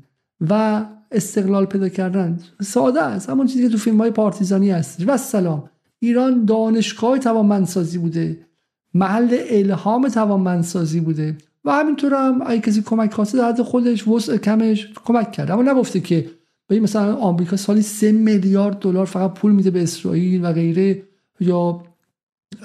و 0.49 0.85
استقلال 1.11 1.65
پیدا 1.65 1.89
کردن. 1.89 2.39
ساده 2.61 3.01
است. 3.01 3.29
همون 3.29 3.47
چیزی 3.47 3.63
که 3.63 3.69
تو 3.69 3.77
فیلم 3.77 3.97
های 3.97 4.11
پارتیزانی 4.11 4.71
هست 4.71 5.03
و 5.07 5.17
سلام. 5.17 5.69
ایران 5.99 6.45
دانشگاه 6.45 7.19
توانمندسازی 7.19 7.97
بوده 7.97 8.47
محل 8.93 9.37
الهام 9.49 10.09
توانمندسازی 10.09 10.99
بوده 10.99 11.37
و 11.65 11.71
همینطور 11.71 12.13
هم 12.13 12.41
اگه 12.45 12.61
کسی 12.61 12.81
کمک 12.81 13.13
خواسته 13.13 13.37
در 13.37 13.47
حد 13.47 13.61
خودش 13.61 14.07
وسع 14.07 14.37
کمش 14.37 14.87
کمک 15.05 15.31
کرده 15.31 15.53
اما 15.53 15.71
نگفته 15.71 15.99
که 15.99 16.29
به 16.67 16.79
مثلا 16.79 17.15
آمریکا 17.15 17.57
سالی 17.57 17.81
سه 17.81 18.11
میلیارد 18.11 18.79
دلار 18.79 19.05
فقط 19.05 19.33
پول 19.33 19.51
میده 19.51 19.71
به 19.71 19.83
اسرائیل 19.83 20.45
و 20.45 20.53
غیره 20.53 21.03
یا 21.39 21.83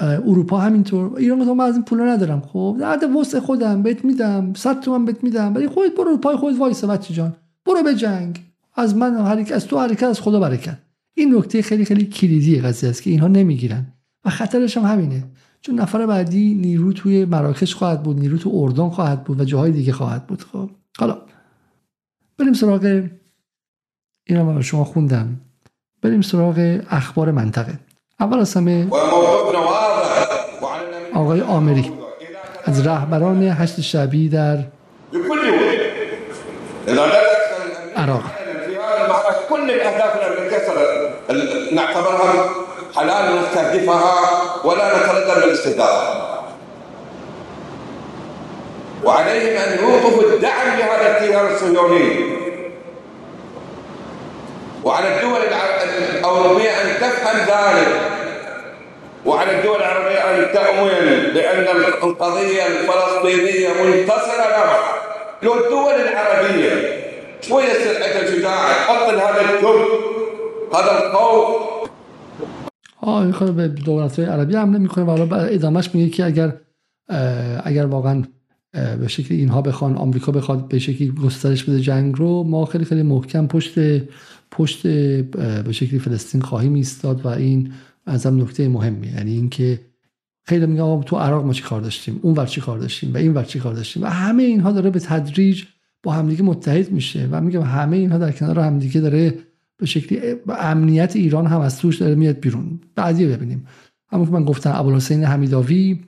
اروپا 0.00 0.58
همینطور. 0.58 1.16
ایران 1.16 1.38
گفت 1.38 1.48
من 1.48 1.64
از 1.64 1.74
این 1.74 1.84
پولا 1.84 2.04
ندارم. 2.04 2.40
خب 2.40 2.76
در 2.80 2.92
حد 2.92 3.16
وسع 3.16 3.40
خودم 3.40 3.82
بهت 3.82 4.04
میدم 4.04 4.52
100 4.54 4.80
تومن 4.80 5.04
بهت 5.04 5.24
میدم. 5.24 5.54
ولی 5.54 5.68
خودت 5.68 5.96
برو 5.96 6.16
پای 6.16 6.36
خودت 6.36 6.58
وایسا 6.58 6.86
بچه 6.86 7.14
جان. 7.14 7.36
برو 7.66 7.82
به 7.82 7.94
جنگ. 7.94 8.40
از 8.74 8.96
من 8.96 9.16
حرکت 9.16 9.52
از 9.52 9.66
تو 9.66 9.78
حرکت 9.78 10.02
از 10.02 10.20
خدا 10.20 10.40
برکت. 10.40 10.78
این 11.14 11.36
نکته 11.36 11.62
خیلی 11.62 11.84
خیلی 11.84 12.04
کلیدی 12.04 12.60
قضیه 12.60 12.90
است 12.90 13.02
که 13.02 13.10
اینها 13.10 13.28
نمی‌گیرن. 13.28 13.86
و 14.24 14.30
خطرش 14.30 14.76
هم 14.76 14.84
همینه. 14.84 15.24
چون 15.60 15.80
نفر 15.80 16.06
بعدی 16.06 16.54
نیرو 16.54 16.92
توی 16.92 17.24
مراکش 17.24 17.74
خواهد 17.74 18.02
بود 18.02 18.18
نیرو 18.18 18.38
تو 18.38 18.50
اردن 18.54 18.88
خواهد 18.88 19.24
بود 19.24 19.40
و 19.40 19.44
جاهای 19.44 19.72
دیگه 19.72 19.92
خواهد 19.92 20.26
بود. 20.26 20.42
خب 20.42 20.70
حالا 20.98 21.18
بریم 22.38 22.52
سراغ 22.52 23.08
این 24.24 24.38
رو 24.38 24.62
شما 24.62 24.84
خوندم. 24.84 25.40
بریم 26.02 26.22
سراغ 26.22 26.80
اخبار 26.90 27.30
منطقه. 27.30 27.78
اول 28.20 28.38
از 28.38 28.54
همه 28.54 28.88
آقای 31.14 31.40
آمری 31.40 31.92
از 32.64 32.86
رهبران 32.86 33.42
هشت 33.42 33.80
شبی 33.80 34.28
در 34.28 34.66
عراق. 37.96 38.32
نعتبرها 41.72 42.50
حلال 42.96 43.42
نستهدفها 43.42 44.14
ولا 44.64 44.96
نتردد 44.96 45.42
الاستهداف. 45.42 46.02
وعليهم 49.04 49.56
أن 49.56 49.78
يوقفوا 49.84 50.22
الدعم 50.22 50.78
لهذا 50.78 51.18
التيار 51.18 51.50
الصهيوني. 51.50 52.32
وعلى 54.84 55.16
الدول 55.16 55.40
الأوروبية 56.18 56.70
أن 56.70 56.96
تفهم 57.00 57.38
ذلك. 57.38 58.00
وعلى 59.26 59.50
الدول 59.50 59.76
العربية 59.76 60.18
أن 60.18 60.52
تؤمن 60.54 61.32
بأن 61.34 61.66
القضية 62.02 62.66
الفلسطينية 62.66 63.68
منتصرة 63.68 64.36
لها 64.36 64.78
لو 65.42 65.54
الدول 65.54 65.94
العربية 65.94 67.02
شوية 67.48 67.72
سرعة 67.72 68.22
الشجاعة 68.22 68.72
حط 68.72 69.08
هذا 69.08 69.40
الكب 69.40 69.86
هذا 70.74 70.90
الخوف 73.24 73.48
آه 73.50 73.50
به 73.52 73.68
دولت 73.68 74.18
های 74.18 74.28
عربی 74.28 74.54
حمله 74.54 74.78
می‌کنه 74.78 75.04
و 75.04 75.10
حالا 75.10 75.36
ادامهش 75.36 75.90
میگه 75.94 76.08
که 76.08 76.24
اگر 76.24 76.56
اگر 77.64 77.86
واقعا 77.86 78.22
به 78.72 79.08
شکلی 79.08 79.38
اینها 79.38 79.62
بخوان 79.62 79.96
آمریکا 79.96 80.32
بخواد 80.32 80.68
به 80.68 80.78
شکلی 80.78 81.10
گسترش 81.10 81.64
بده 81.64 81.80
جنگ 81.80 82.18
رو 82.18 82.42
ما 82.42 82.64
خیلی 82.64 82.84
خیلی 82.84 83.02
محکم 83.02 83.46
پشت 83.46 83.78
پشت 84.50 84.86
به 84.86 85.72
شکلی 85.72 85.98
فلسطین 85.98 86.40
خواهیم 86.40 86.74
ایستاد 86.74 87.24
و 87.24 87.28
این 87.28 87.72
از 88.06 88.26
هم 88.26 88.42
نکته 88.42 88.68
مهمی. 88.68 89.06
یعنی 89.06 89.32
اینکه 89.32 89.80
خیلی 90.44 90.66
میگم 90.66 91.02
تو 91.02 91.16
عراق 91.16 91.44
ما 91.44 91.52
چی 91.52 91.62
کار 91.62 91.80
داشتیم؟ 91.80 92.20
اون 92.22 92.34
ور 92.34 92.46
چی 92.46 92.60
کار 92.60 92.78
داشتیم؟ 92.78 93.14
و 93.14 93.16
این 93.16 93.34
ور 93.34 93.44
چی 93.44 93.58
کار 93.58 93.74
داشتیم؟ 93.74 94.02
و 94.02 94.06
همه 94.06 94.42
اینها 94.42 94.72
داره 94.72 94.90
به 94.90 95.00
تدریج 95.00 95.64
با 96.02 96.12
همدیگه 96.12 96.42
متحد 96.42 96.90
میشه 96.90 97.28
و 97.30 97.40
میگم 97.40 97.62
همه 97.62 97.96
اینها 97.96 98.18
در 98.18 98.32
کنار 98.32 98.58
همدیگه 98.58 99.00
داره 99.00 99.34
به 99.76 99.86
شکلی 99.86 100.20
امنیت 100.48 101.16
ایران 101.16 101.46
هم 101.46 101.60
از 101.60 101.78
توش 101.78 101.96
داره 101.96 102.14
میاد 102.14 102.40
بیرون. 102.40 102.80
بعدی 102.94 103.26
ببینیم. 103.26 103.66
همون 104.12 104.26
که 104.26 104.32
من 104.32 104.44
گفتم 104.44 104.72
ابوالحسین 104.74 105.24
حمیداوی 105.24 106.00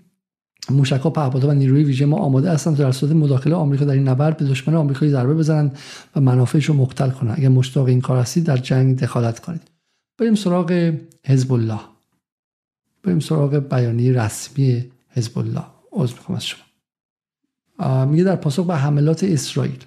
موشک 0.71 1.01
ها 1.01 1.11
پهپادها 1.11 1.49
و 1.49 1.53
نیروی 1.53 1.85
ویژه 1.85 2.07
ما 2.07 2.17
آماده 2.17 2.51
هستن 2.51 2.75
در 2.75 2.93
صورت 2.93 3.13
مداخله 3.13 3.55
آمریکا 3.55 3.85
در 3.85 3.93
این 3.93 4.09
نبرد 4.09 4.37
به 4.37 4.45
دشمن 4.45 4.75
آمریکایی 4.75 5.11
ضربه 5.11 5.35
بزنند 5.35 5.79
و 6.17 6.21
منافعش 6.21 6.65
رو 6.65 6.75
مختل 6.75 7.11
کنند. 7.11 7.39
اگر 7.39 7.49
مشتاق 7.49 7.87
این 7.87 8.01
کار 8.01 8.19
هستید 8.19 8.45
در 8.45 8.57
جنگ 8.57 8.99
دخالت 8.99 9.41
کنید. 9.41 9.63
بریم 10.19 10.35
سراغ 10.35 10.93
حزب 11.27 11.53
الله 11.53 11.81
بریم 13.03 13.21
سراغ 13.21 13.55
بیانیه 13.55 14.13
رسمی 14.13 14.85
حزب 15.11 15.39
الله 15.39 15.65
عذر 15.93 16.15
می‌خوام 16.15 16.37
از 16.37 16.47
شما. 16.47 18.05
میگه 18.05 18.25
در 18.25 18.37
پاسخ 18.37 18.67
به 18.67 18.77
حملات 18.77 19.25
اسرائیل 19.25 19.85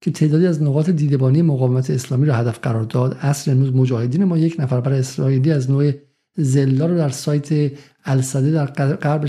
که 0.00 0.10
تعدادی 0.10 0.46
از 0.46 0.62
نقاط 0.62 0.90
دیدبانی 0.90 1.42
مقاومت 1.42 1.90
اسلامی 1.90 2.26
را 2.26 2.34
هدف 2.34 2.58
قرار 2.58 2.82
داد. 2.82 3.16
اصل 3.20 3.50
امروز 3.50 3.74
مجاهدین 3.74 4.24
ما 4.24 4.38
یک 4.38 4.56
نفر 4.58 4.80
بر 4.80 4.92
اسرائیلی 4.92 5.52
از 5.52 5.70
نوع 5.70 5.92
زلا 6.38 6.86
رو 6.86 6.96
در 6.96 7.08
سایت 7.08 7.72
الصده 8.04 8.50
در 8.50 8.66
غرب 8.94 9.26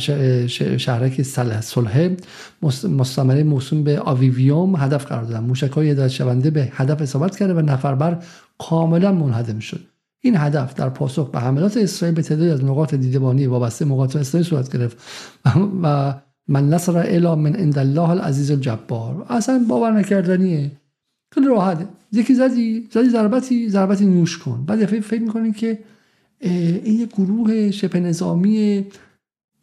شهرک 0.78 1.22
صلح 1.62 2.10
مستمره 2.84 3.44
موسوم 3.44 3.84
به 3.84 4.00
آویویوم 4.00 4.76
هدف 4.76 5.06
قرار 5.06 5.24
دادن. 5.24 5.44
موشک 5.44 5.72
های 5.72 5.90
هدایت 5.90 6.12
شونده 6.12 6.50
به 6.50 6.70
هدف 6.72 7.02
اصابت 7.02 7.38
کرده 7.38 7.54
و 7.54 7.62
نفربر 7.62 8.24
کاملا 8.58 9.12
منهدم 9.12 9.60
شد. 9.60 9.80
این 10.22 10.38
هدف 10.38 10.74
در 10.74 10.90
پاسخ 10.90 11.32
به 11.32 11.40
حملات 11.40 11.78
اسرائیل 11.78 12.16
به 12.16 12.22
تعدادی 12.22 12.50
از 12.50 12.64
نقاط 12.64 12.96
دیدبانی 12.96 13.48
وابسته 13.48 13.86
مقاطع 13.86 14.20
اسرائیل 14.20 14.50
صورت 14.50 14.78
گرفت. 14.78 14.98
و 15.84 16.14
من 16.48 16.70
نصر 16.70 16.98
الا 16.98 17.36
من 17.36 17.56
عند 17.56 17.78
الله 17.78 18.10
العزیز 18.10 18.52
الجبار. 18.52 19.26
اصلا 19.30 19.66
باور 19.70 19.92
نکردنیه. 19.92 20.72
خیلی 21.34 21.48
راحته. 21.48 21.88
یکی 22.12 22.36
زدی 22.36 22.88
زدی 22.92 23.10
ضربتی 23.10 23.70
ضربتی 23.70 24.06
نوش 24.06 24.38
کن. 24.38 24.66
بعد 24.66 24.86
فکر 24.86 25.02
فکر 25.02 25.22
می‌کنین 25.22 25.54
که 25.54 25.80
این 26.40 27.00
یک 27.00 27.10
گروه 27.10 27.72
شبه 27.72 28.00
نظامی 28.00 28.86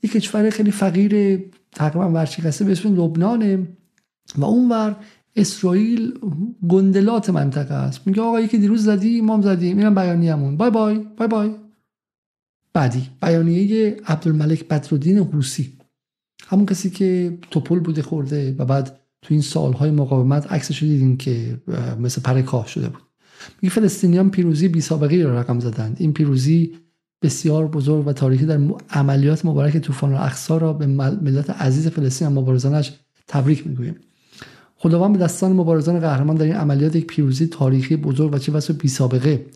یک 0.03 0.13
کشور 0.13 0.51
خیلی 0.51 0.71
فقیر 0.71 1.43
تقریبا 1.73 2.11
ورشکسته 2.11 2.65
به 2.65 2.73
اسم 2.73 2.95
لبنانه 2.95 3.69
و 4.37 4.45
اونور 4.45 4.97
اسرائیل 5.37 6.13
گندلات 6.69 7.31
منطقه 7.31 7.75
است. 7.75 8.01
میگه 8.07 8.23
آقا 8.23 8.41
یکی 8.41 8.59
دیروز 8.59 8.85
زدی 8.85 9.21
ما 9.21 9.41
زدیم. 9.41 9.79
اینم 9.79 9.95
بیانیه‌مون. 9.95 10.57
بای 10.57 10.71
بای 10.71 10.99
بای 11.17 11.29
بای. 11.29 11.51
بعدی 12.73 13.03
بیانیه 13.23 13.97
عبدالملک 14.07 14.69
بدرالدین 14.69 15.19
حوسی. 15.19 15.74
همون 16.47 16.67
کسی 16.67 16.91
که 16.91 17.39
توپل 17.51 17.79
بوده 17.79 18.03
خورده 18.03 18.55
و 18.59 18.65
بعد 18.65 18.99
تو 19.23 19.35
این 19.35 19.43
سالهای 19.43 19.91
مقاومت 19.91 20.53
عکسش 20.53 20.83
رو 20.83 20.89
دیدین 20.89 21.17
که 21.17 21.61
مثل 22.01 22.23
پر 22.23 22.43
کاه 22.43 22.67
شده 22.67 22.89
بود. 22.89 23.03
میگه 23.63 23.75
فلسطینیان 23.75 24.31
پیروزی 24.31 24.69
بی 24.69 24.81
سابقه 24.81 25.23
را 25.23 25.41
رقم 25.41 25.61
زدند. 25.61 25.97
این 26.01 26.13
پیروزی 26.13 26.75
بسیار 27.23 27.69
بزرگ 27.69 28.07
و 28.07 28.13
تاریخی 28.13 28.47
در 28.47 28.61
عملیات 28.91 29.47
مبارک 29.47 29.79
طوفان 29.79 30.13
الاقصا 30.13 30.57
را 30.59 30.73
به 30.73 30.87
ملت 30.87 31.51
عزیز 31.51 31.89
فلسطین 31.89 32.29
و 32.29 32.41
مبارزانش 32.41 32.93
تبریک 33.29 33.67
می‌گویم. 33.67 33.97
خداوند 34.77 35.13
به 35.13 35.25
دستان 35.25 35.53
مبارزان 35.53 36.01
قهرمان 36.01 36.37
در 36.37 36.45
این 36.45 36.55
عملیات 36.55 36.97
یک 36.97 37.07
پیروزی 37.07 37.47
تاریخی 37.47 37.97
بزرگ 37.97 38.35
و 38.35 38.39
چه 38.39 38.53
بسا 38.53 38.75
بی 38.75 38.89
سابقه 38.89 39.47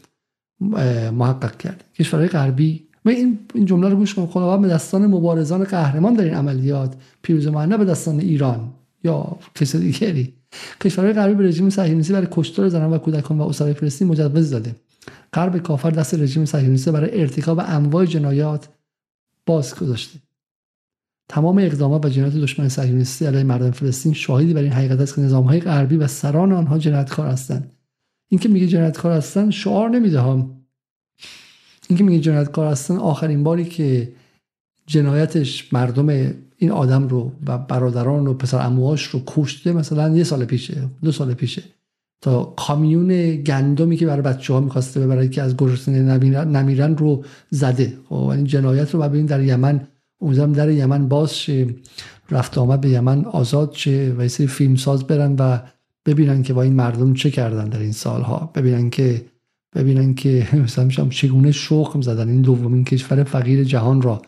محقق 1.12 1.56
کرد. 1.56 1.84
کشورهای 1.94 2.28
غربی 2.28 2.87
و 3.04 3.08
این 3.08 3.38
این 3.54 3.64
جمله 3.64 3.88
رو 3.88 3.96
گوش 3.96 4.14
کنید 4.14 4.28
خداوند 4.28 4.62
به 4.62 4.68
دستان 4.68 5.06
مبارزان 5.06 5.64
قهرمان 5.64 6.14
در 6.14 6.24
این 6.24 6.34
عملیات 6.34 6.94
پیروزی 7.22 7.50
نه 7.50 7.76
به 7.76 7.84
دستان 7.84 8.20
ایران 8.20 8.72
یا 9.04 9.36
کسی 9.54 9.78
دیگری. 9.78 10.34
کشورهای 10.80 11.12
غربی 11.12 11.34
به 11.34 11.44
رژیم 11.44 11.70
صهیونیستی 11.70 12.12
برای 12.12 12.28
کشتار 12.30 12.68
زنان 12.68 12.92
و 12.92 12.98
کودکان 12.98 13.38
و 13.38 13.42
اسرای 13.42 13.74
فلسطین 13.74 14.08
مجوز 14.08 14.50
داده. 14.50 14.74
غرب 15.32 15.58
کافر 15.58 15.90
دست 15.90 16.14
رژیم 16.14 16.44
صهیونیستی 16.44 16.90
برای 16.90 17.20
ارتکاب 17.20 17.58
انواع 17.58 18.04
جنایات 18.04 18.68
باز 19.46 19.74
گذاشته. 19.74 20.18
تمام 21.28 21.58
اقدامات 21.58 22.06
و 22.06 22.08
جنایات 22.08 22.34
دشمن 22.34 22.68
صهیونیستی 22.68 23.26
علیه 23.26 23.42
مردم 23.42 23.70
فلسطین 23.70 24.12
شاهدی 24.12 24.54
بر 24.54 24.62
این 24.62 24.72
حقیقت 24.72 25.00
است 25.00 25.14
که 25.14 25.20
نظامهای 25.20 25.60
غربی 25.60 25.96
و 25.96 26.06
سران 26.06 26.52
آنها 26.52 26.78
جنایتکار 26.78 27.26
هستند. 27.26 27.72
اینکه 28.28 28.48
میگه 28.48 28.66
جنایتکار 28.66 29.12
هستن 29.12 29.50
شعار 29.50 29.90
نمیده 29.90 30.20
اینکه 31.88 32.04
میگه 32.04 32.20
جنایتکار 32.20 32.66
هستن 32.66 32.96
آخرین 32.96 33.42
باری 33.42 33.64
که 33.64 34.12
جنایتش 34.86 35.72
مردم 35.72 36.08
این 36.56 36.70
آدم 36.70 37.08
رو 37.08 37.32
و 37.46 37.58
برادران 37.58 38.26
و 38.26 38.34
پسر 38.34 38.66
اموهاش 38.66 39.02
رو 39.02 39.22
کشته 39.26 39.72
مثلا 39.72 40.16
یه 40.16 40.24
سال 40.24 40.44
پیشه 40.44 40.88
دو 41.02 41.12
سال 41.12 41.34
پیشه. 41.34 41.62
تا 42.20 42.44
کامیون 42.44 43.36
گندمی 43.36 43.96
که 43.96 44.06
برای 44.06 44.22
بچه 44.22 44.54
ها 44.54 44.60
می‌خواسته 44.60 45.00
ببره 45.00 45.28
که 45.28 45.42
از 45.42 45.56
گرسنه 45.56 46.18
نمیرن 46.44 46.96
رو 46.96 47.24
زده. 47.50 47.98
خب 48.08 48.14
این 48.14 48.44
جنایت 48.44 48.94
رو 48.94 49.00
ببینید 49.00 49.28
در 49.28 49.42
یمن 49.42 49.86
اونجا 50.18 50.46
در 50.46 50.70
یمن 50.70 51.08
باز 51.08 51.38
شه 51.38 51.66
رفت 52.30 52.58
آمد 52.58 52.80
به 52.80 52.88
یمن 52.88 53.24
آزاد 53.24 53.72
شه 53.72 54.14
و 54.18 54.28
سری 54.28 54.46
فیلم 54.46 54.76
ساز 54.76 55.04
برن 55.04 55.36
و 55.38 55.58
ببینن 56.06 56.42
که 56.42 56.52
با 56.52 56.62
این 56.62 56.72
مردم 56.72 57.14
چه 57.14 57.30
کردن 57.30 57.68
در 57.68 57.78
این 57.78 57.92
سالها. 57.92 58.50
ببینن 58.54 58.90
که 58.90 59.24
ببینن 59.74 60.14
که 60.14 60.48
مثلا 60.52 61.08
چگونه 61.08 61.52
شخم 61.52 62.00
زدن. 62.00 62.28
این 62.28 62.42
دومین 62.42 62.84
کشور 62.84 63.24
فقیر 63.24 63.64
جهان 63.64 64.02
را 64.02 64.22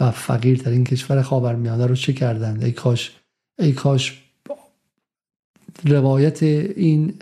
و 0.00 0.10
فقیر 0.10 0.62
در 0.62 0.70
این 0.70 0.84
کشور 0.84 1.22
خاورمیانه 1.22 1.86
رو 1.86 1.94
چه 1.94 2.12
کردن؟ 2.12 2.62
ای 2.62 2.72
کاش 2.72 3.12
ای 3.58 3.72
کاش 3.72 4.22
روایت 5.84 6.42
این 6.42 7.14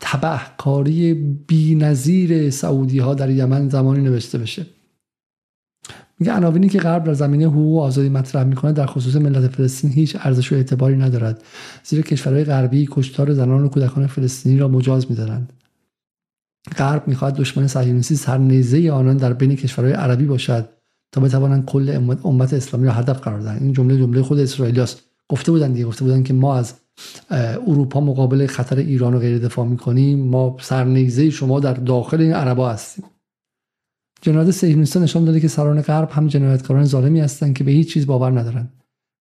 تبهکاری 0.00 1.14
بی 1.46 1.74
نظیر 1.74 2.50
سعودی 2.50 2.98
ها 2.98 3.14
در 3.14 3.30
یمن 3.30 3.68
زمانی 3.68 4.02
نوشته 4.02 4.38
بشه. 4.38 4.66
میگه 6.18 6.32
عناوینی 6.32 6.68
که 6.68 6.78
غرب 6.78 7.04
در 7.04 7.14
زمینه 7.14 7.46
حقوق 7.46 7.76
و 7.76 7.80
آزادی 7.80 8.08
مطرح 8.08 8.44
می‌کنه 8.44 8.72
در 8.72 8.86
خصوص 8.86 9.16
ملت 9.16 9.50
فلسطین 9.50 9.90
هیچ 9.90 10.16
ارزش 10.20 10.52
و 10.52 10.54
اعتباری 10.54 10.96
ندارد 10.96 11.42
زیرا 11.84 12.02
کشورهای 12.02 12.44
غربی 12.44 12.88
کشتار 12.90 13.34
زنان 13.34 13.64
و 13.64 13.68
کودکان 13.68 14.06
فلسطینی 14.06 14.58
را 14.58 14.68
مجاز 14.68 15.10
می‌دانند 15.10 15.52
غرب 16.78 17.08
می‌خواهد 17.08 17.34
دشمن 17.34 17.66
صهیونیستی 17.66 18.16
سرنیزه 18.16 18.90
آنان 18.90 19.16
در 19.16 19.32
بین 19.32 19.56
کشورهای 19.56 19.92
عربی 19.92 20.24
باشد 20.24 20.68
تا 21.12 21.20
بتوانند 21.20 21.64
کل 21.64 22.14
امت 22.24 22.54
اسلامی 22.54 22.86
را 22.86 22.92
هدف 22.92 23.20
قرار 23.20 23.40
دهند. 23.40 23.62
این 23.62 23.72
جمله 23.72 23.96
جمله 23.96 24.22
خود 24.22 24.38
اسرائیلیاست 24.38 25.02
گفته 25.28 25.52
بودن 25.52 25.72
دیگه. 25.72 25.84
گفته 25.84 26.04
بودن 26.04 26.22
که 26.22 26.34
ما 26.34 26.56
از 26.56 26.74
اروپا 27.66 28.00
مقابل 28.00 28.46
خطر 28.46 28.76
ایران 28.76 29.12
رو 29.12 29.18
غیر 29.18 29.38
دفاع 29.38 29.66
می‌کنیم. 29.66 30.18
ما 30.18 30.56
سرنیزه 30.60 31.30
شما 31.30 31.60
در 31.60 31.72
داخل 31.72 32.20
این 32.20 32.32
عربا 32.32 32.70
هستیم. 32.70 33.04
جنایت 34.22 34.50
صهیونیستان 34.50 35.02
نشان 35.02 35.24
داده 35.24 35.40
که 35.40 35.48
سران 35.48 35.80
غرب 35.80 36.10
هم 36.10 36.26
جنایتکاران 36.26 36.84
ظالمی 36.84 37.20
هستند 37.20 37.54
که 37.54 37.64
به 37.64 37.70
هیچ 37.70 37.92
چیز 37.92 38.06
باور 38.06 38.40
ندارند. 38.40 38.72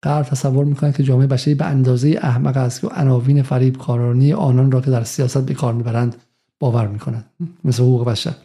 غرب 0.03 0.25
تصور 0.25 0.65
می‌کنند 0.65 0.95
که 0.95 1.03
جامعه 1.03 1.27
بشری 1.27 1.55
به 1.55 1.65
اندازه 1.65 2.19
احمق 2.21 2.57
است 2.57 2.81
که 2.81 2.87
عناوین 2.87 3.41
فریبکارانی 3.41 4.33
آنان 4.33 4.71
را 4.71 4.81
که 4.81 4.91
در 4.91 5.03
سیاست 5.03 5.45
به 5.45 5.53
کار 5.53 5.73
می‌برند 5.73 6.15
باور 6.59 6.87
می‌کنند 6.87 7.25
مثل 7.63 7.83
حقوق 7.83 8.05
بشر. 8.05 8.35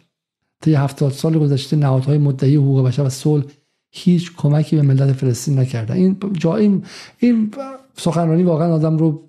طی 0.61 0.73
هفتاد 0.73 1.11
سال 1.11 1.39
گذشته 1.39 1.75
نهادهای 1.75 2.17
مدعی 2.17 2.55
حقوق 2.55 2.87
بشر 2.87 3.03
و 3.03 3.09
صلح 3.09 3.45
هیچ 3.91 4.35
کمکی 4.35 4.75
به 4.75 4.81
ملت 4.81 5.13
فلسطین 5.13 5.59
نکرده 5.59 5.93
این 5.93 6.17
جا 6.33 6.55
این, 6.55 6.85
این 7.19 7.53
سخنرانی 7.97 8.43
واقعا 8.43 8.73
آدم 8.73 8.97
رو 8.97 9.27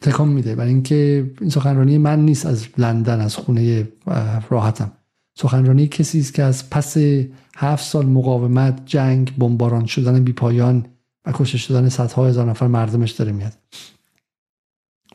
تکان 0.00 0.28
میده. 0.28 0.54
برای 0.54 0.70
اینکه 0.70 1.30
این 1.40 1.50
سخنرانی 1.50 1.98
من 1.98 2.24
نیست 2.24 2.46
از 2.46 2.66
لندن 2.78 3.20
از 3.20 3.36
خونه 3.36 3.88
راحتم. 4.50 4.92
سخنرانی 5.34 5.86
کسی 5.86 6.20
است 6.20 6.34
که 6.34 6.42
از 6.42 6.70
پس 6.70 6.96
هفت 7.56 7.84
سال 7.84 8.06
مقاومت 8.06 8.82
جنگ 8.86 9.36
بمباران 9.36 9.86
شدن 9.86 10.24
بیپایان 10.24 10.86
و 11.26 11.32
کشته 11.32 11.58
شدن 11.58 11.88
صدها 11.88 12.26
هزار 12.26 12.50
نفر 12.50 12.66
مردمش 12.66 13.10
داره 13.10 13.32
میاد. 13.32 13.52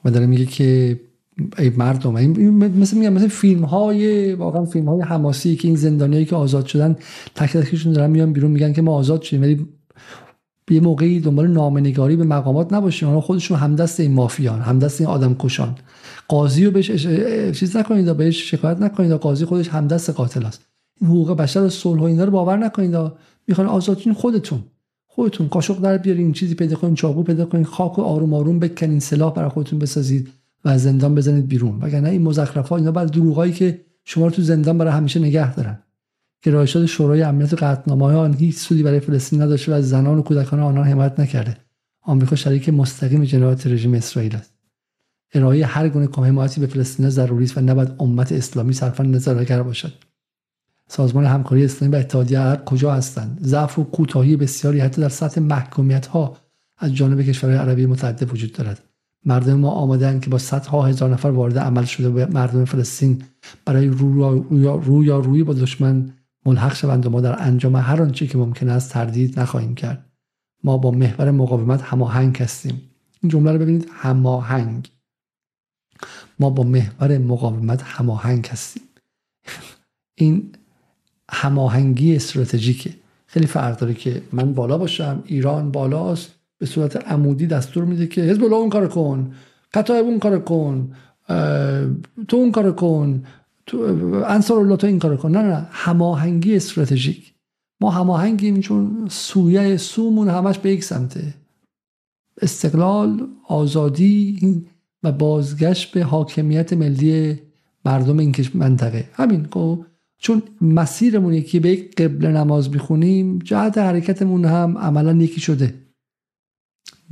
و 0.06 0.12
داره 0.12 0.26
میگه 0.26 0.46
که 0.46 1.00
ای 1.58 1.70
مردم 1.70 2.16
این 2.16 2.50
مثل 2.52 2.98
میگم 2.98 3.14
مثل 3.14 3.28
فیلم 3.28 3.66
های 3.66 4.34
واقعا 4.34 4.66
فیلم 4.66 4.90
های 4.90 5.02
حماسی 5.02 5.56
که 5.56 5.68
این 5.68 5.78
زندانیایی 5.78 6.26
که 6.26 6.36
آزاد 6.36 6.66
شدن 6.66 6.96
تک 7.36 7.58
تکشون 7.58 7.94
دارن 7.94 8.10
میان 8.10 8.34
بیرون 8.34 8.52
میگن 8.52 8.74
که 8.74 8.82
ما 8.82 8.96
آزاد 8.96 9.22
شدیم 9.22 9.42
ولی 9.42 9.68
یه 10.70 10.80
موقعی 10.80 11.20
دنبال 11.20 11.48
نامنگاری 11.48 12.16
به 12.16 12.24
مقامات 12.24 12.74
نباشین 12.74 13.08
اونا 13.08 13.22
خودشون 13.22 13.58
همدست 13.58 14.00
این 14.00 14.14
مافیان 14.14 14.62
همدست 14.62 15.02
این 15.02 15.10
آدم 15.10 15.36
کشان 15.40 15.76
قاضی 16.28 16.66
رو 16.66 16.72
بهش 16.72 16.92
چیز 17.60 17.78
نکنید 17.78 18.18
بهش 18.18 18.52
شکایت 18.52 18.78
نکنید 18.78 19.12
قاضی 19.12 19.46
خودش 19.46 19.70
همدست 19.70 20.10
قاتل 20.10 20.46
است. 20.46 20.62
این 21.02 21.10
حقوق 21.10 21.38
بشر 21.38 21.62
و 21.62 21.70
صلح 21.70 22.02
و 22.02 22.04
اینا 22.04 22.24
رو 22.24 22.32
باور 22.32 22.58
نکنید. 22.58 23.12
می‌خوان 23.48 23.68
آزادین 23.68 24.14
خودتون. 24.14 24.64
خودتون 25.08 25.48
قاشق 25.48 25.80
در 25.80 25.98
بیارین 25.98 26.34
چیزی 26.34 26.56
پیدا 26.56 26.76
کنین 26.76 26.96
چاقو 26.96 27.24
پیدا 27.24 27.46
کنین 27.46 27.64
خاک 27.64 28.00
و 28.00 28.02
آروم 28.02 28.34
آروم 28.34 28.60
بکنین 28.60 29.00
سلاح 29.00 29.34
برای 29.34 29.50
خودتون 29.50 29.80
بسازید. 29.80 30.30
و 30.64 30.70
از 30.70 30.84
زندان 30.84 31.16
بزنید 31.16 31.48
بیرون. 31.48 31.80
وگرنه 31.82 32.10
این 32.10 32.22
مزخرفات 32.22 32.80
اینا 32.80 32.92
بعد 32.92 33.12
دروغایی 33.12 33.54
که 33.54 33.86
شما 34.04 34.26
رو 34.26 34.32
تو 34.32 34.42
زندان 34.42 34.78
برای 34.78 34.94
همیشه 34.94 35.20
نگه 35.20 35.56
دارن. 35.56 35.80
گرایشات 36.42 36.86
شورای 36.86 37.24
امنیت 37.24 37.54
قطعنامه 37.54 38.06
آن 38.06 38.34
هیچ 38.34 38.58
سودی 38.58 38.84
برای 38.84 39.00
فلسطین 39.00 39.42
نداشته 39.42 39.72
و 39.72 39.76
از 39.76 39.90
زنان 39.90 40.18
و 40.18 40.22
کودکان 40.22 40.60
آنان 40.60 40.88
حمایت 40.88 41.20
نکرده. 41.20 41.58
آمریکا 42.02 42.36
شریک 42.36 42.70
مستقیم 42.70 43.24
جنایات 43.24 43.68
رژیم 43.68 43.94
اسرائیل 43.94 44.36
است. 44.36 44.54
ارائه 45.34 45.66
هر 45.66 45.90
گونه 45.90 46.08
حمایتی 46.18 46.62
به 46.62 46.68
فلسطین 46.68 47.10
ضروری 47.10 47.46
است 47.46 47.58
و 47.58 47.62
نباید 47.62 47.92
امت 48.00 48.32
اسلامی 48.32 48.74
صرفا 48.74 49.04
نظارتگر 49.04 49.64
باشد. 49.64 49.94
سازمان 50.88 51.26
همکاری 51.26 51.66
اسلامی 51.66 51.96
و 51.96 51.98
اتحادیه 51.98 52.40
عرب 52.40 52.66
کجا 52.66 52.94
هستند؟ 52.94 53.40
ضعف 53.42 53.80
و 53.80 53.84
کوتاهی 53.84 54.38
بسیاری 54.38 54.80
حتی 54.80 55.02
در 55.02 55.10
سطح 55.10 55.42
محکومیت 55.42 56.06
ها 56.06 56.38
از 56.78 56.96
جانب 56.96 57.22
کشورهای 57.22 57.60
عربی 57.60 57.86
متعدد 57.86 58.34
وجود 58.34 58.52
دارد. 58.52 58.93
مردم 59.26 59.54
ما 59.54 59.70
آمادن 59.70 60.20
که 60.20 60.30
با 60.30 60.38
صدها 60.38 60.86
هزار 60.86 61.10
نفر 61.10 61.28
وارد 61.28 61.58
عمل 61.58 61.84
شده 61.84 62.10
به 62.10 62.26
مردم 62.26 62.66
فلسطین 62.66 63.24
برای 63.66 63.88
روی 63.88 64.44
یا 65.06 65.20
روی 65.20 65.44
با 65.44 65.54
دشمن 65.54 66.14
ملحق 66.46 66.76
شوند 66.76 67.06
و 67.06 67.10
ما 67.10 67.22
در 67.22 67.44
انجام 67.44 67.76
هر 67.76 68.02
آنچه 68.02 68.28
که 68.28 68.38
ممکن 68.38 68.70
است 68.70 68.92
تردید 68.92 69.40
نخواهیم 69.40 69.76
کرد. 69.76 70.10
ما 70.64 70.78
با 70.78 70.92
محور 70.92 71.32
مقاومت 71.32 71.82
هماهنگ 71.82 72.38
هستیم. 72.38 72.82
این 73.22 73.32
جمله 73.32 73.52
رو 73.52 73.60
ببینید 73.60 73.90
هماهنگ. 73.94 74.92
ما 76.40 76.50
با 76.50 76.64
محور 76.64 77.18
مقاومت 77.18 77.82
هماهنگ 77.84 78.48
هستیم. 78.48 78.84
این 80.16 80.56
هماهنگی 81.32 82.16
استراتژیکه. 82.16 82.94
خیلی 83.28 83.48
فرق 83.48 83.80
داره 83.80 83.94
که 83.94 84.22
من 84.32 84.54
بالا 84.54 84.78
باشم 84.78 85.24
ایران 85.26 85.72
بالاست. 85.72 86.32
به 86.64 86.68
صورت 86.68 87.08
عمودی 87.08 87.48
دستور 87.48 87.86
میده 87.86 88.08
که 88.08 88.22
حزب 88.22 88.44
الله 88.44 88.56
اون 88.56 88.70
کار 88.70 88.88
کن 88.88 89.34
قطایب 89.74 90.06
اون 90.06 90.20
کار 90.20 90.40
کن 90.40 90.92
تو 92.28 92.38
اون 92.38 92.52
کار 92.52 92.72
کن 92.72 93.24
تو 93.66 93.78
انصار 94.28 94.60
الله 94.60 94.76
تو 94.78 94.88
این 94.88 95.00
کار 95.00 95.18
کن. 95.18 95.32
نه 95.32 95.42
نه 95.42 95.68
هماهنگی 95.72 96.56
استراتژیک. 96.56 97.34
ما 97.82 97.90
هماهنگیم 97.90 98.60
چون 98.60 99.08
سویه 99.10 99.78
سومون 99.78 100.30
همش 100.30 100.58
به 100.58 100.72
یک 100.72 100.84
سمته. 100.84 101.34
استقلال 102.42 103.28
آزادی 103.48 104.66
و 105.04 105.12
بازگشت 105.12 105.94
به 105.94 106.04
حاکمیت 106.04 106.74
ملی 106.74 107.40
مردم 107.86 108.20
این 108.20 108.36
منطقه. 108.54 109.10
همین 109.14 109.48
خب؟ 109.52 109.86
چون 110.18 110.42
مسیرمون 110.62 111.34
یکی 111.34 111.60
به 111.60 111.70
یک 111.70 111.96
قبل 111.96 112.28
نماز 112.28 112.70
می‌خونیم 112.70 113.40
جهت 113.40 113.78
حرکتمون 113.78 114.46
هم 114.46 114.78
عملا 114.78 115.14
یکی 115.14 115.42
شده. 115.42 115.83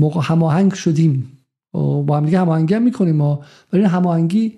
هماهنگ 0.09 0.73
شدیم. 0.73 1.37
با 1.73 2.17
هم 2.17 2.25
دیگه 2.25 2.39
هماهنگی 2.39 2.73
هم 2.73 2.83
می‌کنیم 2.83 3.15
ما. 3.15 3.41
ولی 3.73 3.83
هماهنگی 3.83 4.53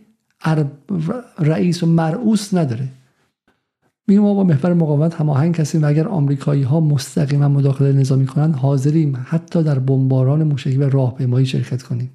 رئیس 1.39 1.83
و 1.83 1.85
مرعوس 1.85 2.53
نداره. 2.53 2.87
میگیم 4.07 4.23
ما 4.23 4.33
با 4.33 4.43
محور 4.43 4.73
مقاومت 4.73 5.15
هماهنگ 5.15 5.55
هستیم 5.55 5.83
و 5.83 5.85
اگر 5.85 6.07
آمریکایی 6.07 6.63
ها 6.63 6.79
مستقیما 6.79 7.47
مداخله 7.47 7.91
نظامی 7.91 8.25
کنند 8.25 8.55
حاضریم 8.55 9.25
حتی 9.25 9.63
در 9.63 9.79
بمباران 9.79 10.43
موشکی 10.43 10.77
و 10.77 10.89
راهپیمایی 10.89 11.45
شرکت 11.45 11.83
کنیم. 11.83 12.11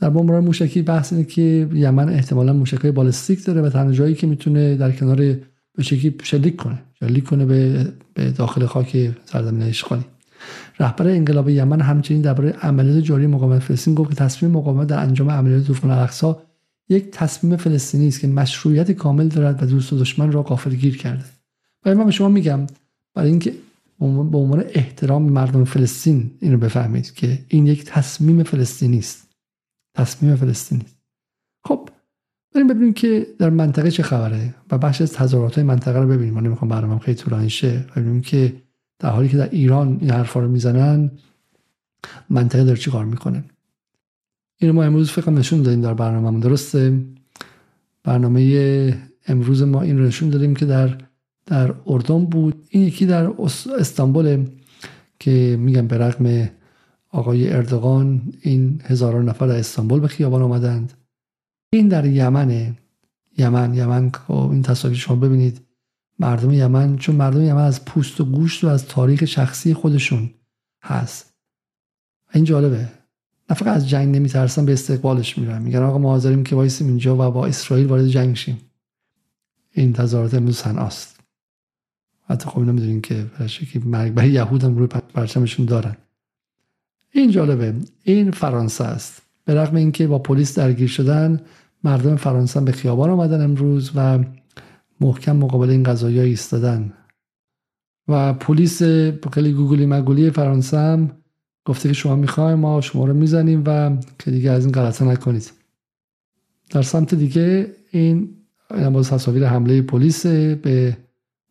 در 0.00 0.10
بمباران 0.10 0.44
موشکی 0.44 0.82
بحث 0.82 1.12
اینه 1.12 1.24
که 1.24 1.68
یمن 1.72 2.08
احتمالا 2.08 2.52
موشکای 2.52 2.90
بالستیک 2.90 3.44
داره 3.44 3.62
و 3.62 3.68
تنها 3.68 3.92
جایی 3.92 4.14
که 4.14 4.26
می‌تونه 4.26 4.76
در 4.76 4.92
کنار 4.92 5.34
موشکی 5.78 6.14
شلیک 6.22 6.56
کنه. 6.56 6.78
شلیک 7.00 7.24
کنه 7.24 7.44
به 8.14 8.30
داخل 8.30 8.66
خاک 8.66 9.14
سرزمین 9.24 9.62
اشغالی 9.62 10.04
رهبر 10.80 11.08
انقلاب 11.08 11.48
یمن 11.48 11.80
همچنین 11.80 12.22
درباره 12.22 12.50
عملیات 12.50 13.04
جاری 13.04 13.26
مقاومت 13.26 13.58
فلسطین 13.58 13.94
گفت 13.94 14.10
که 14.10 14.16
تصمیم 14.16 14.52
مقاومت 14.52 14.86
در 14.86 14.98
انجام 14.98 15.30
عملیات 15.30 15.66
طوفان 15.66 15.90
الاقصا 15.90 16.42
یک 16.88 17.10
تصمیم 17.10 17.56
فلسطینی 17.56 18.08
است 18.08 18.20
که 18.20 18.26
مشروعیت 18.26 18.92
کامل 18.92 19.28
دارد 19.28 19.62
و 19.62 19.66
دوست 19.66 19.92
و 19.92 19.98
دشمن 19.98 20.32
را 20.32 20.42
غافلگیر 20.42 20.96
کرده. 20.96 21.24
و 21.84 21.94
من 21.94 22.04
به 22.04 22.10
شما 22.10 22.28
میگم 22.28 22.66
برای 23.14 23.30
اینکه 23.30 23.54
به 24.00 24.38
عنوان 24.38 24.64
احترام 24.74 25.22
مردم 25.22 25.64
فلسطین 25.64 26.30
این 26.40 26.52
رو 26.52 26.58
بفهمید 26.58 27.14
که 27.14 27.38
این 27.48 27.66
یک 27.66 27.84
تصمیم 27.84 28.42
فلسطینی 28.42 28.98
است. 28.98 29.28
تصمیم 29.94 30.36
فلسطینی 30.36 30.82
است. 30.84 30.96
خب 31.64 31.88
بریم 32.54 32.66
ببینیم 32.66 32.92
که 32.92 33.26
در 33.38 33.50
منطقه 33.50 33.90
چه 33.90 34.02
خبره 34.02 34.54
و 34.70 34.78
بخش 34.78 35.00
از 35.00 35.12
تظاهرات 35.12 35.58
منطقه 35.58 35.98
رو 35.98 36.08
ببینیم. 36.08 36.34
ما 36.34 36.40
نمی‌خوام 36.40 36.68
برنامه 36.68 36.98
خیلی 36.98 37.16
طولانی 37.16 37.50
شه. 37.50 37.84
ببینیم 37.96 38.20
که 38.20 38.54
در 38.98 39.10
حالی 39.10 39.28
که 39.28 39.36
در 39.36 39.50
ایران 39.50 39.98
این 40.00 40.10
حرفا 40.10 40.40
رو 40.40 40.48
می‌زنن 40.48 41.10
منطقه 42.30 42.64
داره 42.64 42.78
چی 42.78 42.90
کار 42.90 43.04
می‌کنه؟ 43.04 43.44
اینو 44.56 44.72
ما 44.72 44.84
امروز 44.84 45.10
فکر 45.10 45.30
نشون 45.30 45.62
دادیم 45.62 45.80
در 45.80 45.94
برنامه 45.94 46.40
درسته؟ 46.40 47.00
برنامه 48.04 49.08
امروز 49.26 49.62
ما 49.62 49.82
این 49.82 49.98
رو 49.98 50.04
نشون 50.04 50.30
دادیم 50.30 50.54
که 50.54 50.66
در 50.66 50.98
در 51.46 51.74
اردن 51.86 52.24
بود. 52.24 52.66
این 52.70 52.82
یکی 52.82 53.06
در 53.06 53.30
استانبول 53.78 54.46
که 55.20 55.56
میگم 55.60 55.86
به 55.86 55.98
رغم 55.98 56.50
آقای 57.10 57.52
اردوغان 57.52 58.32
این 58.40 58.80
هزاران 58.84 59.28
نفر 59.28 59.46
در 59.46 59.56
استانبول 59.56 60.00
به 60.00 60.08
خیابان 60.08 60.42
آمدند. 60.42 60.92
این 61.72 61.88
در 61.88 62.06
یمنه. 62.06 62.74
یمن 63.38 63.74
یمن 63.74 64.10
خب 64.10 64.50
این 64.52 64.62
تصاویر 64.62 64.98
شما 64.98 65.16
ببینید. 65.16 65.60
مردم 66.18 66.52
یمن 66.52 66.96
چون 66.96 67.16
مردم 67.16 67.42
یمن 67.42 67.64
از 67.64 67.84
پوست 67.84 68.20
و 68.20 68.24
گوشت 68.24 68.64
و 68.64 68.68
از 68.68 68.86
تاریخ 68.86 69.24
شخصی 69.24 69.74
خودشون 69.74 70.30
هست. 70.82 71.34
این 72.34 72.44
جالبه. 72.44 72.88
نه 73.50 73.56
فقط 73.56 73.76
از 73.76 73.88
جنگ 73.88 74.16
نمیترسن 74.16 74.66
به 74.66 74.72
استقبالش 74.72 75.38
میرن 75.38 75.62
میگن 75.62 75.82
آقا 75.82 75.98
ما 75.98 76.10
حاضریم 76.10 76.44
که 76.44 76.56
وایسیم 76.56 76.86
اینجا 76.86 77.14
و 77.14 77.30
با 77.30 77.46
اسرائیل 77.46 77.86
وارد 77.86 78.06
جنگ 78.06 78.36
شیم. 78.36 78.58
این 79.72 79.92
تظاهرات 79.92 80.34
امروز 80.34 80.56
صنعاست. 80.56 81.20
حتی 82.28 82.48
خب 82.48 82.60
نمی‌دونین 82.60 83.00
که 83.00 83.26
که 83.72 83.80
مرگ 83.84 84.14
برای 84.14 84.30
یهود 84.30 84.64
هم 84.64 84.76
روی 84.76 84.86
پرچمشون 84.86 85.66
دارن. 85.66 85.96
این 87.12 87.30
جالبه. 87.30 87.74
این 88.02 88.30
فرانسه 88.30 88.84
است. 88.84 89.22
به 89.44 89.54
رغم 89.54 89.76
اینکه 89.76 90.06
با 90.06 90.18
پلیس 90.18 90.58
درگیر 90.58 90.88
شدن 90.88 91.40
مردم 91.84 92.16
فرانسه 92.16 92.60
به 92.60 92.72
خیابان 92.72 93.10
آمدن 93.10 93.42
امروز 93.42 93.90
و 93.94 94.18
محکم 95.00 95.36
مقابل 95.36 95.70
این 95.70 95.82
قضایی 95.82 96.20
ایستادن. 96.20 96.92
و 98.08 98.32
پلیس 98.32 98.82
خیلی 99.32 99.52
گوگلی 99.52 99.86
مگولی 99.86 100.30
فرانسه 100.30 100.78
هم 100.78 101.10
گفته 101.64 101.88
که 101.88 101.92
شما 101.92 102.16
می‌خوایم 102.16 102.58
ما 102.58 102.80
شما 102.80 103.04
رو 103.04 103.14
می‌زنیم 103.14 103.62
و 103.66 103.96
که 104.18 104.30
دیگه 104.30 104.50
از 104.50 104.64
این 104.64 104.72
غلطه 104.72 105.04
نکنید. 105.04 105.52
در 106.70 106.82
سمت 106.82 107.14
دیگه 107.14 107.74
این 107.90 108.34
این 108.70 108.90
باز 108.90 109.10
تصاویر 109.10 109.46
حمله 109.46 109.82
پلیس 109.82 110.26
به 110.26 110.96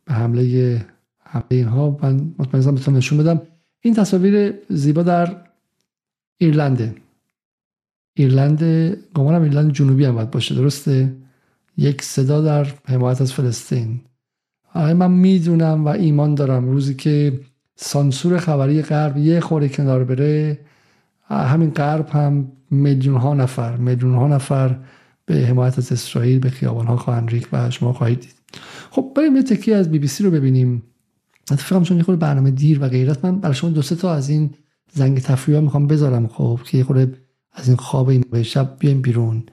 حمله 0.10 0.86
حمله 1.20 1.46
اینها 1.50 1.98
من 2.04 2.34
مطمئنم 2.40 2.76
بتونم 2.76 2.98
نشون 2.98 3.18
بدم. 3.18 3.42
این 3.82 3.94
تصاویر 3.94 4.54
زیبا 4.70 5.04
در 5.04 5.36
ایرلنده. 6.38 6.96
ایرلند 8.14 8.64
گمانم 9.14 9.42
ایرلند 9.42 9.74
جنوبی 9.74 10.06
هم 10.06 10.16
باید 10.16 10.32
باشه 10.32 10.56
درسته؟ 10.56 11.16
یک 11.78 12.02
صدا 12.02 12.42
در 12.42 12.68
حمایت 12.86 13.22
از 13.22 13.34
فلسطین. 13.34 14.02
من 14.76 15.12
می‌دونم 15.12 15.86
و 15.86 15.88
ایمان 15.88 16.36
دارم 16.36 16.66
روزی 16.66 16.94
که 16.96 17.40
سانسور 17.76 18.38
خبری 18.38 18.82
غرب 18.82 19.18
یه 19.18 19.40
خوره 19.40 19.70
کنار 19.70 20.04
بره 20.04 20.60
همین 21.30 21.70
غرب 21.70 22.10
هم 22.10 22.52
میلیون 22.72 23.18
ها 23.18 23.34
نفر 23.34 23.78
میلیون 23.78 24.16
ها 24.16 24.28
نفر 24.28 24.80
به 25.26 25.36
حمایت 25.36 25.78
از 25.78 25.92
اسرائیل 25.92 26.40
به 26.40 26.50
خیابان 26.50 26.88
ها 26.88 26.98
خواهند 26.98 27.30
ریخت 27.30 27.50
و 27.54 27.70
شما 27.70 27.94
خواهید 27.94 28.20
دید. 28.20 28.36
خب 28.92 29.12
بریم 29.16 29.36
یه 29.36 29.44
تکی 29.44 29.74
از 29.74 29.92
بی 29.92 30.00
بی 30.00 30.08
سی 30.08 30.24
رو 30.24 30.32
ببینیم. 30.32 30.84
اتفاقا 31.52 31.84
چون 31.84 31.98
یه 31.98 32.04
برنامه 32.04 32.52
دیر 32.52 32.84
و 32.84 32.88
غیرت 32.88 33.26
من 33.26 33.40
برای 33.40 33.56
شما 33.56 33.70
دو 33.70 33.82
سه 33.82 33.96
تا 33.96 34.14
از 34.14 34.30
این 34.30 34.54
زنگ 34.94 35.20
تفریح 35.20 35.60
می‌خوام 35.60 35.88
بذارم 35.88 36.28
خب 36.28 36.60
که 36.66 36.78
یه 36.78 36.84
خورده 36.84 37.14
از 37.54 37.68
این 37.68 37.78
خواب 37.78 38.10
این 38.10 38.44
شب 38.44 38.76
بیایم 38.80 39.02
بیرون. 39.02 39.44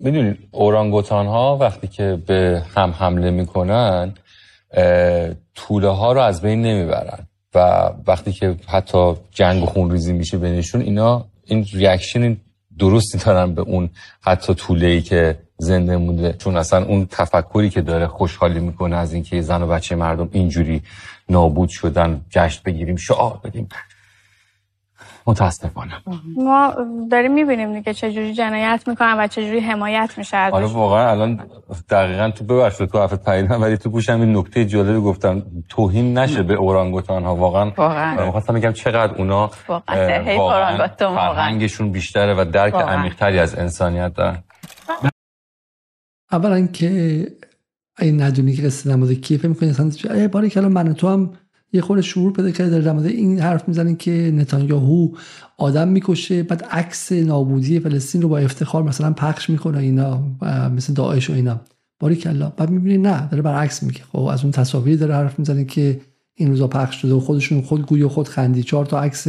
می‌دونید 0.00 0.38
اورانگوتان 0.50 1.26
ها 1.26 1.56
وقتی 1.56 1.88
که 1.88 2.18
به 2.26 2.62
هم 2.74 2.90
حمله 2.90 3.30
می‌کنن 3.30 4.14
طوله 5.54 5.88
ها 5.88 6.12
رو 6.12 6.20
از 6.20 6.42
بین 6.42 6.62
نمی‌برن 6.62 7.18
و 7.54 7.90
وقتی 8.06 8.32
که 8.32 8.56
حتی 8.66 9.14
جنگ 9.30 9.62
و 9.62 9.66
خونریزی 9.66 10.12
میشه 10.12 10.38
بینشون 10.38 10.80
اینا 10.80 11.24
این 11.44 11.66
ریاکشن 11.72 12.36
درستی 12.78 13.18
دارن 13.18 13.54
به 13.54 13.62
اون 13.62 13.90
حتی 14.20 14.54
طوله 14.54 14.86
ای 14.86 15.02
که 15.02 15.38
زنده 15.58 15.96
مونده. 15.96 16.32
چون 16.32 16.56
اصلا 16.56 16.84
اون 16.84 17.06
تفکری 17.10 17.70
که 17.70 17.82
داره 17.82 18.06
خوشحالی 18.06 18.60
می‌کنه 18.60 18.96
از 18.96 19.12
اینکه 19.12 19.40
زن 19.40 19.62
و 19.62 19.66
بچه 19.66 19.96
مردم 19.96 20.28
اینجوری 20.32 20.82
نابود 21.28 21.68
شدن 21.68 22.20
جشن 22.30 22.60
بگیریم 22.64 22.96
شعار 22.96 23.40
بدیم. 23.44 23.68
متاسفانه. 25.28 25.92
ما 26.36 26.74
داریم 27.10 27.32
می‌بینیم 27.32 27.72
دیگه 27.72 27.94
چجوری 27.94 28.34
جنایت 28.34 28.84
می‌کنن 28.86 29.14
و 29.18 29.26
چجوری 29.26 29.60
حمایت 29.60 30.14
میشه 30.16 30.36
آره 30.36 30.66
واقعا 30.66 31.10
الان 31.10 31.40
دقیقا 31.90 32.30
تو 32.30 32.44
ببخشید 32.44 32.88
تو 32.88 32.98
حرف 32.98 33.12
پریدن 33.12 33.56
ولی 33.56 33.76
تو 33.76 33.90
گوشم 33.90 34.20
این 34.20 34.36
نکته 34.36 34.64
جالبی 34.64 35.00
گفتم. 35.00 35.42
توهین 35.68 36.18
نشه 36.18 36.42
به 36.42 36.54
اورانگوتان 36.54 37.24
ها 37.24 37.36
واقعا. 37.36 37.70
واقعا 37.76 38.24
می‌خواستم 38.24 38.54
بگم 38.54 38.72
چقدر 38.72 39.14
اونا 39.14 39.50
واقعا. 39.68 40.88
فرهنگشون 40.98 41.92
بیشتره 41.92 42.34
و 42.34 42.44
درک 42.52 42.74
عمیقتری 42.74 43.38
از 43.38 43.58
انسانیت 43.58 44.14
دارن. 44.14 44.42
اولا 46.32 46.66
که 46.66 47.26
این 47.98 48.22
ندونی 48.22 48.52
که 48.52 48.62
قصه 48.62 48.90
نماده 48.90 49.14
کیه 49.14 49.38
فکر 49.38 49.48
می‌کنی 49.48 49.70
اصلا 49.70 50.28
باری 50.28 50.50
که 50.50 50.60
من 50.60 50.94
تو 50.94 51.08
هم 51.08 51.32
یه 51.72 51.80
خورده 51.80 52.02
شعور 52.02 52.32
پیدا 52.32 52.50
کرده 52.50 52.80
در 52.80 52.92
مورد 52.92 53.06
این 53.06 53.38
حرف 53.38 53.68
می‌زنین 53.68 53.96
که 53.96 54.32
نتانیاهو 54.34 55.08
آدم 55.56 55.88
می‌کشه 55.88 56.42
بعد 56.42 56.64
عکس 56.64 57.12
نابودی 57.12 57.80
فلسطین 57.80 58.22
رو 58.22 58.28
با 58.28 58.38
افتخار 58.38 58.82
مثلا 58.82 59.12
پخش 59.12 59.50
می‌کنه 59.50 59.78
اینا 59.78 60.22
مثل 60.76 60.92
داعش 60.92 61.30
و 61.30 61.32
اینا. 61.32 61.60
باری 62.00 62.16
کلا 62.16 62.52
بعد 62.56 62.70
می‌بینی 62.70 62.98
نه 62.98 63.28
داره 63.30 63.42
برعکس 63.42 63.82
میگه. 63.82 64.00
خب 64.12 64.18
از 64.18 64.42
اون 64.42 64.52
تصاویر 64.52 64.98
داره 64.98 65.14
حرف 65.14 65.38
می‌زنه 65.38 65.64
که 65.64 66.00
این 66.34 66.48
روزا 66.48 66.66
پخش 66.66 67.02
شده 67.02 67.14
و 67.14 67.20
خودشون 67.20 67.62
خود 67.62 67.86
گوی 67.86 68.02
و 68.02 68.08
خود 68.08 68.28
خندی 68.28 68.62
چهار 68.62 68.86
تا 68.86 69.00
عکس 69.00 69.28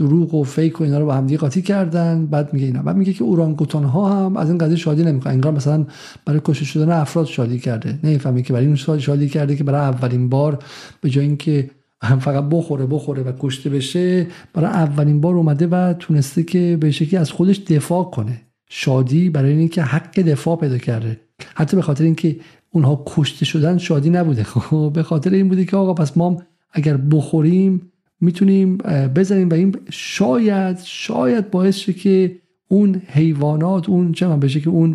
دروغ 0.00 0.34
و 0.34 0.44
فیک 0.44 0.80
و 0.80 0.84
اینا 0.84 0.98
رو 0.98 1.06
با 1.06 1.14
همدیگه 1.14 1.38
قاطی 1.38 1.62
کردن. 1.62 2.26
بعد 2.26 2.54
میگه 2.54 2.66
اینا. 2.66 2.82
بعد 2.82 2.96
میگه 2.96 3.12
که 3.12 3.24
اورانگوتان 3.24 3.84
ها 3.84 4.26
هم 4.26 4.36
از 4.36 4.48
این 4.48 4.58
قضیه 4.58 4.76
شادی 4.76 5.04
نمی‌کنن. 5.04 5.32
انگار 5.32 5.52
مثلا 5.52 5.86
برای 6.24 6.40
کشته 6.44 6.64
شدن 6.64 6.90
افراد 6.90 7.26
شادی 7.26 7.58
کرده. 7.58 7.98
نمی‌فهمی 8.04 8.42
که 8.42 8.52
برای 8.52 8.66
این 8.66 8.76
شادی 8.76 9.28
کرده 9.28 9.56
که 9.56 9.64
برای 9.64 9.80
اولین 9.80 10.28
بار 10.28 10.58
به 11.00 11.10
جای 11.10 11.24
اینکه 11.24 11.70
هم 12.02 12.18
فقط 12.28 12.44
بخوره 12.50 12.86
بخوره 12.86 13.22
و 13.22 13.32
کشته 13.38 13.70
بشه 13.70 14.26
برای 14.52 14.70
اولین 14.70 15.20
بار 15.20 15.34
اومده 15.34 15.66
و 15.66 15.92
تونسته 15.92 16.42
که 16.42 16.78
به 16.80 16.90
شکلی 16.90 17.16
از 17.16 17.30
خودش 17.30 17.58
دفاع 17.58 18.04
کنه. 18.04 18.40
شادی 18.68 19.30
برای 19.30 19.52
اینکه 19.52 19.82
حق 19.82 20.20
دفاع 20.20 20.56
پیدا 20.56 20.78
کرده. 20.78 21.20
حتی 21.54 21.76
به 21.76 21.82
خاطر 21.82 22.04
اینکه 22.04 22.36
اونها 22.70 23.04
کشته 23.06 23.44
شدن 23.44 23.78
شادی 23.78 24.10
نبوده. 24.10 24.42
خب 24.52 24.90
به 24.94 25.02
خاطر 25.02 25.30
این 25.30 25.48
بوده 25.48 25.64
که 25.64 25.76
آقا 25.76 25.94
پس 25.94 26.16
ما 26.16 26.42
اگر 26.72 26.96
بخوریم 26.96 27.90
می‌تونیم 28.20 28.76
بزنیم 29.16 29.48
و 29.48 29.54
این 29.54 29.76
شاید 29.90 30.78
شاید 30.84 31.50
باعث 31.50 31.76
شه 31.76 31.92
که 31.92 32.36
اون 32.68 33.02
حیوانات 33.06 33.88
اون 33.88 34.12
چه 34.12 34.26
من 34.26 34.40
بشه 34.40 34.60
که 34.60 34.70
اون 34.70 34.94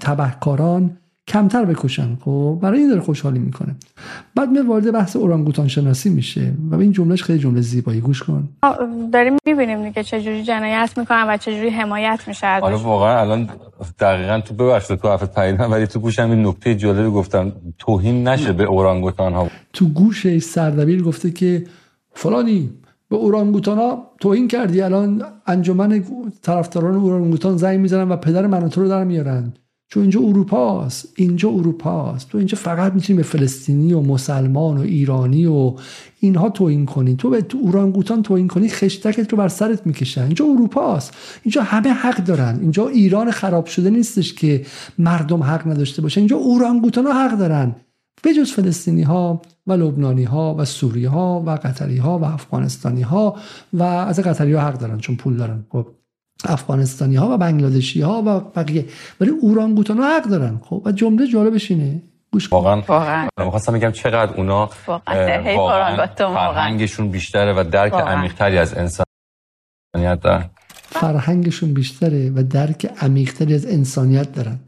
تبهکاران 0.00 0.96
کمتر 1.28 1.64
بکشن. 1.64 2.18
خب 2.20 2.58
برای 2.62 2.78
این 2.78 2.88
داره 2.88 3.00
خوشحالی 3.00 3.38
می‌کنه. 3.38 3.76
بعد 4.34 4.50
می 4.50 4.58
وارد 4.58 4.92
بحث 4.92 5.16
اورانگوتان 5.16 5.68
شناسی 5.68 6.10
میشه 6.10 6.52
و 6.70 6.76
این 6.76 6.92
جملهش 6.92 7.22
خیلی 7.22 7.38
جمله 7.38 7.60
زیبایی. 7.60 8.00
گوش 8.00 8.22
کن. 8.22 8.48
داریم 9.12 9.36
می‌بینیم 9.46 9.82
دیگه 9.82 10.02
چجوری 10.02 10.42
جنایت 10.42 10.98
می‌کنن 10.98 11.24
و 11.28 11.36
چجوری 11.36 11.68
حمایت 11.68 12.20
میشه 12.28 12.46
حالا 12.60 12.78
واقعا 12.78 13.20
الان 13.20 13.48
دقیقا 13.98 14.40
تو 14.40 14.54
ببخشید 14.54 14.96
تو 14.96 15.08
حرفت 15.08 15.34
پریدم 15.34 15.70
ولی 15.72 15.86
تو 15.86 16.00
گوشم 16.00 16.30
این 16.30 16.46
نکته 16.46 16.74
جالبی 16.74 17.10
گفتم. 17.10 17.52
توهین 17.78 18.28
نشه 18.28 18.52
به 18.52 18.64
اورانگوتان 18.64 19.32
ها 19.32 19.48
تو 19.72 19.88
گوش 19.88 20.38
سردبیر 20.38 21.02
گفته 21.02 21.30
که 21.30 21.64
فلانی 22.12 22.70
به 23.08 23.16
اورانگوتان 23.16 23.78
ها 23.78 24.10
توهین 24.20 24.48
کردی. 24.48 24.80
الان 24.80 25.22
انجمن 25.46 26.04
طرفداران 26.42 26.94
اورانگوتان 26.94 27.56
زنگ 27.56 27.80
می‌زنن 27.80 28.08
و 28.08 28.16
پدر 28.16 28.46
من 28.46 28.68
تو 28.68 28.82
رو 28.82 28.88
در 28.88 29.04
میارن. 29.04 29.52
چون 29.88 30.00
اینجا 30.00 30.20
اروپاست. 30.20 31.08
اینجا 31.16 31.50
اروپاست. 31.50 32.28
تو 32.28 32.38
اینجا 32.38 32.58
فقط 32.58 32.92
می‌تونی 32.92 33.16
به 33.16 33.22
فلسطینی 33.22 33.92
و 33.92 34.00
مسلمان 34.00 34.78
و 34.78 34.80
ایرانی 34.80 35.46
و 35.46 35.74
اینها 36.20 36.50
توهین 36.50 36.86
کنی. 36.86 37.16
تو 37.16 37.30
به 37.30 37.42
تو 37.42 37.58
اورانگوتان 37.58 38.22
توهین 38.22 38.48
کنی 38.48 38.68
خشتکت 38.68 39.32
رو 39.32 39.38
بر 39.38 39.48
سرت 39.48 39.86
می‌کشن. 39.86 40.22
اینجا 40.22 40.44
اروپاست. 40.44 41.14
اینجا 41.42 41.62
همه 41.62 41.88
حق 41.88 42.24
دارن. 42.24 42.58
اینجا 42.60 42.88
ایران 42.88 43.30
خراب 43.30 43.66
شده 43.66 43.90
نیستش 43.90 44.34
که 44.34 44.66
مردم 44.98 45.42
حق 45.42 45.68
نداشته 45.68 46.02
باشه. 46.02 46.20
اینجا 46.20 46.36
اورانگوتان 46.36 47.06
ها 47.06 47.12
حق 47.12 47.38
دارن. 47.38 47.76
به 48.22 48.34
جز 48.34 48.52
فلسطینی 48.52 49.02
ها 49.02 49.42
و 49.66 49.72
لبنانی 49.72 50.24
ها 50.24 50.54
و 50.54 50.64
سوری 50.64 51.04
ها 51.04 51.42
و 51.46 51.50
قطری 51.50 51.96
ها 51.96 52.18
و 52.18 52.24
افغانستانی 52.24 53.02
ها 53.02 53.36
و 53.72 53.82
از 53.82 54.20
قطری 54.20 54.52
ها 54.52 54.60
حق 54.60 54.78
دارن 54.78 54.98
چون 54.98 55.16
پول 55.16 55.36
دارن. 55.36 55.64
خب 55.68 55.86
افغانستانی 56.44 57.16
ها 57.16 57.28
و 57.28 57.38
بنگلادشی 57.38 58.00
ها 58.00 58.22
و 58.26 58.40
بقیه. 58.40 58.84
ولی 59.20 59.30
اورانگوتان 59.30 59.98
ها 59.98 60.16
حق 60.16 60.24
دارن. 60.24 60.60
خب 60.64 60.82
و 60.84 60.92
جمله 60.92 61.26
جالبش 61.26 61.70
اینه. 61.70 62.02
گوش 62.32 62.52
واقعا. 62.52 62.80
واقعا. 62.80 63.28
می‌خواستم 63.44 63.72
بگم 63.72 63.90
چقدر 63.90 64.34
اونا 64.34 64.70
واقعا. 64.86 66.06
فرهنگشون 66.16 67.08
بیشتره 67.08 67.52
و 67.52 67.64
درک 67.70 67.92
عمیقتری 67.92 68.58
از 68.58 68.74
انسانیت 68.74 70.20
دارن. 70.20 70.50
فرهنگشون 70.82 71.74
بیشتره 71.74 72.30
و 72.30 72.42
درک 72.42 72.92
عمیقتری 73.00 73.54
از 73.54 73.66
انسانیت 73.66 74.32
دارن. 74.32 74.58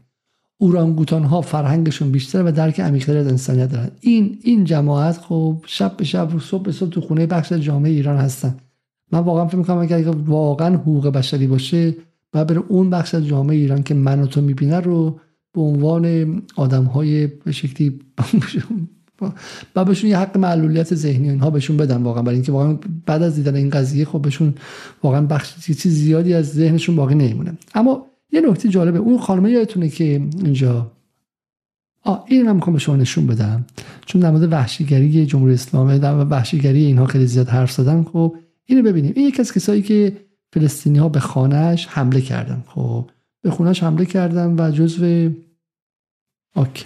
اورانگوتان 0.63 1.23
ها 1.23 1.41
فرهنگشون 1.41 2.11
بیشتره 2.11 2.43
و 2.43 2.51
درک 2.51 2.79
عمیقتری 2.79 3.17
از 3.17 3.27
انسانیت 3.27 3.71
دارن. 3.71 3.91
این 4.01 4.39
این 4.43 4.63
جماعت 4.63 5.17
خب 5.17 5.57
شب 5.65 5.97
به 5.97 6.03
شب 6.03 6.35
و 6.35 6.39
صبح 6.39 6.63
به 6.63 6.71
صبح 6.71 6.89
تو 6.89 7.01
خونه 7.01 7.25
بخش 7.25 7.53
جامعه 7.53 7.91
ایران 7.91 8.17
هستن. 8.17 8.55
من 9.11 9.19
واقعا 9.19 9.47
فکر 9.47 9.57
می‌کنم 9.57 9.77
اگر 9.77 10.09
واقعا 10.09 10.75
حقوق 10.75 11.07
بشری 11.07 11.47
باشه 11.47 11.95
و 12.33 12.45
بره 12.45 12.63
اون 12.67 12.89
بخش 12.89 13.15
از 13.15 13.25
جامعه 13.25 13.57
ایران 13.57 13.83
که 13.83 13.93
من 13.93 14.21
و 14.21 14.25
تو 14.25 14.41
می‌بینه 14.41 14.79
رو 14.79 15.19
به 15.53 15.61
عنوان 15.61 16.41
آدم 16.55 16.83
های 16.83 17.27
به 17.27 17.51
شکلی 17.51 17.99
و 19.75 19.85
بهشون 19.85 20.09
یه 20.09 20.17
حق 20.17 20.37
معلولیت 20.37 20.95
ذهنی 20.95 21.29
اینها 21.29 21.49
بهشون 21.49 21.77
بدن 21.77 22.03
واقعا. 22.03 22.23
برای 22.23 22.35
اینکه 22.35 22.51
واقعا 22.51 22.77
بعد 23.05 23.23
از 23.23 23.35
دیدن 23.35 23.55
این 23.55 23.69
قضیه 23.69 24.05
خب 24.05 24.21
بهشون 24.21 24.53
واقعا 25.03 25.21
بخش 25.21 25.55
چیز 25.65 25.87
زیادی 25.87 26.33
از 26.33 26.53
ذهنشون 26.53 26.95
باقی 26.95 27.15
نمیمونه. 27.15 27.57
اما 27.75 28.05
یه 28.33 28.41
نکته 28.41 28.69
جالبه. 28.69 28.97
اون 28.97 29.17
خانمه 29.17 29.51
یادتونه 29.51 29.89
که 29.89 30.03
اینجا 30.43 30.91
آه 32.01 32.25
این 32.27 32.45
من 32.45 32.55
می‌خوام 32.55 32.73
به 32.73 32.79
شما 32.79 32.95
نشون 32.95 33.27
بدم. 33.27 33.65
چون 34.05 34.21
در 34.21 34.31
مورد 34.31 34.51
وحشیگری 34.53 35.25
جمهوری 35.25 35.53
اسلامی 35.53 35.99
در 35.99 36.25
وحشیگری 36.25 36.85
اینها 36.85 37.05
خیلی 37.05 37.25
زیاد 37.25 37.49
حرف 37.49 37.71
زدن 37.71 38.03
خب 38.03 38.35
اینو 38.65 38.83
ببینیم. 38.83 39.13
این 39.15 39.27
یکی 39.27 39.41
از 39.41 39.53
کسایی 39.53 39.81
که 39.81 40.17
فلسطینی 40.53 40.97
ها 40.97 41.09
به 41.09 41.19
خانهش 41.19 41.87
حمله 41.89 42.21
کردن 42.21 42.63
خب. 42.67 43.09
به 43.41 43.51
خونهش 43.51 43.83
حمله 43.83 44.05
کردن 44.05 44.55
و 44.59 44.71
جزو 44.71 45.29
اوکی 46.55 46.85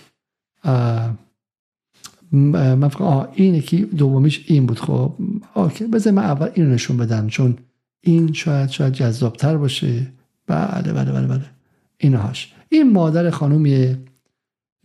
من 2.32 2.88
فکر 2.88 3.04
آه 3.04 3.30
این 3.34 3.56
یکی 3.56 3.82
دومیش 3.82 4.46
این 4.48 4.66
بود 4.66 4.80
خب. 4.80 5.12
اوکی 5.56 5.86
بذار 5.86 6.14
من 6.14 6.24
اول 6.24 6.50
اینو 6.54 6.70
نشون 6.70 6.98
بدم 6.98 7.28
چون 7.28 7.58
این 8.02 8.34
شاید 8.34 8.70
شاید 8.70 8.94
جذابتر 8.94 9.58
باشه. 9.58 10.08
بله 10.48 10.94
بله 10.94 11.12
بله 11.12 11.28
بله. 11.28 11.46
اینهاش. 11.98 12.54
این 12.70 12.94
مادر 12.94 13.30
خانومیه. 13.30 13.98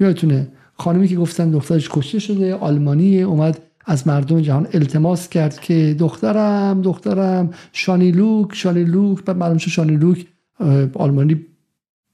یادتونه؟ 0.00 0.48
خانومی 0.74 1.08
که 1.08 1.16
گفتن 1.16 1.50
دخترش 1.50 1.88
کشته 1.92 2.18
شده 2.18 2.54
آلمانی 2.54 3.22
اومد 3.22 3.60
از 3.84 4.06
مردم 4.06 4.40
جهان 4.40 4.68
التماس 4.72 5.28
کرد 5.28 5.60
که 5.60 5.96
دخترم 5.98 6.82
دخترم 6.82 7.50
شانی 7.72 8.12
لوک 8.12 8.54
شانی 8.54 8.84
لوک. 8.84 9.24
بعد 9.24 9.36
معلوم 9.36 9.58
شد 9.58 9.70
شانی 9.70 9.96
لوک 9.96 10.26
آلمانی 10.94 11.46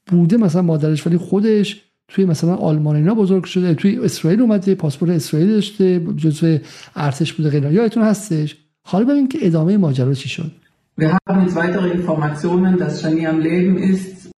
بوده 0.07 0.37
مثلا 0.37 0.63
مادرش 0.63 1.07
ولی 1.07 1.17
خودش 1.17 1.83
توی 2.09 2.25
مثلا 2.25 2.55
آلمان 2.55 2.97
اینا 2.97 3.15
بزرگ 3.15 3.45
شده 3.45 3.75
توی 3.75 3.99
اسرائیل 3.99 4.41
اومده 4.41 4.75
پاسپورت 4.75 5.11
اسرائیل 5.11 5.49
داشته 5.49 6.01
جزو 6.17 6.59
ارتش 6.97 7.33
بوده 7.33 7.51
غیره. 7.51 7.73
یادتون 7.73 8.03
هستش؟ 8.03 8.57
حالا 8.83 9.05
ببین 9.05 9.29
که 9.29 9.39
ادامه 9.43 9.77
ماجرا 9.77 10.15
چی 10.15 10.29
شد؟ 10.29 10.53
Wir 11.01 11.17
haben 11.29 11.43
jetzt 11.45 11.55
weitere 11.55 11.91
Informationen, 11.91 12.77
dass 12.77 13.01
Shani 13.01 13.25
am 13.27 13.41
Leben 13.41 13.79
ist. 13.79 14.31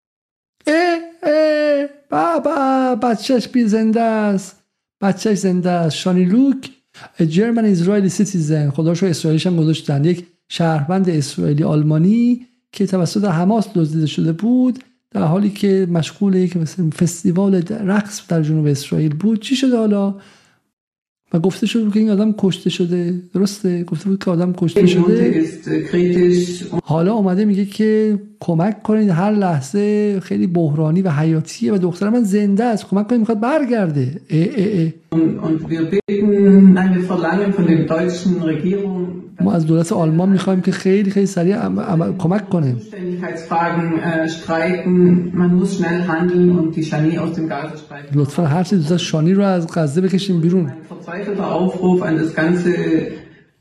اه 0.66 0.98
اه 1.22 1.88
بابا 2.10 2.94
بچهش 3.02 3.48
بی 3.48 3.64
زنده 3.64 4.00
است 4.00 4.62
بچهش 5.02 5.38
زنده 5.38 5.70
است 5.70 5.96
شانی 5.96 6.24
لوک 6.24 6.70
German 7.28 7.64
Israeli 7.64 8.08
citizen 8.08 8.70
خداشو 8.70 9.06
اسرائیلیش 9.06 9.46
هم 9.46 9.56
گذاشتن. 9.56 10.04
یک 10.04 10.26
شهروند 10.48 11.10
اسرائیلی 11.10 11.64
آلمانی 11.64 12.46
که 12.72 12.86
توسط 12.86 13.24
حماس 13.24 13.68
دزدیده 13.74 14.06
شده 14.06 14.32
بود. 14.32 14.78
در 15.10 15.22
حالی 15.22 15.50
که 15.50 15.86
مشغول 15.90 16.34
یک 16.34 16.58
فستیوال 16.98 17.62
رقص 17.70 18.26
در 18.28 18.42
جنوب 18.42 18.66
اسرائیل 18.66 19.14
بود. 19.14 19.40
چی 19.40 19.56
شده 19.56 19.76
حالا؟ 19.76 20.14
و 21.34 21.38
گفته 21.38 21.66
شد 21.66 21.92
که 21.92 22.00
این 22.00 22.10
آدم 22.10 22.34
کشته 22.38 22.70
شده. 22.70 23.14
درسته؟ 23.34 23.84
گفته 23.84 24.08
بود 24.08 24.24
که 24.24 24.30
آدم 24.30 24.52
کشته 24.52 24.86
شده. 24.86 25.44
حالا 26.84 27.14
اومده 27.14 27.44
میگه 27.44 27.64
که 27.64 28.18
کمک 28.40 28.82
کنید. 28.82 29.08
هر 29.08 29.30
لحظه 29.30 30.20
خیلی 30.20 30.46
بحرانی 30.46 31.02
و 31.02 31.10
حیاتیه 31.10 31.72
و 31.74 31.78
دختر 31.78 32.08
من 32.08 32.22
زنده 32.22 32.64
است. 32.64 32.86
کمک 32.88 33.08
کنید 33.08 33.20
می‌خواد 33.20 33.40
برگرده. 33.40 34.20
اه 34.30 34.46
اه 34.56 34.66
اه. 34.66 34.88
ما 39.40 39.52
از 39.52 39.66
دولت 39.66 39.92
آلمان 39.92 40.28
می‌خوایم 40.28 40.60
که 40.60 40.72
خیلی 40.72 41.10
خیلی 41.10 41.26
سریع 41.26 41.56
کمک 42.18 42.48
کنه. 42.48 42.76
لطفا 48.14 48.44
هر 48.46 48.62
چیز 48.62 48.88
دوست 48.88 49.04
شانی 49.04 49.34
رو 49.34 49.42
از 49.42 49.66
غزه 49.74 50.00
بکشیم 50.00 50.40
بیرون. 50.40 50.72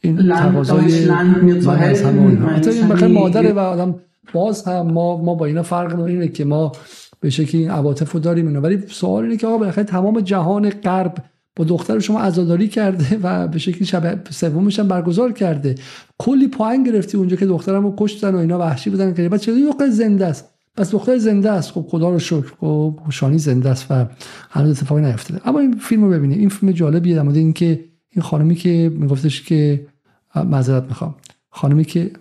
این 0.01 0.29
تقاضای 0.33 1.05
من 1.07 1.79
از 1.81 2.01
همه 2.01 2.49
حتی 2.49 2.69
این 2.69 3.07
مادره 3.07 3.53
و 3.53 3.59
آدم 3.59 3.95
باز 4.33 4.63
هم 4.63 4.81
ما 4.81 5.17
ما 5.17 5.35
با 5.35 5.45
اینا 5.45 5.63
فرق 5.63 5.99
اینه 5.99 6.27
که 6.27 6.45
ما 6.45 6.71
به 7.19 7.29
شکلی 7.29 7.61
این 7.61 7.71
عواطف 7.71 8.11
رو 8.11 8.19
داریم 8.19 8.47
اینا. 8.47 8.61
ولی 8.61 8.83
سوال 8.87 9.23
اینه 9.23 9.37
که 9.37 9.47
آقا 9.47 9.57
بالاخره 9.57 9.83
تمام 9.83 10.21
جهان 10.21 10.69
غرب 10.69 11.13
با 11.59 11.65
دختر 11.65 11.99
شما 11.99 12.19
عزاداری 12.19 12.67
کرده 12.67 13.19
و 13.23 13.47
به 13.47 13.59
شکلی 13.59 13.85
شب 13.85 14.27
سومش 14.29 14.79
هم 14.79 14.87
برگزار 14.87 15.31
کرده. 15.31 15.75
کلی 16.17 16.47
پایین 16.47 16.83
گرفتی 16.83 17.17
اونجا 17.17 17.35
که 17.35 17.45
دخترم 17.45 17.83
رو 17.83 17.93
کشتن 17.97 18.35
و 18.35 18.37
اینا 18.37 18.59
وحشی 18.59 18.89
بودن 18.89 19.13
که 19.13 19.29
بعد 19.29 19.39
چه 19.39 19.65
دختر 19.65 19.89
زنده 19.89 20.25
است؟ 20.25 20.49
پس 20.77 20.91
دختر 20.91 21.17
زنده 21.17 21.51
است. 21.51 21.71
خب 21.71 21.85
خدا 21.89 22.09
رو 22.09 22.19
شکر. 22.19 22.53
خب 22.59 22.99
شانی 23.09 23.37
زنده 23.37 23.69
است 23.69 23.85
و 23.89 24.05
هنوز 24.49 24.77
اتفاقی 24.77 25.01
نیفتاده. 25.01 25.47
اما 25.47 25.59
این 25.59 25.77
فیلم 25.77 26.03
رو 26.03 26.09
ببینید 26.09 26.39
این 26.39 26.49
فیلم 26.49 26.71
جالبیه 26.71 27.15
در 27.15 27.21
مورد 27.21 27.37
اینکه 27.37 27.79
این 28.09 28.23
خانمی 28.23 28.55
که 28.55 28.91
میگفتش 28.95 29.41
که 29.41 29.87
معذرت 30.35 30.83
می‌خوام. 30.83 31.15
خانمی 31.49 31.85
که 31.85 32.11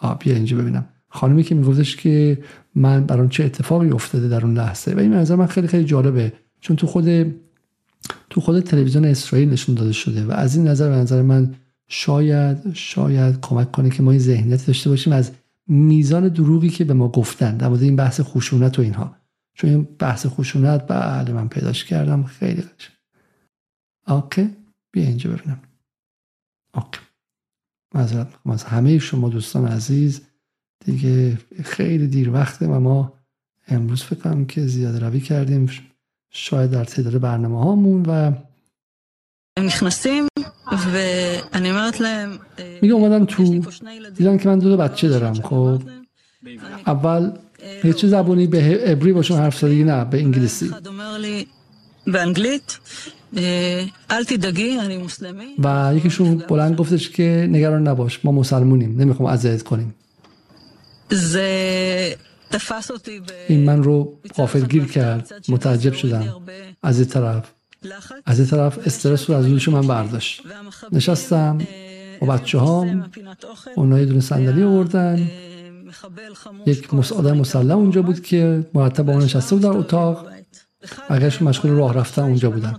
آ 0.00 0.14
بیا 0.14 0.34
اینجا 0.34 0.56
ببینم. 0.56 0.86
خانمی 1.08 1.42
که 1.42 1.54
میگفتش 1.54 1.96
که 1.96 2.38
من 2.74 3.04
برام 3.04 3.28
چه 3.28 3.44
اتفاقی 3.44 3.90
افتاده 3.90 4.28
در 4.28 4.44
اون 4.44 4.54
لحظه. 4.54 4.94
و 4.94 4.98
این 4.98 5.14
نظر 5.14 5.34
من 5.34 5.46
خیلی 5.46 5.66
خیلی 5.66 5.84
جالبه. 5.84 6.32
چون 6.60 6.76
تو 6.76 6.86
خود 6.86 7.34
تو 8.30 8.40
خود 8.40 8.60
تلویزیون 8.60 9.04
اسرائیل 9.04 9.50
نشون 9.50 9.74
داده 9.74 9.92
شده 9.92 10.24
و 10.24 10.30
از 10.30 10.56
این 10.56 10.68
نظر 10.68 10.88
به 10.90 10.96
نظر 10.96 11.22
من 11.22 11.54
شاید 11.88 12.72
شاید 12.74 13.40
کمک 13.40 13.72
کنه 13.72 13.90
که 13.90 14.02
ما 14.02 14.10
این 14.10 14.20
ذهنیت 14.20 14.66
داشته 14.66 14.90
باشیم 14.90 15.12
از 15.12 15.32
میزان 15.66 16.28
دروغی 16.28 16.68
که 16.68 16.84
به 16.84 16.94
ما 16.94 17.08
گفتن 17.08 17.56
در 17.56 17.68
مورد 17.68 17.82
این 17.82 17.96
بحث 17.96 18.20
خشونت 18.20 18.78
و 18.78 18.82
اینها. 18.82 19.16
چون 19.54 19.70
این 19.70 19.88
بحث 19.98 20.26
خشونت 20.26 20.86
بله 20.88 21.32
من 21.32 21.48
پیداش 21.48 21.84
کردم 21.84 22.22
خیلی 22.24 22.62
قشنگ. 22.62 22.96
اوکی 24.06 24.50
بیا 24.92 25.04
اینجا 25.04 25.30
ببینم. 25.30 25.60
اوکی. 26.74 27.00
معذرت 27.94 28.26
می‌خوام 28.26 28.54
از 28.54 28.64
همه 28.64 28.98
شما 28.98 29.28
دوستان 29.28 29.68
عزیز. 29.68 30.20
دیگه 30.84 31.38
خیلی 31.64 32.06
دیر 32.06 32.30
وقته 32.30 32.66
و 32.66 32.80
ما 32.80 33.12
امروز 33.68 34.02
فکر 34.02 34.20
کنم 34.20 34.46
که 34.46 34.66
زیاده 34.66 34.98
روی 34.98 35.20
کردیم. 35.20 35.70
شاید 36.30 36.70
در 36.70 36.84
تعداد 36.84 37.20
برنامه 37.20 37.58
هامون 37.64 38.02
و 38.06 38.32
הם 39.56 39.68
و 39.86 40.76
ואני 40.92 41.70
אומרת 41.70 42.00
להם, 42.00 42.38
میگه 42.82 42.94
اومدن 42.94 43.24
تو 43.24 43.62
دیدن 44.16 44.38
که 44.38 44.48
من 44.48 44.58
دو 44.58 44.68
دو 44.68 44.76
بچه 44.76 45.08
دارم 45.08 45.34
خب؟ 45.34 45.82
اول 46.86 47.32
به 47.82 47.92
چه 47.92 48.08
زبونی؟ 48.08 48.46
به 48.46 48.58
عبری 48.86 49.12
باشون 49.12 49.38
حرف 49.38 49.58
زدی؟ 49.58 49.84
نه 49.84 50.04
به 50.04 50.18
انگلیسی. 50.18 50.70
و 55.58 55.92
یکیشون 55.96 56.36
بلند 56.48 56.76
گفتش 56.76 57.10
که 57.10 57.48
نگران 57.50 57.88
نباش 57.88 58.24
ما 58.24 58.32
مسلمونیم 58.32 59.00
نمی‌خوام 59.00 59.28
اذیت 59.28 59.62
کنیم. 59.62 59.94
این 63.48 63.64
من 63.64 63.82
رو 63.82 64.18
قافلگیر 64.34 64.84
کرد. 64.84 65.32
متعجب 65.48 65.92
شدم. 65.92 66.34
از 66.82 66.98
این 66.98 67.08
طرف. 67.08 67.44
از 68.26 68.38
این 68.38 68.48
طرف 68.48 68.78
استرس 68.86 69.30
رو 69.30 69.36
از 69.36 69.46
روش 69.46 69.68
من 69.68 69.86
برداشت. 69.86 70.42
نشستم 70.92 71.58
و 72.22 72.26
بچه 72.26 72.58
هام 72.58 73.10
اونا 73.76 73.98
یه 73.98 74.04
دونه 74.06 74.20
صندلی 74.20 74.62
آوردن. 74.62 75.30
یک 76.66 76.94
آدم 76.94 77.36
مسلم 77.36 77.78
اونجا 77.78 78.02
بود 78.02 78.22
که 78.22 78.66
مرتب 78.74 79.02
با 79.02 79.18
نشسته 79.18 79.56
بود. 79.56 79.62
در 79.62 79.68
اتاق 79.68 80.26
اگرشون 81.08 81.48
مشغول 81.48 81.70
راه 81.70 81.94
رفتن 81.94 82.22
اونجا 82.22 82.50
بودن. 82.50 82.76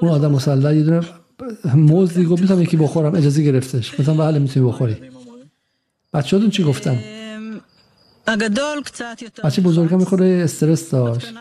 اون 0.00 0.10
آدم 0.10 0.30
مسلح 0.30 0.76
یه 0.76 0.82
دونه 0.82 1.00
موز 1.74 2.14
دیگه 2.14 2.28
می‌تونم 2.30 2.62
یکی 2.62 2.76
بخورم. 2.76 3.14
اجازه 3.14 3.42
گرفتش. 3.42 4.00
مثلا 4.00 4.14
بله 4.14 4.38
می‌تونی 4.38 4.66
بخوری. 4.66 4.96
بچه 6.12 6.50
چی 6.50 6.64
گفتن؟ 6.64 6.98
بچه 9.44 9.62
بزرگم 9.62 10.00
یه 10.00 10.04
خود 10.04 10.22
استرس 10.22 10.90
داشت. 10.90 11.32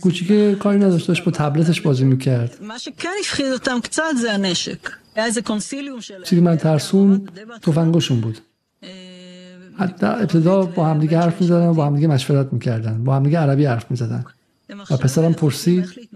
کوچیکه 0.00 0.56
کاری 0.60 0.78
نداشت 0.78 1.08
داشت 1.08 1.24
با 1.24 1.32
تبلتش 1.32 1.80
بازی 1.80 2.04
می‌کرد. 2.04 2.58
چیزی 6.24 6.40
من 6.40 6.56
ترسون 6.56 7.28
تفنگشون 7.62 8.20
بود. 8.20 8.38
حتی 9.78 10.06
ابتدا 10.06 10.62
با 10.62 10.86
همدیگه 10.86 11.18
حرف 11.18 11.40
می‌زدن 11.40 11.66
و 11.66 11.74
با 11.74 11.86
همدیگه 11.86 12.08
مشورت 12.08 12.52
می‌کردن. 12.52 13.04
با 13.04 13.16
همدیگه 13.16 13.38
عربی 13.38 13.64
حرف 13.64 13.90
می‌زدن. 13.90 14.24
و 14.90 14.96
پسرم 14.96 15.32
پرسید 15.32 16.08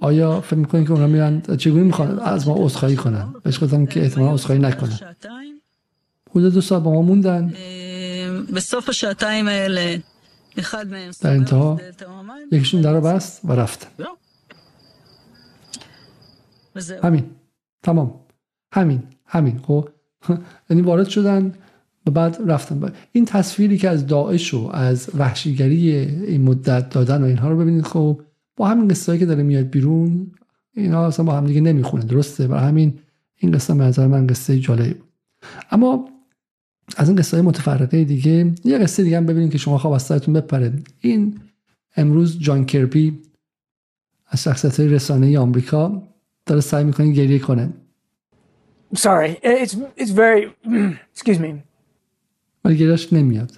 آیا 0.00 0.40
فکر 0.40 0.56
می‌کنی 0.56 0.84
که 0.84 0.92
اونا 0.92 1.06
میرن 1.06 1.42
چگونی 1.56 1.84
می‌خوان 1.84 2.18
از 2.18 2.48
ما 2.48 2.54
عذرخواهی 2.58 2.96
کنن؟ 2.96 3.34
بهش 3.42 3.64
گفتم 3.64 3.86
که 3.86 4.02
احتمالا 4.02 4.32
عذرخواهی 4.32 4.60
نکنن. 4.60 4.98
حدود 6.30 6.54
دو 6.54 6.60
ساعت 6.60 6.82
با 6.82 6.92
ما 6.92 7.02
موندن. 7.02 7.54
בסוף 8.53 8.89
השעתיים 8.89 9.47
האלה, 9.47 9.95
אחד 10.59 10.87
מהם 10.87 11.11
در 11.21 11.29
انتها 11.29 11.77
סוגר 11.77 11.89
את 11.89 11.97
דלת 11.97 12.09
המים, 12.09 12.47
یکیشون 12.51 12.81
در 12.81 12.93
رو 12.93 13.01
بست 13.01 13.41
و 13.43 13.51
رفت 13.51 13.87
וזהו. 16.75 17.05
همین 17.05 17.23
تمام 17.83 18.19
همین 18.71 19.03
همین 19.25 19.59
خب 19.59 19.89
یعنی 20.69 20.81
وارد 20.81 21.09
شدن 21.09 21.53
و 22.07 22.11
بعد 22.11 22.37
رفتن 22.45 22.93
این 23.11 23.25
تصویری 23.25 23.77
که 23.77 23.89
از 23.89 24.07
داعش 24.07 24.53
و 24.53 24.69
از 24.73 25.09
وحشیگری 25.17 25.91
این 25.91 26.41
مدت 26.41 26.89
دادن 26.89 27.21
و 27.21 27.25
اینها 27.25 27.49
رو 27.49 27.57
ببینید 27.57 27.83
خب 27.83 28.21
با 28.55 28.67
همین 28.67 28.87
قصه 28.87 29.17
که 29.17 29.25
داره 29.25 29.43
میاد 29.43 29.65
بیرون 29.65 30.31
اینا 30.73 31.07
اصلا 31.07 31.25
با 31.25 31.33
هم 31.33 31.45
دیگه 31.47 31.61
نمیخونه 31.61 32.05
درسته 32.05 32.47
برای 32.47 32.67
همین 32.67 32.99
این 33.35 33.51
قصه 33.51 33.73
به 33.73 33.83
نظر 33.83 34.07
من 34.07 34.27
قصه 34.27 34.59
جالبی 34.59 34.93
بود 34.93 35.09
اما 35.71 36.09
از 36.96 37.08
این 37.08 37.18
قصه 37.18 37.36
های 37.36 37.46
متفرقه 37.46 38.04
دیگه 38.04 38.54
یه 38.64 38.78
قصه 38.78 39.02
دیگه 39.02 39.16
هم 39.16 39.26
ببینید 39.26 39.52
که 39.52 39.58
شما 39.58 39.78
خواب 39.78 39.92
از 39.92 40.02
سرتون 40.02 40.34
بپره. 40.34 40.72
این 41.00 41.40
امروز 41.96 42.38
جان 42.38 42.64
کربی 42.64 43.18
از 44.26 44.42
شخصیت 44.42 44.80
های 44.80 44.88
رسانه 44.88 45.38
آمریکا 45.38 46.02
داره 46.46 46.60
سعی 46.60 46.84
می‌کنه 46.84 47.12
گریه 47.12 47.38
کنه. 47.38 47.70
Sorry, 48.94 49.30
it's 49.42 49.74
it's 49.98 50.10
very. 50.10 50.46
excuse 51.16 51.38
me. 51.38 51.54
ولی 52.64 52.76
گریهش 52.76 53.12
نمیاد. 53.12 53.52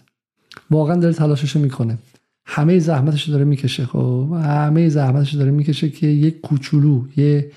واقعا 0.70 0.96
داره 0.96 1.14
تلاشش 1.14 1.56
می‌کنه. 1.56 1.98
همه 2.44 2.78
زحمتش 2.78 3.28
داره 3.28 3.44
می‌کشه 3.44 3.86
خب؟ 3.86 4.32
همه 4.44 4.88
زحمتش 4.88 5.34
داره 5.34 5.50
می‌کشه 5.50 5.90
که 5.90 6.06
یک 6.06 6.40
کوچولو 6.40 7.04
یه 7.16 7.50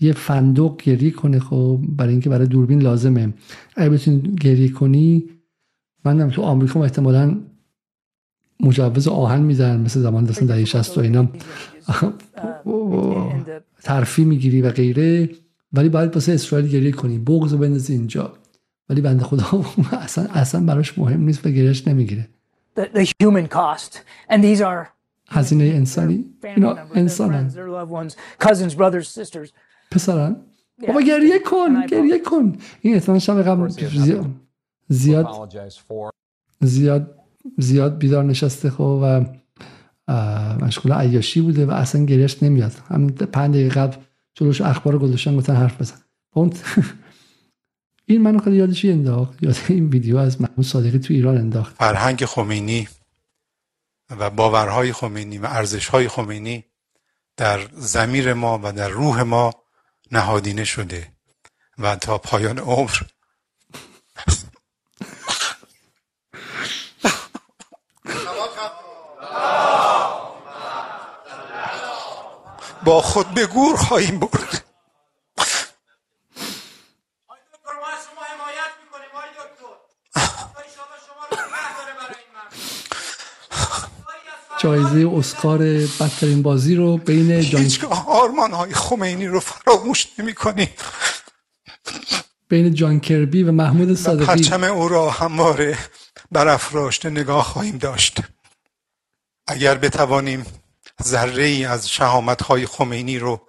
یه 0.00 0.12
فندق 0.12 0.76
گریه 0.76 1.10
کنه. 1.10 1.38
خب 1.38 1.80
برای 1.88 2.12
اینکه 2.12 2.30
برای 2.30 2.46
دوربین 2.46 2.82
لازمه. 2.82 3.32
اگه 3.76 3.90
بتونی 3.90 4.34
گریه 4.40 4.68
کنی 4.68 5.24
من 6.04 6.30
تو 6.30 6.42
آمریکا 6.42 6.82
احتمالا 6.82 7.40
مجوز 8.60 9.08
آهن 9.08 9.42
میدن 9.42 9.80
مثل 9.80 10.00
زمان 10.00 10.24
دستن 10.24 10.46
دهه 10.46 10.64
60 10.64 10.98
و 10.98 11.00
اینا. 11.00 11.28
ترفی 13.82 14.24
می‌گیری 14.24 14.62
و 14.62 14.70
غیره. 14.70 15.30
ولی 15.72 15.88
باید 15.88 16.14
واسه 16.14 16.32
اسرائیل 16.32 16.68
گریه 16.68 16.92
کنی. 16.92 17.18
بغض 17.18 17.52
رو 17.52 17.58
بندازی 17.58 17.92
اینجا. 17.92 18.32
ولی 18.88 19.00
بنده 19.00 19.24
خدا 19.24 19.64
اصلا 19.92 20.24
اصلا 20.24 20.60
براش 20.66 20.98
مهم 20.98 21.20
نیست 21.20 21.46
و 21.46 21.50
گریهش 21.50 21.88
نمی‌گیره. 21.88 22.28
هزینه 25.28 25.64
انسانی. 25.64 26.24
اینا 26.44 26.76
انسانن. 26.94 27.50
پسرن؟ 29.90 30.36
بابا 30.88 31.00
گریه 31.00 31.38
کن 31.38 31.86
گریه 31.86 32.18
کن. 32.18 32.56
این 32.80 32.94
احتمال 32.94 33.18
شب 33.18 33.42
قبل 33.42 33.68
زیاد 33.68 34.26
زیاد 34.88 35.54
زیاد 36.60 37.14
زیاد 37.58 37.98
بیدار 37.98 38.24
نشسته 38.24 38.70
خب 38.70 39.00
و 39.02 39.24
مشغول 40.64 40.92
عیاشی 40.92 41.40
بوده 41.40 41.66
و 41.66 41.70
اصلا 41.70 42.04
گریهش 42.04 42.42
نمیاد. 42.42 42.72
همین 42.88 43.10
پنج 43.10 43.54
دقیقه 43.54 43.80
قبل 43.80 43.96
جلوش 44.34 44.60
اخبار 44.60 44.98
گذاشتن 44.98 45.36
گفتن 45.36 45.54
حرف 45.54 45.80
بزن. 45.80 45.96
اون 46.34 46.52
این 48.06 48.22
منو 48.22 48.38
خیلی 48.38 48.56
یادش 48.56 48.84
انداخت. 48.84 49.42
یاد 49.42 49.56
این 49.68 49.88
ویدیو 49.88 50.16
از 50.16 50.40
محمود 50.40 50.66
صادقی 50.66 50.98
تو 50.98 51.14
ایران 51.14 51.36
انداخت. 51.36 51.76
فرهنگ 51.76 52.24
خمینی 52.24 52.88
و 54.10 54.30
باورهای 54.30 54.92
خمینی 54.92 55.38
و 55.38 55.46
ارزشهای 55.46 56.08
خمینی 56.08 56.64
در 57.36 57.60
زمیر 57.72 58.34
ما 58.34 58.60
و 58.62 58.72
در 58.72 58.88
روح 58.88 59.22
ما 59.22 59.52
نهادینه 60.12 60.64
شده 60.64 61.12
و 61.78 61.96
تا 61.96 62.18
پایان 62.18 62.58
عمر 62.58 62.96
با 72.84 73.02
خود 73.02 73.34
به 73.34 73.46
گور 73.46 73.76
خواهیم 73.76 74.18
برد. 74.18 74.67
جایزه 84.58 85.10
اسکار 85.16 85.58
بدترین 86.00 86.42
بازی 86.42 86.74
رو 86.74 86.96
بین 86.96 87.40
جان 87.40 87.62
هیچگاه 87.62 88.08
آرمان 88.08 88.52
های 88.52 88.74
خمینی 88.74 89.26
رو 89.26 89.40
فراموش 89.40 90.06
نمی 90.18 90.34
کنیم 90.34 90.68
بین 92.48 92.74
جان 92.74 93.00
کربی 93.00 93.42
و 93.42 93.52
محمود 93.52 93.94
صادقی. 93.94 94.26
پرچم 94.26 94.64
او 94.64 94.88
را 94.88 95.10
همواره 95.10 95.78
برافراشته 96.32 97.10
نگاه 97.10 97.44
خواهیم 97.44 97.78
داشت. 97.78 98.20
اگر 99.46 99.74
بتوانیم 99.74 100.46
ذره 101.02 101.44
ای 101.44 101.64
از 101.64 101.90
شهامت 101.90 102.42
های 102.42 102.66
خمینی 102.66 103.18
رو 103.18 103.40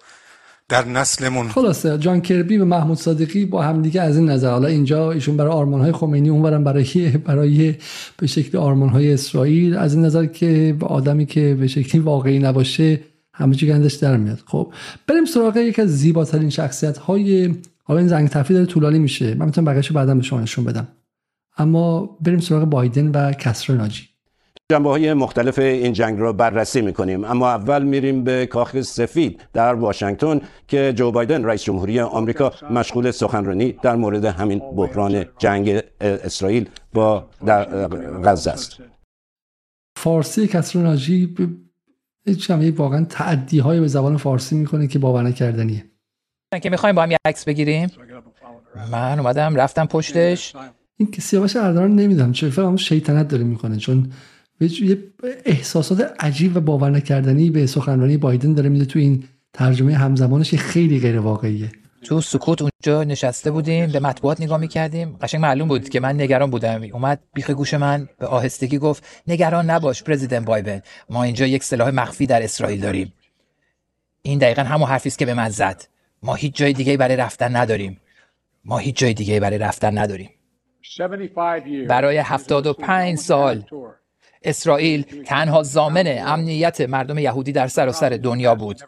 در 0.70 0.88
نسلمون. 0.88 1.48
خلاصه 1.48 1.98
جان 1.98 2.20
کربی 2.20 2.56
و 2.56 2.64
محمود 2.64 2.98
صادقی 2.98 3.44
با 3.44 3.62
هم 3.62 3.82
دیگه 3.82 4.00
از 4.00 4.16
این 4.16 4.30
نظر. 4.30 4.50
حالا 4.50 4.68
اینجا 4.68 5.12
ایشون 5.12 5.36
برای 5.36 5.52
آرمان 5.52 5.80
های 5.80 5.92
خمینی 5.92 6.28
اونورم 6.28 6.64
برای 6.64 7.10
برای 7.24 7.74
به 8.16 8.26
شکل 8.26 8.58
آرمان 8.58 8.88
های 8.88 9.12
اسرائیل. 9.12 9.76
از 9.76 9.94
این 9.94 10.04
نظر 10.04 10.26
که 10.26 10.76
آدمی 10.80 11.26
که 11.26 11.56
به 11.60 11.66
شکلی 11.66 12.00
واقعی 12.00 12.38
نباشه 12.38 13.00
همه 13.34 13.54
چی 13.54 13.66
گندش 13.66 13.94
در 13.94 14.16
میاد. 14.16 14.38
خب 14.46 14.72
بریم 15.06 15.24
سراغ 15.24 15.56
یکی 15.56 15.82
از 15.82 15.98
زیباترین 15.98 16.50
شخصیت 16.50 16.98
های 16.98 17.54
حالا 17.84 18.00
این 18.00 18.08
زنگ 18.08 18.28
تفریح 18.28 18.58
داره 18.58 18.70
طولانی 18.70 18.98
میشه. 18.98 19.34
من 19.34 19.46
می‌تونم 19.46 19.64
بقیه‌شو 19.64 19.94
بعدا 19.94 20.14
به 20.14 20.22
شما 20.22 20.40
نشون 20.40 20.64
بدم. 20.64 20.88
اما 21.58 22.16
بریم 22.20 22.40
سراغ 22.40 22.64
بایدن 22.64 23.08
و 23.08 23.32
کسر 23.32 23.74
ناجی. 23.74 24.02
جنبه 24.70 24.88
های 24.88 25.14
مختلف 25.14 25.58
این 25.58 25.92
جنگ 25.92 26.18
را 26.18 26.32
بررسی 26.32 26.80
می‌کنیم. 26.80 27.24
اما 27.24 27.48
اول 27.48 27.82
میریم 27.82 28.24
به 28.24 28.46
کاخ 28.46 28.80
سفید 28.80 29.40
در 29.52 29.74
واشنگتن 29.74 30.40
که 30.68 30.92
جو 30.96 31.10
بایدن 31.10 31.44
رئیس 31.44 31.62
جمهوری 31.62 32.00
آمریکا 32.00 32.52
مشغول 32.70 33.10
سخنرانی 33.10 33.72
در 33.72 33.96
مورد 33.96 34.24
همین 34.24 34.58
بحران 34.58 35.24
جنگ 35.38 35.82
اسرائیل 36.00 36.68
با 36.94 37.26
در 37.46 37.88
غزه 38.24 38.50
است. 38.50 38.78
فارسی 39.96 40.46
کسر 40.46 40.78
ناجی 40.78 41.26
ب- 41.26 41.48
هیچ 42.26 42.46
جمعه 42.46 42.70
واقعا 42.70 43.04
تعدی 43.04 43.58
های 43.58 43.80
به 43.80 43.86
زبان 43.86 44.16
فارسی 44.16 44.56
می‌کنه 44.56 44.86
که 44.86 44.98
باور 44.98 45.22
نکردنیه. 45.22 45.84
که 46.62 46.70
می‌خوایم 46.70 46.94
با 46.94 47.02
هم 47.02 47.10
یه 47.10 47.16
عکس 47.24 47.44
بگیریم. 47.44 47.88
من 48.92 49.18
اومدم 49.18 49.56
رفتم 49.56 49.86
پشتش. 49.86 50.56
این 50.96 51.10
که 51.10 51.22
سیاوش 51.22 51.56
اردلان 51.56 51.96
نمی‌دونم 51.96 52.32
چه 52.32 52.50
فکر 52.50 52.62
کنم 52.62 52.76
شیطنت 52.76 53.28
داره 53.28 53.44
می‌کنه 53.44 53.76
چون 53.76 54.12
یه 54.60 54.98
احساسات 55.44 56.14
عجیب 56.20 56.56
و 56.56 56.60
باور 56.60 56.90
نکردنی 56.90 57.50
به 57.50 57.66
سخنرانی 57.66 58.16
بایدن 58.16 58.54
داره 58.54 58.68
میده 58.68 58.84
تو 58.84 58.98
این 58.98 59.24
ترجمه 59.52 59.94
همزمانش 59.94 60.54
خیلی 60.54 61.00
غیر 61.00 61.18
واقعیه. 61.18 61.72
تو 62.02 62.20
سکوت 62.20 62.62
اونجا 62.62 63.04
نشسته 63.04 63.50
بودیم 63.50 63.92
به 63.92 64.00
مطبوعات 64.00 64.40
نگاه 64.40 64.60
می‌کردیم. 64.60 65.16
قشنگ 65.20 65.40
معلوم 65.40 65.68
بود 65.68 65.88
که 65.88 66.00
من 66.00 66.20
نگران 66.20 66.50
بودم. 66.50 66.82
اومد 66.92 67.20
بیخ 67.34 67.50
گوش 67.50 67.74
من 67.74 68.08
به 68.18 68.26
آهستگی 68.26 68.78
گفت 68.78 69.22
نگران 69.26 69.70
نباش 69.70 70.02
پرزیدنت 70.02 70.44
بایدن. 70.46 70.80
ما 71.10 71.22
اینجا 71.22 71.46
یک 71.46 71.64
سلاح 71.64 71.90
مخفی 71.90 72.26
در 72.26 72.42
اسرائیل 72.42 72.80
داریم. 72.80 73.12
این 74.22 74.38
دقیقا 74.38 74.62
همون 74.62 74.88
حرفی 74.88 75.08
است 75.08 75.18
که 75.18 75.26
به 75.26 75.34
من 75.34 75.48
زد. 75.48 75.82
ما 76.22 76.34
هیچ 76.34 76.56
جای 76.56 76.72
دیگه 76.72 76.96
برای 76.96 77.16
رفتن 77.16 77.56
نداریم. 77.56 78.00
ما 78.64 78.78
هیچ 78.78 78.96
جای 78.96 79.14
دیگه 79.14 79.40
برای 79.40 79.58
رفتن 79.58 79.98
نداریم. 79.98 80.30
برای 81.86 82.16
75 82.16 83.18
سال. 83.18 83.64
اسرائیل 84.42 85.02
تنها 85.26 85.62
زامن 85.62 86.18
امنیت 86.26 86.80
مردم 86.80 87.18
یهودی 87.18 87.52
در 87.52 87.66
سراسر 87.66 88.08
دنیا 88.08 88.54
بود. 88.54 88.80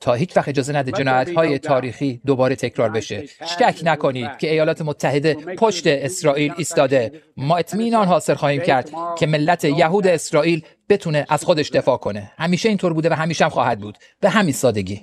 تا 0.00 0.14
هیچ 0.14 0.36
وقت 0.36 0.48
اجازه 0.48 0.76
نده 0.76 0.92
جنایت 0.92 1.30
های 1.30 1.58
تاریخی 1.58 2.20
دوباره 2.26 2.56
تکرار 2.56 2.90
بشه. 2.90 3.26
شک 3.26 3.80
نکنید 3.82 4.36
که 4.38 4.50
ایالات 4.50 4.82
متحده 4.82 5.34
پشت 5.34 5.86
اسرائیل 5.86 6.52
ایستاده. 6.56 7.22
ما 7.36 7.56
اطمینان 7.56 8.06
حاصل 8.06 8.34
خواهیم 8.34 8.62
کرد 8.62 8.90
که 9.18 9.26
ملت 9.26 9.64
یهود 9.64 10.06
اسرائیل 10.06 10.62
بتونه 10.88 11.26
از 11.28 11.44
خودش 11.44 11.70
دفاع 11.70 11.96
کنه. 11.96 12.32
همیشه 12.38 12.68
اینطور 12.68 12.92
بوده 12.92 13.08
و 13.10 13.12
همیشه 13.12 13.44
هم 13.44 13.50
خواهد 13.50 13.80
بود. 13.80 13.98
به 14.20 14.30
همین 14.30 14.52
سادگی. 14.52 15.02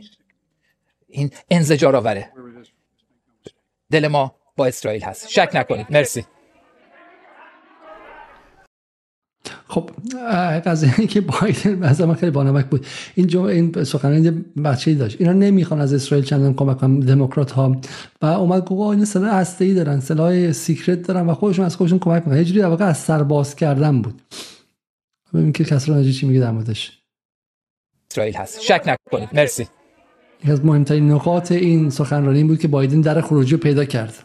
این 1.08 1.32
انزجار 1.50 1.96
آوره 1.96 2.32
دل 3.92 4.08
ما 4.08 4.36
با 4.58 4.66
اسرائیل 4.66 5.04
هست. 5.04 5.30
شک 5.30 5.50
نکنید. 5.54 5.88
مرسی. 5.90 6.26
خب 9.76 9.90
قضیه 10.66 11.08
که 11.08 11.22
بایدن 11.22 11.84
از 11.84 12.02
من 12.02 12.14
خیلی 12.14 12.32
بانمک 12.32 12.66
بود. 12.66 12.86
این 13.16 13.28
جو 13.28 13.42
این 13.42 13.84
سخنرانی 13.84 14.32
بچه‌ای 14.66 14.98
داشت. 14.98 15.22
اینا 15.22 15.34
نمی‌خوان 15.34 15.82
از 15.82 15.94
اسرائیل 15.94 16.26
چندان 16.26 16.54
کمک 16.54 16.78
کنن 16.78 17.00
دموکرات 17.00 17.52
ها 17.52 17.82
و 18.22 18.26
اومد 18.26 18.66
گفت 18.66 18.96
این 18.96 19.06
سلاح 19.06 19.36
هسته‌ای 19.36 19.74
دارن 19.74 20.00
سلاح 20.00 20.52
سیکرت 20.52 21.02
دارن 21.02 21.28
و 21.28 21.34
خودشون 21.34 21.66
از 21.66 21.76
خودشون 21.76 22.00
کمک 22.00 22.28
می‌کنن. 22.28 22.46
یه 22.46 22.62
در 22.62 22.68
واقع 22.68 22.86
از 22.86 22.98
سر 22.98 23.24
باز 23.24 23.56
کردن 23.56 24.02
بود. 24.02 24.22
ببین 25.34 25.52
که 25.52 25.64
کسرا 25.64 25.96
ناجی 25.96 26.14
چی 26.14 26.28
میگه 26.28 26.40
در 26.40 26.52
موردش. 26.52 27.00
اسرائیل 28.12 28.36
هست. 28.36 28.62
شک 28.62 28.98
نکنید. 29.12 29.30
مرسی. 29.34 29.68
یکی 30.44 30.52
از 30.52 30.66
مهمترین 30.66 31.12
نقاط 31.12 31.52
این 31.52 31.90
سخنرانی 31.90 32.44
بود 32.44 32.60
که 32.60 32.68
بایدن 32.68 33.02
در 33.02 33.22
خروجی 33.22 33.52
رو 33.52 33.58
پیدا 33.58 33.86
کرد. 33.86 34.24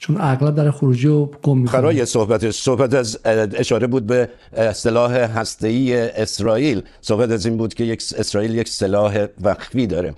چون 0.00 0.16
اغلب 0.20 0.54
در 0.54 0.70
خروجی 0.70 1.08
رو 1.08 1.30
گم 1.42 1.58
می‌کنه. 1.58 1.80
برای 1.80 2.06
صحبت 2.06 2.50
صحبت 2.50 2.94
از 2.94 3.18
اشاره 3.54 3.86
بود 3.86 4.06
به 4.06 4.28
سلاح 4.74 5.12
هسته‌ای 5.12 6.00
اسرائیل. 6.00 6.82
صحبت 7.00 7.30
از 7.30 7.46
این 7.46 7.56
بود 7.56 7.74
که 7.74 7.84
یک 7.84 8.02
اسرائیل 8.18 8.54
یک 8.54 8.68
سلاح 8.68 9.26
وقفی 9.40 9.86
داره. 9.86 10.14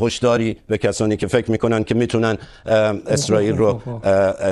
هشداری 0.00 0.56
به 0.66 0.78
کسانی 0.78 1.16
که 1.16 1.26
فکر 1.26 1.50
می‌کنن 1.50 1.84
که 1.84 1.94
می‌تونن 1.94 2.38
اسرائیل 3.06 3.56
رو 3.56 3.80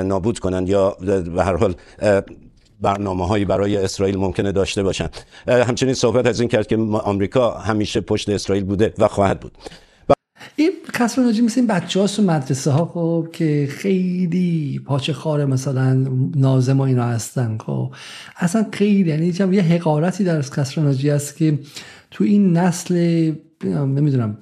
نابود 0.03 0.39
کنن 0.39 0.67
یا 0.67 0.97
به 1.35 1.43
هر 1.43 1.55
حال 1.55 1.75
برنامه 2.81 3.27
هایی 3.27 3.45
برای 3.45 3.77
اسرائیل 3.77 4.17
ممکنه 4.17 4.51
داشته 4.51 4.83
باشن. 4.83 5.09
همچنین 5.47 5.93
صحبت 5.93 6.27
از 6.27 6.39
این 6.39 6.49
کرد 6.49 6.67
که 6.67 6.77
آمریکا 7.03 7.51
همیشه 7.51 8.01
پشت 8.01 8.29
اسرائیل 8.29 8.63
بوده 8.63 8.93
و 8.97 9.07
خواهد 9.07 9.39
بود. 9.39 9.51
این 10.55 10.71
کسر 10.93 11.21
ناجی 11.21 11.41
مثل 11.41 11.59
این 11.59 11.67
بچه 11.67 11.99
هاست 11.99 12.19
و 12.19 12.23
مدرسه 12.23 12.71
ها 12.71 12.85
خب 12.85 13.27
که 13.33 13.67
خیلی 13.71 14.81
پاچه 14.85 15.13
خاره 15.13 15.45
مثلا 15.45 15.93
نازم 16.35 16.79
و 16.79 16.81
اینا 16.81 17.03
هستن 17.03 17.57
خب. 17.57 17.93
اصلا 18.37 18.65
خیلی 18.71 19.09
یعنی 19.09 19.55
یه 19.55 19.61
حقارتی 19.61 20.23
در 20.23 20.41
کسر 20.41 20.81
ناجی 20.81 21.09
هست 21.09 21.37
که 21.37 21.59
تو 22.11 22.23
این 22.23 22.57
نسل 22.57 22.95
نمی‌دونم 23.65 24.37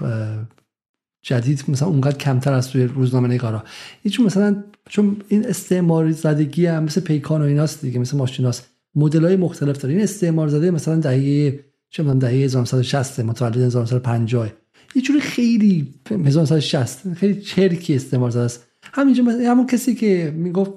جدید 1.22 1.64
مثلا 1.68 1.88
اونقدر 1.88 2.18
کمتر 2.18 2.53
از 2.53 2.69
توی 2.69 2.84
روزنامه 2.84 3.28
نگارا 3.28 3.64
چون 4.11 4.26
مثلا 4.26 4.64
چون 4.90 5.18
این 5.28 5.45
استعماری 5.45 6.14
زدگی 6.14 6.65
هم 6.65 6.84
مثل 6.84 7.02
پیکان 7.02 7.41
و 7.41 7.45
ایناست 7.45 7.82
دیگه 7.82 7.99
مثل 7.99 8.18
ماشیناست 8.18 8.68
مدل 8.95 9.26
های 9.26 9.36
مختلف 9.36 9.78
داره. 9.78 9.94
این 9.94 10.03
استعمار 10.03 10.48
زده 10.48 10.72
مثلا 10.72 10.95
دهه 10.95 11.60
چه 11.90 12.03
دهه 12.03 12.32
1960 12.32 13.19
متولد 13.19 13.57
1950 13.57 14.49
یه 14.98 15.03
جوری 15.03 15.19
خیلی 15.19 15.94
1960 16.11 17.14
خیلی 17.14 17.41
چرکی 17.41 17.95
استعمار 17.95 18.30
زده 18.30 18.44
است. 18.44 18.68
همینجا 18.94 19.24
همون 19.24 19.68
کسی 19.68 19.95
که 19.95 20.34
می‌گفت 20.36 20.72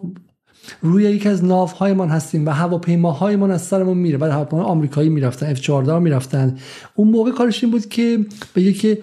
روی 0.83 1.05
یکی 1.05 1.29
از 1.29 1.45
ناوهایمان 1.45 2.09
هستیم 2.09 2.47
و 2.47 2.51
هواپیماهایمان 2.51 3.51
از 3.51 3.63
سرمون 3.63 3.99
میره. 3.99 4.19
بعد 4.19 4.31
هواپیما 4.31 4.63
آمریکایی 4.63 5.09
می‌رفتن 5.09 5.55
F14 5.55 5.89
می‌رفتن. 5.89 6.57
اون 6.95 7.09
موقع 7.09 7.31
کارش 7.31 7.65
این 7.65 7.73
بود 7.73 7.89
که 7.89 8.27
به 8.55 8.63
یکی 8.63 8.99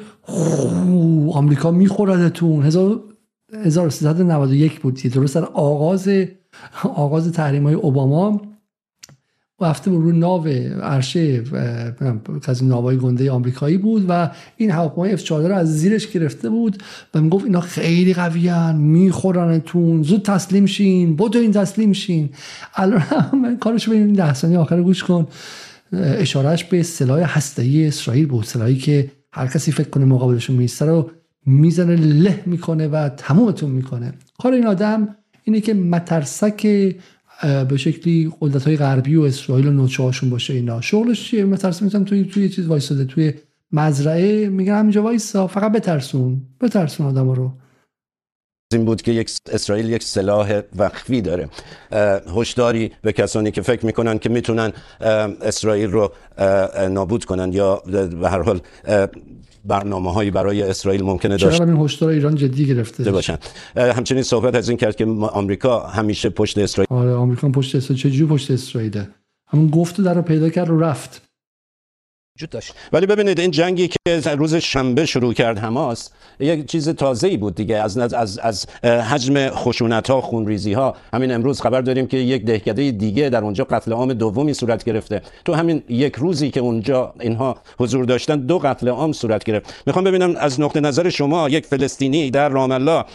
آمریکا 1.31 1.71
میخوردتون. 1.71 2.63
1391 2.63 4.79
بود. 4.79 5.01
درست 5.01 5.35
در 5.35 5.45
آغاز 5.45 6.09
آغاز 6.83 7.31
تحریم 7.31 7.63
های 7.63 7.73
اوباما. 7.73 8.41
رفته 9.61 9.89
بود 9.89 10.01
روی 10.01 10.17
ناو 10.17 10.47
عرشه 10.81 11.43
از 12.47 12.63
ناوهای 12.63 12.97
گنده 12.97 13.31
آمریکایی 13.31 13.77
بود 13.77 14.05
و 14.09 14.29
این 14.57 14.71
هواپیمای 14.71 15.17
F14 15.17 15.29
رو 15.31 15.55
از 15.55 15.79
زیرش 15.79 16.07
گرفته 16.07 16.49
بود 16.49 16.83
و 17.13 17.21
می‌گفت 17.21 17.45
اینا 17.45 17.61
خیلی 17.61 18.13
قویان 18.13 18.75
میخورنتون 18.75 20.03
زود 20.03 20.21
تسلیم 20.21 20.65
شین 20.65 21.15
بدو 21.15 21.39
این 21.39 21.51
تسلیم 21.51 21.93
شین. 21.93 22.29
الان 22.75 23.03
من 23.43 23.57
کارش 23.57 23.89
این 23.89 24.13
ده 24.13 24.33
ثانیه 24.33 24.57
آخر 24.57 24.81
گوش 24.81 25.03
کن. 25.03 25.27
اشارهش 25.93 26.63
به 26.63 26.83
سلاح 26.83 27.37
هسته‌ای 27.37 27.87
اسرائیل 27.87 28.27
بود 28.27 28.45
سلاحی 28.45 28.75
که 28.75 29.11
هر 29.31 29.47
کسی 29.47 29.71
فکر 29.71 29.89
کنه 29.89 30.05
مقابلشون 30.05 30.55
میسته 30.55 30.85
رو 30.85 31.11
می‌زنه 31.45 31.95
له 31.95 32.43
می‌کنه 32.45 32.87
و 32.87 33.09
تمومتون 33.09 33.71
می‌کنه. 33.71 34.13
کار 34.39 34.53
این 34.53 34.67
آدم 34.67 35.15
اینه 35.43 35.61
که 35.61 35.73
مترسک 35.73 36.95
به 37.41 37.77
شکلی 37.77 38.31
قدرت 38.41 38.63
های 38.63 38.77
غربی 38.77 39.15
و 39.15 39.21
اسرائیل 39.21 39.67
و 39.67 39.87
باشه 40.29 40.53
اینا. 40.53 40.81
شغلش 40.81 41.29
چیه؟ 41.29 41.45
مترسم 41.45 41.85
می‌تونم 41.85 42.03
توی 42.03 42.25
توی 42.25 42.49
چیز 42.49 42.67
وایساده 42.67 43.05
توی 43.05 43.33
مزرعه 43.71 44.49
میگن 44.49 44.79
همینجا 44.79 45.03
وایسا 45.03 45.47
فقط 45.47 45.71
بترسون. 45.71 46.41
بترسون 46.61 47.07
آدم 47.07 47.29
رو. 47.29 47.51
این 48.73 48.85
بود 48.85 49.01
که 49.01 49.11
یک 49.11 49.31
اسرائیل 49.51 49.89
یک 49.89 50.03
سلاح 50.03 50.61
وقفی 50.75 51.21
داره. 51.21 51.49
هشداری 52.35 52.91
به 53.01 53.11
کسانی 53.13 53.51
که 53.51 53.61
فکر 53.61 53.85
می‌کنن 53.85 54.17
که 54.17 54.29
می‌تونن 54.29 54.73
اسرائیل 55.41 55.91
رو 55.91 56.11
نابود 56.89 57.25
کنن 57.25 57.53
یا 57.53 57.83
به 58.21 58.29
هر 58.29 58.41
حال 58.41 58.59
برنامه 59.67 60.13
هایی 60.13 60.31
برای 60.31 60.61
اسرائیل 60.61 61.03
ممکنه 61.03 61.37
داشته 61.37 61.57
چرا 61.57 61.65
این 61.67 61.77
هشدار 61.77 62.09
ایران 62.09 62.35
جدی 62.35 62.65
گرفته؟ 62.65 63.11
باشن. 63.11 63.37
همچنین 63.75 64.23
صحبت 64.23 64.55
از 64.55 64.69
این 64.69 64.77
کرد 64.77 64.95
که 64.95 65.05
آمریکا 65.31 65.79
همیشه 65.79 66.29
پشت 66.29 66.57
اسرائیل 66.57 66.87
آره 66.89 67.13
آمریکا 67.13 67.49
پشت 67.49 67.75
اسرائیل 67.75 68.03
چجوری 68.03 68.31
پشت 68.33 68.51
اسرائیله؟ 68.51 69.09
همون 69.47 69.67
گفت 69.69 70.01
در 70.01 70.13
رو 70.13 70.21
پیدا 70.21 70.49
کرد 70.49 70.69
و 70.69 70.79
رفت. 70.79 71.26
وجود 72.37 72.49
داشت. 72.49 72.73
ولی 72.93 73.05
ببینید 73.05 73.39
این 73.39 73.51
جنگی 73.51 73.87
که 73.87 74.19
روز 74.37 74.55
شنبه 74.55 75.05
شروع 75.05 75.33
کرد 75.33 75.57
حماس 75.57 76.09
یک 76.39 76.65
چیز 76.65 76.89
تازه 76.89 77.27
ای 77.27 77.37
بود 77.37 77.55
دیگه. 77.55 77.75
از 77.75 77.97
از 77.97 78.39
از 78.39 78.65
حجم 78.83 79.49
خشونت 79.49 80.09
ها 80.09 80.21
خونریزی 80.21 80.73
ها 80.73 80.95
همین 81.13 81.31
امروز 81.31 81.61
خبر 81.61 81.81
داریم 81.81 82.07
که 82.07 82.17
یک 82.17 82.45
دهکده 82.45 82.91
دیگه 82.91 83.29
در 83.29 83.43
اونجا 83.43 83.63
قتل 83.63 83.91
عام 83.91 84.13
دومی 84.13 84.53
صورت 84.53 84.83
گرفته. 84.83 85.21
تو 85.45 85.53
همین 85.53 85.83
یک 85.89 86.15
روزی 86.15 86.51
که 86.51 86.59
اونجا 86.59 87.13
اینها 87.19 87.57
حضور 87.79 88.05
داشتن 88.05 88.39
دو 88.39 88.59
قتل 88.59 88.87
عام 88.87 89.11
صورت 89.11 89.43
گرفت. 89.43 89.73
می‌خوام 89.85 90.05
ببینم 90.05 90.35
از 90.35 90.59
نقطه 90.59 90.79
نظر 90.79 91.09
شما 91.09 91.49
یک 91.49 91.65
فلسطینی 91.65 92.31
در 92.31 92.49
رام 92.49 92.71
الله 92.71 93.05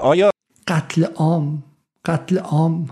آیا 0.00 0.30
قتل 0.68 1.04
عام 1.04 1.62
قتل 2.04 2.38
عام 2.38 2.88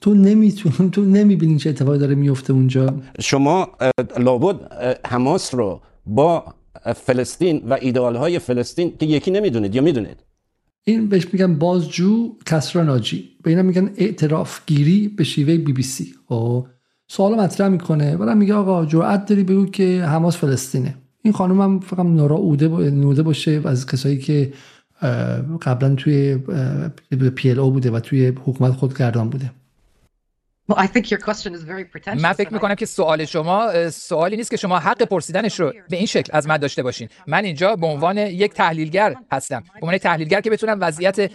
تو 0.00 0.14
نمیتون 0.14 0.90
تو 0.94 1.04
نمی‌بینی 1.04 1.56
چه 1.56 1.70
اتفاقی 1.70 1.98
داره 1.98 2.14
میفته 2.14 2.52
اونجا؟ 2.52 2.94
شما 3.20 3.68
لابد 4.18 4.56
حماس 5.06 5.54
رو 5.54 5.80
با 6.06 6.44
فلسطین 6.96 7.62
و 7.68 7.78
ایدئال 7.80 8.16
های 8.16 8.38
فلسطین 8.38 8.92
که 8.98 9.06
یکی 9.06 9.30
نمی‌دونید 9.30 9.74
یا 9.74 9.82
می‌دونید؟ 9.82 10.16
این 10.84 11.08
بهش 11.08 11.26
میگن 11.32 11.54
بازجو 11.54 12.36
کسرا 12.46 12.84
ناجی. 12.84 13.28
به 13.42 13.50
اینا 13.50 13.62
میگن 13.62 13.90
اعتراف 13.96 14.60
گیری 14.66 15.08
به 15.08 15.24
شیوه 15.24 15.56
بی 15.56 15.72
بی 15.72 15.82
سی. 15.82 16.14
خب 16.28 16.66
سوال 17.08 17.34
مطرح 17.34 17.68
می‌کنه. 17.68 18.16
بعد 18.16 18.36
میگه 18.36 18.54
آقا 18.54 18.86
جرأت 18.86 19.26
داری 19.26 19.44
بگو 19.44 19.66
که 19.66 20.04
حماس 20.04 20.36
فلسطینه. 20.36 20.94
این 21.22 21.32
خانم 21.32 21.60
هم 21.60 21.80
فقط 21.80 22.06
نورا 22.06 22.36
اوده 22.36 22.68
نوده 22.90 23.22
باشه 23.22 23.62
از 23.64 23.86
کسایی 23.86 24.18
که 24.18 24.52
قبلا 25.62 25.94
توی 25.94 26.38
پی 27.36 27.50
ال 27.50 27.58
او 27.58 27.70
بوده 27.70 27.90
و 27.90 28.00
توی 28.00 28.26
حکومت 28.26 28.72
خودگردان 28.72 29.30
بوده. 29.30 29.50
من 32.20 32.32
فکر 32.32 32.52
می‌کنم 32.52 32.74
که 32.74 32.86
سوال 32.86 33.24
شما 33.24 33.90
سوالی 33.90 34.36
نیست 34.36 34.50
که 34.50 34.56
شما 34.56 34.78
حق 34.78 35.02
پرسیدنش 35.02 35.60
رو 35.60 35.72
به 35.90 35.96
این 35.96 36.06
شکل 36.06 36.36
از 36.36 36.46
من 36.46 36.56
داشته 36.56 36.82
باشین. 36.82 37.08
من 37.26 37.44
اینجا 37.44 37.76
به 37.76 37.86
عنوان 37.86 38.18
یک 38.18 38.52
تحلیلگر 38.54 39.14
هستم. 39.32 39.60
به 39.60 39.80
عنوان 39.82 39.98
تحلیلگر 39.98 40.40
که 40.40 40.50
بتونم 40.50 40.78
وضعیت 40.80 41.30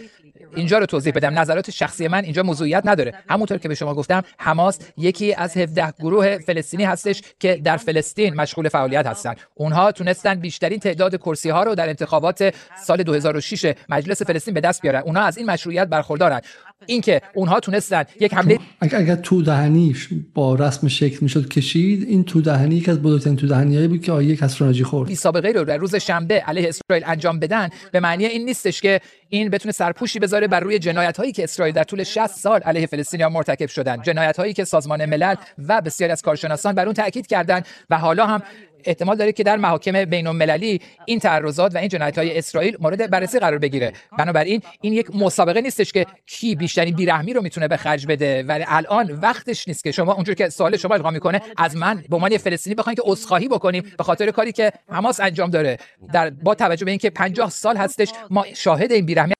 اینجا 0.55 0.77
رو 0.77 0.85
توضیح 0.85 1.13
بدم. 1.13 1.39
نظرات 1.39 1.71
شخصی 1.71 2.07
من 2.07 2.23
اینجا 2.23 2.43
موضوعیت 2.43 2.83
نداره. 2.85 3.13
همونطور 3.29 3.57
که 3.57 3.67
به 3.67 3.75
شما 3.75 3.93
گفتم 3.93 4.23
حماس 4.37 4.79
یکی 4.97 5.33
از 5.33 5.57
17 5.57 5.93
گروه 5.99 6.37
فلسطینی 6.37 6.83
هستش 6.83 7.21
که 7.39 7.55
در 7.55 7.77
فلسطین 7.77 8.33
مشغول 8.33 8.69
فعالیت 8.69 9.07
هستند 9.07 9.37
اونها 9.55 9.91
تونستن 9.91 10.35
بیشترین 10.35 10.79
تعداد 10.79 11.15
کرسی 11.15 11.49
ها 11.49 11.63
رو 11.63 11.75
در 11.75 11.89
انتخابات 11.89 12.53
سال 12.83 13.03
2006 13.03 13.73
مجلس 13.89 14.21
فلسطین 14.21 14.53
به 14.53 14.61
دست 14.61 14.81
بیارن. 14.81 15.01
اونها 15.01 15.23
از 15.23 15.37
این 15.37 15.45
مشروعیت 15.45 15.87
برخوردارن. 15.87 16.41
اینکه 16.85 17.21
اونها 17.33 17.59
تونستن 17.59 18.03
یک 18.19 18.33
حمله 18.33 18.59
اگر, 18.79 18.97
اگر 18.97 19.15
تو 19.15 19.41
دهنیش 19.41 20.09
با 20.33 20.55
رسم 20.55 20.87
شکل 20.87 21.17
می‌شد 21.21 21.49
کشید 21.49 22.03
این 22.03 22.23
تو 22.23 22.41
دهنی 22.41 22.75
یک 22.75 22.89
از 22.89 23.01
بزرگترین 23.01 23.35
تو 23.35 23.47
دهنیایی 23.47 23.87
بود 23.87 24.01
که 24.01 24.11
آیه 24.11 24.35
کسرانجی 24.35 24.83
خورد. 24.83 25.09
بی 25.09 25.15
سابقه 25.15 25.51
رو 25.51 25.63
در 25.63 25.77
روز 25.77 25.95
شنبه 25.95 26.33
علیه 26.33 26.69
اسرائیل 26.69 27.03
انجام 27.07 27.39
بدن 27.39 27.69
به 27.91 27.99
معنی 27.99 28.25
این 28.25 28.45
نیستش 28.45 28.81
که 28.81 28.99
این 29.29 29.49
بتونه 29.49 29.71
سرپوشی 29.71 30.19
بذاره 30.19 30.47
بر 30.47 30.59
روی 30.59 30.79
جنایت 30.79 31.17
هایی 31.17 31.31
که 31.31 31.43
اسرائیل 31.43 31.75
در 31.75 31.83
طول 31.83 32.03
60 32.03 32.27
سال 32.27 32.59
علیه 32.59 32.85
فلسطینیان 32.85 33.31
مرتکب 33.31 33.67
شدن. 33.67 34.01
جنایت 34.01 34.37
هایی 34.37 34.53
که 34.53 34.63
سازمان 34.63 35.05
ملل 35.05 35.35
و 35.67 35.81
بسیاری 35.81 36.13
از 36.13 36.21
کارشناسان 36.21 36.75
بر 36.75 36.85
اون 36.85 36.93
تاکید 36.93 37.27
کردند 37.27 37.65
و 37.89 37.97
حالا 37.97 38.25
هم 38.25 38.41
احتمال 38.85 39.17
داره 39.17 39.31
که 39.31 39.43
در 39.43 39.57
محاکم 39.57 40.05
بین 40.05 40.27
المللی 40.27 40.81
این 41.05 41.19
تعرضات 41.19 41.75
و 41.75 41.77
این 41.77 41.87
جنایت 41.87 42.17
های 42.17 42.37
اسرائیل 42.37 42.77
مورد 42.79 43.09
بررسی 43.09 43.39
قرار 43.39 43.59
بگیره. 43.59 43.93
بنابراین 44.17 44.61
این 44.81 44.93
یک 44.93 45.15
مسابقه 45.15 45.61
نیستش 45.61 45.91
که 45.91 46.05
کی 46.25 46.55
بیشترین 46.55 46.95
بیرحمی 46.95 47.33
رو 47.33 47.41
می‌تونه 47.41 47.67
به 47.67 47.77
خرج 47.77 48.07
بده. 48.07 48.43
ولی 48.43 48.63
الان 48.67 49.11
وقتش 49.11 49.67
نیست 49.67 49.83
که 49.83 49.91
شما 49.91 50.13
اونجور 50.13 50.35
که 50.35 50.49
سوال 50.49 50.77
شما 50.77 50.93
القا 50.93 51.11
می‌کنه 51.11 51.41
از 51.57 51.75
من 51.75 52.03
به 52.09 52.15
عنوان 52.15 52.37
فلسطینی 52.37 52.75
بخواید 52.75 52.99
که 52.99 53.03
عذرخواهی 53.05 53.47
بکنیم 53.47 53.83
به 53.97 54.03
خاطر 54.03 54.31
کاری 54.31 54.51
که 54.51 54.71
حماس 54.89 55.19
انجام 55.19 55.49
داره. 55.49 55.77
در 56.13 56.29
با 56.29 56.55
توجه 56.55 56.85
به 56.85 56.91
اینکه 56.91 57.09
50 57.09 57.49
سال 57.49 57.77
هستش 57.77 58.11
ما 58.29 58.45
شاهد 58.53 58.91
این 58.91 59.05
بیرحمی 59.05 59.33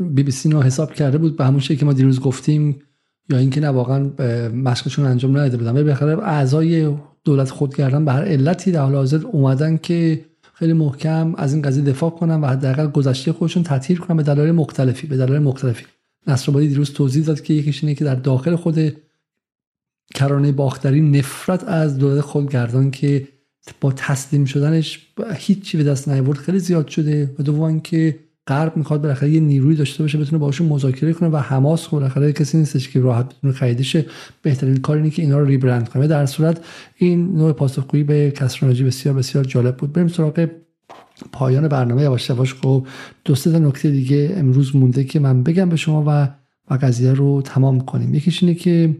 بی 0.00 0.22
بی 0.22 0.30
سی 0.30 0.52
حساب 0.52 0.94
کرده 0.94 1.18
بود. 1.18 1.36
به 1.36 1.44
همون 1.44 1.60
که 1.60 1.84
ما 1.84 1.92
دیروز 1.92 2.20
گفتیم 2.20 2.82
یا 3.30 3.38
اینکه 3.38 3.60
نه 3.60 3.68
واقعا 3.68 3.98
مشقشون 4.48 5.04
انجام 5.04 5.36
نداده 5.36 5.56
بودن. 5.56 5.86
بخاطر 5.86 6.20
اعضای 6.20 6.96
دولت 7.24 7.50
خودگردان 7.50 8.04
به 8.04 8.12
هر 8.12 8.24
علتی 8.24 8.72
در 8.72 8.82
حال 8.82 8.94
حاضر 8.94 9.26
اومدن 9.26 9.76
که 9.76 10.24
خیلی 10.54 10.72
محکم 10.72 11.34
از 11.34 11.52
این 11.52 11.62
قضیه 11.62 11.84
دفاع 11.84 12.10
کنن 12.10 12.40
و 12.40 12.46
حداقل 12.46 12.86
گذشته 12.86 13.32
خودشون 13.32 13.62
تطهیر 13.62 14.00
کنن 14.00 14.16
به 14.16 14.22
دلایل 14.22 14.52
مختلفی 14.52 15.06
به 15.06 15.16
دلایل 15.16 15.42
مختلفی. 15.42 15.84
نصرآبادی 16.26 16.68
دیروز 16.68 16.92
توضیح 16.92 17.24
داد 17.24 17.40
که 17.40 17.54
یکیش 17.54 17.84
اینه 17.84 17.94
که 17.94 18.04
در 18.04 18.14
داخل 18.14 18.56
خود 18.56 18.96
کرانه 20.14 20.52
باختری 20.52 21.00
نفرت 21.00 21.64
از 21.64 21.98
دولت 21.98 22.20
خودگردان 22.20 22.90
که 22.90 23.28
با 23.80 23.92
تسلیم 23.92 24.44
شدنش 24.44 25.08
هیچی 25.34 25.76
به 25.76 25.84
دست 25.84 26.08
نیاورد. 26.08 26.38
خیلی 26.38 26.58
زیاد 26.58 26.88
شده. 26.88 27.34
و 27.38 27.42
دوم 27.42 27.80
که 27.80 28.18
غرب 28.46 28.76
می‌خواد 28.76 29.02
بالاخره 29.02 29.30
یه 29.30 29.40
نیروی 29.40 29.76
داشته 29.76 30.02
باشه 30.02 30.18
بتونه 30.18 30.38
باشون 30.38 30.68
مذاکره 30.68 31.12
کنه 31.12 31.28
و 31.28 31.36
حماس 31.36 31.86
خب 31.86 31.92
بالاخره 31.92 32.32
کسی 32.32 32.58
نیستش 32.58 32.88
که 32.88 33.00
راحت 33.00 33.26
بتونه 33.28 33.52
خریدش 33.52 33.96
بهترین 34.42 34.76
کار 34.76 34.96
اینه 34.96 35.10
که 35.10 35.22
اینا 35.22 35.38
رو 35.38 35.46
ریبرند 35.46 35.88
کنه. 35.88 36.06
در 36.06 36.26
صورت 36.26 36.64
این 36.96 37.34
نوع 37.34 37.52
پاسخگویی 37.52 38.04
به 38.04 38.30
کسرانجی 38.30 38.84
بسیار 38.84 39.14
بسیار 39.14 39.44
جالب 39.44 39.76
بود. 39.76 39.92
بریم 39.92 40.08
سراغ 40.08 40.48
پایان 41.32 41.68
برنامه 41.68 42.02
یواش 42.02 42.30
یواش. 42.30 42.54
خب 42.54 42.86
دو 43.24 43.34
سه 43.34 43.58
نکته 43.58 43.90
دیگه 43.90 44.34
امروز 44.36 44.76
مونده 44.76 45.04
که 45.04 45.20
من 45.20 45.42
بگم 45.42 45.68
به 45.68 45.76
شما 45.76 46.04
و 46.06 46.28
و 46.70 46.78
قضیه 46.82 47.12
رو 47.12 47.42
تمام 47.42 47.80
کنیم. 47.80 48.14
یکیش 48.14 48.42
اینه 48.42 48.54
که 48.54 48.96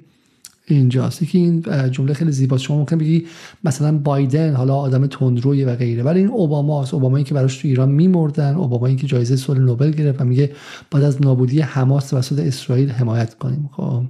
اینجاست. 0.67 1.25
که 1.25 1.39
این 1.39 1.65
جمله 1.91 2.15
خیلی 2.15 2.33
زیباست. 2.33 2.63
شما 2.63 2.79
ممکن 2.79 2.99
بگی 2.99 3.27
مثلا 3.65 3.99
بایدن 3.99 4.55
حالا 4.55 4.77
آدم 4.77 5.07
تندروی 5.07 5.65
و 5.65 5.77
غیره. 5.77 6.03
ولی 6.03 6.21
این 6.21 6.29
اوباماست 6.29 6.95
اوبامایی 6.95 7.25
که 7.25 7.35
براش 7.35 7.57
تو 7.57 7.69
ایران 7.69 7.91
میمردن. 7.91 8.55
اوبامایی 8.55 8.97
که 8.97 9.07
جایزه 9.07 9.37
صلح 9.37 9.59
نوبل 9.59 9.91
گرفت 9.91 10.21
و 10.21 10.25
میگه 10.25 10.51
بعد 10.91 11.03
از 11.03 11.23
نابودی 11.23 11.61
حماس 11.61 12.09
توسط 12.09 12.39
اسرائیل 12.39 12.91
حمایت 12.91 13.35
کنیم. 13.35 13.71
خب 13.73 14.03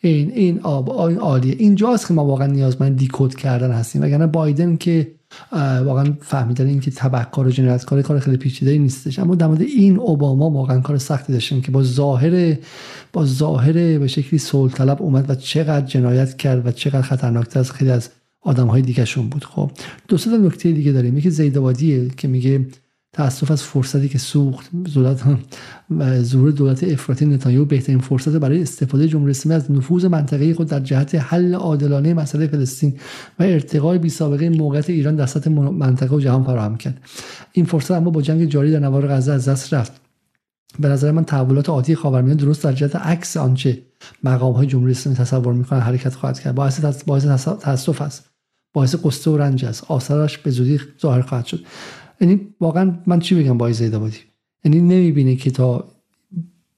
این 0.00 0.30
این 0.30 0.60
آب 0.60 1.00
این 1.00 1.18
عالیه. 1.18 1.54
اینجاست 1.58 2.08
که 2.08 2.14
ما 2.14 2.24
واقعا 2.24 2.46
نیازمند 2.46 2.96
دیکود 2.96 3.34
کردن 3.34 3.70
هستیم. 3.70 4.02
وگرنه 4.02 4.26
بایدن 4.26 4.76
که 4.76 5.15
واقعا 5.84 6.12
فهمیدن 6.20 6.66
این 6.66 6.80
که 6.80 6.90
تبهکار 6.90 7.46
و 7.46 7.50
جنایتکار 7.50 8.02
کار 8.02 8.18
خیلی 8.18 8.36
پیچیده 8.36 8.78
نیستش. 8.78 9.18
اما 9.18 9.34
در 9.34 9.46
مورد 9.46 9.60
این 9.60 9.98
اوباما 9.98 10.50
واقعا 10.50 10.80
کار 10.80 10.98
سختی 10.98 11.32
داشتیم 11.32 11.62
که 11.62 11.72
با 11.72 11.82
ظاهر 11.82 12.56
با 13.12 13.26
ظاهر 13.26 13.98
به 13.98 14.06
شکلی 14.06 14.38
صلح 14.38 14.72
طلب 14.72 15.02
اومد 15.02 15.30
و 15.30 15.34
چقدر 15.34 15.86
جنایت 15.86 16.36
کرد 16.36 16.66
و 16.66 16.72
چقدر 16.72 17.02
خطرناکتر 17.02 17.60
از 17.60 17.72
خیلی 17.72 17.90
از 17.90 18.10
آدم 18.40 18.66
های 18.66 18.82
دیگهشون 18.82 19.28
بود. 19.28 19.44
خب 19.44 19.70
دو 20.08 20.18
تا 20.18 20.30
نکته 20.30 20.72
دیگه 20.72 20.92
داریم. 20.92 21.18
یکی 21.18 21.30
زیدوادیه 21.30 22.08
که 22.08 22.28
میگه 22.28 22.66
تاسف 23.16 23.50
از 23.50 23.62
فرصتی 23.62 24.08
که 24.08 24.18
سوخت 24.18 24.70
دولت 24.94 25.24
ظهور 26.22 26.50
دولت 26.50 26.84
افراطی 26.84 27.26
نتانیاهو 27.26 27.64
بهترین 27.64 27.98
فرصت 27.98 28.28
برای 28.36 28.62
استفاده 28.62 29.08
جمهوری 29.08 29.30
اسلامی 29.30 29.56
از 29.56 29.70
نفوذ 29.70 30.04
منطقه 30.04 30.54
خود 30.54 30.68
در 30.68 30.80
جهت 30.80 31.14
حل 31.14 31.54
عادلانه 31.54 32.14
مسئله 32.14 32.46
فلسطین 32.46 32.98
و 33.38 33.42
ارتقای 33.42 33.98
بی 33.98 34.08
سابقه 34.08 34.48
موقعیت 34.48 34.90
ایران 34.90 35.16
در 35.16 35.26
سطح 35.26 35.50
منطقه 35.50 36.16
و 36.16 36.20
جهان 36.20 36.44
فراهم 36.44 36.76
کرد. 36.76 37.00
این 37.52 37.64
فرصت 37.64 37.90
اما 37.90 38.10
با 38.10 38.22
جنگ 38.22 38.44
جاری 38.44 38.72
در 38.72 38.80
نوار 38.80 39.08
غزه 39.08 39.32
از 39.32 39.48
دست 39.48 39.74
رفت. 39.74 39.92
به 40.78 40.88
نظر 40.88 41.10
من 41.10 41.24
تحولات 41.24 41.68
عادی 41.68 41.94
خاورمیانه 41.94 42.40
درست 42.40 42.64
در 42.64 42.72
جهت 42.72 42.96
عکس 42.96 43.36
آنچه 43.36 43.82
مقام 44.24 44.52
های 44.52 44.66
جمهوری 44.66 44.92
اسلامی 44.92 45.18
تصور 45.18 45.54
می‌کنن 45.54 45.80
حرکت 45.80 46.14
خواهد 46.14 46.40
کرد. 46.40 46.54
باعث 46.54 46.80
تاسف 47.60 48.02
است. 48.02 48.30
باعث 48.72 48.94
قصه 49.04 49.30
و 49.30 49.36
رنج 49.36 49.64
است. 49.64 49.84
آثارش 49.88 50.38
به 50.38 50.50
زودی 50.50 50.80
ظاهر 51.02 51.20
خواهد 51.20 51.46
شد. 51.46 51.60
یعنی 52.20 52.40
واقعا 52.60 52.98
من 53.06 53.20
چی 53.20 53.34
بگم 53.34 53.58
با 53.58 53.72
زیدابادی 53.72 54.18
یعنی 54.64 54.80
نمی‌بینه 54.80 55.36
که 55.36 55.50
تا 55.50 55.84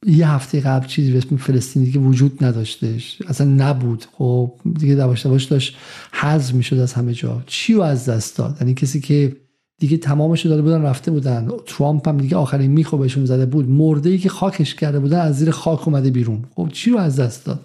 یه 0.06 0.30
هفته 0.30 0.60
قبل 0.60 0.86
چیزی 0.86 1.12
به 1.12 1.18
اسم 1.18 1.36
فلسطینی 1.36 1.90
که 1.90 1.98
وجود 1.98 2.44
نداشتش 2.44 3.22
اصلا 3.28 3.46
نبود. 3.46 4.04
خب 4.12 4.52
دیگه 4.78 4.94
دواش 4.94 5.26
دواش 5.26 5.44
داشت 5.44 5.76
حذف 6.12 6.54
می‌شد 6.54 6.78
از 6.78 6.92
همه 6.92 7.14
جا. 7.14 7.42
چی 7.46 7.74
رو 7.74 7.82
از 7.82 8.08
دست 8.08 8.38
داد؟ 8.38 8.56
یعنی 8.60 8.74
کسی 8.74 9.00
که 9.00 9.36
دیگه 9.78 9.96
تمامش 9.96 10.46
داده 10.46 10.62
بودن 10.62 10.82
رفته 10.82 11.10
بودن. 11.10 11.48
ترامپ 11.66 12.08
هم 12.08 12.16
دیگه 12.16 12.36
آخرین 12.36 12.70
میخو 12.70 12.96
بهشون 12.96 13.24
زده 13.26 13.46
بود. 13.46 13.68
مرده 13.68 14.10
ای 14.10 14.18
که 14.18 14.28
خاکش 14.28 14.74
کرده 14.74 15.00
بودن 15.00 15.20
از 15.20 15.38
زیر 15.38 15.50
خاک 15.50 15.88
اومده 15.88 16.10
بیرون. 16.10 16.44
خب 16.54 16.68
چی 16.72 16.90
رو 16.90 16.98
از 16.98 17.20
دست 17.20 17.46
داد 17.46 17.60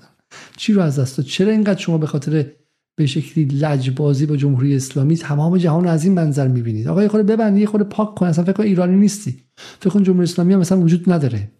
چی 0.57 0.73
رو 0.73 0.81
از 0.81 0.99
دست 0.99 1.17
داد؟ 1.17 1.25
چرا 1.25 1.51
اینقدر 1.51 1.79
شما 1.79 1.97
به 1.97 2.07
خاطر 2.07 2.45
به 2.95 3.05
شکلی 3.05 3.45
لجبازی 3.45 4.25
با 4.25 4.35
جمهوری 4.35 4.75
اسلامی 4.75 5.17
تمام 5.17 5.57
جهان 5.57 5.87
از 5.87 6.03
این 6.03 6.13
منظر 6.13 6.47
می‌بینید. 6.47 6.87
آقا 6.87 7.01
یه 7.01 7.07
خود 7.07 7.25
ببند 7.25 7.57
یه 7.57 7.65
خود 7.65 7.81
پاک 7.81 8.15
کن 8.15 8.25
اصلا 8.25 8.43
فکر 8.43 8.53
کن 8.53 8.63
ایرانی 8.63 8.95
نیستی. 8.95 9.35
فکر 9.79 9.89
کن 9.89 10.03
جمهوری 10.03 10.23
اسلامی 10.23 10.53
هم 10.53 10.59
مثلا 10.59 10.79
وجود 10.79 11.11
نداره. 11.11 11.51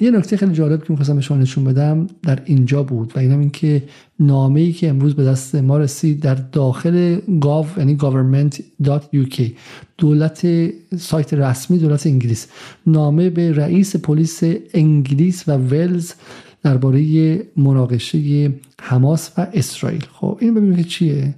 یه 0.00 0.10
نکته 0.10 0.36
خیلی 0.36 0.52
جالب 0.52 0.84
که 0.84 0.86
می‌خواستم 0.90 1.14
به 1.14 1.20
شما 1.20 1.38
نشون 1.38 1.64
بدم 1.64 2.06
در 2.22 2.42
اینجا 2.44 2.82
بود 2.82 3.12
و 3.16 3.18
اینم 3.18 3.40
این 3.40 3.50
که 3.50 3.82
نامه 4.20 4.60
ای 4.60 4.72
که 4.72 4.88
امروز 4.88 5.14
به 5.14 5.24
دست 5.24 5.54
ما 5.54 5.78
رسید 5.78 6.20
در 6.20 6.34
داخل 6.34 7.18
گاو 7.40 7.66
یعنی 7.76 7.98
government.uk 7.98 9.42
دولت 9.98 10.46
سایت 10.98 11.34
رسمی 11.34 11.78
دولت 11.78 12.06
انگلیس. 12.06 12.46
نامه 12.86 13.30
به 13.30 13.52
رئیس 13.52 13.96
پلیس 13.96 14.42
انگلیس 14.74 15.48
و 15.48 15.52
ولز 15.52 16.12
درباره 16.62 17.42
مناقشه 17.56 18.52
حماس 18.80 19.30
و 19.38 19.46
اسرائیل. 19.52 20.04
خب 20.12 20.38
این 20.40 20.54
ببینید 20.54 20.76
که 20.76 20.84
چیه؟ 20.84 21.34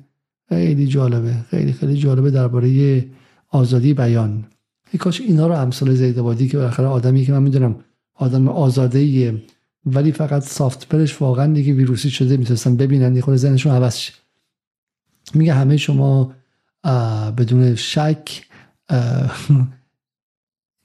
خیلی 0.48 0.86
جالبه. 0.86 1.34
خیلی 1.50 1.72
خیلی 1.72 1.96
جالبه 1.96 2.30
درباره 2.30 3.04
آزادی 3.48 3.94
بیان. 3.94 4.44
ای 4.92 4.98
کاش 4.98 5.20
اینا 5.20 5.46
رو 5.46 5.54
امثال 5.54 5.94
زیدابادی 5.94 6.48
که 6.48 6.56
بالاخره 6.56 6.86
آدمی 6.86 7.24
که 7.24 7.32
من 7.32 7.42
می‌دونم 7.42 7.76
آدم 8.14 8.48
آزاده 8.48 9.42
ولی 9.86 10.12
فقط 10.12 10.42
سافت 10.42 10.88
پرش 10.88 11.22
واقعا 11.22 11.52
دیگه 11.52 11.72
ویروسی 11.72 12.10
شده 12.10 12.36
می‌تونستن 12.36 12.76
ببینن 12.76 13.16
یه 13.16 13.22
خود 13.22 13.36
ذهنشون 13.36 13.72
عوض 13.72 13.96
شه. 13.96 14.12
میگه 15.34 15.54
همه 15.54 15.76
شما 15.76 16.34
بدون 17.36 17.74
شک 17.74 18.46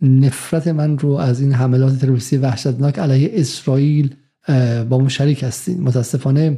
نفرت 0.02 0.68
من 0.68 0.98
رو 0.98 1.10
از 1.10 1.42
این 1.42 1.54
حملات 1.54 2.00
تروریستی 2.00 2.38
وحشتناک 2.38 3.00
علیه 3.00 3.32
اسرائیل 3.34 4.16
با 4.90 4.96
اون 4.96 5.10
شریک 5.10 5.44
هستیم. 5.44 5.84
متاسفانه 5.84 6.58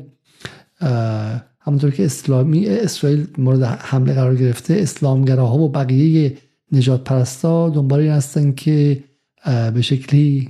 همونطور 1.59 1.91
که 1.91 2.05
اسلامی 2.05 2.68
اسرائیل 2.68 3.27
مورد 3.38 3.64
حمله 3.64 4.14
قرار 4.14 4.35
گرفته 4.35 4.73
اسلامگراها 4.73 5.57
و 5.57 5.69
بقیه 5.69 6.38
نجات 6.72 7.03
پرستا 7.03 7.69
دنبال 7.69 7.99
این 7.99 8.11
هستن 8.11 8.51
که 8.51 9.03
به 9.45 9.81
شکلی 9.81 10.49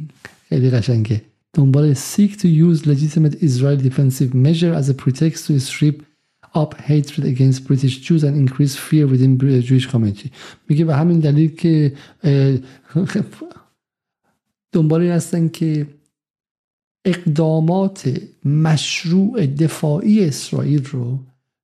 خیلی 0.49 0.69
قشنگه. 0.69 1.22
دنبال 1.53 1.93
seek 1.93 2.38
to 2.38 2.47
use 2.47 2.85
legitimate 2.85 3.35
Israeli 3.47 3.84
defensive 3.89 4.34
measure 4.34 4.73
as 4.80 4.89
a 4.89 4.93
pretext 4.93 5.47
to 5.47 5.59
strip 5.59 5.97
up 6.61 6.72
hatred 6.89 7.26
against 7.34 7.59
British 7.68 7.95
Jews 8.05 8.23
and 8.27 8.35
increase 8.43 8.76
fear 8.88 9.05
within 9.07 9.34
Jewish 9.69 9.88
community. 9.91 10.30
میگه 10.69 10.85
به 10.85 10.95
همین 10.95 11.19
دلیل 11.19 11.55
که 11.55 11.93
دنبال 14.72 15.01
این 15.01 15.11
هستن 15.11 15.47
که 15.47 15.88
اقدامات 17.07 18.19
مشروع 18.45 19.45
دفاعی 19.45 20.25
اسرائیل 20.25 20.85
رو 20.85 21.19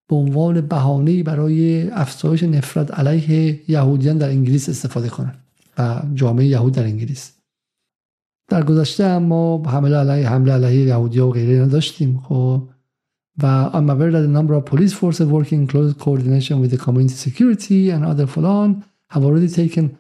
به 0.10 0.15
عنوان 0.15 0.61
بهانه 0.61 1.24
برای 1.24 1.90
افزایش 1.90 2.44
نفرت 2.44 2.91
علیه 2.91 3.60
یهودیان 3.68 4.18
در 4.18 4.30
انگلیس 4.30 4.70
استفاده 4.70 5.10
کنند 5.10 5.44
و 5.78 6.02
جامعه 6.14 6.45
یهود 6.45 6.74
در 6.74 6.84
انگلیس. 6.84 7.32
در 8.49 8.64
گذشته 8.64 9.18
ما 9.18 9.64
حمله 9.68 9.95
علیه 9.95 10.30
حمله 10.30 10.52
علیه 10.52 10.86
یهودی 10.86 11.20
و 11.20 11.30
غیره 11.30 11.65
نداشتیم 11.65 12.20
خب. 12.24 12.70
و 13.44 13.70
I'm 13.74 13.90
aware 13.90 14.11
that 14.11 14.22
the 14.22 14.34
number 14.40 14.53
of 14.53 14.65
police 14.65 14.94
forces 14.94 15.28
working 15.28 15.61
in 15.61 15.68
close 15.68 15.94
coordination 15.94 16.61
with 16.61 16.72
the 16.72 16.78
community 16.78 17.15
security 17.15 17.90
and 17.90 18.06
other 18.06 18.26
فلان 18.26 18.84
have 19.14 19.24
already 19.24 19.48
taken 19.48 19.98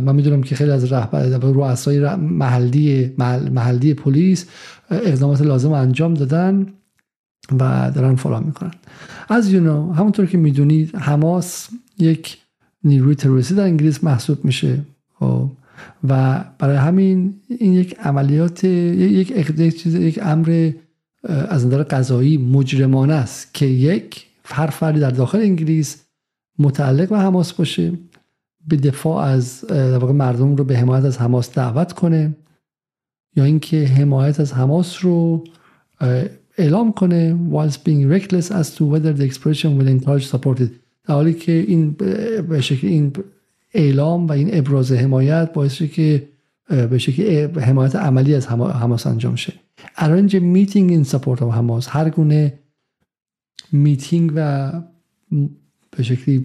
من 0.00 0.14
می‌دونم 0.14 0.42
که 0.42 0.54
خیلی 0.54 0.70
از 0.70 0.92
رهبر 0.92 1.22
رؤسای 1.40 2.14
محلی 2.16 3.14
محلی 3.50 3.94
پلیس 3.94 4.46
اقدامات 4.90 5.42
لازم 5.42 5.72
انجام 5.72 6.14
دادن 6.14 6.66
و 7.60 7.92
دارن 7.94 8.14
فلان 8.14 8.44
می‌کنن. 8.44 8.70
از 9.28 9.50
you 9.50 9.56
know, 9.56 9.98
همونطور 9.98 10.26
که 10.26 10.38
می‌دونید 10.38 10.96
حماس 10.96 11.68
یک 11.98 12.38
نیروی 12.84 13.14
تروریستی 13.14 13.54
در 13.54 13.62
انگلیس 13.62 14.04
محسوب 14.04 14.44
میشه 14.44 14.78
خب؟ 15.18 15.50
و 16.08 16.44
برای 16.58 16.76
همین 16.76 17.34
این 17.48 17.72
یک 17.72 17.98
عملیات 17.98 18.64
یک 18.64 19.30
یک, 19.58 19.86
یک 19.86 20.18
امر 20.22 20.70
از 21.28 21.66
نظر 21.66 21.82
قضایی 21.82 22.38
مجرمانه 22.38 23.14
است 23.14 23.54
که 23.54 23.66
یک 23.66 24.26
هر 24.44 24.66
فردی 24.66 25.00
در 25.00 25.10
داخل 25.10 25.38
انگلیس 25.38 25.96
متعلق 26.58 27.08
به 27.08 27.18
حماس 27.18 27.52
باشه. 27.52 27.92
به 28.68 28.76
دفاع 28.76 29.24
از 29.24 29.64
مردم 30.12 30.56
رو 30.56 30.64
به 30.64 30.78
حمایت 30.78 31.04
از 31.04 31.18
حماس 31.18 31.54
دعوت 31.54 31.92
کنه 31.92 32.36
یا 33.36 33.44
اینکه 33.44 33.84
حمایت 33.84 34.40
از 34.40 34.54
حماس 34.54 35.04
رو 35.04 35.44
اعلام 36.58 36.92
کنه 36.92 37.38
whilst 37.52 37.76
being 37.76 38.12
reckless 38.14 38.50
as 38.50 38.74
to 38.76 38.80
whether 38.80 39.12
the 39.12 39.24
expression 39.30 39.78
will 39.78 39.88
encourage 39.88 40.26
supported 40.36 40.70
در 41.04 41.14
حالی 41.14 41.34
که 41.34 41.52
این 41.52 41.90
به 42.48 42.60
شکل 42.60 42.86
این 42.86 43.12
اعلام 43.74 44.26
و 44.26 44.32
این 44.32 44.48
ابراز 44.52 44.92
حمایت 44.92 45.52
باعث 45.52 45.82
که 45.82 46.28
به 46.68 46.98
شکل 46.98 47.60
حمایت 47.60 47.96
عملی 47.96 48.34
از 48.34 48.46
حماس 48.48 49.06
انجام 49.06 49.36
شه. 49.36 49.52
Arrange 49.96 50.32
a 50.32 50.40
meeting 50.40 50.90
in 50.90 51.10
support 51.12 51.40
of 51.40 51.42
حماس. 51.42 51.88
هر 51.90 52.10
گونه 52.10 52.58
میتینگ 53.72 54.32
و 54.34 54.72
به 55.90 56.02
شکلی 56.02 56.44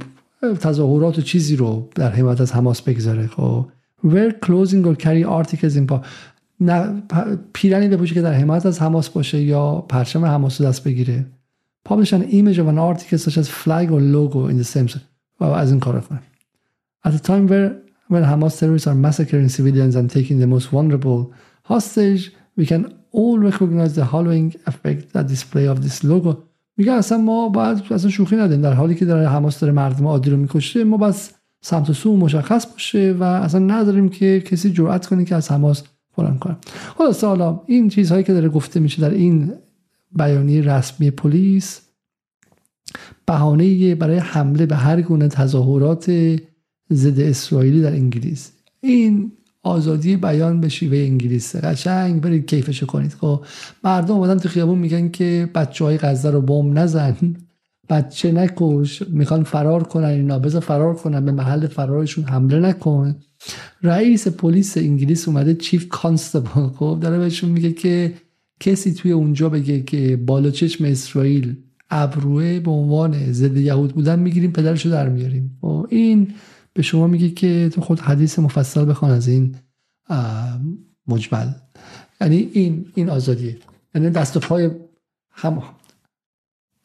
تظاهرات 0.59 1.19
و 1.19 1.21
چیزی 1.21 1.55
رو 1.55 1.89
در 1.95 2.11
حمایت 2.11 2.41
از 2.41 2.53
حماس 2.53 2.81
بگذاره 2.81 3.27
خب 3.27 3.69
wear 4.05 4.31
clothing 4.45 4.85
or 4.85 4.95
carry 5.03 5.23
articles 5.25 5.75
in 5.75 6.03
نه 6.59 7.03
پیرنی 7.53 7.87
بپوشه 7.87 8.13
که 8.13 8.21
در 8.21 8.33
حمایت 8.33 8.65
از 8.65 8.81
حماس 8.81 9.09
باشه 9.09 9.41
یا 9.41 9.85
پرچم 9.89 10.25
حماس 10.25 10.61
رو 10.61 10.67
دست 10.67 10.83
بگیره 10.83 11.25
publish 11.89 12.13
an 12.13 12.23
image 12.31 12.57
of 12.57 12.67
an 12.67 12.77
article 12.77 13.17
such 13.17 13.37
as 13.37 13.49
flag 13.49 13.91
or 13.91 14.01
logo 14.01 14.49
in 14.49 14.99
و 15.39 15.43
از 15.43 15.71
این 15.71 15.79
کار 15.79 16.01
کنه 16.01 16.19
at 17.07 17.11
the 17.11 17.27
time 17.27 17.47
where 17.47 17.71
when 18.09 18.23
Hamas 18.23 18.59
terrorists 18.59 18.87
are 18.87 18.95
massacring 18.95 19.49
civilians 19.49 19.95
and 19.95 20.09
taking 20.09 20.39
the 20.39 20.47
most 20.47 20.67
vulnerable 20.69 21.33
hostage 21.63 22.31
we 22.57 22.65
can 22.65 22.83
all 23.11 23.37
recognize 23.39 23.93
the 23.95 24.05
following 24.05 24.55
effect 24.71 25.13
that 25.13 25.27
display 25.27 25.65
of 25.67 25.77
this 25.85 26.03
میگه 26.77 26.91
اصلا 26.91 27.17
ما 27.17 27.49
باید 27.49 27.83
اصلا 27.91 28.09
شوخی 28.09 28.35
ندیم 28.35 28.61
در 28.61 28.73
حالی 28.73 28.95
که 28.95 29.05
داره 29.05 29.29
حماس 29.29 29.59
داره 29.59 29.73
مردم 29.73 30.07
عادی 30.07 30.29
رو 30.29 30.37
می‌کشه 30.37 30.83
ما 30.83 30.97
بس 30.97 31.31
سمت 31.61 31.89
و 31.89 31.93
سو 31.93 32.17
مشخص 32.17 32.65
باشه 32.65 33.15
و 33.19 33.23
اصلا 33.23 33.59
نداریم 33.59 34.09
که 34.09 34.41
کسی 34.41 34.71
جرأت 34.71 35.05
کنه 35.05 35.25
که 35.25 35.35
از 35.35 35.51
حماس 35.51 35.83
فلان 36.15 36.37
کنه. 36.37 36.57
خلاص 36.97 37.23
حالا 37.23 37.61
این 37.65 37.89
چیزهایی 37.89 38.23
که 38.23 38.33
داره 38.33 38.49
گفته 38.49 38.79
میشه 38.79 39.01
در 39.01 39.09
این 39.09 39.53
بیانیه 40.11 40.61
رسمی 40.61 41.11
پلیس 41.11 41.81
بهانه 43.25 43.95
برای 43.95 44.17
حمله 44.17 44.65
به 44.65 44.75
هر 44.75 45.01
گونه 45.01 45.27
تظاهرات 45.27 46.11
ضد 46.93 47.19
اسرائیلی 47.19 47.81
در 47.81 47.91
انگلیس. 47.91 48.51
این 48.81 49.31
آزادی 49.63 50.15
بیان 50.17 50.61
به 50.61 50.69
شیوه 50.69 50.97
انگلیسه 50.97 51.59
قشنگ 51.59 52.21
برید 52.21 52.45
کیفشو 52.45 52.85
کنید. 52.85 53.13
خب 53.13 53.45
مردم 53.83 54.13
اومدن 54.13 54.39
تو 54.39 54.49
خیابون 54.49 54.79
میگن 54.79 55.09
که 55.09 55.49
بچه 55.55 55.85
های 55.85 55.97
غزه 55.97 56.31
رو 56.31 56.41
بم 56.41 56.79
نزن. 56.79 57.17
بچه 57.89 58.31
نکش 58.31 59.01
می‌خوان 59.09 59.43
فرار 59.43 59.83
کنن 59.83 60.05
اینا. 60.05 60.39
بذار 60.39 60.61
فرار 60.61 60.93
کنن 60.93 61.25
به 61.25 61.31
محل 61.31 61.67
فرارشون 61.67 62.23
حمله 62.23 62.59
نکن. 62.59 63.15
رئیس 63.83 64.27
پلیس 64.27 64.77
انگلیس 64.77 65.27
اومده 65.27 65.53
چیف 65.53 65.87
کانستبل. 65.89 66.67
خب 66.67 66.97
داره 67.01 67.17
بهشون 67.17 67.49
میگه 67.49 67.71
که 67.71 68.13
کسی 68.59 68.93
توی 68.93 69.11
اونجا 69.11 69.49
بگه 69.49 69.81
که 69.81 70.15
بالا 70.15 70.49
چشم 70.49 70.85
اسرائیل 70.85 71.55
ابروه 71.89 72.59
به 72.59 72.71
عنوان 72.71 73.31
ضد 73.31 73.57
یهود 73.57 73.93
بودن 73.93 74.19
می‌گیریم 74.19 74.51
پدرشو 74.51 74.89
در 74.89 75.09
میاریم. 75.09 75.57
خب 75.61 75.87
این 75.89 76.27
به 76.73 76.81
شما 76.81 77.07
میگه 77.07 77.29
که 77.29 77.69
تو 77.73 77.81
خود 77.81 77.99
حدیث 77.99 78.39
مفصل 78.39 78.89
بخوان 78.89 79.11
از 79.11 79.27
این 79.27 79.55
مجمل. 81.07 81.47
یعنی 82.21 82.49
این 82.53 82.85
این 82.95 83.09
آزادیه. 83.09 83.57
یعنی 83.95 84.09
دست 84.09 84.37
و 84.37 84.39
پای 84.39 84.69
هم 85.31 85.63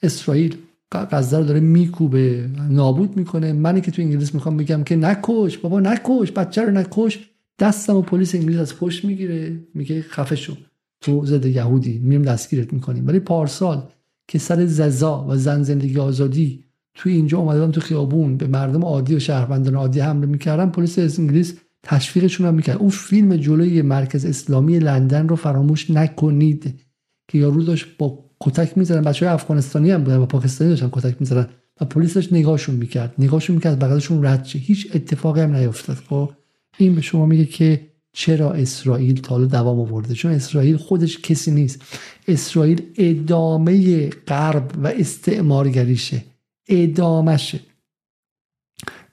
اسرائیل 0.02 0.56
غزه 0.92 1.38
رو 1.38 1.44
داره 1.44 1.60
میکوبه 1.60 2.50
نابود 2.70 3.16
می‌کنه. 3.16 3.52
منی 3.52 3.80
که 3.80 3.90
تو 3.90 4.02
انگلیس 4.02 4.34
می‌خوام 4.34 4.56
بگم 4.56 4.84
که 4.84 4.96
نکش 4.96 5.58
بابا 5.58 5.80
نکش 5.80 6.32
بچه 6.32 6.62
رو 6.62 6.70
نکش. 6.70 7.18
دستم 7.58 7.96
و 7.96 8.02
پلیس 8.02 8.34
انگلیس 8.34 8.58
از 8.58 8.76
پشت 8.76 9.04
می‌گیره 9.04 9.60
میگه 9.74 10.02
خفه 10.02 10.36
شو. 10.36 10.56
تو 11.00 11.26
ضد 11.26 11.46
یهودی 11.46 11.98
میریم 11.98 12.22
دستگیرت 12.22 12.72
می‌کنیم. 12.72 13.06
ولی 13.06 13.20
پارسال 13.20 13.82
که 14.28 14.38
سر 14.38 14.66
ززا 14.66 15.26
و 15.28 15.36
زن 15.36 15.62
زندگی 15.62 15.98
آزادی 15.98 16.64
توی 16.98 17.12
اینجا 17.12 17.38
اومدن 17.38 17.70
تو 17.70 17.80
خیابون 17.80 18.36
به 18.36 18.46
مردم 18.46 18.84
عادی 18.84 19.14
و 19.14 19.18
شهروندان 19.18 19.74
عادی 19.74 20.00
حمله 20.00 20.26
می‌کردن 20.26 20.70
پلیس 20.70 21.18
انگلیس 21.18 21.54
تشویقشون 21.82 22.46
هم 22.46 22.54
می‌کرد. 22.54 22.78
اون 22.78 22.90
فیلم 22.90 23.36
جلوی 23.36 23.82
مرکز 23.82 24.24
اسلامی 24.24 24.78
لندن 24.78 25.28
رو 25.28 25.36
فراموش 25.36 25.90
نکنید 25.90 26.80
که 27.28 27.38
یارو 27.38 27.62
داشت 27.62 27.86
با 27.98 28.24
کتک 28.40 28.78
می‌زدن. 28.78 29.02
بچه 29.02 29.26
های 29.26 29.34
افغانستانی 29.34 29.90
هم 29.90 30.04
بودن 30.04 30.16
و 30.16 30.26
پاکستانی 30.26 30.70
داشتن 30.70 30.88
کتک 30.92 31.16
می‌زدن 31.20 31.46
و 31.80 31.84
پلیس 31.84 32.14
داشت 32.14 32.32
نگاهشون 32.32 32.74
می‌کرد. 32.74 33.14
نگاهشون 33.18 33.56
می‌کرد 33.56 33.78
بغلشون 33.78 34.24
رد 34.24 34.44
شه. 34.44 34.58
هیچ 34.58 34.90
اتفاقی 34.94 35.40
هم 35.40 35.56
نیفتاد. 35.56 35.96
خب 35.96 36.30
این 36.78 36.94
به 36.94 37.00
شما 37.00 37.26
میگه 37.26 37.44
که 37.44 37.80
چرا 38.12 38.52
اسرائیل 38.52 39.20
تا 39.20 39.44
دوام 39.44 39.80
آورده؟ 39.80 40.14
چون 40.14 40.32
اسرائیل 40.32 40.76
خودش 40.76 41.18
کسی 41.18 41.50
نیست. 41.50 41.82
اسرائیل 42.28 42.82
ادامه 42.96 44.08
غرب 44.08 44.70
و 44.82 44.86
استعمارگریشه. 44.86 46.24
ادامشه 46.68 47.60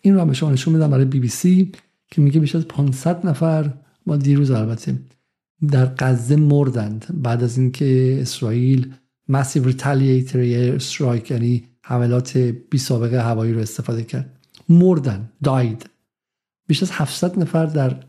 این 0.01 0.13
رو 0.13 0.21
هم 0.21 0.27
به 0.27 0.33
شما 0.33 0.51
نشون 0.51 0.73
میدم 0.73 0.91
برای 0.91 1.05
بی 1.05 1.19
بی 1.19 1.27
سی 1.27 1.71
که 2.11 2.21
میگه 2.21 2.39
بیش 2.39 2.55
از 2.55 2.67
500 2.67 3.27
نفر 3.27 3.73
ما 4.05 4.17
دیروز 4.17 4.51
البته 4.51 4.99
در 5.71 5.85
غزه 5.85 6.35
مردند. 6.35 7.05
بعد 7.13 7.43
از 7.43 7.57
اینکه 7.57 8.17
اسرائیل 8.21 8.93
مسیو 9.27 9.65
ریتالیتری 9.65 10.69
استرایک 10.69 11.31
یعنی 11.31 11.63
حملات 11.81 12.37
بی 12.37 12.77
سابقه 12.77 13.21
هوایی 13.21 13.53
رو 13.53 13.59
استفاده 13.59 14.03
کرد. 14.03 14.39
مردن 14.69 15.29
داید 15.43 15.89
بیش 16.67 16.83
از 16.83 16.91
700 16.91 17.39
نفر 17.39 17.65
در 17.65 18.03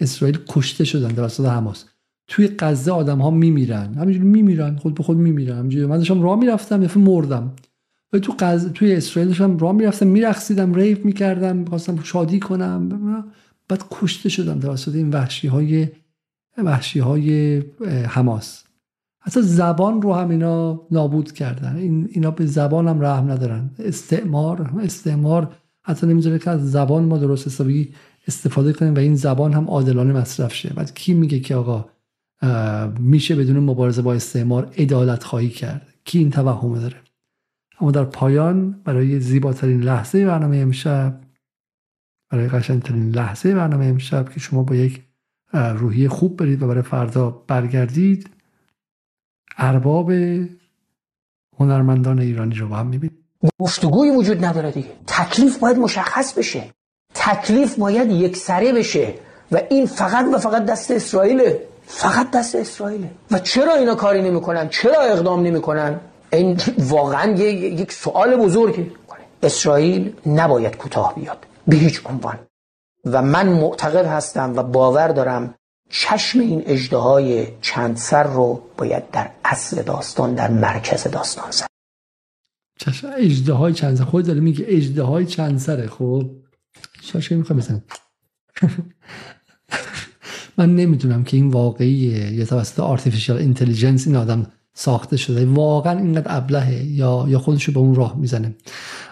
اسرائیل 0.00 0.38
کشته 0.48 0.84
شدن 0.84 1.14
توسط 1.14 1.44
حماس. 1.44 1.84
توی 2.28 2.48
غزه 2.58 2.90
آدم 2.90 3.18
ها 3.18 3.30
میمیرن. 3.30 3.94
همینجوری 3.94 4.26
میمیرن 4.26 4.76
خود 4.76 4.94
به 4.94 5.02
خود 5.02 5.16
میمیرن. 5.16 5.86
من 5.86 5.98
داشتم 5.98 6.22
راه 6.22 6.38
می‌رفتم 6.38 6.82
یه 6.82 6.98
مردم. 6.98 7.52
و 8.12 8.18
تو 8.18 8.34
غزه 8.38 8.68
توی 8.68 8.94
اسرائیل 8.94 9.28
داشتم 9.28 9.58
راه 9.58 9.72
می‌رفتم 9.72 10.06
میرقصیدم 10.06 10.74
ریف 10.74 11.04
می‌کردم 11.04 11.64
خواستم 11.64 12.02
شادی 12.02 12.40
کنم 12.40 12.88
بعد 13.68 13.84
کشته 13.90 14.28
شدم 14.28 14.60
توسط 14.60 14.94
این 14.94 15.10
وحشی 15.10 15.48
های 15.48 15.88
وحشی 16.58 16.98
های 16.98 17.58
حماس. 18.08 18.62
حتی 19.20 19.42
زبان 19.42 20.02
رو 20.02 20.14
هم 20.14 20.30
اینا 20.30 20.86
نابود 20.90 21.32
کردن. 21.32 21.76
این 21.76 22.08
اینا 22.12 22.30
به 22.30 22.46
زبان 22.46 22.88
هم 22.88 23.00
رحم 23.00 23.30
ندارن. 23.30 23.70
استعمار 23.78 24.70
استعمار 24.82 25.56
حتی 25.82 26.06
نمی‌ذاره 26.06 26.38
که 26.38 26.50
از 26.50 26.70
زبان 26.70 27.04
ما 27.04 27.18
درست 27.18 27.46
حسابی 27.46 27.94
استفاده 28.28 28.72
کنیم 28.72 28.94
و 28.94 28.98
این 28.98 29.16
زبان 29.16 29.52
هم 29.52 29.64
عادلانه 29.64 30.12
مصرف 30.12 30.54
شه. 30.54 30.72
بعد 30.76 30.94
کی 30.94 31.14
میگه 31.14 31.40
که 31.40 31.54
آقا 31.56 31.84
میشه 33.00 33.36
بدون 33.36 33.58
مبارزه 33.58 34.02
با 34.02 34.14
استعمار 34.14 34.70
ادالت 34.76 35.24
خواهی 35.24 35.48
کرد؟ 35.48 35.86
کی 36.04 36.18
این 36.18 36.30
توهم 36.30 36.74
داره؟ 36.74 36.96
اما 37.80 37.90
در 37.90 38.04
پایان 38.04 38.80
برای 38.84 39.20
زیباترین 39.20 39.80
لحظه 39.80 40.26
برنامه 40.26 40.56
امشب 40.56 41.20
برای 42.30 42.48
قشنگترین 42.48 43.10
لحظه 43.10 43.54
برنامه 43.54 43.86
امشب 43.86 44.28
که 44.28 44.40
شما 44.40 44.62
با 44.62 44.74
یک 44.74 45.02
روحی 45.52 46.08
خوب 46.08 46.36
برید 46.36 46.62
و 46.62 46.68
برای 46.68 46.82
فردا 46.82 47.30
برگردید 47.30 48.30
ارباب 49.58 50.12
هنرمندان 51.58 52.18
ایرانی 52.18 52.54
رو 52.54 52.68
با 52.68 52.76
هم 52.76 52.86
می‌بینید. 52.86 53.18
گفتگوی 53.60 54.10
وجود 54.10 54.44
نداره 54.44 54.70
دیگه. 54.70 54.88
تکلیف 55.06 55.58
باید 55.58 55.76
مشخص 55.76 56.38
بشه. 56.38 56.64
تکلیف 57.14 57.78
باید 57.78 58.10
یک 58.10 58.36
سره 58.36 58.72
بشه 58.72 59.14
و 59.52 59.60
این 59.70 59.86
فقط 59.86 60.26
و 60.34 60.38
فقط 60.38 60.64
دست 60.64 60.90
اسرائیله. 60.90 61.60
فقط 61.86 62.30
دست 62.30 62.54
اسرائیله. 62.54 63.10
و 63.30 63.38
چرا 63.38 63.74
اینا 63.74 63.94
کاری 63.94 64.22
نمی‌کنن؟ 64.22 64.68
چرا 64.68 65.00
اقدام 65.00 65.42
نمی‌کنن؟ 65.42 66.00
این 66.32 66.60
واقعا 66.78 67.32
یک 67.32 67.92
سوال 67.92 68.36
بزرگه. 68.36 68.90
اسرائیل 69.42 70.12
نباید 70.26 70.76
کوتاه 70.76 71.14
بیاد. 71.14 71.46
به 71.66 71.76
هیچ 71.76 72.00
عنوان. 72.06 72.38
و 73.04 73.22
من 73.22 73.48
معتقد 73.48 74.06
هستم 74.06 74.56
و 74.56 74.62
باور 74.62 75.08
دارم 75.08 75.54
چشم 75.90 76.40
این 76.40 76.62
اجده 76.66 77.56
چند 77.60 77.96
سر 77.96 78.22
رو 78.22 78.62
باید 78.78 79.10
در 79.10 79.30
اصل 79.44 79.82
داستان 79.82 80.34
در 80.34 80.50
مرکز 80.50 81.04
داستان 81.04 81.50
زد. 81.50 81.66
چشم 82.78 83.10
اجده 83.18 83.52
های 83.52 83.72
چند 83.72 83.96
سر. 83.96 84.04
خود 84.04 84.26
داره 84.26 84.40
میگه 84.40 84.64
اجده 84.68 85.02
های 85.02 85.26
چند 85.26 85.58
سره 85.58 85.86
خب؟ 85.86 86.30
شاشه 87.02 87.36
می‌خوام 87.36 87.58
بزن 87.58 87.82
من 90.58 90.76
نمی‌دونم 90.76 91.24
که 91.24 91.36
این 91.36 91.48
واقعیه 91.48 92.32
یا 92.32 92.44
توسط 92.44 92.80
آرتفیشال 92.80 93.36
اینتلیجنس 93.36 94.06
این 94.06 94.16
آدم 94.16 94.52
ساخته 94.78 95.16
شده. 95.16 95.46
واقعا 95.46 95.98
اینقدر 95.98 96.36
ابلهه 96.36 96.84
یا 96.84 97.24
یا 97.28 97.38
خودشو 97.38 97.72
به 97.72 97.78
اون 97.78 97.94
راه 97.94 98.16
می‌زنه. 98.16 98.54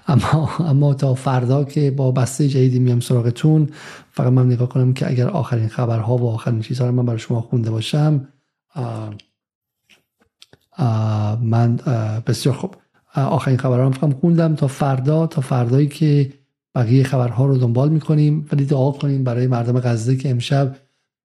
اما 0.09 0.51
اما 0.59 0.95
تا 0.95 1.15
فردا 1.15 1.65
که 1.65 1.91
با 1.91 2.13
بسته 2.13 2.49
جدیدی 2.49 2.79
میام 2.79 3.01
سراغتون 3.01 3.69
فقط 4.13 4.33
من 4.33 4.47
نگاه 4.47 4.69
کنم 4.69 4.93
که 4.93 5.11
اگر 5.11 5.29
آخرین 5.29 5.69
خبرها 5.69 6.17
و 6.17 6.31
آخرین 6.31 6.61
چیزها 6.61 6.87
رو 6.87 6.93
من 6.93 7.07
برای 7.07 7.19
شما 7.19 7.41
خونده 7.41 7.71
باشم 7.71 8.29
آه 8.75 9.15
آه 10.79 11.43
من 11.43 11.77
بسیار 12.27 12.55
خوب. 12.55 12.77
آخرین 13.15 13.57
خبرها 13.57 13.89
رو 13.89 14.13
خوندم. 14.21 14.55
تا 14.55 14.67
فردا 14.67 15.27
تا 15.27 15.41
فردایی 15.41 15.87
که 15.87 16.33
بقیه 16.75 17.05
خبرها 17.05 17.47
رو 17.47 17.59
دنبال 17.59 17.89
می‌کنیم 17.89 18.49
ولی 18.53 18.65
دعا 18.65 18.91
کنیم 18.91 19.25
برای 19.25 19.47
مردم 19.47 19.81
غزه 19.81 20.17
که 20.17 20.31
امشب 20.31 20.77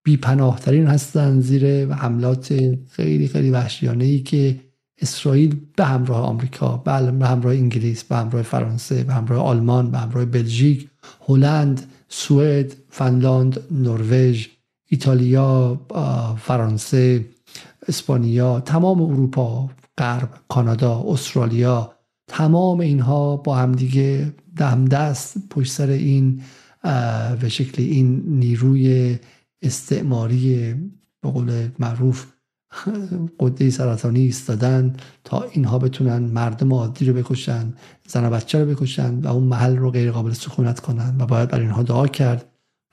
بی 0.10 0.18
پناهترین 0.18 0.88
هستن 0.88 1.40
زیر 1.40 1.94
حملات 1.94 2.54
خیلی 2.92 3.28
خیلی 3.28 3.50
وحشیانه 3.50 4.06
ای 4.06 4.20
که 4.20 4.60
اسرائیل 5.02 5.56
به 5.76 5.86
همراه 5.86 6.22
آمریکا 6.22 6.78
به 6.78 6.92
همراه 7.28 7.54
انگلیس 7.54 8.04
به 8.04 8.16
همراه 8.16 8.42
فرانسه 8.42 9.04
به 9.04 9.14
همراه 9.14 9.46
آلمان 9.46 9.92
به 9.92 9.98
همراه 9.98 10.26
بلژیک 10.26 10.90
هلند 11.28 11.82
سوئد 12.08 12.76
فنلاند 12.90 13.60
نروژ 13.72 14.48
ایتالیا 14.88 15.80
فرانسه 16.38 17.26
اسپانیا 17.88 18.60
تمام 18.60 19.02
اروپا 19.02 19.70
غرب 19.98 20.30
کانادا 20.48 21.04
استرالیا 21.08 21.92
تمام 22.28 22.80
اینها 22.80 23.38
با 23.38 23.56
همدیگه 23.56 24.34
دم 24.58 24.86
دست 24.86 25.38
پشت 25.50 25.72
سر 25.72 25.90
این 25.90 26.42
به 27.42 27.50
شکل 27.50 27.84
این 27.84 28.24
نیروی 28.26 29.18
استعماری 29.62 30.74
به 31.22 31.30
قول 31.30 31.70
معروف 31.80 32.26
قده 33.40 33.70
سرطانی 33.70 34.20
ایستادن 34.20 34.96
تا 35.24 35.44
اینها 35.44 35.80
بتونن 35.80 36.18
مردم 36.18 36.74
عادی 36.74 37.06
رو 37.06 37.14
بکشن 37.14 37.74
زن 38.08 38.26
و 38.26 38.30
بچه 38.30 38.60
رو 38.60 38.76
بکشن 38.76 39.20
و 39.20 39.28
اون 39.28 39.44
محل 39.44 39.78
رو 39.78 39.92
غیر 39.92 40.12
قابل 40.12 40.34
سکونت 40.34 40.80
کنن 40.80 41.16
و 41.20 41.26
باید 41.26 41.50
برای 41.50 41.66
اینها 41.66 41.84
دعا 41.84 42.08
کرد 42.08 42.46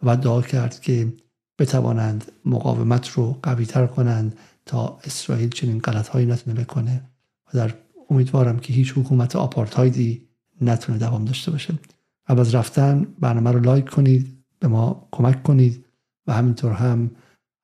و 0.03 0.07
باید 0.07 0.21
دعا 0.21 0.43
کرد 0.43 0.81
که 0.81 1.13
بتوانند 1.59 2.33
مقاومت 2.45 3.09
رو 3.09 3.39
قوی 3.43 3.67
تر 3.67 3.87
کنند 3.87 4.37
تا 4.67 4.99
اسرائیل 5.05 5.49
چنین 5.49 5.79
غلط 5.79 6.09
هایی 6.09 6.27
نتونه 6.27 6.61
بکنه 6.61 7.03
و 7.49 7.59
در 7.59 7.75
امیدوارم 8.11 8.59
که 8.59 8.73
هیچ 8.73 8.93
حکومت 8.99 9.37
آپارتایدی 9.37 10.29
نتونه 10.61 10.99
دوام 10.99 11.25
داشته 11.25 11.51
باشه. 11.51 11.75
قبل 12.29 12.41
از 12.41 12.55
رفتن 12.55 13.07
برنامه 13.21 13.51
رو 13.53 13.61
لایک 13.61 13.91
کنید 13.91 14.45
به 14.61 14.69
ما 14.69 15.09
کمک 15.13 15.43
کنید 15.43 15.86
و 16.27 16.33
همینطور 16.33 16.73
هم 16.73 17.11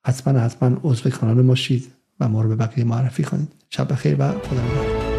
حتما 0.05 0.39
حتما 0.39 0.77
عضو 0.83 1.09
کانال 1.09 1.41
ما 1.41 1.55
شید 1.55 1.91
و 2.19 2.29
ما 2.29 2.41
رو 2.41 2.49
به 2.49 2.55
بقیه 2.55 2.83
معرفی 2.83 3.23
کنید. 3.23 3.53
شب 3.69 3.91
بخیر 3.91 4.15
و 4.19 4.31
خدا 4.31 4.61
نگهدار. 4.61 5.12